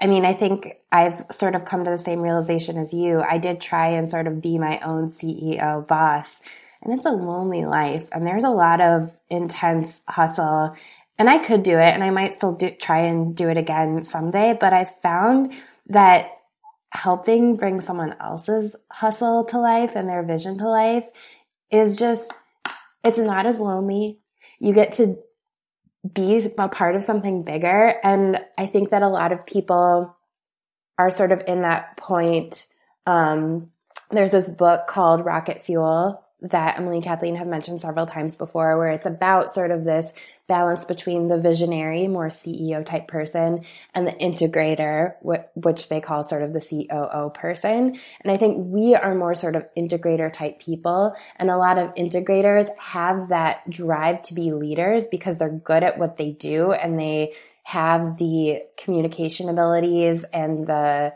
I 0.00 0.06
mean, 0.06 0.24
I 0.24 0.32
think 0.32 0.74
I've 0.90 1.24
sort 1.30 1.54
of 1.54 1.64
come 1.64 1.84
to 1.84 1.90
the 1.90 1.98
same 1.98 2.20
realization 2.20 2.76
as 2.76 2.92
you. 2.92 3.20
I 3.20 3.38
did 3.38 3.60
try 3.60 3.90
and 3.90 4.10
sort 4.10 4.26
of 4.26 4.42
be 4.42 4.58
my 4.58 4.80
own 4.80 5.10
CEO 5.10 5.86
boss, 5.86 6.40
and 6.82 6.92
it's 6.92 7.06
a 7.06 7.10
lonely 7.10 7.64
life. 7.64 8.08
And 8.10 8.26
there's 8.26 8.44
a 8.44 8.50
lot 8.50 8.80
of 8.80 9.16
intense 9.30 10.02
hustle 10.08 10.74
and 11.18 11.30
I 11.30 11.38
could 11.38 11.62
do 11.62 11.78
it 11.78 11.94
and 11.94 12.02
I 12.02 12.10
might 12.10 12.34
still 12.34 12.52
do, 12.52 12.70
try 12.70 13.00
and 13.00 13.36
do 13.36 13.48
it 13.48 13.56
again 13.56 14.02
someday, 14.02 14.56
but 14.58 14.72
I've 14.72 14.94
found 15.00 15.52
that 15.88 16.30
helping 16.90 17.56
bring 17.56 17.80
someone 17.80 18.14
else's 18.20 18.76
hustle 18.90 19.44
to 19.46 19.58
life 19.58 19.96
and 19.96 20.08
their 20.08 20.22
vision 20.22 20.58
to 20.58 20.68
life 20.68 21.04
is 21.70 21.96
just, 21.96 22.32
it's 23.02 23.18
not 23.18 23.46
as 23.46 23.60
lonely. 23.60 24.18
You 24.58 24.72
get 24.72 24.92
to 24.94 25.16
be 26.12 26.50
a 26.58 26.68
part 26.68 26.96
of 26.96 27.02
something 27.02 27.42
bigger. 27.44 27.94
And 28.02 28.40
I 28.58 28.66
think 28.66 28.90
that 28.90 29.02
a 29.02 29.08
lot 29.08 29.32
of 29.32 29.46
people 29.46 30.16
are 30.98 31.10
sort 31.10 31.32
of 31.32 31.42
in 31.46 31.62
that 31.62 31.96
point. 31.96 32.66
Um, 33.06 33.70
there's 34.10 34.32
this 34.32 34.48
book 34.48 34.86
called 34.86 35.24
Rocket 35.24 35.62
Fuel 35.62 36.23
that 36.44 36.78
Emily 36.78 36.96
and 36.96 37.04
Kathleen 37.04 37.36
have 37.36 37.46
mentioned 37.46 37.80
several 37.80 38.04
times 38.04 38.36
before, 38.36 38.76
where 38.76 38.90
it's 38.90 39.06
about 39.06 39.52
sort 39.52 39.70
of 39.70 39.84
this 39.84 40.12
balance 40.46 40.84
between 40.84 41.28
the 41.28 41.38
visionary, 41.38 42.06
more 42.06 42.28
CEO 42.28 42.84
type 42.84 43.08
person 43.08 43.64
and 43.94 44.06
the 44.06 44.12
integrator, 44.12 45.14
which 45.54 45.88
they 45.88 46.02
call 46.02 46.22
sort 46.22 46.42
of 46.42 46.52
the 46.52 46.60
COO 46.60 47.30
person. 47.30 47.96
And 48.20 48.30
I 48.30 48.36
think 48.36 48.56
we 48.58 48.94
are 48.94 49.14
more 49.14 49.34
sort 49.34 49.56
of 49.56 49.64
integrator 49.76 50.30
type 50.30 50.58
people. 50.58 51.14
And 51.36 51.50
a 51.50 51.56
lot 51.56 51.78
of 51.78 51.94
integrators 51.94 52.68
have 52.76 53.30
that 53.30 53.68
drive 53.70 54.22
to 54.24 54.34
be 54.34 54.52
leaders 54.52 55.06
because 55.06 55.38
they're 55.38 55.48
good 55.48 55.82
at 55.82 55.98
what 55.98 56.18
they 56.18 56.32
do 56.32 56.72
and 56.72 56.98
they 56.98 57.32
have 57.62 58.18
the 58.18 58.60
communication 58.76 59.48
abilities 59.48 60.24
and 60.24 60.66
the 60.66 61.14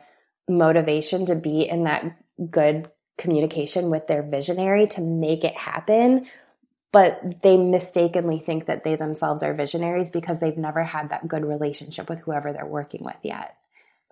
motivation 0.49 1.27
to 1.27 1.35
be 1.35 1.69
in 1.69 1.85
that 1.85 2.17
good 2.51 2.91
communication 3.19 3.91
with 3.91 4.07
their 4.07 4.23
visionary 4.23 4.87
to 4.87 5.01
make 5.01 5.45
it 5.45 5.57
happen 5.57 6.27
but 6.91 7.43
they 7.43 7.57
mistakenly 7.57 8.39
think 8.39 8.67
that 8.67 8.85
they 8.85 8.97
themselves 8.97 9.43
are 9.43 9.53
visionaries 9.53 10.11
because 10.11 10.41
they've 10.41 10.57
never 10.57 10.85
had 10.85 11.11
that 11.11 11.29
good 11.29 11.45
relationship 11.45 12.09
with 12.09 12.21
whoever 12.21 12.53
they're 12.53 12.67
working 12.67 13.05
with 13.05 13.17
yet. 13.23 13.57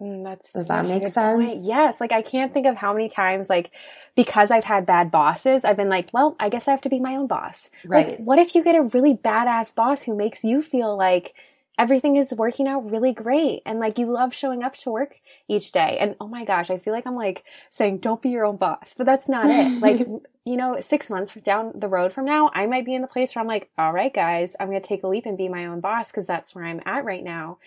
Mm, 0.01 0.25
that's 0.25 0.53
does 0.53 0.69
that 0.69 0.85
make 0.87 1.09
sense? 1.09 1.15
Point. 1.15 1.65
Yes, 1.65 2.01
like 2.03 2.13
I 2.13 2.21
can't 2.21 2.53
think 2.53 2.67
of 2.67 2.77
how 2.77 2.93
many 2.93 3.09
times 3.09 3.49
like 3.49 3.71
because 4.15 4.51
I've 4.51 4.65
had 4.65 4.85
bad 4.85 5.11
bosses, 5.11 5.65
I've 5.65 5.79
been 5.79 5.89
like, 5.89 6.11
well, 6.13 6.37
I 6.39 6.51
guess 6.51 6.69
I 6.69 6.73
have 6.73 6.83
to 6.83 6.91
be 6.91 7.01
my 7.01 7.17
own 7.17 7.27
boss. 7.27 7.71
Right. 7.87 8.09
Like, 8.09 8.19
what 8.19 8.39
if 8.39 8.55
you 8.55 8.63
get 8.63 8.77
a 8.77 8.83
really 8.83 9.15
badass 9.15 9.75
boss 9.75 10.03
who 10.03 10.15
makes 10.15 10.45
you 10.45 10.61
feel 10.61 10.95
like 10.97 11.35
everything 11.79 12.17
is 12.17 12.33
working 12.33 12.67
out 12.67 12.91
really 12.91 13.13
great. 13.13 13.63
And 13.67 13.79
like 13.79 13.99
you 13.99 14.07
love 14.07 14.35
showing 14.35 14.63
up 14.63 14.75
to 14.77 14.91
work 14.91 15.21
each 15.49 15.73
day. 15.73 15.99
And 16.01 16.17
oh 16.21 16.29
my 16.29 16.45
gosh 16.45 16.71
i 16.71 16.79
feel 16.79 16.93
like 16.93 17.07
i'm 17.07 17.17
like 17.17 17.45
saying 17.71 17.99
don't 17.99 18.23
be 18.23 18.31
your 18.31 18.45
own 18.45 18.57
boss. 18.57 18.95
But 18.97 19.07
that's 19.07 19.29
not 19.29 19.47
it. 19.49 19.67
Like 19.87 20.07
you 20.45 20.57
know 20.57 20.81
six 20.81 21.11
months 21.11 21.35
down 21.35 21.73
the 21.75 21.89
road 21.89 22.13
from 22.13 22.25
now 22.25 22.51
i 22.55 22.67
might 22.67 22.85
be 22.85 22.95
in 22.95 23.03
the 23.03 23.09
place 23.09 23.35
where 23.35 23.43
i'm 23.43 23.49
like 23.49 23.69
all 23.77 23.93
right 23.93 24.15
guys 24.15 24.55
i'm 24.59 24.69
going 24.69 24.81
to 24.81 24.89
take 24.89 25.03
a 25.03 25.09
leap 25.09 25.27
and 25.27 25.37
be 25.37 25.49
my 25.49 25.67
own 25.67 25.81
boss 25.81 26.11
because 26.11 26.27
that's 26.27 26.55
where 26.55 26.65
i'm 26.65 26.81
at 26.87 27.05
right 27.05 27.25
now. 27.25 27.59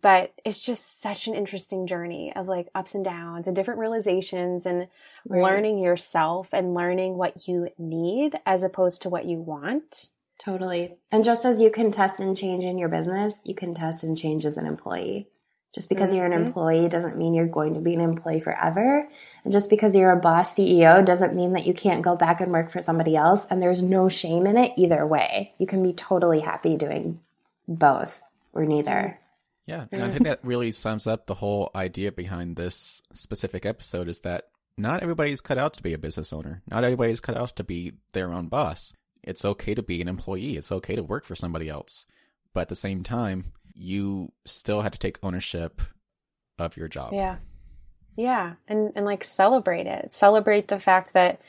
But 0.00 0.34
it's 0.44 0.62
just 0.62 1.00
such 1.00 1.28
an 1.28 1.34
interesting 1.34 1.86
journey 1.86 2.30
of 2.36 2.46
like 2.46 2.68
ups 2.74 2.94
and 2.94 3.04
downs 3.04 3.46
and 3.46 3.56
different 3.56 3.80
realizations 3.80 4.66
and 4.66 4.88
right. 5.26 5.42
learning 5.42 5.78
yourself 5.78 6.52
and 6.52 6.74
learning 6.74 7.16
what 7.16 7.48
you 7.48 7.68
need 7.78 8.38
as 8.44 8.62
opposed 8.62 9.02
to 9.02 9.08
what 9.08 9.24
you 9.24 9.38
want 9.38 10.10
Totally. 10.38 10.96
And 11.10 11.24
just 11.24 11.44
as 11.44 11.60
you 11.60 11.70
can 11.70 11.90
test 11.90 12.20
and 12.20 12.36
change 12.36 12.64
in 12.64 12.78
your 12.78 12.88
business, 12.88 13.38
you 13.44 13.54
can 13.54 13.74
test 13.74 14.02
and 14.02 14.18
change 14.18 14.44
as 14.46 14.56
an 14.56 14.66
employee. 14.66 15.28
Just 15.74 15.88
because 15.88 16.10
mm-hmm. 16.10 16.16
you're 16.16 16.26
an 16.26 16.32
mm-hmm. 16.32 16.46
employee 16.46 16.88
doesn't 16.88 17.16
mean 17.16 17.34
you're 17.34 17.46
going 17.46 17.74
to 17.74 17.80
be 17.80 17.94
an 17.94 18.00
employee 18.00 18.40
forever. 18.40 19.08
And 19.42 19.52
just 19.52 19.68
because 19.68 19.96
you're 19.96 20.12
a 20.12 20.20
boss 20.20 20.54
CEO 20.54 21.04
doesn't 21.04 21.34
mean 21.34 21.54
that 21.54 21.66
you 21.66 21.74
can't 21.74 22.02
go 22.02 22.14
back 22.14 22.40
and 22.40 22.52
work 22.52 22.70
for 22.70 22.80
somebody 22.80 23.16
else. 23.16 23.46
And 23.50 23.60
there's 23.60 23.82
no 23.82 24.08
shame 24.08 24.46
in 24.46 24.56
it 24.56 24.72
either 24.76 25.04
way. 25.04 25.52
You 25.58 25.66
can 25.66 25.82
be 25.82 25.92
totally 25.92 26.40
happy 26.40 26.76
doing 26.76 27.20
both 27.66 28.20
or 28.52 28.64
neither. 28.64 29.18
Yeah. 29.66 29.86
And 29.90 30.02
I 30.02 30.10
think 30.10 30.24
that 30.24 30.40
really 30.44 30.70
sums 30.70 31.06
up 31.06 31.26
the 31.26 31.34
whole 31.34 31.70
idea 31.74 32.12
behind 32.12 32.54
this 32.54 33.02
specific 33.12 33.66
episode 33.66 34.08
is 34.08 34.20
that 34.20 34.44
not 34.76 35.02
everybody's 35.02 35.40
cut 35.40 35.58
out 35.58 35.74
to 35.74 35.82
be 35.82 35.94
a 35.94 35.98
business 35.98 36.32
owner. 36.32 36.62
Not 36.68 36.84
everybody's 36.84 37.20
cut 37.20 37.36
out 37.36 37.56
to 37.56 37.64
be 37.64 37.94
their 38.12 38.32
own 38.32 38.48
boss. 38.48 38.92
It's 39.26 39.44
okay 39.44 39.74
to 39.74 39.82
be 39.82 40.00
an 40.00 40.08
employee. 40.08 40.56
It's 40.56 40.72
okay 40.72 40.96
to 40.96 41.02
work 41.02 41.24
for 41.24 41.34
somebody 41.34 41.68
else. 41.68 42.06
But 42.52 42.62
at 42.62 42.68
the 42.68 42.76
same 42.76 43.02
time, 43.02 43.52
you 43.74 44.32
still 44.44 44.82
had 44.82 44.92
to 44.92 44.98
take 44.98 45.18
ownership 45.22 45.82
of 46.58 46.76
your 46.76 46.88
job. 46.88 47.12
Yeah. 47.12 47.36
Yeah. 48.16 48.54
And 48.68 48.92
and 48.94 49.04
like 49.04 49.24
celebrate 49.24 49.86
it. 49.86 50.14
Celebrate 50.14 50.68
the 50.68 50.78
fact 50.78 51.14
that 51.14 51.40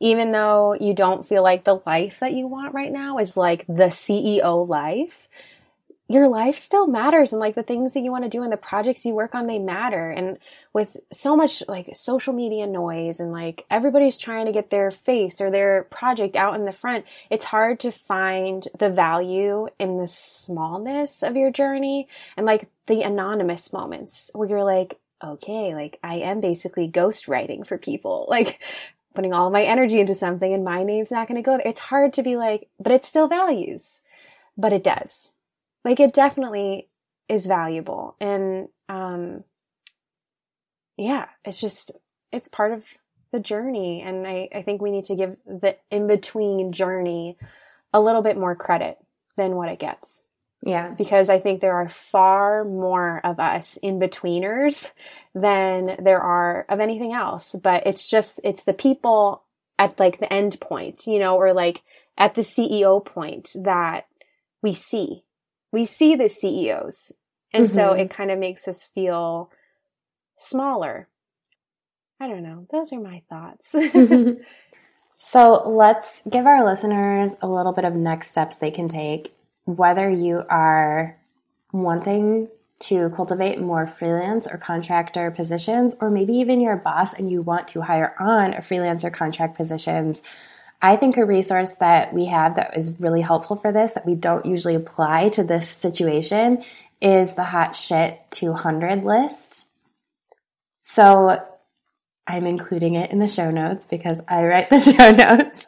even 0.00 0.32
though 0.32 0.74
you 0.74 0.94
don't 0.94 1.26
feel 1.26 1.42
like 1.42 1.64
the 1.64 1.80
life 1.86 2.20
that 2.20 2.32
you 2.32 2.46
want 2.46 2.74
right 2.74 2.92
now 2.92 3.18
is 3.18 3.36
like 3.36 3.66
the 3.66 3.90
CEO 3.90 4.66
life, 4.66 5.28
your 6.10 6.26
life 6.26 6.58
still 6.58 6.88
matters 6.88 7.32
and 7.32 7.38
like 7.38 7.54
the 7.54 7.62
things 7.62 7.94
that 7.94 8.00
you 8.00 8.10
want 8.10 8.24
to 8.24 8.30
do 8.30 8.42
and 8.42 8.52
the 8.52 8.56
projects 8.56 9.04
you 9.04 9.14
work 9.14 9.32
on 9.32 9.44
they 9.44 9.60
matter. 9.60 10.10
And 10.10 10.38
with 10.72 10.96
so 11.12 11.36
much 11.36 11.62
like 11.68 11.88
social 11.94 12.32
media 12.32 12.66
noise 12.66 13.20
and 13.20 13.30
like 13.30 13.64
everybody's 13.70 14.18
trying 14.18 14.46
to 14.46 14.52
get 14.52 14.70
their 14.70 14.90
face 14.90 15.40
or 15.40 15.52
their 15.52 15.84
project 15.84 16.34
out 16.34 16.56
in 16.56 16.64
the 16.64 16.72
front 16.72 17.04
it's 17.30 17.44
hard 17.44 17.78
to 17.80 17.92
find 17.92 18.66
the 18.78 18.90
value 18.90 19.68
in 19.78 19.98
the 19.98 20.06
smallness 20.06 21.22
of 21.22 21.36
your 21.36 21.50
journey 21.50 22.08
and 22.36 22.44
like 22.44 22.68
the 22.86 23.02
anonymous 23.02 23.72
moments 23.72 24.30
where 24.34 24.48
you're 24.48 24.64
like 24.64 24.98
okay 25.22 25.74
like 25.74 25.98
i 26.02 26.16
am 26.16 26.40
basically 26.40 26.86
ghost 26.86 27.28
writing 27.28 27.64
for 27.64 27.78
people 27.78 28.26
like 28.30 28.62
putting 29.14 29.32
all 29.32 29.50
my 29.50 29.62
energy 29.62 30.00
into 30.00 30.14
something 30.14 30.52
and 30.52 30.64
my 30.64 30.82
name's 30.82 31.10
not 31.10 31.26
going 31.26 31.36
to 31.36 31.42
go 31.42 31.56
there. 31.56 31.66
It's 31.66 31.80
hard 31.80 32.12
to 32.14 32.22
be 32.22 32.36
like 32.36 32.68
but 32.78 32.92
it 32.92 33.04
still 33.04 33.28
values. 33.28 34.02
But 34.56 34.72
it 34.72 34.84
does 34.84 35.32
like 35.84 36.00
it 36.00 36.12
definitely 36.12 36.88
is 37.28 37.46
valuable 37.46 38.16
and 38.20 38.68
um 38.88 39.44
yeah 40.96 41.26
it's 41.44 41.60
just 41.60 41.92
it's 42.32 42.48
part 42.48 42.72
of 42.72 42.84
the 43.32 43.40
journey. 43.40 44.02
And 44.02 44.26
i 44.26 44.48
i 44.54 44.62
think 44.62 44.82
we 44.82 44.90
need 44.90 45.04
to 45.06 45.16
give 45.16 45.36
the 45.46 45.76
in 45.90 46.06
between 46.06 46.72
journey 46.72 47.36
a 47.92 48.00
little 48.00 48.22
bit 48.22 48.36
more 48.36 48.54
credit 48.54 48.98
than 49.36 49.54
what 49.54 49.68
it 49.68 49.78
gets. 49.78 50.22
Yeah. 50.62 50.90
Because 50.90 51.30
i 51.30 51.38
think 51.38 51.60
there 51.60 51.76
are 51.76 51.88
far 51.88 52.64
more 52.64 53.20
of 53.24 53.40
us 53.40 53.78
in 53.82 53.98
betweeners 53.98 54.90
than 55.34 55.96
there 56.02 56.20
are 56.20 56.66
of 56.68 56.80
anything 56.80 57.12
else. 57.12 57.54
But 57.54 57.86
it's 57.86 58.08
just 58.08 58.40
it's 58.44 58.64
the 58.64 58.74
people 58.74 59.44
at 59.78 59.98
like 59.98 60.18
the 60.18 60.32
end 60.32 60.60
point 60.60 61.06
you 61.06 61.18
know 61.18 61.36
or 61.36 61.54
like 61.54 61.82
at 62.18 62.34
the 62.34 62.42
ceo 62.42 63.02
point 63.02 63.50
that 63.54 64.06
we 64.62 64.74
see 64.74 65.24
we 65.72 65.84
see 65.84 66.14
the 66.14 66.28
CEOs. 66.28 67.12
And 67.52 67.66
mm-hmm. 67.66 67.74
so 67.74 67.92
it 67.92 68.10
kind 68.10 68.30
of 68.30 68.38
makes 68.38 68.68
us 68.68 68.88
feel 68.94 69.50
smaller. 70.36 71.08
I 72.20 72.28
don't 72.28 72.42
know. 72.42 72.66
Those 72.70 72.92
are 72.92 73.00
my 73.00 73.22
thoughts. 73.28 73.74
so 75.16 75.68
let's 75.68 76.22
give 76.28 76.46
our 76.46 76.64
listeners 76.64 77.36
a 77.40 77.48
little 77.48 77.72
bit 77.72 77.84
of 77.84 77.94
next 77.94 78.30
steps 78.30 78.56
they 78.56 78.70
can 78.70 78.88
take, 78.88 79.34
whether 79.64 80.08
you 80.10 80.42
are 80.50 81.16
wanting 81.72 82.48
to 82.80 83.10
cultivate 83.10 83.60
more 83.60 83.86
freelance 83.86 84.46
or 84.46 84.56
contractor 84.56 85.30
positions, 85.30 85.94
or 86.00 86.10
maybe 86.10 86.32
even 86.34 86.60
you're 86.60 86.74
a 86.74 86.78
boss 86.78 87.14
and 87.14 87.30
you 87.30 87.42
want 87.42 87.68
to 87.68 87.82
hire 87.82 88.14
on 88.18 88.54
a 88.54 88.62
freelance 88.62 89.04
or 89.04 89.10
contract 89.10 89.56
positions, 89.56 90.22
I 90.82 90.96
think 90.96 91.16
a 91.16 91.24
resource 91.24 91.76
that 91.76 92.14
we 92.14 92.26
have 92.26 92.56
that 92.56 92.76
is 92.76 92.98
really 92.98 93.20
helpful 93.20 93.56
for 93.56 93.72
this 93.72 93.92
that 93.92 94.06
we 94.06 94.14
don't 94.14 94.46
usually 94.46 94.74
apply 94.74 95.28
to 95.30 95.44
this 95.44 95.68
situation 95.68 96.64
is 97.00 97.34
the 97.34 97.44
Hot 97.44 97.74
Shit 97.74 98.20
200 98.30 99.04
list. 99.04 99.66
So 100.82 101.38
I'm 102.26 102.46
including 102.46 102.94
it 102.94 103.10
in 103.10 103.18
the 103.18 103.28
show 103.28 103.50
notes 103.50 103.86
because 103.86 104.20
I 104.28 104.44
write 104.44 104.70
the 104.70 104.78
show 104.78 105.10
notes. 105.10 105.66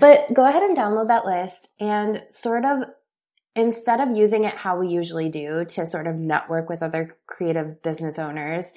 but 0.00 0.32
go 0.34 0.46
ahead 0.46 0.62
and 0.62 0.76
download 0.76 1.08
that 1.08 1.26
list 1.26 1.68
and 1.78 2.22
sort 2.32 2.64
of 2.64 2.88
instead 3.54 4.00
of 4.00 4.16
using 4.16 4.44
it 4.44 4.54
how 4.54 4.78
we 4.78 4.88
usually 4.88 5.28
do 5.28 5.64
to 5.66 5.86
sort 5.86 6.06
of 6.06 6.16
network 6.16 6.68
with 6.68 6.82
other 6.82 7.16
creative 7.26 7.82
business 7.82 8.18
owners, 8.18 8.72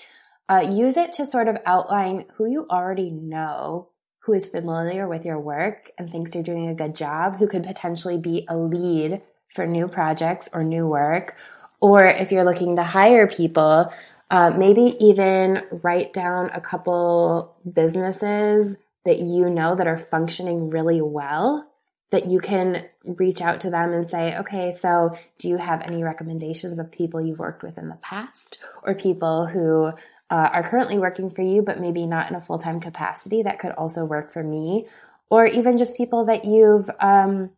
uh, 0.49 0.65
use 0.69 0.97
it 0.97 1.13
to 1.13 1.25
sort 1.25 1.47
of 1.47 1.57
outline 1.65 2.25
who 2.35 2.45
you 2.45 2.67
already 2.69 3.09
know 3.09 3.89
who 4.25 4.33
is 4.33 4.47
familiar 4.47 5.07
with 5.07 5.23
your 5.23 5.39
work 5.39 5.91
and 5.97 6.09
thinks 6.09 6.33
you're 6.33 6.43
doing 6.43 6.67
a 6.67 6.73
good 6.73 6.95
job, 6.95 7.37
who 7.37 7.47
could 7.47 7.63
potentially 7.63 8.17
be 8.17 8.43
a 8.49 8.57
lead 8.57 9.21
for 9.53 9.67
new 9.67 9.87
projects 9.87 10.49
or 10.51 10.63
new 10.63 10.87
work. 10.87 11.35
Or 11.79 12.03
if 12.03 12.31
you're 12.31 12.43
looking 12.43 12.75
to 12.77 12.83
hire 12.83 13.27
people, 13.27 13.93
uh, 14.31 14.49
maybe 14.49 14.95
even 14.99 15.61
write 15.83 16.11
down 16.11 16.49
a 16.53 16.59
couple 16.59 17.55
businesses 17.71 18.77
that 19.05 19.19
you 19.19 19.47
know 19.47 19.75
that 19.75 19.85
are 19.85 19.97
functioning 19.97 20.71
really 20.71 21.01
well 21.01 21.69
that 22.09 22.25
you 22.25 22.39
can 22.39 22.85
reach 23.03 23.41
out 23.41 23.61
to 23.61 23.69
them 23.69 23.91
and 23.91 24.09
say, 24.09 24.37
okay, 24.37 24.71
so 24.71 25.15
do 25.37 25.49
you 25.49 25.57
have 25.57 25.81
any 25.81 26.03
recommendations 26.03 26.79
of 26.79 26.91
people 26.91 27.19
you've 27.19 27.39
worked 27.39 27.61
with 27.61 27.77
in 27.77 27.89
the 27.89 27.95
past 27.95 28.57
or 28.83 28.95
people 28.95 29.45
who 29.45 29.91
uh, 30.29 30.49
are 30.51 30.63
currently 30.63 30.97
working 30.97 31.29
for 31.29 31.41
you, 31.41 31.61
but 31.61 31.79
maybe 31.79 32.05
not 32.05 32.29
in 32.29 32.35
a 32.35 32.41
full 32.41 32.57
time 32.57 32.79
capacity 32.79 33.43
that 33.43 33.59
could 33.59 33.71
also 33.71 34.05
work 34.05 34.31
for 34.31 34.43
me? 34.43 34.87
Or 35.29 35.45
even 35.45 35.77
just 35.77 35.97
people 35.97 36.25
that 36.25 36.45
you've 36.45 36.89
um, 36.99 37.51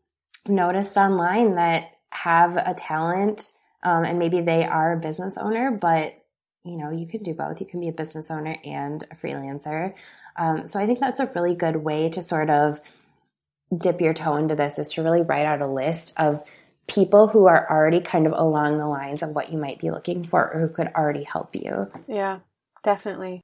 noticed 0.48 0.98
online 0.98 1.56
that 1.56 1.92
have 2.10 2.58
a 2.58 2.74
talent 2.74 3.52
um, 3.84 4.04
and 4.04 4.20
maybe 4.20 4.42
they 4.42 4.64
are 4.64 4.94
a 4.94 5.00
business 5.00 5.38
owner, 5.38 5.72
but 5.72 6.14
you 6.64 6.78
know, 6.78 6.92
you 6.92 7.08
can 7.08 7.24
do 7.24 7.34
both. 7.34 7.62
You 7.62 7.68
can 7.68 7.80
be 7.80 7.88
a 7.88 7.94
business 7.94 8.30
owner 8.30 8.58
and 8.66 9.04
a 9.10 9.16
freelancer. 9.16 9.94
Um, 10.36 10.68
so 10.68 10.80
I 10.80 10.86
think 10.86 11.00
that's 11.00 11.20
a 11.20 11.32
really 11.34 11.56
good 11.56 11.78
way 11.78 12.10
to 12.10 12.22
sort 12.22 12.50
of 12.50 12.82
dip 13.76 14.02
your 14.02 14.14
toe 14.14 14.36
into 14.36 14.56
this 14.56 14.80
is 14.80 14.92
to 14.94 15.04
really 15.04 15.22
write 15.22 15.46
out 15.46 15.62
a 15.62 15.68
list 15.68 16.14
of 16.18 16.44
people 16.88 17.28
who 17.28 17.48
are 17.48 17.70
already 17.70 18.00
kind 18.00 18.26
of 18.26 18.34
along 18.34 18.78
the 18.78 18.88
lines 18.88 19.22
of 19.22 19.30
what 19.30 19.52
you 19.52 19.58
might 19.58 19.80
be 19.80 19.92
looking 19.92 20.24
for 20.24 20.54
or 20.54 20.62
who 20.62 20.74
could 20.74 20.88
already 20.88 21.24
help 21.24 21.56
you. 21.56 21.92
Yeah, 22.08 22.40
definitely. 22.88 23.44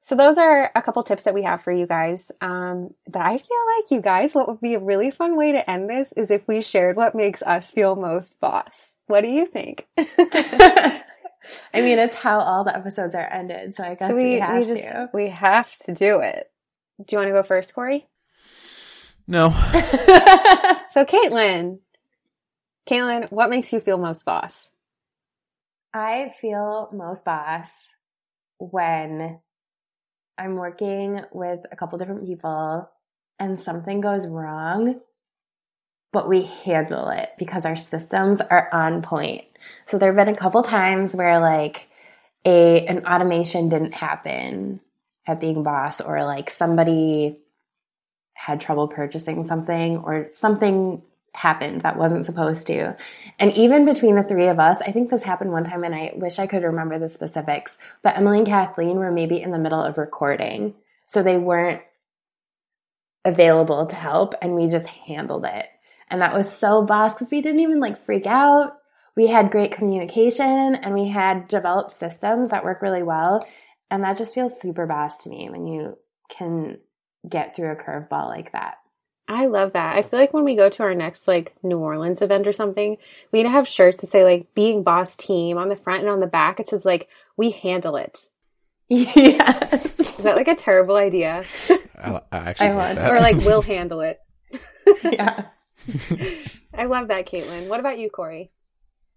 So 0.00 0.14
those 0.14 0.38
are 0.38 0.70
a 0.74 0.82
couple 0.82 1.02
tips 1.02 1.24
that 1.24 1.34
we 1.34 1.42
have 1.42 1.62
for 1.62 1.72
you 1.72 1.86
guys. 1.86 2.30
Um, 2.40 2.90
but 3.10 3.22
I 3.22 3.38
feel 3.38 3.66
like 3.76 3.90
you 3.90 4.00
guys, 4.00 4.34
what 4.34 4.46
would 4.48 4.60
be 4.60 4.74
a 4.74 4.78
really 4.78 5.10
fun 5.10 5.36
way 5.36 5.50
to 5.52 5.68
end 5.68 5.90
this 5.90 6.12
is 6.12 6.30
if 6.30 6.46
we 6.46 6.62
shared 6.62 6.96
what 6.96 7.14
makes 7.14 7.42
us 7.42 7.70
feel 7.70 7.96
most 7.96 8.38
boss. 8.38 8.94
What 9.06 9.22
do 9.22 9.28
you 9.28 9.46
think? 9.46 9.88
I 9.98 11.02
mean, 11.74 11.98
it's 11.98 12.14
how 12.14 12.38
all 12.38 12.62
the 12.62 12.76
episodes 12.76 13.16
are 13.16 13.28
ended, 13.32 13.74
so 13.74 13.82
I 13.82 13.94
guess 13.96 14.10
so 14.10 14.16
we, 14.16 14.34
we, 14.34 14.38
have 14.38 14.60
we 14.60 14.66
just, 14.66 14.82
to. 14.82 15.10
We 15.12 15.28
have 15.30 15.76
to 15.78 15.94
do 15.94 16.20
it. 16.20 16.50
Do 17.04 17.16
you 17.16 17.18
want 17.18 17.28
to 17.28 17.32
go 17.32 17.42
first, 17.42 17.74
Corey? 17.74 18.06
No. 19.26 19.50
so, 20.92 21.04
Caitlin, 21.04 21.80
Caitlin, 22.86 23.32
what 23.32 23.50
makes 23.50 23.72
you 23.72 23.80
feel 23.80 23.98
most 23.98 24.24
boss? 24.24 24.70
I 25.92 26.30
feel 26.40 26.90
most 26.92 27.24
boss 27.24 27.93
when 28.70 29.38
I'm 30.38 30.56
working 30.56 31.20
with 31.32 31.60
a 31.70 31.76
couple 31.76 31.98
different 31.98 32.26
people 32.26 32.90
and 33.38 33.58
something 33.58 34.00
goes 34.00 34.26
wrong 34.26 35.00
but 36.14 36.28
we 36.28 36.42
handle 36.42 37.08
it 37.08 37.32
because 37.38 37.66
our 37.66 37.74
systems 37.74 38.40
are 38.40 38.72
on 38.72 39.02
point. 39.02 39.42
So 39.84 39.98
there 39.98 40.14
have 40.14 40.26
been 40.26 40.32
a 40.32 40.38
couple 40.38 40.62
times 40.62 41.14
where 41.16 41.40
like 41.40 41.88
a 42.44 42.86
an 42.86 43.04
automation 43.04 43.68
didn't 43.68 43.94
happen 43.94 44.80
at 45.26 45.40
being 45.40 45.64
boss 45.64 46.00
or 46.00 46.22
like 46.22 46.50
somebody 46.50 47.40
had 48.32 48.60
trouble 48.60 48.86
purchasing 48.86 49.44
something 49.44 49.96
or 49.96 50.28
something 50.34 51.02
happened 51.34 51.82
that 51.82 51.98
wasn't 51.98 52.24
supposed 52.24 52.66
to. 52.68 52.96
And 53.38 53.52
even 53.56 53.84
between 53.84 54.14
the 54.14 54.22
three 54.22 54.46
of 54.46 54.60
us, 54.60 54.80
I 54.80 54.92
think 54.92 55.10
this 55.10 55.24
happened 55.24 55.52
one 55.52 55.64
time 55.64 55.84
and 55.84 55.94
I 55.94 56.12
wish 56.14 56.38
I 56.38 56.46
could 56.46 56.62
remember 56.62 56.98
the 56.98 57.08
specifics, 57.08 57.76
but 58.02 58.16
Emily 58.16 58.38
and 58.38 58.46
Kathleen 58.46 58.96
were 58.96 59.10
maybe 59.10 59.42
in 59.42 59.50
the 59.50 59.58
middle 59.58 59.82
of 59.82 59.98
recording. 59.98 60.74
So 61.06 61.22
they 61.22 61.36
weren't 61.36 61.82
available 63.24 63.84
to 63.86 63.96
help 63.96 64.34
and 64.40 64.54
we 64.54 64.68
just 64.68 64.86
handled 64.86 65.44
it. 65.44 65.68
And 66.08 66.22
that 66.22 66.34
was 66.34 66.50
so 66.50 66.82
boss 66.82 67.14
because 67.14 67.30
we 67.30 67.42
didn't 67.42 67.60
even 67.60 67.80
like 67.80 68.04
freak 68.04 68.26
out. 68.26 68.76
We 69.16 69.26
had 69.26 69.50
great 69.50 69.72
communication 69.72 70.76
and 70.76 70.94
we 70.94 71.08
had 71.08 71.48
developed 71.48 71.90
systems 71.90 72.50
that 72.50 72.64
work 72.64 72.82
really 72.82 73.02
well. 73.02 73.44
And 73.90 74.04
that 74.04 74.18
just 74.18 74.34
feels 74.34 74.60
super 74.60 74.86
boss 74.86 75.24
to 75.24 75.28
me 75.28 75.48
when 75.50 75.66
you 75.66 75.98
can 76.28 76.78
get 77.28 77.54
through 77.54 77.72
a 77.72 77.76
curveball 77.76 78.28
like 78.28 78.52
that. 78.52 78.76
I 79.26 79.46
love 79.46 79.72
that. 79.72 79.96
I 79.96 80.02
feel 80.02 80.20
like 80.20 80.34
when 80.34 80.44
we 80.44 80.54
go 80.54 80.68
to 80.68 80.82
our 80.82 80.94
next 80.94 81.26
like 81.26 81.54
New 81.62 81.78
Orleans 81.78 82.20
event 82.20 82.46
or 82.46 82.52
something, 82.52 82.98
we 83.32 83.38
need 83.38 83.44
to 83.44 83.50
have 83.50 83.66
shirts 83.66 84.00
that 84.00 84.08
say 84.08 84.22
like 84.22 84.54
being 84.54 84.82
boss 84.82 85.16
team 85.16 85.56
on 85.56 85.68
the 85.68 85.76
front 85.76 86.00
and 86.00 86.10
on 86.10 86.20
the 86.20 86.26
back. 86.26 86.60
It 86.60 86.68
says 86.68 86.84
like 86.84 87.08
we 87.36 87.50
handle 87.50 87.96
it. 87.96 88.28
Yeah. 88.88 89.74
Is 89.74 90.18
that 90.18 90.36
like 90.36 90.46
a 90.46 90.54
terrible 90.54 90.96
idea? 90.96 91.44
I, 91.98 92.20
I 92.30 92.38
actually 92.50 92.66
I 92.68 92.74
want. 92.74 92.98
Or 92.98 93.18
like 93.18 93.36
we'll 93.44 93.62
handle 93.62 94.02
it. 94.02 94.20
yeah. 95.02 95.46
I 96.74 96.84
love 96.84 97.08
that, 97.08 97.26
Caitlin. 97.26 97.68
What 97.68 97.80
about 97.80 97.98
you, 97.98 98.10
Corey? 98.10 98.50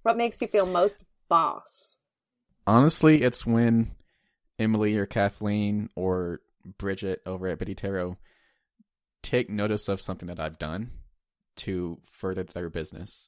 What 0.04 0.16
makes 0.16 0.42
you 0.42 0.48
feel 0.48 0.66
most 0.66 1.04
boss? 1.28 2.00
Honestly, 2.66 3.24
it's 3.24 3.46
when 3.46 3.92
Emily 4.58 4.98
or 4.98 5.06
Kathleen 5.06 5.90
or 5.96 6.40
Brigit 6.80 7.18
over 7.26 7.48
at 7.48 7.60
Biddy 7.60 7.76
Tarot 7.76 8.18
take 9.28 9.50
notice 9.50 9.90
of 9.90 10.00
something 10.00 10.28
that 10.28 10.40
I've 10.40 10.58
done 10.58 10.92
to 11.58 12.00
further 12.10 12.44
their 12.44 12.70
business. 12.70 13.28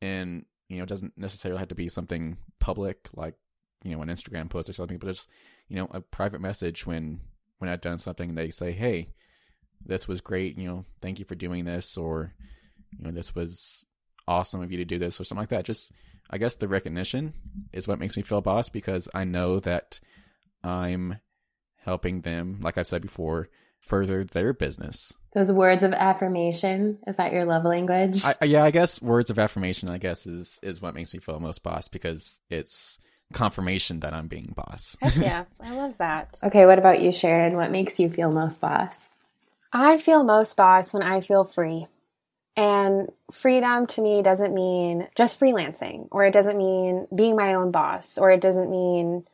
And, 0.00 0.44
you 0.68 0.76
know, 0.76 0.84
it 0.84 0.88
doesn't 0.88 1.18
necessarily 1.18 1.58
have 1.58 1.68
to 1.68 1.74
be 1.74 1.88
something 1.88 2.36
public 2.60 3.08
like, 3.14 3.34
you 3.82 3.94
know, 3.94 4.02
an 4.02 4.08
Instagram 4.08 4.48
post 4.48 4.68
or 4.68 4.72
something, 4.72 4.98
but 4.98 5.08
just, 5.08 5.28
you 5.68 5.76
know, 5.76 5.88
a 5.90 6.00
private 6.00 6.40
message 6.40 6.86
when 6.86 7.20
when 7.58 7.68
I've 7.68 7.80
done 7.80 7.98
something 7.98 8.28
and 8.28 8.38
they 8.38 8.50
say, 8.50 8.72
Hey, 8.72 9.08
this 9.84 10.06
was 10.06 10.20
great, 10.20 10.56
you 10.56 10.68
know, 10.68 10.84
thank 11.00 11.18
you 11.18 11.24
for 11.24 11.34
doing 11.34 11.64
this 11.64 11.96
or 11.96 12.32
you 12.96 13.04
know, 13.04 13.10
this 13.10 13.34
was 13.34 13.84
awesome 14.28 14.62
of 14.62 14.70
you 14.70 14.78
to 14.78 14.84
do 14.84 14.98
this 14.98 15.20
or 15.20 15.24
something 15.24 15.42
like 15.42 15.48
that. 15.48 15.64
Just, 15.64 15.90
I 16.30 16.38
guess 16.38 16.56
the 16.56 16.68
recognition 16.68 17.34
is 17.72 17.88
what 17.88 17.98
makes 17.98 18.16
me 18.16 18.22
feel 18.22 18.40
boss 18.40 18.68
because 18.68 19.08
I 19.12 19.24
know 19.24 19.58
that 19.60 19.98
I'm 20.62 21.18
helping 21.78 22.20
them, 22.20 22.60
like 22.62 22.78
I've 22.78 22.86
said 22.86 23.02
before, 23.02 23.48
further 23.82 24.24
their 24.24 24.52
business. 24.52 25.12
Those 25.34 25.50
words 25.50 25.82
of 25.82 25.92
affirmation 25.92 26.98
is 27.06 27.16
that 27.16 27.32
your 27.32 27.44
love 27.44 27.64
language? 27.64 28.24
I, 28.24 28.36
yeah, 28.44 28.64
I 28.64 28.70
guess 28.70 29.00
words 29.00 29.30
of 29.30 29.38
affirmation. 29.38 29.88
I 29.88 29.98
guess 29.98 30.26
is 30.26 30.60
is 30.62 30.80
what 30.80 30.94
makes 30.94 31.12
me 31.12 31.20
feel 31.20 31.40
most 31.40 31.62
boss 31.62 31.88
because 31.88 32.40
it's 32.50 32.98
confirmation 33.32 34.00
that 34.00 34.12
I'm 34.12 34.28
being 34.28 34.52
boss. 34.54 34.96
Heck 35.00 35.16
yes, 35.16 35.58
I 35.62 35.74
love 35.74 35.96
that. 35.98 36.38
Okay, 36.42 36.66
what 36.66 36.78
about 36.78 37.00
you, 37.00 37.12
Sharon? 37.12 37.56
What 37.56 37.70
makes 37.70 37.98
you 37.98 38.10
feel 38.10 38.30
most 38.30 38.60
boss? 38.60 39.08
I 39.72 39.96
feel 39.98 40.22
most 40.22 40.56
boss 40.56 40.92
when 40.92 41.02
I 41.02 41.20
feel 41.20 41.44
free. 41.44 41.86
And 42.54 43.10
freedom 43.30 43.86
to 43.86 44.02
me 44.02 44.22
doesn't 44.22 44.52
mean 44.52 45.08
just 45.16 45.40
freelancing, 45.40 46.08
or 46.10 46.26
it 46.26 46.34
doesn't 46.34 46.58
mean 46.58 47.06
being 47.14 47.34
my 47.34 47.54
own 47.54 47.70
boss, 47.70 48.18
or 48.18 48.30
it 48.30 48.42
doesn't 48.42 48.70
mean 48.70 49.24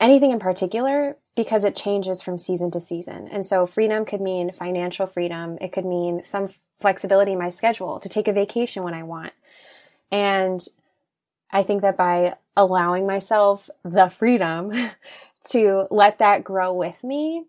anything 0.00 0.30
in 0.30 0.38
particular 0.38 1.16
because 1.38 1.62
it 1.62 1.76
changes 1.76 2.20
from 2.20 2.36
season 2.36 2.68
to 2.68 2.80
season. 2.80 3.28
And 3.30 3.46
so 3.46 3.64
freedom 3.64 4.04
could 4.04 4.20
mean 4.20 4.50
financial 4.50 5.06
freedom. 5.06 5.56
It 5.60 5.70
could 5.72 5.84
mean 5.84 6.24
some 6.24 6.48
flexibility 6.80 7.34
in 7.34 7.38
my 7.38 7.48
schedule 7.48 8.00
to 8.00 8.08
take 8.08 8.26
a 8.26 8.32
vacation 8.32 8.82
when 8.82 8.92
I 8.92 9.04
want. 9.04 9.32
And 10.10 10.66
I 11.52 11.62
think 11.62 11.82
that 11.82 11.96
by 11.96 12.34
allowing 12.56 13.06
myself 13.06 13.70
the 13.84 14.08
freedom 14.08 14.72
to 15.50 15.86
let 15.92 16.18
that 16.18 16.42
grow 16.42 16.74
with 16.74 17.04
me, 17.04 17.44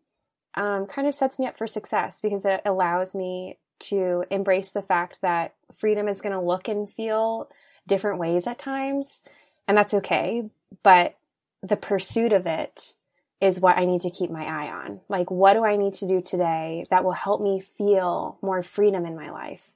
um, 0.54 0.86
kind 0.86 1.08
of 1.08 1.16
sets 1.16 1.40
me 1.40 1.48
up 1.48 1.58
for 1.58 1.66
success 1.66 2.22
because 2.22 2.46
it 2.46 2.62
allows 2.66 3.16
me 3.16 3.58
to 3.80 4.24
embrace 4.30 4.70
the 4.70 4.84
fact 4.84 5.18
that 5.24 5.56
freedom 5.74 6.08
is 6.08 6.22
going 6.22 6.34
to 6.34 6.40
look 6.40 6.68
and 6.68 6.88
feel 6.88 7.50
different 7.88 8.20
ways 8.20 8.46
at 8.46 8.60
times, 8.60 9.24
and 9.68 9.76
that's 9.76 9.96
okay. 9.96 10.48
But 10.84 11.18
the 11.64 11.78
pursuit 11.78 12.34
of 12.34 12.46
it 12.46 12.94
is 13.42 13.60
what 13.60 13.78
I 13.78 13.86
need 13.86 14.02
to 14.02 14.10
keep 14.10 14.30
my 14.30 14.44
eye 14.44 14.70
on. 14.70 15.00
Like, 15.08 15.32
what 15.32 15.54
do 15.54 15.64
I 15.64 15.78
need 15.78 15.94
to 15.96 16.08
do 16.08 16.22
today 16.22 16.84
that 16.90 17.04
will 17.04 17.14
help 17.14 17.42
me 17.42 17.62
feel 17.62 18.38
more 18.42 18.62
freedom 18.62 19.06
in 19.06 19.16
my 19.16 19.30
life? 19.32 19.72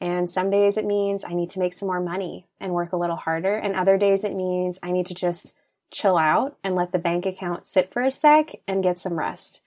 And 0.00 0.30
some 0.30 0.50
days 0.50 0.76
it 0.76 0.84
means 0.84 1.24
I 1.24 1.34
need 1.34 1.50
to 1.50 1.58
make 1.58 1.72
some 1.74 1.88
more 1.88 2.00
money 2.00 2.46
and 2.60 2.72
work 2.72 2.92
a 2.92 2.96
little 2.96 3.16
harder. 3.16 3.56
And 3.56 3.74
other 3.74 3.96
days 3.96 4.24
it 4.24 4.34
means 4.34 4.78
I 4.82 4.92
need 4.92 5.06
to 5.06 5.14
just 5.14 5.54
chill 5.90 6.18
out 6.18 6.56
and 6.62 6.74
let 6.76 6.92
the 6.92 6.98
bank 6.98 7.24
account 7.26 7.66
sit 7.66 7.90
for 7.90 8.02
a 8.02 8.10
sec 8.10 8.56
and 8.68 8.82
get 8.82 9.00
some 9.00 9.18
rest 9.18 9.62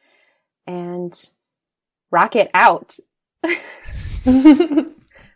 and 0.68 1.32
rock 2.12 2.36
it 2.36 2.52
out. 2.54 2.98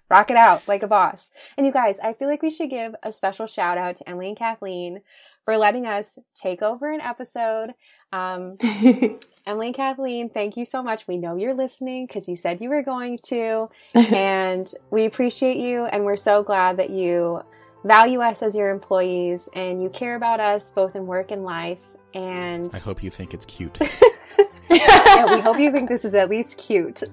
rock 0.10 0.30
it 0.30 0.38
out 0.38 0.68
like 0.68 0.84
a 0.84 0.88
boss. 0.88 1.32
And 1.57 1.65
you 1.65 1.73
guys, 1.73 1.99
I 1.99 2.14
feel 2.14 2.27
like 2.27 2.44
we 2.44 2.52
should 2.52 2.69
give 2.69 2.95
a 3.03 3.11
special 3.11 3.48
shout 3.48 3.77
out 3.77 3.98
to 3.98 4.10
Emily 4.10 4.27
and 4.27 4.38
Kathleen 4.38 5.02
for 5.46 5.58
letting 5.58 5.86
us 5.86 6.18
take 6.36 6.62
over 6.62 6.92
an 6.92 7.00
episode. 7.00 7.70
Um, 8.12 8.58
Emily 9.46 9.68
and 9.68 9.76
Kathleen, 9.76 10.30
thank 10.30 10.58
you 10.58 10.66
so 10.66 10.82
much. 10.82 11.08
We 11.08 11.18
know 11.18 11.36
you're 11.36 11.54
listening 11.54 12.08
because 12.08 12.28
you 12.28 12.36
said 12.36 12.60
you 12.60 12.70
were 12.70 12.82
going 12.82 13.20
to, 13.28 13.70
and 13.94 14.72
we 14.92 15.06
appreciate 15.06 15.58
you. 15.58 15.86
And 15.86 16.04
we're 16.04 16.16
so 16.16 16.44
glad 16.44 16.78
that 16.78 16.90
you 16.90 17.42
value 17.84 18.20
us 18.20 18.42
as 18.42 18.56
your 18.56 18.72
employees 18.72 19.48
and 19.54 19.82
you 19.82 19.90
care 19.90 20.16
about 20.16 20.40
us 20.40 20.72
both 20.72 20.96
in 20.96 21.06
work 21.06 21.30
and 21.30 21.44
life. 21.44 21.84
And 22.16 22.74
I 22.74 22.80
hope 22.80 23.04
you 23.04 23.10
think 23.10 23.34
it's 23.34 23.46
cute. 23.46 23.78
yeah, 24.72 25.36
we 25.36 25.42
hope 25.42 25.60
you 25.60 25.72
think 25.72 25.90
this 25.90 26.06
is 26.06 26.14
at 26.16 26.30
least 26.30 26.58
cute. 26.58 27.04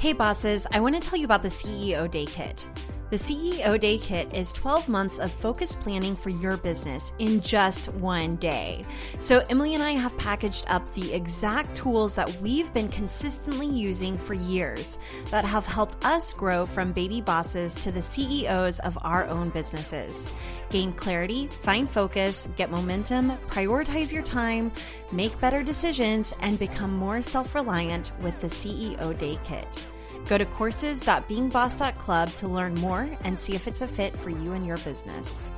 Hey 0.00 0.14
bosses, 0.14 0.66
I 0.72 0.80
want 0.80 0.94
to 0.94 1.00
tell 1.06 1.18
you 1.18 1.26
about 1.26 1.42
the 1.42 1.48
CEO 1.48 2.10
Day 2.10 2.24
Kit. 2.24 2.66
The 3.10 3.16
CEO 3.16 3.78
Day 3.78 3.98
Kit 3.98 4.32
is 4.32 4.52
12 4.54 4.88
months 4.88 5.18
of 5.18 5.30
focused 5.30 5.80
planning 5.80 6.16
for 6.16 6.30
your 6.30 6.56
business 6.56 7.12
in 7.18 7.42
just 7.42 7.92
one 7.96 8.36
day. 8.36 8.82
So, 9.18 9.44
Emily 9.50 9.74
and 9.74 9.82
I 9.82 9.90
have 9.90 10.16
packaged 10.16 10.64
up 10.68 10.90
the 10.94 11.12
exact 11.12 11.74
tools 11.74 12.14
that 12.14 12.32
we've 12.40 12.72
been 12.72 12.88
consistently 12.88 13.66
using 13.66 14.16
for 14.16 14.32
years 14.32 14.98
that 15.30 15.44
have 15.44 15.66
helped 15.66 16.02
us 16.02 16.32
grow 16.32 16.64
from 16.64 16.92
baby 16.92 17.20
bosses 17.20 17.74
to 17.74 17.92
the 17.92 18.00
CEOs 18.00 18.78
of 18.80 18.96
our 19.02 19.26
own 19.26 19.50
businesses. 19.50 20.30
Gain 20.70 20.94
clarity, 20.94 21.48
find 21.62 21.90
focus, 21.90 22.48
get 22.56 22.70
momentum, 22.70 23.32
prioritize 23.48 24.12
your 24.12 24.22
time, 24.22 24.72
make 25.12 25.38
better 25.40 25.62
decisions, 25.62 26.32
and 26.40 26.58
become 26.58 26.94
more 26.94 27.20
self 27.20 27.54
reliant 27.54 28.12
with 28.20 28.40
the 28.40 28.46
CEO 28.46 29.18
Day 29.18 29.36
Kit. 29.44 29.84
Go 30.30 30.38
to 30.38 30.46
courses.beingboss.club 30.46 32.28
to 32.36 32.46
learn 32.46 32.76
more 32.76 33.10
and 33.24 33.38
see 33.38 33.56
if 33.56 33.66
it's 33.66 33.82
a 33.82 33.88
fit 33.88 34.16
for 34.16 34.30
you 34.30 34.52
and 34.52 34.64
your 34.64 34.76
business. 34.76 35.50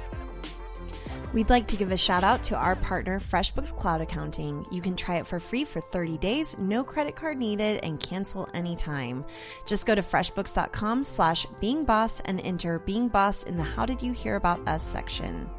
We'd 1.34 1.50
like 1.50 1.66
to 1.66 1.76
give 1.76 1.92
a 1.92 1.96
shout 1.98 2.24
out 2.24 2.42
to 2.44 2.56
our 2.56 2.74
partner, 2.76 3.20
FreshBooks 3.20 3.76
Cloud 3.76 4.00
Accounting. 4.00 4.64
You 4.70 4.80
can 4.80 4.96
try 4.96 5.16
it 5.16 5.26
for 5.26 5.38
free 5.38 5.66
for 5.66 5.82
30 5.82 6.16
days, 6.16 6.56
no 6.56 6.82
credit 6.82 7.14
card 7.16 7.36
needed, 7.36 7.84
and 7.84 8.00
cancel 8.00 8.48
anytime. 8.54 9.26
Just 9.66 9.84
go 9.84 9.94
to 9.94 10.00
freshbooks.com 10.00 11.04
slash 11.04 11.46
beingboss 11.60 12.22
and 12.24 12.40
enter 12.40 12.78
Being 12.78 13.08
Boss 13.08 13.44
in 13.44 13.58
the 13.58 13.62
How 13.62 13.84
Did 13.84 14.02
You 14.02 14.12
Hear 14.12 14.36
About 14.36 14.66
Us 14.66 14.82
section. 14.82 15.50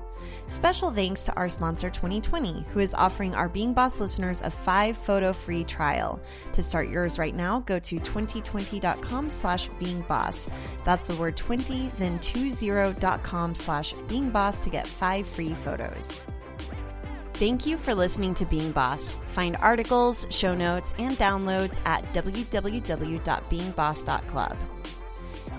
Special 0.47 0.91
thanks 0.91 1.23
to 1.23 1.33
our 1.35 1.49
sponsor 1.49 1.89
Twenty20, 1.89 2.65
who 2.67 2.79
is 2.79 2.93
offering 2.93 3.33
our 3.33 3.49
Being 3.49 3.73
Boss 3.73 3.99
listeners 3.99 4.41
a 4.41 4.51
five 4.51 4.97
photo 4.97 5.33
free 5.33 5.63
trial. 5.63 6.21
To 6.53 6.61
start 6.61 6.89
yours 6.89 7.17
right 7.17 7.35
now, 7.35 7.61
go 7.61 7.79
to 7.79 7.95
twenty20.com 7.95 9.29
slash 9.29 9.69
beingboss. 9.79 10.51
That's 10.83 11.07
the 11.07 11.15
word 11.15 11.37
20, 11.37 11.91
then 11.97 12.19
20.com 12.19 13.55
slash 13.55 13.93
beingboss 13.93 14.61
to 14.63 14.69
get 14.69 14.85
five 14.85 15.25
free 15.27 15.53
photos. 15.53 16.25
Thank 17.33 17.65
you 17.65 17.77
for 17.77 17.95
listening 17.95 18.35
to 18.35 18.45
Being 18.45 18.71
Boss. 18.71 19.17
Find 19.17 19.57
articles, 19.57 20.27
show 20.29 20.53
notes, 20.53 20.93
and 20.99 21.17
downloads 21.17 21.79
at 21.85 22.03
www.beingboss.club. 22.13 24.57